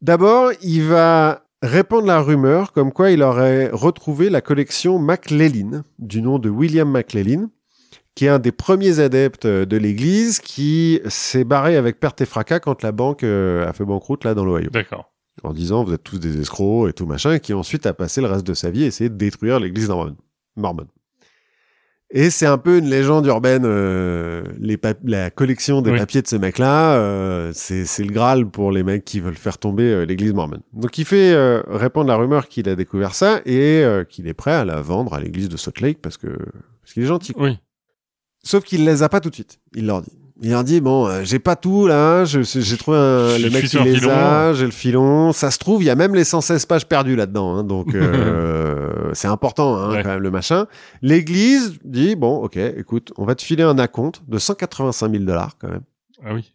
D'abord, 0.00 0.52
il 0.62 0.84
va 0.84 1.44
répandre 1.60 2.06
la 2.06 2.20
rumeur 2.20 2.72
comme 2.72 2.92
quoi 2.92 3.10
il 3.10 3.20
aurait 3.22 3.68
retrouvé 3.72 4.30
la 4.30 4.42
collection 4.42 5.00
MacLellan, 5.00 5.82
du 5.98 6.22
nom 6.22 6.38
de 6.38 6.50
William 6.50 6.88
MacLellan, 6.88 7.48
qui 8.14 8.26
est 8.26 8.28
un 8.28 8.38
des 8.38 8.52
premiers 8.52 9.00
adeptes 9.00 9.44
euh, 9.44 9.64
de 9.66 9.76
l'Église, 9.76 10.38
qui 10.40 11.00
s'est 11.08 11.44
barré 11.44 11.76
avec 11.76 11.98
perte 11.98 12.20
et 12.20 12.26
fracas 12.26 12.60
quand 12.60 12.82
la 12.82 12.92
banque 12.92 13.24
euh, 13.24 13.66
a 13.68 13.72
fait 13.72 13.84
banqueroute 13.84 14.24
là 14.24 14.34
dans 14.34 14.44
l'Ohio 14.44 14.70
D'accord. 14.70 15.12
en 15.42 15.52
disant 15.52 15.82
vous 15.84 15.92
êtes 15.94 16.04
tous 16.04 16.18
des 16.18 16.40
escrocs 16.40 16.88
et 16.88 16.92
tout 16.92 17.06
machin, 17.06 17.32
et 17.32 17.40
qui 17.40 17.52
ensuite 17.54 17.86
a 17.86 17.94
passé 17.94 18.20
le 18.20 18.28
reste 18.28 18.46
de 18.46 18.54
sa 18.54 18.70
vie 18.70 18.84
à 18.84 18.86
essayer 18.86 19.10
de 19.10 19.16
détruire 19.16 19.58
l'église 19.60 19.88
mormone. 19.88 20.16
mormone. 20.56 20.86
Et 22.16 22.30
c'est 22.30 22.46
un 22.46 22.58
peu 22.58 22.78
une 22.78 22.88
légende 22.88 23.26
urbaine, 23.26 23.64
euh, 23.64 24.44
les 24.60 24.78
la 25.02 25.30
collection 25.30 25.82
des 25.82 25.90
Oui. 25.90 25.98
papiers 25.98 26.22
de 26.22 26.28
ce 26.28 26.36
mec-là, 26.36 26.94
euh, 26.94 27.50
c'est 27.54 27.82
le 28.04 28.12
Graal 28.12 28.46
pour 28.48 28.70
les 28.70 28.84
mecs 28.84 29.04
qui 29.04 29.18
veulent 29.18 29.34
faire 29.34 29.58
tomber 29.58 29.82
euh, 29.82 30.04
l'église 30.04 30.32
mormone. 30.32 30.60
Donc 30.74 30.96
il 30.98 31.04
fait 31.06 31.32
euh, 31.32 31.62
répandre 31.66 32.06
la 32.06 32.14
rumeur 32.16 32.46
qu'il 32.46 32.68
a 32.68 32.76
découvert 32.76 33.14
ça 33.16 33.40
et 33.46 33.82
qu'il 34.08 34.28
est 34.28 34.34
prêt 34.34 34.52
à 34.52 34.64
la 34.64 34.80
vendre 34.80 35.14
à 35.14 35.18
l'église 35.20 35.48
de 35.48 35.56
Salt 35.56 35.80
Lake 35.80 35.98
parce 36.00 36.16
que 36.16 36.28
parce 36.28 36.92
qu'il 36.92 37.02
est 37.02 37.06
gentil. 37.06 37.32
Oui. 37.36 37.58
Sauf 38.44 38.62
qu'il 38.64 38.84
les 38.84 39.02
a 39.02 39.08
pas 39.08 39.20
tout 39.20 39.30
de 39.30 39.34
suite. 39.34 39.58
Il 39.74 39.86
leur 39.86 40.02
dit. 40.02 40.12
Il 40.42 40.50
leur 40.50 40.64
dit 40.64 40.80
bon, 40.80 41.06
euh, 41.06 41.20
j'ai 41.24 41.38
pas 41.38 41.56
tout 41.56 41.86
là. 41.86 42.24
J'ai 42.24 42.76
trouvé 42.76 42.98
un, 42.98 43.38
le 43.38 43.50
mec 43.50 43.64
qui 43.66 43.78
les 43.78 43.94
filon. 43.96 44.10
a. 44.10 44.52
J'ai 44.52 44.64
le 44.66 44.70
filon. 44.72 45.32
Ça 45.32 45.50
se 45.50 45.58
trouve, 45.58 45.82
il 45.82 45.86
y 45.86 45.90
a 45.90 45.94
même 45.94 46.14
les 46.14 46.24
116 46.24 46.66
pages 46.66 46.86
perdues 46.86 47.14
là-dedans. 47.16 47.56
hein, 47.56 47.64
donc 47.64 47.94
euh, 47.94 49.10
c'est 49.14 49.28
important 49.28 49.76
hein, 49.76 49.90
Ouais. 49.92 50.02
quand 50.02 50.08
même 50.10 50.20
le 50.22 50.30
machin. 50.30 50.66
L'église 51.02 51.78
dit 51.84 52.16
bon, 52.16 52.36
ok, 52.42 52.56
écoute, 52.56 53.12
on 53.16 53.24
va 53.24 53.34
te 53.34 53.42
filer 53.42 53.62
un 53.62 53.78
acompte 53.78 54.22
de 54.28 54.38
185 54.38 55.10
000 55.12 55.24
dollars 55.24 55.56
quand 55.58 55.68
même. 55.68 55.82
Ah 56.24 56.34
oui. 56.34 56.52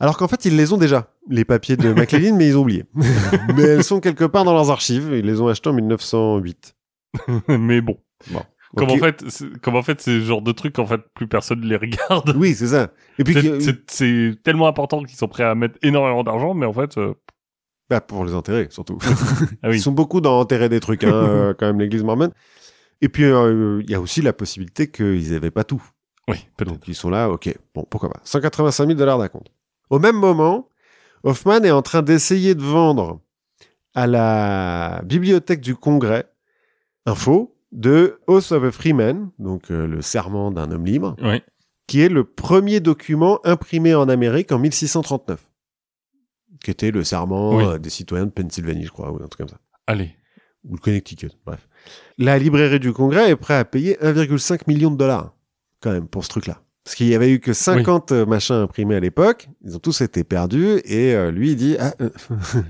Alors 0.00 0.16
qu'en 0.16 0.28
fait, 0.28 0.44
ils 0.46 0.56
les 0.56 0.72
ont 0.72 0.78
déjà, 0.78 1.12
les 1.28 1.44
papiers 1.44 1.76
de 1.76 1.92
McLean, 1.92 2.34
mais 2.36 2.48
ils 2.48 2.56
ont 2.56 2.62
oublié. 2.62 2.84
mais 3.54 3.62
elles 3.62 3.84
sont 3.84 4.00
quelque 4.00 4.24
part 4.24 4.44
dans 4.44 4.54
leurs 4.54 4.70
archives. 4.70 5.10
Ils 5.12 5.26
les 5.26 5.40
ont 5.40 5.48
achetés 5.48 5.68
en 5.68 5.74
1908. 5.74 6.74
Mais 7.48 7.80
bon. 7.82 7.98
Bon. 8.30 8.42
Comme 8.76 8.90
en 8.90 8.96
fait, 8.98 9.24
c'est- 9.28 9.58
comme 9.60 9.74
en 9.76 9.82
fait, 9.82 10.00
c'est 10.00 10.14
le 10.14 10.20
genre 10.20 10.42
de 10.42 10.52
trucs 10.52 10.78
en 10.78 10.86
fait 10.86 11.00
plus 11.14 11.26
personne 11.26 11.60
les 11.62 11.76
regarde. 11.76 12.34
Oui, 12.36 12.54
c'est 12.54 12.68
ça. 12.68 12.90
Et 13.18 13.24
puis, 13.24 13.34
C'est- 13.88 14.42
tellement 14.42 14.68
important 14.68 15.02
qu'ils 15.02 15.16
sont 15.18 15.28
prêts 15.28 15.44
à 15.44 15.54
mettre 15.54 15.76
énormément 15.82 16.22
d'argent, 16.22 16.54
mais 16.54 16.66
en 16.66 16.72
fait, 16.72 16.96
euh, 16.98 17.14
bah, 17.88 18.00
pour 18.00 18.24
les 18.24 18.34
enterrer, 18.34 18.68
surtout. 18.70 18.98
ah 19.62 19.68
oui. 19.70 19.76
Ils 19.76 19.80
sont 19.80 19.90
beaucoup 19.92 20.20
dans 20.20 20.38
enterrer 20.38 20.68
des 20.68 20.78
trucs, 20.80 21.02
hein, 21.02 21.10
euh, 21.12 21.54
quand 21.58 21.66
même, 21.66 21.80
l'église 21.80 22.04
mormone. 22.04 22.30
Et 23.00 23.08
puis, 23.08 23.24
euh, 23.24 23.80
il 23.82 23.90
y 23.90 23.94
a 23.94 24.00
aussi 24.00 24.22
la 24.22 24.32
possibilité 24.32 24.88
qu'ils 24.90 25.32
n'avaient 25.32 25.50
pas 25.50 25.64
tout. 25.64 25.82
Oui, 26.28 26.36
peut-être. 26.56 26.70
Donc, 26.72 26.86
ils 26.86 26.94
sont 26.94 27.10
là, 27.10 27.28
ok, 27.28 27.52
bon, 27.74 27.84
pourquoi 27.90 28.10
pas. 28.10 28.20
185 28.22 28.86
000 28.86 28.96
dollars 28.98 29.18
d'acompte. 29.18 29.48
Au 29.88 29.98
même 29.98 30.16
moment, 30.16 30.68
Hoffman 31.24 31.62
est 31.64 31.70
en 31.72 31.82
train 31.82 32.02
d'essayer 32.02 32.54
de 32.54 32.62
vendre 32.62 33.20
à 33.94 34.06
la 34.06 35.02
bibliothèque 35.04 35.60
du 35.60 35.74
Congrès 35.74 36.26
un 37.06 37.16
faux 37.16 37.56
de 37.72 38.18
Oath 38.26 38.52
of 38.52 38.64
a 38.64 38.70
Freeman, 38.72 39.30
donc 39.38 39.70
euh, 39.70 39.86
le 39.86 40.02
serment 40.02 40.50
d'un 40.50 40.70
homme 40.72 40.84
libre, 40.86 41.16
qui 41.86 42.00
est 42.00 42.08
le 42.08 42.24
premier 42.24 42.80
document 42.80 43.40
imprimé 43.44 43.94
en 43.94 44.08
Amérique 44.08 44.52
en 44.52 44.58
1639, 44.58 45.44
qui 46.64 46.70
était 46.70 46.90
le 46.90 47.04
serment 47.04 47.56
Oui. 47.56 47.64
euh, 47.64 47.78
des 47.78 47.90
citoyens 47.90 48.26
de 48.26 48.30
Pennsylvanie, 48.30 48.84
je 48.84 48.90
crois, 48.90 49.10
ou 49.12 49.16
un 49.16 49.28
truc 49.28 49.38
comme 49.38 49.48
ça 49.48 49.60
Allez. 49.86 50.14
ou 50.64 50.74
le 50.74 50.80
Connecticut, 50.80 51.30
bref. 51.46 51.68
La 52.18 52.38
librairie 52.38 52.80
du 52.80 52.92
Congrès 52.92 53.30
est 53.30 53.36
prête 53.36 53.58
à 53.58 53.64
payer 53.64 53.96
1,5 54.02 54.62
million 54.66 54.90
de 54.90 54.96
dollars, 54.96 55.34
quand 55.80 55.92
même, 55.92 56.06
pour 56.08 56.24
ce 56.24 56.28
truc-là. 56.30 56.60
Parce 56.90 56.96
qu'il 56.96 57.06
y 57.06 57.14
avait 57.14 57.30
eu 57.30 57.38
que 57.38 57.52
50 57.52 58.10
euh, 58.10 58.26
machins 58.26 58.56
imprimés 58.56 58.96
à 58.96 59.00
l'époque, 59.00 59.46
ils 59.64 59.76
ont 59.76 59.78
tous 59.78 60.00
été 60.00 60.24
perdus, 60.24 60.80
et 60.84 61.14
euh, 61.14 61.30
lui, 61.30 61.50
il 61.52 61.56
dit, 61.56 61.76
ah, 61.78 61.94
euh, 62.00 62.08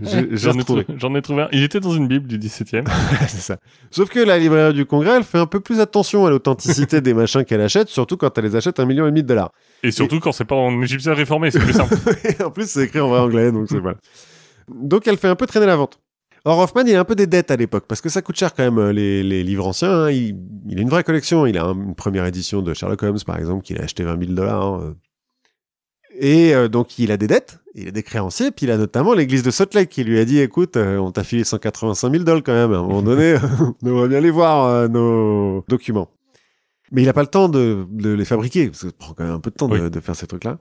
J'en 0.32 0.52
ai, 0.58 0.62
trouvé- 0.62 0.84
j'en 0.98 1.14
ai 1.14 1.22
trouvé 1.22 1.44
un. 1.44 1.48
Il 1.52 1.62
était 1.62 1.80
dans 1.80 1.92
une 1.92 2.06
Bible 2.06 2.26
du 2.26 2.38
17e. 2.38 2.84
C'est 3.28 3.40
ça. 3.40 3.56
Sauf 3.90 4.10
que 4.10 4.20
la 4.20 4.38
librairie 4.38 4.74
du 4.74 4.84
Congrès, 4.84 5.16
elle 5.16 5.24
fait 5.24 5.38
un 5.38 5.46
peu 5.46 5.60
plus 5.60 5.80
attention 5.80 6.26
à 6.26 6.30
l'authenticité 6.30 7.00
des 7.00 7.14
machins 7.14 7.46
qu'elle 7.46 7.62
achète, 7.62 7.88
surtout 7.88 8.18
quand 8.18 8.36
elle 8.36 8.44
les 8.44 8.56
achète 8.56 8.78
un 8.78 8.84
million 8.84 9.06
et 9.06 9.08
demi 9.10 9.22
de 9.22 9.28
dollars. 9.28 9.52
Et 9.82 9.90
surtout 9.90 10.20
quand 10.20 10.32
c'est 10.32 10.44
pas 10.44 10.54
en 10.54 10.82
égyptien 10.82 11.14
réformé, 11.14 11.50
c'est 11.50 11.60
plus 11.60 11.72
simple. 11.72 11.94
Et 12.38 12.42
en 12.42 12.50
plus, 12.50 12.68
c'est 12.68 12.82
écrit 12.84 13.00
en 13.00 13.08
vrai 13.08 13.20
anglais, 13.20 13.50
donc 13.50 13.68
c'est 13.70 13.78
voilà. 13.78 13.96
Donc, 14.68 15.08
elle 15.08 15.16
fait 15.16 15.28
un 15.28 15.34
peu 15.34 15.46
traîner 15.46 15.64
la 15.64 15.76
vente. 15.76 15.98
Or, 16.44 16.58
Hoffman, 16.58 16.84
il 16.86 16.94
a 16.96 17.00
un 17.00 17.04
peu 17.04 17.14
des 17.14 17.26
dettes 17.26 17.50
à 17.50 17.56
l'époque, 17.56 17.84
parce 17.86 18.00
que 18.00 18.08
ça 18.08 18.22
coûte 18.22 18.36
cher 18.36 18.54
quand 18.54 18.62
même, 18.62 18.78
euh, 18.78 18.92
les, 18.92 19.22
les 19.22 19.42
livres 19.44 19.66
anciens. 19.66 20.04
hein. 20.04 20.10
Il, 20.10 20.36
il 20.68 20.78
a 20.78 20.82
une 20.82 20.88
vraie 20.88 21.04
collection. 21.04 21.44
Il 21.46 21.58
a 21.58 21.64
un- 21.64 21.74
une 21.74 21.94
première 21.94 22.24
édition 22.26 22.62
de 22.62 22.72
Sherlock 22.72 23.02
Holmes, 23.02 23.18
par 23.26 23.38
exemple, 23.38 23.62
qu'il 23.62 23.78
a 23.78 23.84
acheté 23.84 24.04
20 24.04 24.18
000 24.20 24.32
dollars. 24.32 24.80
euh. 24.80 24.96
Et 26.18 26.54
euh, 26.54 26.68
donc, 26.68 26.98
il 26.98 27.12
a 27.12 27.16
des 27.16 27.26
dettes, 27.28 27.60
il 27.74 27.88
a 27.88 27.90
des 27.92 28.02
créanciers, 28.02 28.50
puis 28.50 28.66
il 28.66 28.70
a 28.72 28.76
notamment 28.76 29.14
l'église 29.14 29.42
de 29.42 29.50
Salt 29.50 29.74
Lake 29.74 29.88
qui 29.90 30.02
lui 30.02 30.18
a 30.18 30.24
dit, 30.24 30.40
écoute, 30.40 30.76
euh, 30.76 30.96
on 30.98 31.12
t'a 31.12 31.22
filé 31.24 31.44
185 31.44 32.10
000 32.10 32.24
dollars 32.24 32.42
quand 32.42 32.52
même, 32.52 32.72
à 32.72 32.78
un 32.78 32.82
moment 32.82 33.02
donné, 33.02 33.36
on 33.82 34.00
va 34.00 34.08
bien 34.08 34.20
les 34.20 34.30
voir, 34.30 34.64
euh, 34.66 34.88
nos 34.88 35.64
documents. 35.68 36.08
Mais 36.90 37.02
il 37.02 37.06
n'a 37.06 37.12
pas 37.12 37.22
le 37.22 37.28
temps 37.28 37.48
de, 37.48 37.86
de 37.90 38.10
les 38.12 38.24
fabriquer, 38.24 38.66
parce 38.68 38.80
que 38.80 38.86
ça 38.88 38.92
prend 38.98 39.14
quand 39.14 39.22
même 39.24 39.34
un 39.34 39.40
peu 39.40 39.50
de 39.50 39.54
temps 39.56 39.68
de, 39.68 39.88
de 39.88 40.00
faire 40.00 40.16
ces 40.16 40.26
trucs-là. 40.26 40.58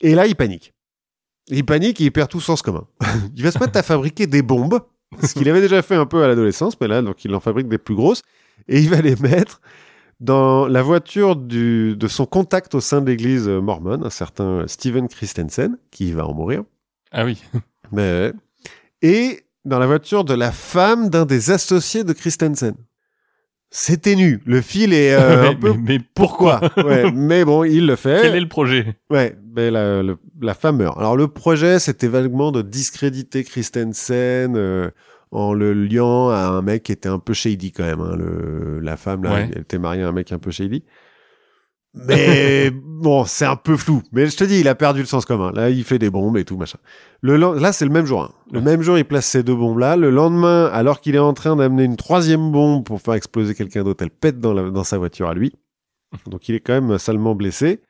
Et 0.00 0.14
là, 0.14 0.26
il 0.26 0.34
panique. 0.34 0.72
Il 1.48 1.64
panique 1.66 2.00
et 2.00 2.04
il 2.04 2.10
perd 2.12 2.30
tout 2.30 2.40
sens 2.40 2.62
commun. 2.62 2.86
il 3.36 3.42
va 3.42 3.50
se 3.50 3.58
mettre 3.58 3.78
à 3.78 3.82
fabriquer 3.82 4.26
des 4.26 4.40
bombes, 4.42 4.80
ce 5.22 5.34
qu'il 5.34 5.48
avait 5.48 5.60
déjà 5.60 5.82
fait 5.82 5.94
un 5.94 6.06
peu 6.06 6.22
à 6.22 6.28
l'adolescence, 6.28 6.78
mais 6.80 6.88
là, 6.88 7.02
donc 7.02 7.24
il 7.24 7.34
en 7.34 7.40
fabrique 7.40 7.68
des 7.68 7.78
plus 7.78 7.94
grosses, 7.94 8.22
et 8.68 8.80
il 8.80 8.88
va 8.88 9.00
les 9.00 9.16
mettre 9.16 9.60
dans 10.20 10.66
la 10.66 10.82
voiture 10.82 11.36
du, 11.36 11.96
de 11.96 12.08
son 12.08 12.26
contact 12.26 12.74
au 12.74 12.80
sein 12.80 13.00
de 13.00 13.06
l'église 13.06 13.48
mormone, 13.48 14.04
un 14.04 14.10
certain 14.10 14.66
Steven 14.66 15.08
Christensen, 15.08 15.78
qui 15.90 16.12
va 16.12 16.26
en 16.26 16.34
mourir. 16.34 16.64
Ah 17.12 17.24
oui. 17.24 17.42
Mais, 17.92 18.32
et 19.02 19.44
dans 19.64 19.78
la 19.78 19.86
voiture 19.86 20.24
de 20.24 20.34
la 20.34 20.52
femme 20.52 21.10
d'un 21.10 21.26
des 21.26 21.50
associés 21.50 22.04
de 22.04 22.12
Christensen. 22.12 22.74
C'est 23.70 24.02
ténu. 24.02 24.40
Le 24.46 24.60
fil 24.60 24.92
est 24.94 25.12
euh, 25.12 25.48
un 25.48 25.50
mais, 25.50 25.56
peu... 25.56 25.72
mais- 25.72 25.78
mais 25.86 26.00
Pourquoi 26.14 26.60
ouais, 26.78 27.10
Mais 27.14 27.44
bon, 27.44 27.64
il 27.64 27.86
le 27.86 27.96
fait. 27.96 28.20
Quel 28.22 28.34
est 28.36 28.40
le 28.40 28.48
projet? 28.48 28.96
Ouais, 29.10 29.36
mais 29.54 29.70
la, 29.70 30.02
le- 30.02 30.18
la 30.40 30.54
femme 30.54 30.78
meurt. 30.78 30.96
Alors 30.98 31.16
le 31.16 31.28
projet, 31.28 31.78
c'était 31.78 32.08
vaguement 32.08 32.52
de 32.52 32.62
discréditer 32.62 33.44
Christensen 33.44 34.54
euh, 34.56 34.90
en 35.32 35.52
le 35.52 35.74
liant 35.74 36.28
à 36.30 36.46
un 36.46 36.62
mec 36.62 36.84
qui 36.84 36.92
était 36.92 37.08
un 37.08 37.18
peu 37.18 37.32
shady 37.34 37.72
quand 37.72 37.84
même. 37.84 38.00
hein. 38.00 38.16
Le, 38.16 38.78
la 38.80 38.96
femme, 38.96 39.24
là, 39.24 39.34
Ouais. 39.34 39.50
elle 39.52 39.62
était 39.62 39.78
mariée 39.78 40.02
à 40.02 40.08
un 40.08 40.12
mec 40.12 40.30
un 40.32 40.38
peu 40.38 40.50
shady. 40.52 40.84
Mais 41.96 42.70
bon, 42.84 43.24
c'est 43.24 43.44
un 43.46 43.56
peu 43.56 43.76
flou. 43.76 44.02
Mais 44.12 44.26
je 44.26 44.36
te 44.36 44.44
dis, 44.44 44.60
il 44.60 44.68
a 44.68 44.74
perdu 44.74 45.00
le 45.00 45.06
sens 45.06 45.24
commun. 45.24 45.50
Là, 45.52 45.70
il 45.70 45.82
fait 45.84 45.98
des 45.98 46.10
bombes 46.10 46.36
et 46.36 46.44
tout, 46.44 46.56
machin. 46.56 46.78
Le, 47.22 47.36
là, 47.36 47.72
c'est 47.72 47.84
le 47.86 47.90
même 47.90 48.06
jour. 48.06 48.22
hein. 48.22 48.30
Le 48.52 48.60
même 48.60 48.82
jour, 48.82 48.98
il 48.98 49.04
place 49.04 49.26
ces 49.26 49.42
deux 49.42 49.54
bombes-là. 49.54 49.96
Le 49.96 50.10
lendemain, 50.10 50.66
alors 50.72 51.00
qu'il 51.00 51.14
est 51.14 51.18
en 51.20 51.32
train 51.32 51.56
d'amener 51.56 51.84
une 51.84 51.96
troisième 51.96 52.52
bombe 52.52 52.84
pour 52.84 53.00
faire 53.00 53.14
exploser 53.14 53.54
quelqu'un 53.54 53.82
d'autre, 53.84 54.02
elle 54.04 54.10
pète 54.10 54.40
dans, 54.40 54.52
la- 54.52 54.70
dans 54.70 54.84
sa 54.84 54.98
voiture 54.98 55.28
à 55.28 55.34
lui. 55.34 55.52
Donc, 56.26 56.48
il 56.48 56.54
est 56.54 56.60
quand 56.60 56.80
même 56.80 56.98
salement 56.98 57.34
blessé. 57.34 57.80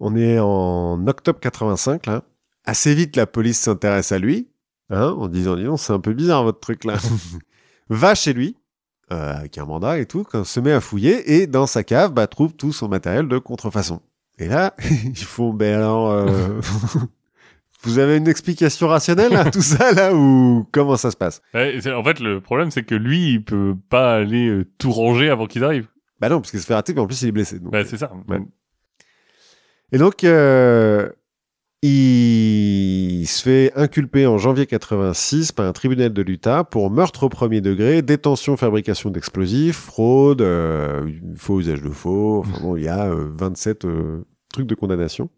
On 0.00 0.16
est 0.16 0.38
en 0.38 1.06
octobre 1.06 1.38
85, 1.40 2.06
là. 2.06 2.22
Assez 2.64 2.94
vite, 2.94 3.16
la 3.16 3.26
police 3.26 3.58
s'intéresse 3.58 4.12
à 4.12 4.18
lui, 4.18 4.48
hein, 4.90 5.14
en 5.18 5.26
disant, 5.28 5.56
dis 5.56 5.64
donc, 5.64 5.80
c'est 5.80 5.92
un 5.92 5.98
peu 6.00 6.12
bizarre, 6.12 6.44
votre 6.44 6.60
truc, 6.60 6.84
là. 6.84 6.96
Va 7.88 8.14
chez 8.14 8.32
lui, 8.32 8.56
euh, 9.10 9.36
avec 9.38 9.58
un 9.58 9.64
mandat 9.64 9.98
et 9.98 10.06
tout, 10.06 10.24
se 10.44 10.60
met 10.60 10.72
à 10.72 10.80
fouiller, 10.80 11.34
et 11.40 11.46
dans 11.46 11.66
sa 11.66 11.82
cave, 11.84 12.12
bah, 12.12 12.26
trouve 12.26 12.54
tout 12.54 12.72
son 12.72 12.88
matériel 12.88 13.28
de 13.28 13.38
contrefaçon. 13.38 14.00
Et 14.38 14.46
là, 14.48 14.74
ils 15.04 15.16
font, 15.16 15.52
ben 15.52 15.74
alors, 15.76 16.10
euh, 16.10 16.60
vous 17.82 17.98
avez 17.98 18.16
une 18.16 18.28
explication 18.28 18.88
rationnelle 18.88 19.34
à 19.36 19.50
tout 19.50 19.60
ça, 19.62 19.92
là, 19.92 20.14
ou 20.14 20.66
comment 20.72 20.96
ça 20.96 21.10
se 21.10 21.16
passe? 21.16 21.42
Ouais, 21.54 21.78
c'est- 21.80 21.92
En 21.92 22.04
fait, 22.04 22.20
le 22.20 22.40
problème, 22.40 22.70
c'est 22.70 22.84
que 22.84 22.94
lui, 22.94 23.32
il 23.34 23.44
peut 23.44 23.74
pas 23.90 24.14
aller 24.16 24.48
euh, 24.48 24.64
tout 24.78 24.92
ranger 24.92 25.30
avant 25.30 25.46
qu'ils 25.46 25.64
arrivent. 25.64 25.88
Bah 26.20 26.28
non, 26.28 26.40
parce 26.40 26.50
qu'il 26.52 26.60
se 26.60 26.66
fait 26.66 26.74
rater, 26.74 26.94
mais 26.94 27.00
en 27.00 27.06
plus, 27.06 27.20
il 27.22 27.28
est 27.28 27.32
blessé. 27.32 27.58
donc, 27.58 27.72
Ouais, 27.72 27.84
c'est 27.84 27.96
ça. 27.98 28.12
Ouais. 28.28 28.38
Et 29.90 29.98
donc, 29.98 30.24
euh, 30.24 31.08
il 31.82 33.26
se 33.26 33.42
fait 33.42 33.72
inculper 33.76 34.26
en 34.26 34.38
janvier 34.38 34.66
86 34.66 35.52
par 35.52 35.66
un 35.66 35.72
tribunal 35.72 36.12
de 36.12 36.22
l'Utah 36.22 36.64
pour 36.64 36.90
meurtre 36.90 37.24
au 37.24 37.28
premier 37.28 37.60
degré, 37.60 38.02
détention, 38.02 38.56
fabrication 38.56 39.10
d'explosifs, 39.10 39.76
fraude, 39.76 40.42
euh, 40.42 41.08
faux 41.36 41.60
usage 41.60 41.82
de 41.82 41.90
faux. 41.90 42.40
Enfin 42.40 42.60
bon, 42.62 42.76
il 42.76 42.84
y 42.84 42.88
a 42.88 43.06
euh, 43.10 43.30
27 43.36 43.84
euh, 43.84 44.24
trucs 44.52 44.66
de 44.66 44.74
condamnation. 44.74 45.28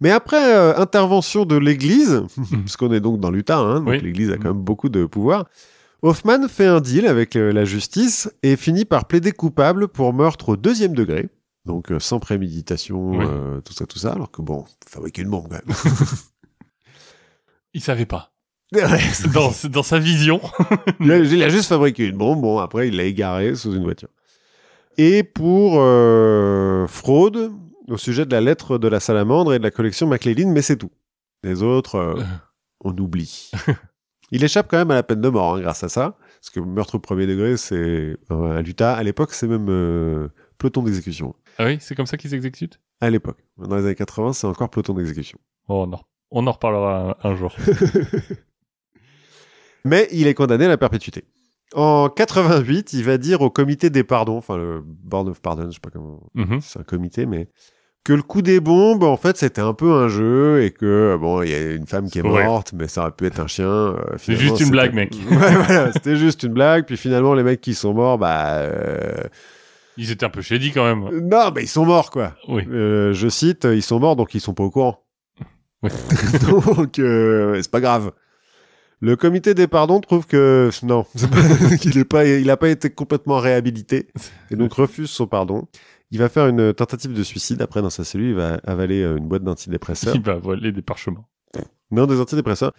Mais 0.00 0.10
après 0.10 0.52
euh, 0.54 0.76
intervention 0.76 1.44
de 1.44 1.56
l'Église, 1.56 2.22
puisqu'on 2.64 2.92
est 2.92 3.00
donc 3.00 3.20
dans 3.20 3.30
l'Utah, 3.30 3.58
hein, 3.58 3.80
donc 3.80 3.88
Oui. 3.88 4.00
l'Église 4.00 4.30
a 4.30 4.36
quand 4.36 4.54
même 4.54 4.62
beaucoup 4.62 4.88
de 4.88 5.04
pouvoir, 5.06 5.46
Hoffman 6.02 6.46
fait 6.48 6.66
un 6.66 6.80
deal 6.80 7.06
avec 7.06 7.34
euh, 7.34 7.52
la 7.52 7.64
justice 7.64 8.30
et 8.44 8.54
finit 8.56 8.84
par 8.84 9.06
plaider 9.06 9.32
coupable 9.32 9.88
pour 9.88 10.12
meurtre 10.12 10.50
au 10.50 10.56
deuxième 10.56 10.94
degré. 10.94 11.28
Donc 11.68 11.92
euh, 11.92 12.00
sans 12.00 12.18
préméditation, 12.18 13.10
Oui. 13.10 13.24
euh, 13.28 13.60
tout 13.60 13.74
ça, 13.74 13.84
tout 13.86 13.98
ça. 13.98 14.12
Alors 14.12 14.30
que 14.30 14.40
bon, 14.42 14.64
fabriquer 14.88 15.20
une 15.22 15.28
bombe 15.30 15.48
quand 15.48 15.60
même. 15.64 15.76
Il 17.74 17.82
savait 17.82 18.06
pas. 18.06 18.32
Dans, 18.72 19.52
dans 19.70 19.82
sa 19.82 19.98
vision. 19.98 20.40
il, 21.00 21.12
a, 21.12 21.18
il 21.18 21.42
a 21.42 21.48
juste 21.48 21.68
fabriqué 21.68 22.06
une 22.06 22.16
bombe. 22.18 22.40
Bon, 22.42 22.58
après, 22.58 22.88
il 22.88 22.96
l'a 22.96 23.04
égarée 23.04 23.54
sous 23.54 23.72
une 23.74 23.82
voiture. 23.82 24.08
Et 24.98 25.22
pour 25.22 25.76
euh, 25.78 26.86
fraude 26.86 27.52
au 27.88 27.96
sujet 27.96 28.26
de 28.26 28.32
la 28.32 28.40
lettre 28.40 28.76
de 28.78 28.88
la 28.88 29.00
salamandre 29.00 29.54
et 29.54 29.58
de 29.58 29.62
la 29.62 29.70
collection 29.70 30.06
McLean, 30.06 30.50
mais 30.50 30.60
c'est 30.62 30.76
tout. 30.76 30.90
Les 31.42 31.62
autres, 31.62 31.94
euh, 31.94 32.22
on 32.80 32.94
oublie. 32.98 33.50
il 34.32 34.42
échappe 34.44 34.68
quand 34.70 34.76
même 34.78 34.90
à 34.90 34.94
la 34.96 35.02
peine 35.02 35.20
de 35.20 35.28
mort 35.28 35.54
hein, 35.56 35.60
grâce 35.60 35.84
à 35.84 35.88
ça. 35.88 36.16
Parce 36.40 36.50
que 36.50 36.60
meurtre 36.60 36.96
au 36.96 36.98
premier 36.98 37.26
degré, 37.26 37.56
c'est 37.56 38.16
à 38.30 38.60
l'Utah. 38.62 38.94
À 38.94 39.02
l'époque, 39.02 39.32
c'est 39.32 39.46
même 39.48 40.28
peloton 40.58 40.82
d'exécution. 40.82 41.34
Ah 41.58 41.66
oui, 41.66 41.78
c'est 41.80 41.94
comme 41.94 42.06
ça 42.06 42.16
qu'ils 42.16 42.30
s'exécutent 42.30 42.80
À 43.00 43.10
l'époque. 43.10 43.38
Dans 43.56 43.76
les 43.76 43.84
années 43.84 43.94
80, 43.94 44.32
c'est 44.32 44.46
encore 44.46 44.70
peloton 44.70 44.94
d'exécution. 44.94 45.38
Oh 45.68 45.86
non. 45.86 45.98
On 46.30 46.46
en 46.46 46.52
reparlera 46.52 47.16
un, 47.22 47.30
un 47.30 47.36
jour. 47.36 47.54
Mais 49.84 50.08
il 50.12 50.26
est 50.26 50.34
condamné 50.34 50.66
à 50.66 50.68
la 50.68 50.76
perpétuité. 50.76 51.24
En 51.74 52.08
88, 52.08 52.92
il 52.94 53.04
va 53.04 53.18
dire 53.18 53.42
au 53.42 53.50
comité 53.50 53.90
des 53.90 54.04
pardons, 54.04 54.36
enfin 54.38 54.56
le 54.56 54.82
Board 54.84 55.28
of 55.28 55.40
Pardons, 55.40 55.66
je 55.68 55.74
sais 55.74 55.80
pas 55.80 55.90
comment, 55.90 56.20
Mhm. 56.34 56.60
c'est 56.62 56.80
un 56.80 56.82
comité, 56.82 57.26
mais 57.26 57.48
que 58.04 58.14
le 58.14 58.22
coup 58.22 58.40
des 58.40 58.60
bombes, 58.60 59.02
en 59.02 59.18
fait, 59.18 59.36
c'était 59.36 59.60
un 59.60 59.74
peu 59.74 59.92
un 59.92 60.08
jeu 60.08 60.62
et 60.62 60.70
que 60.70 61.18
bon, 61.20 61.42
il 61.42 61.50
y 61.50 61.54
a 61.54 61.72
une 61.72 61.86
femme 61.86 62.08
qui 62.08 62.20
est 62.20 62.22
Ouais. 62.22 62.44
morte, 62.44 62.72
mais 62.72 62.88
ça 62.88 63.02
aurait 63.02 63.10
pu 63.12 63.26
être 63.26 63.40
un 63.40 63.46
chien. 63.46 63.66
euh, 63.68 63.96
C'est 64.16 64.34
juste 64.36 64.60
une 64.60 64.70
blague, 64.70 64.94
mec. 64.94 65.12
ouais, 65.30 65.36
voilà, 65.36 65.92
c'était 65.92 66.16
juste 66.16 66.42
une 66.42 66.54
blague. 66.54 66.86
Puis 66.86 66.96
finalement, 66.96 67.34
les 67.34 67.42
mecs 67.42 67.60
qui 67.60 67.74
sont 67.74 67.92
morts, 67.92 68.16
bah 68.16 68.60
euh, 68.60 69.24
Ils 69.98 70.12
étaient 70.12 70.24
un 70.24 70.30
peu 70.30 70.40
shady 70.40 70.72
quand 70.72 70.84
même. 70.84 71.28
non, 71.28 71.50
mais 71.54 71.64
ils 71.64 71.68
sont 71.68 71.84
morts 71.84 72.10
quoi. 72.10 72.34
Oui. 72.48 72.62
Euh, 72.70 73.12
je 73.12 73.28
cite, 73.28 73.64
ils 73.64 73.82
sont 73.82 73.98
morts 74.00 74.16
donc 74.16 74.32
ils 74.34 74.40
sont 74.40 74.54
pas 74.54 74.64
au 74.64 74.70
courant. 74.70 75.04
Donc 75.82 76.98
euh, 76.98 77.60
c'est 77.62 77.70
pas 77.70 77.80
grave. 77.80 78.10
Le 79.00 79.14
comité 79.14 79.54
des 79.54 79.68
pardons 79.68 80.00
trouve 80.00 80.26
que 80.26 80.70
non, 80.82 81.04
qu'il 81.80 81.96
est 81.98 82.04
pas, 82.04 82.24
il 82.26 82.50
a 82.50 82.56
pas 82.56 82.68
été 82.68 82.90
complètement 82.90 83.38
réhabilité 83.38 84.08
et 84.50 84.56
donc 84.56 84.72
refuse 84.72 85.10
son 85.10 85.28
pardon. 85.28 85.68
Il 86.10 86.18
va 86.18 86.28
faire 86.28 86.48
une 86.48 86.72
tentative 86.72 87.12
de 87.12 87.22
suicide. 87.22 87.60
Après, 87.62 87.82
dans 87.82 87.90
sa 87.90 88.02
cellule, 88.02 88.30
il 88.30 88.34
va 88.34 88.58
avaler 88.66 89.02
une 89.02 89.28
boîte 89.28 89.44
d'antidépresseurs. 89.44 90.16
Il 90.16 90.22
va 90.22 90.36
voler 90.36 90.72
des 90.72 90.82
parchemins. 90.82 91.24
Non, 91.90 92.06
des 92.06 92.18
antidépresseurs. 92.18 92.72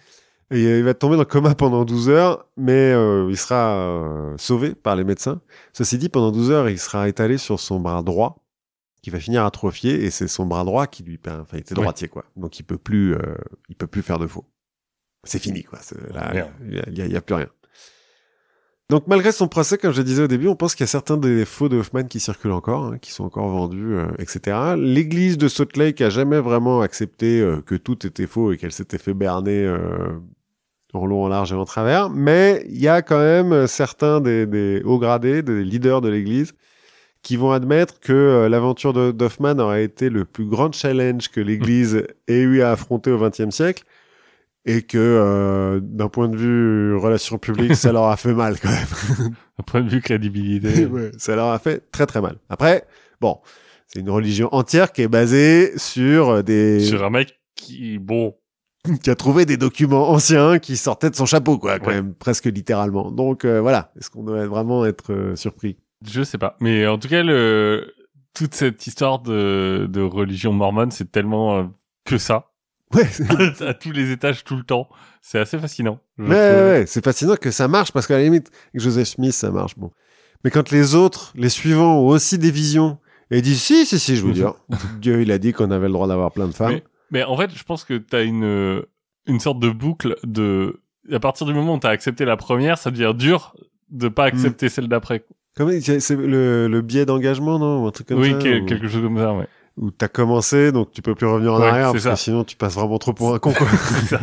Et 0.52 0.78
il 0.78 0.82
va 0.84 0.94
tomber 0.94 1.14
dans 1.14 1.22
le 1.22 1.26
coma 1.26 1.54
pendant 1.54 1.84
12 1.84 2.08
heures, 2.08 2.46
mais 2.56 2.92
euh, 2.92 3.28
il 3.30 3.36
sera 3.36 3.76
euh, 3.76 4.34
sauvé 4.36 4.74
par 4.74 4.96
les 4.96 5.04
médecins. 5.04 5.40
Ceci 5.72 5.96
dit, 5.96 6.08
pendant 6.08 6.32
12 6.32 6.50
heures, 6.50 6.68
il 6.68 6.78
sera 6.78 7.08
étalé 7.08 7.38
sur 7.38 7.60
son 7.60 7.78
bras 7.78 8.02
droit, 8.02 8.44
qui 9.02 9.10
va 9.10 9.20
finir 9.20 9.44
atrophié, 9.44 10.04
et 10.04 10.10
c'est 10.10 10.26
son 10.28 10.46
bras 10.46 10.64
droit 10.64 10.86
qui 10.88 11.04
lui. 11.04 11.20
Enfin, 11.24 11.44
il 11.52 11.58
était 11.60 11.74
Ouais. 11.74 11.82
droitier, 11.82 12.08
quoi. 12.08 12.24
Donc 12.36 12.58
il 12.58 12.64
peut 12.64 12.78
plus, 12.78 13.14
euh, 13.14 13.18
il 13.68 13.76
peut 13.76 13.86
plus 13.86 14.02
faire 14.02 14.18
de 14.18 14.26
faux. 14.26 14.44
C'est 15.22 15.38
fini, 15.38 15.62
quoi. 15.62 15.78
Là, 16.12 16.30
il 16.32 16.74
y 16.74 16.78
a- 16.78 16.84
il 16.90 16.98
y 16.98 17.02
a, 17.02 17.06
il 17.06 17.12
y 17.12 17.16
a 17.16 17.20
plus 17.20 17.34
rien. 17.36 17.48
Donc 18.88 19.06
malgré 19.06 19.30
son 19.30 19.46
procès, 19.46 19.78
comme 19.78 19.92
je 19.92 20.02
disais 20.02 20.24
au 20.24 20.26
début, 20.26 20.48
on 20.48 20.56
pense 20.56 20.74
qu'il 20.74 20.82
y 20.82 20.88
a 20.88 20.88
certains 20.88 21.16
des 21.16 21.44
faux 21.44 21.68
de 21.68 21.76
Hoffman 21.76 22.02
qui 22.04 22.18
circulent 22.18 22.50
encore, 22.50 22.86
hein, 22.86 22.98
qui 22.98 23.12
sont 23.12 23.22
encore 23.22 23.46
vendus, 23.48 23.94
euh, 23.94 24.08
etc. 24.18 24.74
L'église 24.76 25.38
de 25.38 25.46
Salt 25.46 25.76
Lake 25.78 26.00
a 26.00 26.10
jamais 26.10 26.40
vraiment 26.40 26.80
accepté 26.80 27.40
euh, 27.40 27.60
que 27.62 27.76
tout 27.76 28.04
était 28.04 28.26
faux 28.26 28.50
et 28.50 28.56
qu'elle 28.56 28.72
s'était 28.72 28.98
fait 28.98 29.14
berner 29.14 29.64
euh, 29.64 30.18
en 30.94 31.06
long, 31.06 31.24
en 31.24 31.28
large 31.28 31.52
et 31.52 31.56
en 31.56 31.64
travers. 31.64 32.10
Mais 32.10 32.64
il 32.68 32.80
y 32.80 32.88
a 32.88 33.02
quand 33.02 33.18
même 33.18 33.52
euh, 33.52 33.66
certains 33.66 34.20
des, 34.20 34.46
des 34.46 34.82
hauts 34.84 34.98
gradés, 34.98 35.42
des 35.42 35.64
leaders 35.64 36.00
de 36.00 36.08
l'église, 36.08 36.54
qui 37.22 37.36
vont 37.36 37.52
admettre 37.52 38.00
que 38.00 38.12
euh, 38.12 38.48
l'aventure 38.48 38.92
de 38.92 39.10
d'Hoffman 39.10 39.58
aurait 39.58 39.84
été 39.84 40.08
le 40.08 40.24
plus 40.24 40.46
grand 40.46 40.72
challenge 40.72 41.28
que 41.28 41.40
l'église 41.40 42.06
ait 42.28 42.40
eu 42.40 42.62
à 42.62 42.72
affronter 42.72 43.10
au 43.10 43.18
XXe 43.18 43.54
siècle. 43.54 43.84
Et 44.66 44.82
que 44.82 44.98
euh, 44.98 45.80
d'un 45.82 46.08
point 46.08 46.28
de 46.28 46.36
vue 46.36 46.94
relations 46.94 47.38
publiques, 47.38 47.76
ça 47.76 47.92
leur 47.92 48.04
a 48.04 48.16
fait 48.18 48.34
mal 48.34 48.60
quand 48.60 48.68
même. 48.68 49.30
D'un 49.58 49.64
point 49.64 49.80
de 49.80 49.88
vue 49.88 50.02
crédibilité. 50.02 50.84
Ouais, 50.90 51.12
ça 51.16 51.34
leur 51.34 51.48
a 51.48 51.58
fait 51.58 51.90
très 51.90 52.04
très 52.04 52.20
mal. 52.20 52.36
Après, 52.50 52.84
bon, 53.22 53.38
c'est 53.86 54.00
une 54.00 54.10
religion 54.10 54.50
entière 54.52 54.92
qui 54.92 55.00
est 55.00 55.08
basée 55.08 55.72
sur 55.78 56.44
des 56.44 56.80
Sur 56.80 57.04
un 57.04 57.10
mec 57.10 57.40
qui, 57.54 57.98
bon, 57.98 58.34
qui 59.02 59.10
a 59.10 59.14
trouvé 59.14 59.46
des 59.46 59.56
documents 59.56 60.10
anciens 60.10 60.58
qui 60.58 60.76
sortaient 60.76 61.10
de 61.10 61.16
son 61.16 61.26
chapeau, 61.26 61.58
quoi, 61.58 61.78
quand 61.78 61.88
Ouais. 61.88 61.94
même, 61.96 62.14
presque 62.14 62.46
littéralement. 62.46 63.10
Donc 63.10 63.44
euh, 63.44 63.60
voilà, 63.60 63.92
est-ce 63.98 64.10
qu'on 64.10 64.22
doit 64.24 64.46
vraiment 64.46 64.84
être 64.86 65.12
euh, 65.12 65.36
surpris? 65.36 65.76
Je 66.06 66.22
sais 66.22 66.38
pas. 66.38 66.56
Mais 66.60 66.86
en 66.86 66.98
tout 66.98 67.08
cas, 67.08 67.22
le, 67.22 67.92
toute 68.34 68.54
cette 68.54 68.86
histoire 68.86 69.18
de, 69.20 69.86
de 69.90 70.00
religion 70.00 70.52
mormone, 70.52 70.90
c'est 70.90 71.10
tellement 71.12 71.58
euh, 71.58 71.64
que 72.04 72.16
ça. 72.18 72.46
Ouais, 72.94 73.06
à 73.66 73.74
tous 73.74 73.92
les 73.92 74.10
étages, 74.10 74.42
tout 74.44 74.56
le 74.56 74.64
temps. 74.64 74.88
C'est 75.22 75.38
assez 75.38 75.58
fascinant. 75.58 76.00
ouais, 76.18 76.24
trouve. 76.24 76.30
ouais, 76.30 76.62
ouais, 76.70 76.84
c'est 76.86 77.04
fascinant 77.04 77.36
que 77.36 77.50
ça 77.50 77.68
marche 77.68 77.92
parce 77.92 78.06
qu'à 78.06 78.16
la 78.16 78.22
limite, 78.24 78.50
avec 78.72 78.82
Joseph 78.82 79.06
Smith, 79.08 79.32
ça 79.32 79.50
marche 79.50 79.76
bon. 79.76 79.90
Mais 80.42 80.50
quand 80.50 80.70
les 80.70 80.94
autres, 80.94 81.32
les 81.36 81.50
suivants, 81.50 81.98
ont 82.00 82.06
aussi 82.08 82.38
des 82.38 82.50
visions 82.50 82.98
et 83.30 83.42
disent 83.42 83.62
si, 83.62 83.84
si, 83.84 83.98
si, 83.98 84.16
je 84.16 84.22
vous 84.22 84.32
dis, 84.32 84.42
Dieu, 85.00 85.20
il 85.20 85.30
a 85.30 85.38
dit 85.38 85.52
qu'on 85.52 85.70
avait 85.70 85.86
le 85.86 85.92
droit 85.92 86.08
d'avoir 86.08 86.32
plein 86.32 86.48
de 86.48 86.54
femmes. 86.54 86.72
Mais- 86.72 86.84
Mais 87.10 87.24
en 87.24 87.36
fait, 87.36 87.50
je 87.54 87.62
pense 87.64 87.84
que 87.84 87.98
t'as 87.98 88.24
une, 88.24 88.84
une 89.26 89.40
sorte 89.40 89.58
de 89.60 89.70
boucle 89.70 90.16
de, 90.24 90.80
à 91.12 91.18
partir 91.20 91.46
du 91.46 91.54
moment 91.54 91.74
où 91.74 91.78
t'as 91.78 91.90
accepté 91.90 92.24
la 92.24 92.36
première, 92.36 92.78
ça 92.78 92.90
devient 92.90 93.14
dur 93.16 93.54
de 93.90 94.08
pas 94.08 94.24
accepter 94.24 94.68
celle 94.68 94.88
d'après. 94.88 95.24
C'est 95.56 96.10
le, 96.16 96.68
le 96.68 96.80
biais 96.82 97.04
d'engagement, 97.06 97.58
non 97.58 97.82
Ou 97.82 97.86
un 97.88 97.90
truc 97.90 98.08
comme 98.08 98.20
Oui, 98.20 98.30
ça 98.32 98.38
quel- 98.40 98.62
ou- 98.62 98.66
quelque 98.66 98.86
chose 98.88 99.02
comme 99.02 99.18
ça, 99.18 99.32
ouais. 99.34 99.48
où 99.76 99.90
t'as 99.90 100.08
commencé, 100.08 100.70
donc 100.72 100.92
tu 100.92 101.02
peux 101.02 101.14
plus 101.14 101.26
revenir 101.26 101.52
en 101.54 101.60
Ouais, 101.60 101.66
arrière, 101.66 101.90
parce 101.92 102.04
ça. 102.04 102.10
que 102.12 102.16
sinon 102.18 102.44
tu 102.44 102.56
passes 102.56 102.74
vraiment 102.76 102.98
trop 102.98 103.12
pour 103.12 103.34
un 103.34 103.38
con, 103.38 103.52
quoi. 103.52 103.66
Ça. 104.08 104.20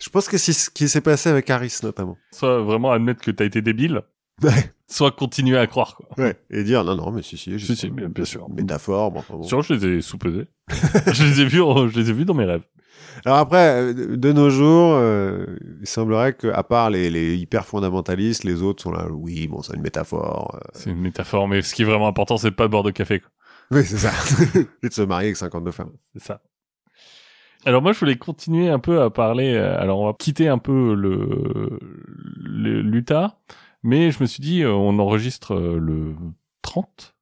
Je 0.00 0.10
pense 0.10 0.28
que 0.28 0.36
c'est 0.38 0.52
ce 0.52 0.70
qui 0.70 0.88
s'est 0.88 1.00
passé 1.00 1.28
avec 1.30 1.48
Harris, 1.50 1.78
notamment. 1.82 2.16
Soit 2.32 2.60
vraiment 2.60 2.92
admettre 2.92 3.20
que 3.22 3.30
t'as 3.32 3.46
été 3.46 3.62
débile. 3.62 4.02
Soit 4.86 5.10
continuer 5.10 5.58
à 5.58 5.66
croire, 5.66 5.96
quoi. 5.96 6.08
Ouais. 6.16 6.36
Et 6.50 6.64
dire, 6.64 6.84
non, 6.84 6.94
non, 6.96 7.10
mais 7.10 7.22
si, 7.22 7.36
si, 7.36 7.58
Si, 7.60 7.76
si, 7.76 7.90
bien- 7.90 8.08
bien 8.08 8.24
sûr. 8.24 8.48
Métaphore, 8.48 9.10
bon, 9.10 9.18
enfin 9.20 9.34
bon. 9.34 9.42
Sûr, 9.42 9.62
je 9.62 9.74
les 9.74 9.86
ai 9.86 10.00
sous-pesés. 10.00 10.46
je 11.12 11.24
les 11.24 11.40
ai 11.42 11.44
vus, 11.44 11.58
je 11.90 11.98
les 11.98 12.10
ai 12.10 12.12
vus 12.12 12.24
dans 12.24 12.34
mes 12.34 12.44
rêves. 12.44 12.62
Alors 13.24 13.38
après, 13.38 13.80
euh, 13.82 14.16
de 14.16 14.32
nos 14.32 14.48
jours, 14.48 14.92
euh, 14.94 15.44
il 15.80 15.86
semblerait 15.86 16.34
que, 16.34 16.46
à 16.48 16.62
part 16.62 16.88
les, 16.90 17.10
les 17.10 17.36
hyper 17.36 17.64
fondamentalistes, 17.66 18.44
les 18.44 18.62
autres 18.62 18.82
sont 18.82 18.92
là, 18.92 19.06
oui, 19.10 19.48
bon, 19.48 19.60
c'est 19.62 19.74
une 19.74 19.82
métaphore. 19.82 20.54
euh. 20.54 20.68
C'est 20.72 20.90
une 20.90 21.00
métaphore, 21.00 21.48
mais 21.48 21.62
ce 21.62 21.74
qui 21.74 21.82
est 21.82 21.86
vraiment 21.86 22.06
important, 22.08 22.36
c'est 22.36 22.50
de 22.50 22.54
pas 22.54 22.68
boire 22.68 22.82
de 22.84 22.90
café, 22.92 23.20
quoi. 23.20 23.30
Oui, 23.70 23.84
c'est 23.84 23.98
ça. 23.98 24.12
Et 24.82 24.88
de 24.88 24.92
se 24.94 25.02
marier 25.02 25.26
avec 25.28 25.36
52 25.36 25.70
femmes. 25.72 25.92
C'est 26.14 26.22
ça. 26.22 26.40
Alors 27.66 27.82
moi, 27.82 27.92
je 27.92 27.98
voulais 27.98 28.16
continuer 28.16 28.68
un 28.70 28.78
peu 28.78 29.02
à 29.02 29.10
parler. 29.10 29.56
Alors 29.56 30.00
on 30.00 30.06
va 30.06 30.14
quitter 30.18 30.48
un 30.48 30.58
peu 30.58 30.94
le 30.94 31.78
le- 32.36 32.80
l'Utah, 32.82 33.36
mais 33.82 34.10
je 34.10 34.20
me 34.22 34.26
suis 34.26 34.40
dit, 34.42 34.62
euh, 34.62 34.72
on 34.72 34.98
enregistre 34.98 35.54
euh, 35.54 35.78
le 35.78 36.14
30 36.62 37.14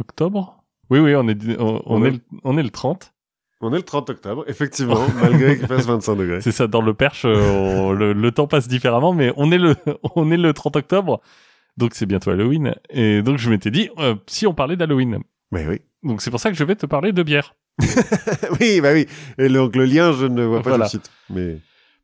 octobre. 0.00 0.62
Oui, 0.90 0.98
oui, 1.00 1.14
on 1.14 1.28
est 1.28 1.58
on, 1.58 1.82
on 1.86 2.00
On 2.00 2.04
est 2.04 2.08
est- 2.08 2.10
le, 2.12 2.20
on 2.44 2.56
est 2.58 2.62
le 2.62 2.70
30. 2.70 3.12
On 3.60 3.72
est 3.72 3.76
le 3.76 3.82
30 3.82 4.10
octobre, 4.10 4.44
effectivement, 4.46 5.00
malgré 5.20 5.58
qu'il 5.58 5.66
fasse 5.66 5.84
25 5.86 6.14
degrés. 6.16 6.40
C'est 6.40 6.52
ça, 6.52 6.66
dans 6.68 6.80
le 6.80 6.94
Perche, 6.94 7.22
euh, 7.24 7.88
on- 7.88 7.92
le, 7.92 8.12
le 8.12 8.32
temps 8.32 8.46
passe 8.46 8.68
différemment, 8.68 9.12
mais 9.12 9.32
on 9.36 9.50
est 9.50 9.58
le 9.58 9.74
on 10.14 10.30
est 10.30 10.36
le 10.36 10.52
30 10.52 10.76
octobre, 10.76 11.20
donc 11.76 11.94
c'est 11.94 12.06
bientôt 12.06 12.30
Halloween. 12.30 12.74
Et 12.90 13.22
donc 13.22 13.38
je 13.38 13.50
m'étais 13.50 13.70
dit, 13.72 13.90
euh, 13.98 14.14
si 14.26 14.46
on 14.46 14.54
parlait 14.54 14.76
d'Halloween. 14.76 15.18
Mais 15.50 15.66
oui. 15.66 15.80
Donc 16.04 16.22
c'est 16.22 16.30
pour 16.30 16.38
ça 16.40 16.50
que 16.50 16.56
je 16.56 16.62
vais 16.64 16.76
te 16.76 16.86
parler 16.86 17.12
de 17.12 17.22
bière. 17.24 17.54
oui, 18.60 18.80
bah 18.80 18.92
oui. 18.92 19.06
Et 19.38 19.48
donc 19.48 19.74
le 19.76 19.84
lien, 19.84 20.12
je 20.12 20.26
ne 20.26 20.44
vois 20.44 20.62
pas 20.62 20.70
Voilà. 20.70 20.88
tout 20.88 20.98
de 20.98 21.02
suite. 21.02 21.10
Mais 21.30 21.58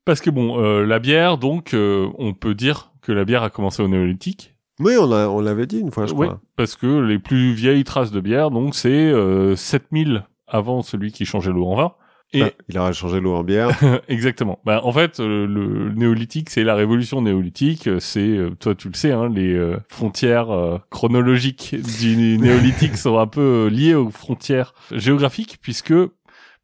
Parce 0.05 0.21
que 0.21 0.31
bon, 0.31 0.61
euh, 0.63 0.85
la 0.85 0.99
bière, 0.99 1.39
donc, 1.39 1.75
euh, 1.75 2.09
on 2.19 2.33
peut 2.35 2.55
dire 2.55 2.93
que 3.05 3.13
la 3.13 3.25
bière 3.25 3.43
a 3.43 3.51
commencé 3.51 3.83
au 3.83 3.89
néolithique. 3.89 4.55
oui, 4.81 4.95
on 4.99 5.05
on 5.13 5.41
l'avait 5.41 5.67
dit 5.67 5.79
une 5.79 5.91
fois, 5.93 6.07
je 6.07 6.15
Oui, 6.15 6.27
crois. 6.27 6.41
parce 6.57 6.75
que 6.77 6.87
les 7.01 7.19
plus 7.19 7.53
vieilles 7.53 7.85
traces 7.85 8.11
de 8.11 8.21
bière, 8.21 8.51
donc, 8.51 8.75
c'est 8.75 8.89
euh, 8.91 9.55
7000 9.57 10.25
avant 10.49 10.83
celui 10.83 11.13
qui 11.13 11.25
changeait 11.25 11.53
l'eau 11.53 11.67
en 11.67 11.77
vin. 11.77 11.93
Et 12.33 12.43
Ah, 12.43 12.51
il 12.69 12.79
aura 12.79 12.93
changé 12.93 13.21
l'eau 13.21 13.35
en 13.35 13.45
bière. 13.45 13.71
exactement. 14.09 14.59
Bah, 14.65 14.81
en 14.83 14.91
fait, 14.93 15.21
euh, 15.21 15.47
le 15.47 15.93
néolithique, 15.95 16.51
c'est 16.51 16.65
la 16.65 16.75
révolution 16.75 17.23
néolithique. 17.23 17.89
C'est, 18.01 18.21
euh, 18.37 18.51
toi, 18.59 18.75
tu 18.75 18.89
le 18.89 18.95
sais, 18.95 19.13
hein, 19.13 19.29
les 19.33 19.55
euh, 19.55 19.77
frontières 19.89 20.51
euh, 20.51 20.79
chronologiques 20.91 21.77
du 22.01 22.39
néolithique 22.39 22.97
sont 22.97 23.19
un 23.19 23.27
peu 23.29 23.69
liées 23.71 23.95
aux 23.95 24.11
frontières 24.11 24.75
géographiques, 24.91 25.59
puisque 25.63 25.95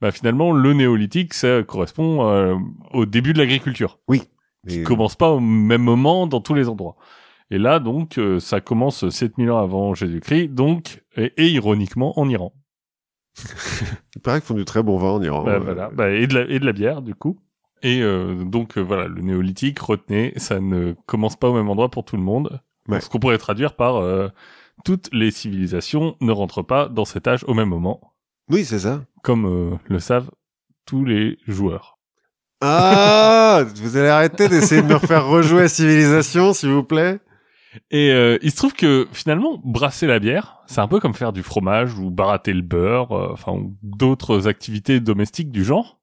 bah, 0.00 0.10
finalement, 0.10 0.50
le 0.52 0.72
néolithique, 0.72 1.34
ça 1.34 1.62
correspond 1.62 2.26
euh, 2.28 2.54
au 2.92 3.06
début 3.06 3.32
de 3.32 3.38
l'agriculture. 3.38 3.98
Et- 4.68 4.82
commence 4.82 5.16
pas 5.16 5.30
au 5.30 5.40
même 5.40 5.82
moment 5.82 6.26
dans 6.26 6.40
tous 6.40 6.54
les 6.54 6.68
endroits. 6.68 6.96
Et 7.50 7.58
là, 7.58 7.78
donc, 7.80 8.18
euh, 8.18 8.38
ça 8.38 8.60
commence 8.60 9.08
7000 9.08 9.50
ans 9.50 9.58
avant 9.58 9.94
Jésus-Christ, 9.94 10.48
donc, 10.48 11.02
et, 11.16 11.32
et 11.36 11.48
ironiquement, 11.50 12.18
en 12.18 12.28
Iran. 12.28 12.52
Il 14.16 14.20
paraît 14.22 14.40
qu'ils 14.40 14.46
font 14.48 14.54
du 14.54 14.64
très 14.64 14.82
bon 14.82 14.96
vin 14.98 15.10
en 15.12 15.22
Iran. 15.22 15.44
Bah, 15.44 15.52
euh, 15.54 15.58
voilà. 15.60 15.90
Bah, 15.90 16.10
et, 16.10 16.26
de 16.26 16.34
la, 16.34 16.48
et 16.48 16.58
de 16.58 16.66
la 16.66 16.72
bière, 16.72 17.02
du 17.02 17.14
coup. 17.14 17.38
Et 17.82 18.02
euh, 18.02 18.44
donc, 18.44 18.76
euh, 18.76 18.82
voilà, 18.82 19.08
le 19.08 19.22
néolithique, 19.22 19.78
retenez, 19.78 20.32
ça 20.36 20.60
ne 20.60 20.94
commence 21.06 21.36
pas 21.36 21.48
au 21.48 21.54
même 21.54 21.68
endroit 21.68 21.90
pour 21.90 22.04
tout 22.04 22.16
le 22.16 22.22
monde. 22.22 22.60
Ouais. 22.88 23.00
Ce 23.00 23.08
qu'on 23.08 23.18
pourrait 23.18 23.38
traduire 23.38 23.74
par 23.74 23.96
euh, 23.96 24.28
toutes 24.84 25.08
les 25.12 25.30
civilisations 25.30 26.16
ne 26.20 26.32
rentrent 26.32 26.62
pas 26.62 26.88
dans 26.88 27.04
cet 27.04 27.26
âge 27.26 27.44
au 27.46 27.54
même 27.54 27.68
moment, 27.68 28.00
Oui, 28.48 28.64
c'est 28.64 28.80
ça. 28.80 29.04
comme 29.22 29.46
euh, 29.46 29.76
le 29.88 29.98
savent 29.98 30.30
tous 30.86 31.04
les 31.04 31.38
joueurs. 31.46 31.98
Ah, 32.60 33.64
vous 33.76 33.96
allez 33.96 34.08
arrêter 34.08 34.48
d'essayer 34.48 34.82
de 34.82 34.86
me 34.86 34.94
refaire 34.94 35.26
rejouer 35.26 35.62
à 35.62 35.68
Civilisation, 35.68 36.52
s'il 36.52 36.70
vous 36.70 36.84
plaît. 36.84 37.20
Et 37.90 38.10
euh, 38.12 38.36
il 38.42 38.50
se 38.50 38.56
trouve 38.56 38.72
que 38.74 39.06
finalement, 39.12 39.60
brasser 39.64 40.06
la 40.06 40.18
bière, 40.18 40.58
c'est 40.66 40.80
un 40.80 40.88
peu 40.88 40.98
comme 41.00 41.14
faire 41.14 41.32
du 41.32 41.42
fromage 41.42 41.96
ou 41.98 42.10
barater 42.10 42.52
le 42.52 42.62
beurre, 42.62 43.12
euh, 43.12 43.28
enfin 43.32 43.52
ou 43.52 43.76
d'autres 43.82 44.48
activités 44.48 45.00
domestiques 45.00 45.50
du 45.52 45.64
genre. 45.64 46.00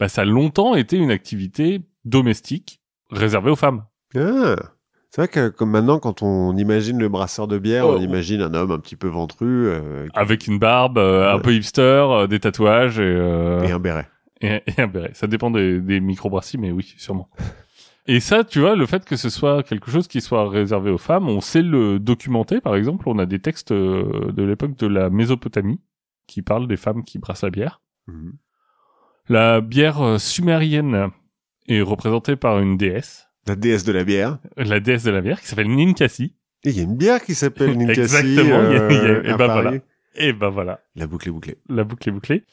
Bah, 0.00 0.08
ça 0.08 0.22
a 0.22 0.24
longtemps 0.24 0.74
été 0.74 0.96
une 0.96 1.10
activité 1.12 1.80
domestique 2.04 2.80
réservée 3.10 3.50
aux 3.50 3.56
femmes. 3.56 3.84
Ah. 4.16 4.56
C'est 5.12 5.22
vrai 5.22 5.28
que 5.28 5.48
comme 5.48 5.70
maintenant, 5.70 5.98
quand 5.98 6.22
on 6.22 6.56
imagine 6.56 6.98
le 6.98 7.08
brasseur 7.08 7.48
de 7.48 7.58
bière, 7.58 7.86
Oh. 7.88 7.96
on 7.98 8.00
imagine 8.00 8.40
un 8.42 8.54
homme 8.54 8.70
un 8.70 8.78
petit 8.78 8.94
peu 8.96 9.08
ventru 9.08 9.66
euh, 9.66 10.06
Avec 10.14 10.46
une 10.46 10.58
barbe, 10.58 10.98
euh, 10.98 11.32
un 11.34 11.38
peu 11.40 11.52
hipster, 11.52 11.80
euh, 11.82 12.26
des 12.28 12.38
tatouages 12.40 12.98
et, 13.00 13.02
euh, 13.02 13.62
et 13.62 13.72
un 13.72 13.80
béret. 13.80 14.08
Et, 14.40 14.62
et 14.66 14.80
un 14.80 14.86
béret. 14.86 15.10
Ça 15.14 15.26
dépend 15.26 15.50
des, 15.50 15.80
des 15.80 16.00
microbrasseries, 16.00 16.58
mais 16.58 16.70
oui, 16.72 16.94
sûrement. 16.98 17.28
Et 18.06 18.18
ça, 18.20 18.42
tu 18.44 18.60
vois, 18.60 18.74
le 18.76 18.86
fait 18.86 19.04
que 19.04 19.16
ce 19.16 19.28
soit 19.30 19.62
quelque 19.62 19.90
chose 19.90 20.08
qui 20.08 20.20
soit 20.20 20.48
réservé 20.48 20.90
aux 20.90 20.98
femmes, 20.98 21.28
on 21.28 21.40
sait 21.40 21.62
le 21.62 21.98
documenter. 21.98 22.60
Par 22.60 22.74
exemple, 22.74 23.08
on 23.08 23.18
a 23.18 23.26
des 23.26 23.38
textes 23.38 23.72
euh, 23.72 24.32
de 24.32 24.42
l'époque 24.42 24.76
de 24.76 24.86
la 24.86 25.10
Mésopotamie 25.10 25.80
qui 26.26 26.42
parlent 26.42 26.66
des 26.66 26.76
femmes 26.78 27.04
qui 27.04 27.18
brassent 27.18 27.42
la 27.42 27.50
bière. 27.50 27.80
Mhm. 28.08 28.32
La 29.28 29.60
bière 29.60 30.00
euh, 30.02 30.18
sumérienne 30.18 31.10
est 31.68 31.82
représentée 31.82 32.36
par 32.36 32.58
une 32.58 32.76
déesse, 32.76 33.28
La 33.46 33.54
déesse 33.54 33.84
de 33.84 33.92
la 33.92 34.02
bière. 34.04 34.38
la 34.56 34.80
déesse 34.80 35.04
de 35.04 35.10
la 35.10 35.20
bière, 35.20 35.40
qui 35.40 35.46
s'appelle 35.46 35.68
Ninkasi. 35.68 36.34
Et 36.64 36.70
il 36.70 36.76
y 36.76 36.80
a 36.80 36.84
une 36.84 36.96
bière 36.96 37.22
qui 37.22 37.34
s'appelle 37.34 37.76
Ninkasi. 37.78 38.00
Exactement, 38.00 38.62
il 38.70 38.72
y 38.72 38.76
a- 38.76 38.92
y 38.92 38.96
a- 38.96 39.04
euh, 39.04 39.22
et 39.22 39.28
ben 39.28 39.36
Paris. 39.36 39.62
voilà. 39.62 39.78
Et 40.16 40.32
ben 40.32 40.48
voilà, 40.48 40.80
La 40.96 41.06
boucle 41.06 41.28
est 41.28 41.32
bouclée. 41.32 41.58
la 41.68 41.84
boucle 41.84 42.08
est 42.08 42.12
bouclée. 42.12 42.44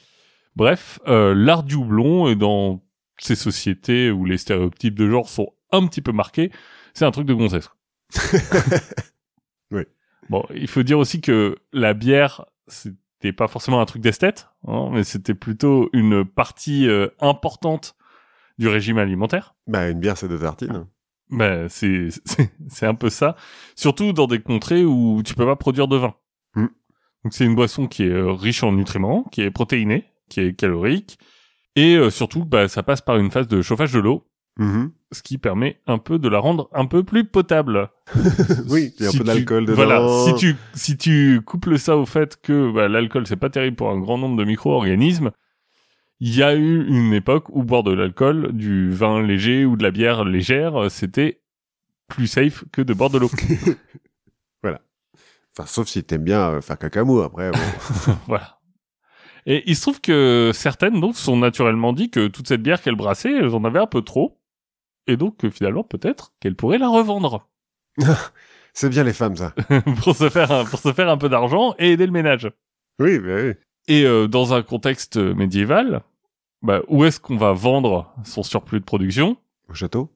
Bref, 0.58 1.00
euh, 1.08 1.36
l'art 1.36 1.62
du 1.62 1.76
houblon 1.76 2.28
est 2.30 2.36
dans 2.36 2.84
ces 3.20 3.36
sociétés 3.36 4.10
où 4.10 4.26
les 4.26 4.40
stéréotypes 4.40 4.96
de 4.96 5.08
genre 5.08 5.30
sont 5.30 5.54
un 5.72 5.86
petit 5.86 6.02
peu 6.02 6.12
marqués, 6.12 6.52
c'est 6.96 7.06
un 7.06 7.12
truc 7.12 7.28
de 7.28 7.36
gonzesse. 7.36 7.70
Oui. 9.70 9.84
Bon, 10.30 10.46
il 10.56 10.68
faut 10.68 10.82
dire 10.82 10.98
aussi 10.98 11.20
que 11.20 11.58
la 11.74 11.94
bière, 11.94 12.46
c'était 12.68 13.34
pas 13.34 13.50
forcément 13.50 13.82
un 13.82 13.86
truc 13.86 14.02
d'esthète, 14.02 14.48
hein, 14.66 14.90
mais 14.94 15.04
c'était 15.04 15.34
plutôt 15.36 15.90
une 15.92 16.24
partie 16.24 16.88
euh, 16.88 17.10
importante 17.20 17.98
du 18.58 18.70
régime 18.70 18.98
alimentaire. 18.98 19.56
Bah, 19.68 19.90
une 19.90 20.00
bière, 20.00 20.18
c'est 20.18 20.30
deux 20.30 20.40
tartines. 20.40 20.88
Bah, 21.30 21.68
c'est 21.68 22.08
c'est 22.24 22.50
c'est 22.70 22.86
un 22.86 22.96
peu 22.96 23.10
ça. 23.10 23.36
Surtout 23.76 24.14
dans 24.14 24.26
des 24.26 24.40
contrées 24.40 24.86
où 24.86 25.22
tu 25.24 25.36
peux 25.36 25.46
pas 25.46 25.58
produire 25.58 25.90
de 25.90 25.98
vin. 25.98 26.16
Mm. 26.56 26.68
Donc 27.26 27.34
c'est 27.34 27.46
une 27.46 27.56
boisson 27.56 27.88
qui 27.88 28.04
est 28.04 28.10
euh, 28.12 28.32
riche 28.32 28.64
en 28.64 28.72
nutriments, 28.72 29.24
qui 29.26 29.42
est 29.42 29.52
protéinée, 29.52 30.06
qui 30.30 30.40
est 30.42 30.54
calorique, 30.54 31.18
et 31.76 31.96
euh, 31.96 32.10
surtout, 32.10 32.44
bah, 32.46 32.68
ça 32.68 32.84
passe 32.84 33.02
par 33.02 33.18
une 33.18 33.32
phase 33.32 33.48
de 33.48 33.62
chauffage 33.62 33.94
de 33.94 34.00
l'eau, 34.00 34.24
Mhm. 34.60 34.92
ce 35.12 35.22
qui 35.22 35.38
permet 35.38 35.80
un 35.86 36.00
peu 36.00 36.18
de 36.18 36.28
la 36.28 36.40
rendre 36.40 36.68
un 36.74 36.86
peu 36.88 37.04
plus 37.04 37.24
potable. 37.26 37.90
oui, 38.70 38.92
il 38.98 39.04
y 39.04 39.06
a 39.06 39.10
un 39.10 39.18
peu 39.18 39.24
d'alcool 39.24 39.66
dedans. 39.66 39.76
Voilà, 39.76 40.08
si 40.26 40.34
tu 40.34 40.56
si 40.74 40.98
tu 40.98 41.42
couples 41.46 41.78
ça 41.78 41.96
au 41.96 42.08
fait 42.08 42.42
que 42.42 42.72
bah, 42.72 42.88
l'alcool 42.88 43.28
c'est 43.28 43.36
pas 43.36 43.52
terrible 43.52 43.76
pour 43.76 43.92
un 43.92 44.00
grand 44.00 44.18
nombre 44.18 44.36
de 44.36 44.44
micro-organismes, 44.46 45.30
il 46.20 46.36
y 46.36 46.42
a 46.42 46.56
eu 46.56 46.88
une 46.88 47.14
époque 47.14 47.50
où 47.50 47.64
boire 47.64 47.84
de 47.84 47.94
l'alcool, 47.94 48.52
du 48.54 48.90
vin 48.92 49.22
léger 49.22 49.64
ou 49.66 49.78
de 49.78 49.84
la 49.84 49.92
bière 49.92 50.24
légère, 50.26 50.76
euh, 50.86 50.90
c'était 50.90 51.42
plus 52.08 52.26
safe 52.26 52.64
que 52.72 52.82
de 52.82 52.94
boire 52.96 53.12
de 53.12 53.20
l'eau. 53.20 53.30
Enfin, 55.60 55.66
sauf 55.66 55.88
si 55.88 56.04
t'aimes 56.04 56.24
bien 56.24 56.40
euh, 56.52 56.62
faire 56.62 56.78
cacamou, 56.78 57.22
après. 57.22 57.50
bon. 57.50 57.58
voilà. 58.28 58.57
Et 59.50 59.64
il 59.66 59.76
se 59.76 59.82
trouve 59.82 60.02
que 60.02 60.52
certaines 60.54 61.00
donc 61.00 61.16
sont 61.16 61.38
naturellement 61.38 61.94
dit 61.94 62.12
que 62.12 62.28
toute 62.28 62.48
cette 62.48 62.62
bière 62.62 62.82
qu'elles 62.82 62.96
brassaient, 62.96 63.32
elles 63.34 63.56
en 63.56 63.64
avaient 63.64 63.80
un 63.80 63.88
peu 63.88 64.02
trop, 64.04 64.40
et 65.08 65.18
donc 65.18 65.38
que 65.38 65.50
finalement 65.50 65.84
peut-être 65.84 66.34
qu'elles 66.40 66.56
pourraient 66.56 66.78
la 66.78 66.90
revendre 66.90 67.48
c'est 68.74 68.90
bien 68.90 69.04
les 69.04 69.14
femmes, 69.14 69.36
ça. 69.36 69.56
pour 70.04 70.16
se 70.16 70.30
faire 70.30 70.52
un, 70.52 70.64
pour 70.64 70.78
se 70.80 70.94
faire 70.94 71.10
un 71.10 71.18
peu 71.18 71.30
d'argent 71.30 71.74
et 71.80 71.94
aider 71.94 72.06
le 72.06 72.12
ménage. 72.12 72.52
Oui, 73.00 73.18
bah 73.18 73.38
oui. 73.42 73.54
Et 73.88 74.04
euh, 74.06 74.28
dans 74.28 74.54
un 74.54 74.62
contexte 74.62 75.18
médiéval, 75.18 76.04
bah, 76.62 76.82
où 76.88 77.04
est-ce 77.04 77.20
qu'on 77.20 77.38
va 77.38 77.54
vendre 77.54 78.14
son 78.24 78.44
surplus 78.44 78.80
de 78.80 78.86
production? 78.86 79.38
Au 79.68 79.74
château 79.74 80.12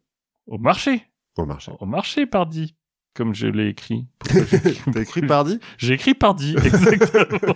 Au 0.46 0.60
marché. 0.60 1.08
Au 1.38 1.46
marché. 1.46 1.72
Au 1.80 1.88
marché, 1.88 2.28
pardi. 2.28 2.76
Comme 3.16 3.34
je 3.34 3.48
l'ai 3.48 3.70
écrit. 3.70 4.06
Pourquoi 4.20 4.44
j'ai 4.46 4.58
écrit- 4.70 4.92
T'as 4.92 5.02
écrit 5.02 5.22
pardi? 5.22 5.60
J'ai 5.80 5.94
écrit 5.96 6.14
pardi, 6.14 6.56
exactement. 6.64 7.56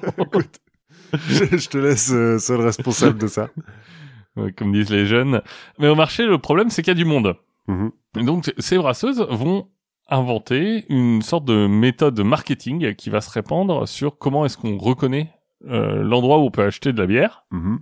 Je, 1.30 1.58
je 1.58 1.70
te 1.70 1.78
laisse 1.78 2.12
euh, 2.14 2.38
seul 2.40 2.62
responsable 2.62 3.18
de 3.20 3.28
ça. 3.28 3.50
Comme 4.58 4.74
disent 4.74 4.90
les 4.90 5.06
jeunes. 5.06 5.42
Mais 5.80 5.88
au 5.88 5.96
marché, 5.96 6.26
le 6.26 6.38
problème, 6.38 6.70
c'est 6.70 6.82
qu'il 6.82 6.92
y 6.92 6.98
a 6.98 7.04
du 7.04 7.06
monde. 7.06 7.36
Mhm. 7.68 7.92
Donc, 8.26 8.54
ces 8.58 8.78
brasseuses 8.78 9.26
vont 9.30 9.70
inventer 10.10 10.86
une 10.90 11.22
sorte 11.22 11.46
de 11.46 11.68
méthode 11.68 12.20
marketing 12.20 12.94
qui 12.96 13.10
va 13.10 13.22
se 13.22 13.30
répandre 13.32 13.88
sur 13.88 14.18
comment 14.18 14.46
est-ce 14.46 14.58
qu'on 14.58 14.78
reconnaît 14.78 15.32
euh, 15.68 16.04
l'endroit 16.04 16.38
où 16.40 16.42
on 16.44 16.52
peut 16.52 16.64
acheter 16.64 16.92
de 16.94 17.00
la 17.00 17.08
bière. 17.08 17.46
Mhm. 17.52 17.80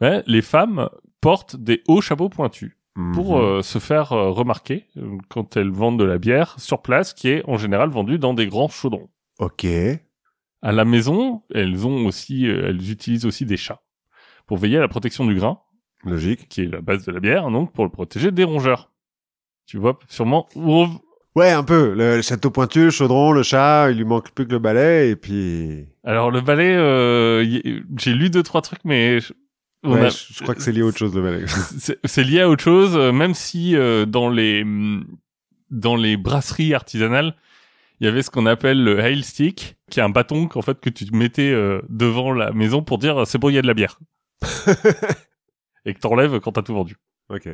Mais 0.00 0.22
les 0.26 0.42
femmes 0.42 0.88
portent 1.20 1.56
des 1.56 1.82
hauts 1.86 2.00
chapeaux 2.00 2.28
pointus. 2.28 2.72
pour 3.14 3.38
Mhm. 3.38 3.42
euh, 3.44 3.62
se 3.62 3.78
faire 3.78 4.12
euh, 4.12 4.28
remarquer 4.30 4.86
quand 5.30 5.56
elles 5.56 5.70
vendent 5.70 5.98
de 5.98 6.04
la 6.04 6.18
bière 6.18 6.54
sur 6.58 6.82
place, 6.82 7.14
qui 7.14 7.28
est 7.28 7.42
en 7.48 7.56
général 7.56 7.88
vendue 7.88 8.18
dans 8.18 8.34
des 8.34 8.46
grands 8.46 8.68
chaudrons. 8.68 9.08
Ok. 9.38 9.66
À 10.62 10.72
la 10.72 10.84
maison, 10.84 11.42
elles 11.54 11.86
ont 11.86 12.06
aussi, 12.06 12.46
euh, 12.46 12.66
elles 12.68 12.90
utilisent 12.90 13.26
aussi 13.26 13.44
des 13.44 13.56
chats 13.56 13.82
pour 14.46 14.58
veiller 14.58 14.78
à 14.78 14.80
la 14.80 14.88
protection 14.88 15.24
du 15.26 15.34
grain, 15.34 15.58
Logique. 16.04 16.48
qui 16.48 16.62
est 16.62 16.66
la 16.72 16.80
base 16.80 17.04
de 17.04 17.12
la 17.12 17.20
bière, 17.20 17.50
donc 17.50 17.72
pour 17.72 17.84
le 17.84 17.90
protéger 17.90 18.30
des 18.30 18.44
rongeurs. 18.44 18.90
Tu 19.66 19.78
vois 19.78 19.98
sûrement 20.08 20.48
Ouais, 21.34 21.50
un 21.50 21.62
peu. 21.64 21.94
Le, 21.94 22.16
le 22.16 22.22
château 22.22 22.50
pointu, 22.50 22.84
le 22.84 22.90
chaudron, 22.90 23.32
le 23.32 23.42
chat, 23.42 23.90
il 23.90 23.96
lui 23.96 24.04
manque 24.04 24.32
plus 24.32 24.46
que 24.46 24.52
le 24.52 24.58
balai, 24.58 25.10
et 25.10 25.16
puis... 25.16 25.86
Alors 26.04 26.30
le 26.30 26.40
balai, 26.42 26.74
euh, 26.76 27.42
y- 27.44 27.82
j'ai 27.98 28.12
lu 28.12 28.28
deux 28.30 28.42
trois 28.42 28.60
trucs, 28.60 28.84
mais 28.84 29.20
je- 29.20 29.32
on 29.82 29.94
Ouais, 29.94 30.06
a- 30.06 30.08
je, 30.10 30.34
je 30.34 30.42
crois 30.42 30.54
que 30.54 30.62
c'est 30.62 30.72
lié 30.72 30.82
à 30.82 30.84
autre 30.84 30.98
chose, 30.98 31.14
le 31.16 31.22
balai. 31.22 31.44
c'est 32.04 32.22
lié 32.24 32.42
à 32.42 32.48
autre 32.50 32.62
chose, 32.62 32.94
euh, 32.96 33.12
même 33.12 33.34
si 33.34 33.74
euh, 33.76 34.04
dans 34.04 34.28
les 34.28 34.62
hum, 34.62 35.06
dans 35.70 35.96
les 35.96 36.16
brasseries 36.18 36.74
artisanales, 36.74 37.34
il 37.98 38.04
y 38.04 38.08
avait 38.08 38.22
ce 38.22 38.30
qu'on 38.30 38.44
appelle 38.46 38.84
le 38.84 39.00
hail 39.00 39.22
stick, 39.22 39.76
qui 39.92 40.00
est 40.00 40.02
un 40.02 40.08
bâton 40.08 40.48
qu'en 40.48 40.62
fait 40.62 40.80
que 40.80 40.88
tu 40.90 41.04
mettais 41.12 41.52
euh, 41.52 41.82
devant 41.90 42.32
la 42.32 42.50
maison 42.52 42.82
pour 42.82 42.96
dire 42.98 43.26
c'est 43.26 43.36
bon, 43.38 43.50
il 43.50 43.54
y 43.54 43.58
a 43.58 43.62
de 43.62 43.66
la 43.66 43.74
bière, 43.74 43.98
et 45.84 45.94
que 45.94 46.00
t'enlèves 46.00 46.40
quand 46.40 46.52
t'as 46.52 46.62
tout 46.62 46.74
vendu. 46.74 46.96
ok. 47.28 47.48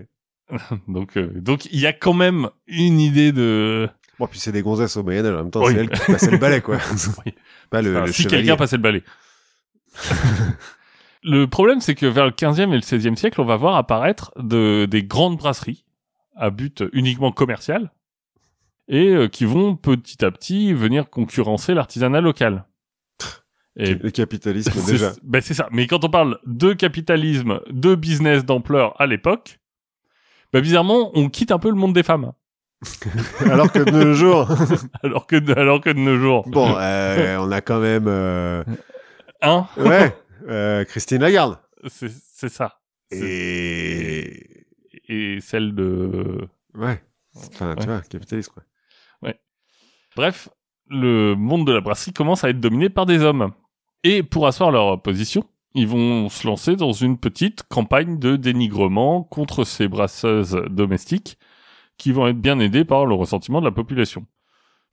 Donc 0.89 1.18
euh, 1.18 1.30
donc 1.34 1.66
il 1.66 1.78
y 1.78 1.86
a 1.86 1.93
quand 1.93 2.14
même 2.14 2.49
une 2.68 3.01
idée 3.01 3.32
de 3.32 3.89
Bon, 4.18 4.26
puis 4.26 4.39
c'est 4.39 4.51
des 4.53 4.62
gonzesses 4.62 4.97
au 4.97 5.03
Moyen-Âge, 5.03 5.34
en 5.34 5.36
même 5.45 5.51
temps, 5.51 5.62
Oui. 5.64 5.74
c'est 5.74 5.80
elles 5.80 5.91
qui 5.91 6.12
passaient 6.12 6.30
le 6.30 6.39
balai, 6.39 6.61
quoi. 6.61 6.78
Oui. 7.26 7.34
Pas 7.70 7.82
le, 7.82 7.97
Enfin, 7.97 8.07
le 8.07 8.12
si 8.12 8.26
quelqu'un 8.26 8.57
passait 8.57 8.76
le 8.76 8.82
balai. 8.82 9.05
le 11.22 11.47
problème, 11.47 11.80
c'est 11.80 11.95
que 11.95 12.07
vers 12.07 12.24
le 12.26 12.32
15e 12.32 12.70
et 12.72 12.76
le 12.76 12.80
16e 12.80 13.14
siècle, 13.16 13.41
on 13.41 13.45
va 13.45 13.57
voir 13.57 13.76
apparaître 13.76 14.32
de, 14.36 14.86
des 14.91 15.05
grandes 15.05 15.36
brasseries 15.36 15.84
à 16.36 16.51
but 16.51 16.82
uniquement 16.93 17.30
commercial 17.30 17.93
et 18.89 19.09
euh, 19.11 19.28
qui 19.28 19.45
vont 19.45 19.76
petit 19.76 20.24
à 20.24 20.30
petit 20.30 20.72
venir 20.72 21.11
concurrencer 21.11 21.74
l'artisanat 21.74 22.20
local. 22.20 22.64
Et 23.76 23.95
Le 23.95 24.11
capitalisme, 24.11 24.72
déjà. 24.86 25.12
ben 25.22 25.41
c'est 25.41 25.55
ça. 25.55 25.68
Mais 25.70 25.86
quand 25.86 26.05
on 26.05 26.11
parle 26.11 26.41
de 26.47 26.72
capitalisme, 26.72 27.61
de 27.70 27.95
business 27.95 28.45
d'ampleur 28.45 29.01
à 29.01 29.07
l'époque, 29.07 29.61
ben 30.53 30.61
bizarrement, 30.61 31.12
on 31.14 31.28
quitte 31.28 31.53
un 31.53 31.61
peu 31.61 31.68
le 31.68 31.76
monde 31.76 31.93
des 31.93 32.03
femmes. 32.03 32.32
Alors 33.41 33.70
que 33.70 33.78
de 33.78 33.91
nos 33.91 34.14
jours... 34.14 34.49
Alors 35.05 35.26
que 35.28 35.36
de, 35.36 35.53
alors 35.53 35.80
que 35.80 35.91
de 35.91 35.99
nos 35.99 36.16
jours. 36.18 36.49
Bon, 36.49 36.74
euh, 36.76 37.36
on 37.39 37.53
a 37.53 37.61
quand 37.61 37.78
même... 37.80 38.07
euh, 38.09 38.64
Hein 39.43 39.68
Ouais, 39.76 40.12
euh, 40.49 40.84
Christine 40.84 41.20
Lagarde. 41.20 41.59
C'est 41.86 42.11
c'est 42.11 42.49
ça. 42.49 42.80
Et... 43.12 44.66
Et 45.09 45.41
celle 45.41 45.74
de 45.74 46.49
Ouais. 46.74 47.01
Enfin, 47.36 47.76
tu 47.78 47.86
vois, 47.86 48.01
capitaliste, 48.01 48.51
quoi. 48.51 48.62
Bref, 50.18 50.48
le 50.88 51.36
monde 51.36 51.64
de 51.64 51.72
la 51.72 51.80
brasserie 51.80 52.12
commence 52.12 52.42
à 52.42 52.50
être 52.50 52.58
dominé 52.58 52.88
par 52.88 53.06
des 53.06 53.22
hommes. 53.22 53.52
Et 54.02 54.24
pour 54.24 54.48
asseoir 54.48 54.72
leur 54.72 55.00
position, 55.00 55.44
ils 55.76 55.86
vont 55.86 56.28
se 56.28 56.44
lancer 56.44 56.74
dans 56.74 56.90
une 56.90 57.18
petite 57.18 57.62
campagne 57.68 58.18
de 58.18 58.34
dénigrement 58.34 59.22
contre 59.22 59.62
ces 59.62 59.86
brasseuses 59.86 60.60
domestiques 60.70 61.38
qui 61.98 62.10
vont 62.10 62.26
être 62.26 62.40
bien 62.40 62.58
aidées 62.58 62.84
par 62.84 63.06
le 63.06 63.14
ressentiment 63.14 63.60
de 63.60 63.66
la 63.66 63.70
population. 63.70 64.26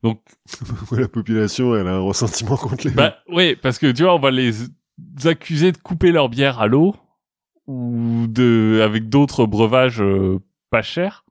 Donc, 0.03 0.21
la 0.91 1.07
population, 1.07 1.75
elle 1.75 1.87
a 1.87 1.95
un 1.95 2.01
ressentiment 2.01 2.55
contre 2.55 2.85
les... 2.85 2.93
bah 2.93 3.15
ouais, 3.27 3.55
parce 3.55 3.79
que 3.79 3.91
tu 3.91 4.03
vois, 4.03 4.13
on 4.13 4.19
va 4.19 4.29
les 4.29 4.53
accuser 5.23 5.71
de 5.71 5.77
couper 5.79 6.11
leur 6.11 6.29
bière 6.29 6.59
à 6.59 6.67
l'eau 6.67 6.95
ou 7.65 8.27
de 8.27 8.79
avec 8.83 9.09
d'autres 9.09 9.47
breuvages 9.47 10.03
euh, 10.03 10.37
pas 10.69 10.83
chers. 10.83 11.25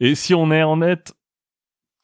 Et 0.00 0.14
si 0.14 0.34
on 0.34 0.50
est 0.50 0.62
en 0.62 0.78
net, 0.78 1.12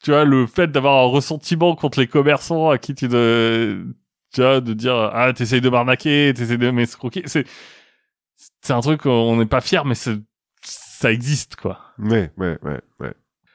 tu 0.05 0.11
vois, 0.11 0.23
le 0.23 0.45
fait 0.45 0.71
d'avoir 0.71 1.03
un 1.03 1.07
ressentiment 1.07 1.75
contre 1.75 1.99
les 1.99 2.05
commerçants 2.05 2.69
à 2.69 2.77
qui 2.77 2.93
tu 2.93 3.07
de, 3.07 3.87
tu 4.31 4.41
vois, 4.41 4.61
de 4.61 4.73
dire 4.73 4.93
ah 4.93 5.33
t'essayes 5.33 5.61
de 5.61 5.69
m'arnaquer, 5.69 6.31
t'essayes 6.35 6.59
de 6.59 6.69
m'escroquer, 6.69 7.23
c'est 7.25 7.43
c'est 8.61 8.73
un 8.73 8.81
truc 8.81 9.07
on 9.07 9.35
n'est 9.37 9.47
pas 9.47 9.61
fier, 9.61 9.83
mais 9.83 9.95
c'est 9.95 10.19
ça 10.61 11.11
existe 11.11 11.55
quoi. 11.55 11.79
Ouais, 11.97 12.31
ouais, 12.37 12.59
ouais, 12.61 12.81
ouais. 12.99 13.13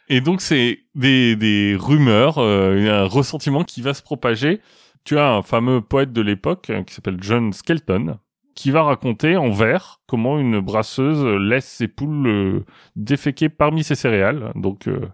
Et 0.08 0.20
donc 0.20 0.40
c'est 0.40 0.80
des, 0.96 1.36
des 1.36 1.76
rumeurs, 1.78 2.38
euh, 2.38 3.04
un 3.04 3.04
ressentiment 3.04 3.62
qui 3.62 3.80
va 3.80 3.94
se 3.94 4.02
propager. 4.02 4.60
Tu 5.04 5.18
as 5.18 5.30
un 5.30 5.42
fameux 5.42 5.80
poète 5.80 6.12
de 6.12 6.20
l'époque 6.20 6.68
euh, 6.70 6.82
qui 6.82 6.94
s'appelle 6.94 7.18
John 7.20 7.52
Skelton, 7.52 8.18
qui 8.56 8.72
va 8.72 8.82
raconter 8.82 9.36
en 9.36 9.50
vers 9.50 10.00
comment 10.08 10.40
une 10.40 10.58
brasseuse 10.58 11.24
laisse 11.24 11.68
ses 11.68 11.86
poules 11.86 12.26
euh, 12.26 12.64
déféquer 12.96 13.50
parmi 13.50 13.84
ses 13.84 13.94
céréales, 13.94 14.50
donc 14.56 14.88
euh, 14.88 15.06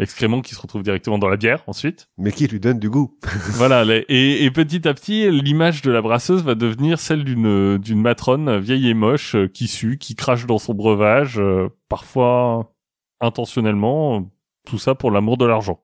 excréments 0.00 0.40
qui 0.42 0.54
se 0.54 0.60
retrouvent 0.60 0.82
directement 0.82 1.18
dans 1.18 1.28
la 1.28 1.36
bière 1.36 1.62
ensuite. 1.66 2.08
Mais 2.18 2.30
qui 2.32 2.46
lui 2.46 2.60
donne 2.60 2.78
du 2.78 2.88
goût. 2.90 3.16
voilà, 3.54 3.84
les- 3.84 4.04
et, 4.08 4.44
et 4.44 4.50
petit 4.50 4.86
à 4.86 4.94
petit, 4.94 5.30
l'image 5.30 5.82
de 5.82 5.90
la 5.90 6.00
brasseuse 6.02 6.42
va 6.44 6.54
devenir 6.54 6.98
celle 7.00 7.24
d'une 7.24 7.78
d'une 7.78 8.00
matrone 8.00 8.58
vieille 8.58 8.88
et 8.88 8.94
moche 8.94 9.34
euh, 9.34 9.48
qui 9.48 9.66
sue, 9.68 9.98
qui 9.98 10.14
crache 10.14 10.46
dans 10.46 10.58
son 10.58 10.74
breuvage, 10.74 11.38
euh, 11.38 11.68
parfois 11.88 12.72
intentionnellement, 13.20 14.30
tout 14.66 14.78
ça 14.78 14.94
pour 14.94 15.10
l'amour 15.10 15.36
de 15.36 15.44
l'argent. 15.46 15.80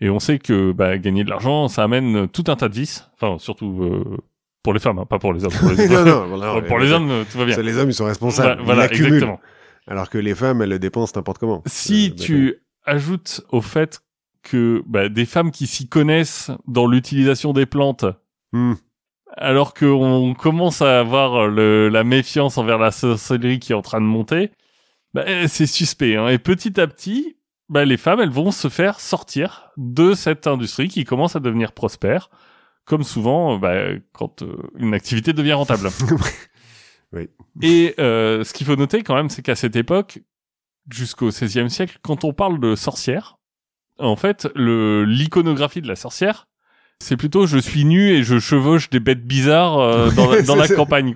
Et 0.00 0.08
on 0.10 0.18
sait 0.18 0.38
que 0.38 0.72
bah, 0.72 0.96
gagner 0.98 1.24
de 1.24 1.30
l'argent, 1.30 1.68
ça 1.68 1.82
amène 1.84 2.26
tout 2.28 2.44
un 2.48 2.56
tas 2.56 2.68
de 2.68 2.74
vices, 2.74 3.08
enfin 3.14 3.36
surtout 3.38 3.82
euh, 3.82 4.16
pour 4.62 4.72
les 4.72 4.80
femmes, 4.80 4.98
hein, 4.98 5.06
pas 5.06 5.18
pour 5.18 5.32
les 5.32 5.44
hommes. 5.44 5.52
Pour 5.60 5.70
les, 5.70 5.88
non, 5.88 6.04
non, 6.04 6.26
voilà, 6.36 6.52
pour- 6.54 6.64
pour 6.64 6.78
les 6.78 6.92
hommes, 6.92 7.24
tout 7.30 7.38
va 7.38 7.44
bien. 7.44 7.56
Les 7.62 7.76
hommes, 7.78 7.90
ils 7.90 7.94
sont 7.94 8.04
responsables. 8.06 8.62
Voilà, 8.62 8.64
voilà, 8.64 8.80
ils 8.86 8.88
l'accumulent. 8.90 9.14
exactement. 9.14 9.40
Alors 9.86 10.08
que 10.10 10.18
les 10.18 10.34
femmes, 10.34 10.62
elles 10.62 10.68
le 10.70 10.78
dépensent 10.78 11.12
n'importe 11.16 11.38
comment. 11.38 11.62
Si 11.66 12.10
Euh, 12.12 12.22
tu 12.22 12.54
ajoutes 12.84 13.42
au 13.50 13.60
fait 13.60 14.02
que 14.42 14.82
bah, 14.86 15.08
des 15.08 15.26
femmes 15.26 15.50
qui 15.50 15.66
s'y 15.66 15.88
connaissent 15.88 16.50
dans 16.66 16.86
l'utilisation 16.86 17.52
des 17.52 17.66
plantes, 17.66 18.06
Hmm. 18.52 18.74
alors 19.36 19.74
qu'on 19.74 20.34
commence 20.34 20.82
à 20.82 20.98
avoir 20.98 21.46
le, 21.46 21.88
la 21.88 22.02
méfiance 22.02 22.58
envers 22.58 22.78
la 22.78 22.90
sorcellerie 22.90 23.60
qui 23.60 23.70
est 23.72 23.76
en 23.76 23.82
train 23.82 24.00
de 24.00 24.06
monter, 24.06 24.50
bah, 25.14 25.24
c'est 25.46 25.66
suspect. 25.66 26.16
Hein. 26.16 26.28
Et 26.28 26.38
petit 26.38 26.80
à 26.80 26.86
petit, 26.88 27.36
bah, 27.68 27.84
les 27.84 27.96
femmes, 27.96 28.20
elles 28.20 28.30
vont 28.30 28.50
se 28.50 28.68
faire 28.68 28.98
sortir 28.98 29.70
de 29.76 30.14
cette 30.14 30.46
industrie 30.48 30.88
qui 30.88 31.04
commence 31.04 31.36
à 31.36 31.40
devenir 31.40 31.72
prospère, 31.72 32.30
comme 32.84 33.04
souvent 33.04 33.56
bah, 33.58 33.76
quand 34.12 34.42
euh, 34.42 34.56
une 34.76 34.94
activité 34.94 35.32
devient 35.32 35.54
rentable. 35.54 35.88
Oui. 37.12 37.28
Et 37.60 37.96
euh, 37.98 38.44
ce 38.44 38.52
qu'il 38.52 38.64
faut 38.68 38.76
noter 38.76 39.02
quand 39.02 39.16
même, 39.16 39.30
c'est 39.30 39.42
qu'à 39.42 39.56
cette 39.56 39.74
époque, 39.74 40.20
jusqu'au 40.88 41.28
XVIe 41.28 41.70
siècle, 41.70 41.98
quand 42.02 42.24
on 42.24 42.32
parle 42.32 42.60
de 42.60 42.74
sorcière, 42.76 43.36
en 43.98 44.16
fait, 44.16 44.48
le 44.54 45.04
l'iconographie 45.04 45.82
de 45.82 45.88
la 45.88 45.96
sorcière, 45.96 46.46
c'est 47.02 47.16
plutôt 47.16 47.46
je 47.46 47.58
suis 47.58 47.84
nu 47.84 48.10
et 48.10 48.22
je 48.22 48.38
chevauche 48.38 48.90
des 48.90 49.00
bêtes 49.00 49.26
bizarres 49.26 49.78
euh, 49.78 50.10
dans, 50.16 50.30
la- 50.30 50.42
dans 50.42 50.54
la 50.56 50.68
campagne. 50.68 51.14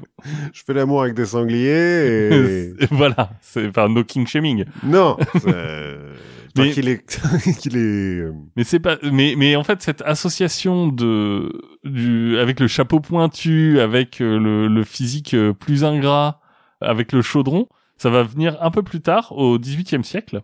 Je 0.52 0.62
fais 0.66 0.72
l'amour 0.74 1.02
avec 1.02 1.14
des 1.14 1.26
sangliers 1.26 2.72
et... 2.80 2.86
voilà, 2.90 3.30
c'est 3.40 3.68
enfin 3.68 3.88
no 3.88 4.02
king 4.04 4.26
shaming. 4.26 4.64
non 4.82 5.16
euh, 5.46 6.14
Mais- 6.56 6.70
qu'il 6.70 6.88
est... 6.88 7.20
qu'il 7.58 7.76
est... 7.76 7.80
euh, 8.20 8.32
Mais 8.56 8.64
c'est 8.64 8.80
pas, 8.80 8.96
mais 9.02 9.34
mais 9.36 9.56
en 9.56 9.64
fait 9.64 9.82
cette 9.82 10.00
association 10.02 10.88
de 10.88 11.52
du 11.84 12.38
avec 12.38 12.60
le 12.60 12.66
chapeau 12.66 13.00
pointu, 13.00 13.78
avec 13.80 14.20
euh, 14.22 14.38
le, 14.38 14.68
le 14.68 14.84
physique 14.84 15.36
plus 15.60 15.84
ingrat, 15.84 16.40
avec 16.80 17.12
le 17.12 17.20
chaudron, 17.22 17.66
ça 17.96 18.10
va 18.10 18.22
venir 18.22 18.56
un 18.62 18.70
peu 18.70 18.82
plus 18.82 19.00
tard 19.00 19.32
au 19.32 19.58
XVIIIe 19.58 20.04
siècle. 20.04 20.42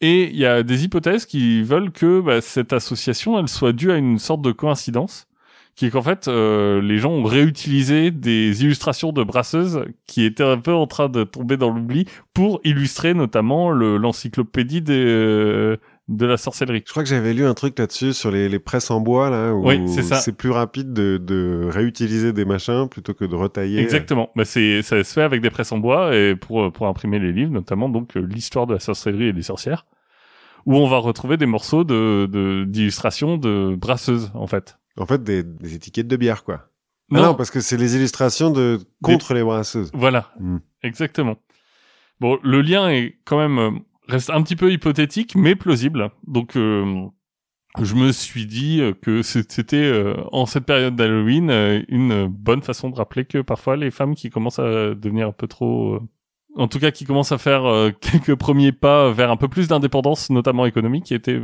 Et 0.00 0.30
il 0.30 0.36
y 0.36 0.46
a 0.46 0.62
des 0.62 0.84
hypothèses 0.84 1.24
qui 1.24 1.62
veulent 1.62 1.92
que 1.92 2.20
bah, 2.20 2.40
cette 2.40 2.72
association 2.72 3.38
elle 3.38 3.48
soit 3.48 3.72
due 3.72 3.92
à 3.92 3.96
une 3.96 4.18
sorte 4.18 4.42
de 4.42 4.52
coïncidence, 4.52 5.26
qui 5.76 5.86
est 5.86 5.90
qu'en 5.90 6.02
fait 6.02 6.28
euh, 6.28 6.80
les 6.80 6.98
gens 6.98 7.10
ont 7.10 7.24
réutilisé 7.24 8.10
des 8.10 8.64
illustrations 8.64 9.12
de 9.12 9.22
brasseuses 9.24 9.84
qui 10.06 10.24
étaient 10.24 10.44
un 10.44 10.58
peu 10.58 10.72
en 10.72 10.86
train 10.86 11.08
de 11.08 11.24
tomber 11.24 11.56
dans 11.56 11.70
l'oubli 11.70 12.06
pour 12.32 12.60
illustrer 12.64 13.14
notamment 13.14 13.70
le 13.70 13.96
l'encyclopédie 13.96 14.82
des 14.82 15.04
euh, 15.06 15.76
de 16.08 16.26
la 16.26 16.36
sorcellerie. 16.36 16.82
Je 16.84 16.90
crois 16.90 17.02
que 17.02 17.08
j'avais 17.08 17.32
lu 17.32 17.44
un 17.46 17.54
truc 17.54 17.78
là-dessus 17.78 18.12
sur 18.12 18.30
les, 18.30 18.48
les 18.48 18.58
presses 18.58 18.90
en 18.90 19.00
bois, 19.00 19.30
là, 19.30 19.54
où 19.54 19.66
Oui, 19.68 19.82
c'est 19.88 20.02
ça. 20.02 20.16
c'est 20.16 20.36
plus 20.36 20.50
rapide 20.50 20.92
de, 20.92 21.16
de 21.16 21.66
réutiliser 21.70 22.32
des 22.34 22.44
machins 22.44 22.88
plutôt 22.90 23.14
que 23.14 23.24
de 23.24 23.34
retailler. 23.34 23.80
Exactement. 23.80 24.30
Bah 24.36 24.44
c'est 24.44 24.82
ça 24.82 25.02
se 25.02 25.12
fait 25.12 25.22
avec 25.22 25.40
des 25.40 25.50
presses 25.50 25.72
en 25.72 25.78
bois 25.78 26.14
et 26.14 26.36
pour 26.36 26.70
pour 26.72 26.86
imprimer 26.88 27.18
les 27.18 27.32
livres, 27.32 27.52
notamment 27.52 27.88
donc 27.88 28.16
euh, 28.16 28.20
l'histoire 28.20 28.66
de 28.66 28.74
la 28.74 28.80
sorcellerie 28.80 29.28
et 29.28 29.32
des 29.32 29.42
sorcières, 29.42 29.86
où 30.66 30.76
on 30.76 30.86
va 30.88 30.98
retrouver 30.98 31.36
des 31.38 31.46
morceaux 31.46 31.84
de 31.84 32.64
d'illustrations 32.68 33.38
de 33.38 33.74
brasseuses 33.74 34.30
en 34.34 34.46
fait. 34.46 34.78
En 34.98 35.06
fait, 35.06 35.22
des, 35.24 35.42
des 35.42 35.74
étiquettes 35.74 36.06
de 36.06 36.16
bière, 36.16 36.44
quoi. 36.44 36.68
Ah 37.10 37.16
Non, 37.16 37.22
non, 37.22 37.34
parce 37.34 37.50
que 37.50 37.60
c'est 37.60 37.76
les 37.76 37.96
illustrations 37.96 38.50
de 38.50 38.78
contre 39.02 39.34
les 39.34 39.42
brasseuses. 39.42 39.90
voilà, 39.94 40.32
Hmm. 40.38 40.58
exactement. 40.82 41.36
Bon, 42.20 42.38
le 42.44 42.60
lien 42.62 42.88
est 42.90 43.18
quand 43.24 43.38
même 43.38 43.58
euh, 43.58 43.70
reste 44.08 44.30
un 44.30 44.42
petit 44.42 44.56
peu 44.56 44.72
hypothétique, 44.72 45.34
mais 45.34 45.54
plausible. 45.54 46.10
Donc 46.26 46.56
euh, 46.56 47.06
je 47.82 47.94
me 47.96 48.12
suis 48.12 48.46
dit 48.46 48.80
que 49.02 49.22
c'était 49.22 49.76
euh, 49.76 50.14
en 50.30 50.46
cette 50.46 50.64
période 50.64 50.94
d'Halloween 50.94 51.50
euh, 51.50 51.82
une 51.88 52.26
bonne 52.28 52.62
façon 52.62 52.88
de 52.88 52.94
rappeler 52.94 53.24
que 53.24 53.38
parfois 53.38 53.76
les 53.76 53.90
femmes 53.90 54.14
qui 54.14 54.30
commencent 54.30 54.60
à 54.60 54.94
devenir 54.94 55.28
un 55.28 55.32
peu 55.32 55.48
trop, 55.48 55.94
euh, 55.94 56.00
en 56.54 56.68
tout 56.68 56.78
cas 56.78 56.92
qui 56.92 57.04
commencent 57.04 57.32
à 57.32 57.38
faire 57.38 57.64
euh, 57.64 57.90
quelques 58.00 58.36
premiers 58.36 58.70
pas 58.70 59.10
vers 59.10 59.30
un 59.30 59.36
peu 59.36 59.48
plus 59.48 59.66
d'indépendance, 59.66 60.30
notamment 60.30 60.66
économique, 60.66 61.10
était 61.10 61.40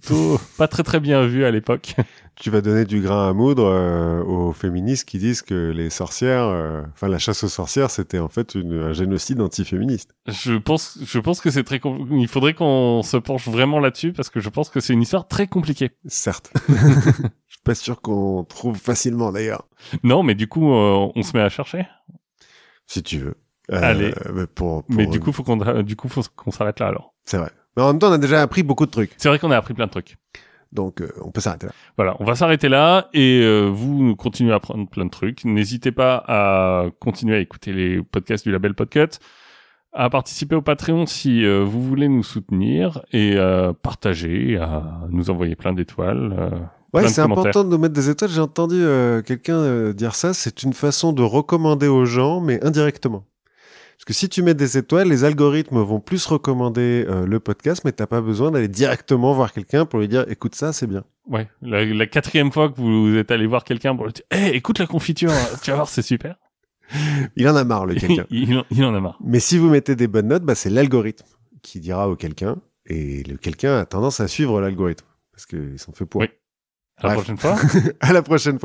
plutôt 0.00 0.38
pas 0.58 0.68
très 0.68 0.82
très 0.82 1.00
bien 1.00 1.26
vu 1.26 1.44
à 1.44 1.50
l'époque. 1.50 1.94
Tu 2.38 2.50
vas 2.50 2.60
donner 2.60 2.84
du 2.84 3.00
grain 3.00 3.30
à 3.30 3.32
moudre 3.32 3.64
euh, 3.64 4.22
aux 4.22 4.52
féministes 4.52 5.08
qui 5.08 5.16
disent 5.16 5.40
que 5.40 5.70
les 5.70 5.88
sorcières, 5.88 6.42
euh, 6.44 6.82
enfin 6.92 7.08
la 7.08 7.16
chasse 7.16 7.42
aux 7.44 7.48
sorcières, 7.48 7.90
c'était 7.90 8.18
en 8.18 8.28
fait 8.28 8.54
une, 8.54 8.74
un 8.78 8.92
génocide 8.92 9.40
antiféministe. 9.40 10.10
Je 10.28 10.52
pense, 10.58 10.98
je 11.02 11.18
pense 11.18 11.40
que 11.40 11.50
c'est 11.50 11.64
très, 11.64 11.80
il 12.10 12.28
faudrait 12.28 12.52
qu'on 12.52 13.00
se 13.02 13.16
penche 13.16 13.48
vraiment 13.48 13.80
là-dessus 13.80 14.12
parce 14.12 14.28
que 14.28 14.40
je 14.40 14.50
pense 14.50 14.68
que 14.68 14.80
c'est 14.80 14.92
une 14.92 15.00
histoire 15.00 15.28
très 15.28 15.46
compliquée. 15.46 15.92
Certes. 16.08 16.52
Je 16.68 17.54
suis 17.54 17.62
pas 17.64 17.74
sûr 17.74 18.02
qu'on 18.02 18.44
trouve 18.44 18.76
facilement 18.76 19.32
d'ailleurs. 19.32 19.66
Non, 20.02 20.22
mais 20.22 20.34
du 20.34 20.46
coup, 20.46 20.74
euh, 20.74 21.08
on 21.16 21.22
se 21.22 21.34
met 21.34 21.42
à 21.42 21.48
chercher. 21.48 21.86
Si 22.86 23.02
tu 23.02 23.16
veux. 23.18 23.36
Euh, 23.72 23.80
Allez. 23.82 24.12
pour, 24.54 24.84
pour- 24.84 24.84
Mais 24.90 25.06
du 25.06 25.20
coup, 25.20 25.32
faut 25.32 25.42
qu'on, 25.42 25.56
du 25.82 25.96
coup, 25.96 26.08
faut 26.10 26.20
qu'on 26.36 26.50
s'arrête 26.50 26.80
là 26.80 26.88
alors. 26.88 27.14
c'est 27.24 27.38
vrai. 27.38 27.50
Mais 27.76 27.82
en 27.82 27.88
même 27.88 27.98
temps, 27.98 28.08
on 28.08 28.12
a 28.12 28.18
déjà 28.18 28.40
appris 28.42 28.62
beaucoup 28.62 28.86
de 28.86 28.90
trucs. 28.90 29.12
C'est 29.16 29.28
vrai 29.28 29.38
qu'on 29.38 29.50
a 29.50 29.56
appris 29.56 29.74
plein 29.74 29.86
de 29.86 29.90
trucs. 29.90 30.16
Donc, 30.72 31.00
euh, 31.00 31.08
on 31.22 31.30
peut 31.30 31.40
s'arrêter 31.40 31.66
là. 31.66 31.72
Voilà, 31.96 32.16
on 32.20 32.24
va 32.24 32.34
s'arrêter 32.34 32.68
là 32.68 33.08
et 33.14 33.40
euh, 33.42 33.66
vous 33.72 34.16
continuez 34.16 34.52
à 34.52 34.56
apprendre 34.56 34.88
plein 34.88 35.04
de 35.04 35.10
trucs. 35.10 35.44
N'hésitez 35.44 35.92
pas 35.92 36.24
à 36.26 36.86
continuer 37.00 37.36
à 37.36 37.38
écouter 37.40 37.72
les 37.72 38.02
podcasts 38.02 38.44
du 38.44 38.52
label 38.52 38.74
Podcut, 38.74 39.18
à 39.92 40.10
participer 40.10 40.54
au 40.56 40.62
Patreon 40.62 41.06
si 41.06 41.44
euh, 41.44 41.62
vous 41.64 41.82
voulez 41.82 42.08
nous 42.08 42.22
soutenir 42.24 43.00
et 43.12 43.38
à 43.38 43.72
partager, 43.80 44.56
à 44.56 45.00
nous 45.10 45.30
envoyer 45.30 45.54
plein 45.56 45.72
d'étoiles. 45.72 46.34
euh, 46.38 46.50
Ouais, 46.92 47.08
c'est 47.08 47.20
important 47.20 47.62
de 47.64 47.68
nous 47.68 47.78
mettre 47.78 47.94
des 47.94 48.08
étoiles. 48.10 48.30
J'ai 48.30 48.40
entendu 48.40 48.76
euh, 48.78 49.20
quelqu'un 49.22 49.56
euh, 49.58 49.92
dire 49.92 50.14
ça. 50.14 50.32
C'est 50.34 50.62
une 50.62 50.72
façon 50.72 51.12
de 51.12 51.22
recommander 51.22 51.88
aux 51.88 52.04
gens, 52.06 52.40
mais 52.40 52.62
indirectement. 52.64 53.24
Parce 54.06 54.18
que 54.18 54.20
si 54.20 54.28
tu 54.28 54.42
mets 54.42 54.54
des 54.54 54.78
étoiles, 54.78 55.08
les 55.08 55.24
algorithmes 55.24 55.80
vont 55.80 55.98
plus 55.98 56.24
recommander 56.26 57.04
euh, 57.08 57.26
le 57.26 57.40
podcast, 57.40 57.82
mais 57.84 57.90
t'as 57.90 58.06
pas 58.06 58.20
besoin 58.20 58.52
d'aller 58.52 58.68
directement 58.68 59.32
voir 59.34 59.52
quelqu'un 59.52 59.84
pour 59.84 59.98
lui 59.98 60.06
dire 60.06 60.24
écoute 60.28 60.54
ça, 60.54 60.72
c'est 60.72 60.86
bien. 60.86 61.02
Ouais, 61.26 61.48
la, 61.60 61.84
la 61.84 62.06
quatrième 62.06 62.52
fois 62.52 62.68
que 62.68 62.76
vous 62.80 63.16
êtes 63.16 63.32
allé 63.32 63.48
voir 63.48 63.64
quelqu'un 63.64 63.96
pour 63.96 64.06
lui 64.06 64.12
dire 64.12 64.24
hey, 64.30 64.54
écoute 64.54 64.78
la 64.78 64.86
confiture, 64.86 65.32
tu 65.60 65.70
vas 65.70 65.76
voir, 65.78 65.88
c'est 65.88 66.02
super. 66.02 66.36
Il 67.36 67.48
en 67.48 67.56
a 67.56 67.64
marre, 67.64 67.84
le 67.84 67.96
quelqu'un. 67.96 68.26
il, 68.30 68.62
il 68.70 68.84
en 68.84 68.94
a 68.94 69.00
marre. 69.00 69.18
mais 69.24 69.40
si 69.40 69.58
vous 69.58 69.68
mettez 69.68 69.96
des 69.96 70.06
bonnes 70.06 70.28
notes, 70.28 70.44
bah, 70.44 70.54
c'est 70.54 70.70
l'algorithme 70.70 71.26
qui 71.62 71.80
dira 71.80 72.08
au 72.08 72.14
quelqu'un, 72.14 72.58
et 72.88 73.24
le 73.24 73.36
quelqu'un 73.36 73.76
a 73.80 73.86
tendance 73.86 74.20
à 74.20 74.28
suivre 74.28 74.60
l'algorithme 74.60 75.04
parce 75.32 75.46
qu'ils 75.46 75.80
sont 75.80 75.90
faits 75.90 76.08
pour. 76.08 76.20
Oui. 76.20 76.28
À 76.98 77.08
la 77.08 77.14
Bref. 77.14 77.24
prochaine 77.24 77.36
fois. 77.38 77.56
à 78.00 78.12
la 78.12 78.22
prochaine 78.22 78.58
fois. 78.60 78.64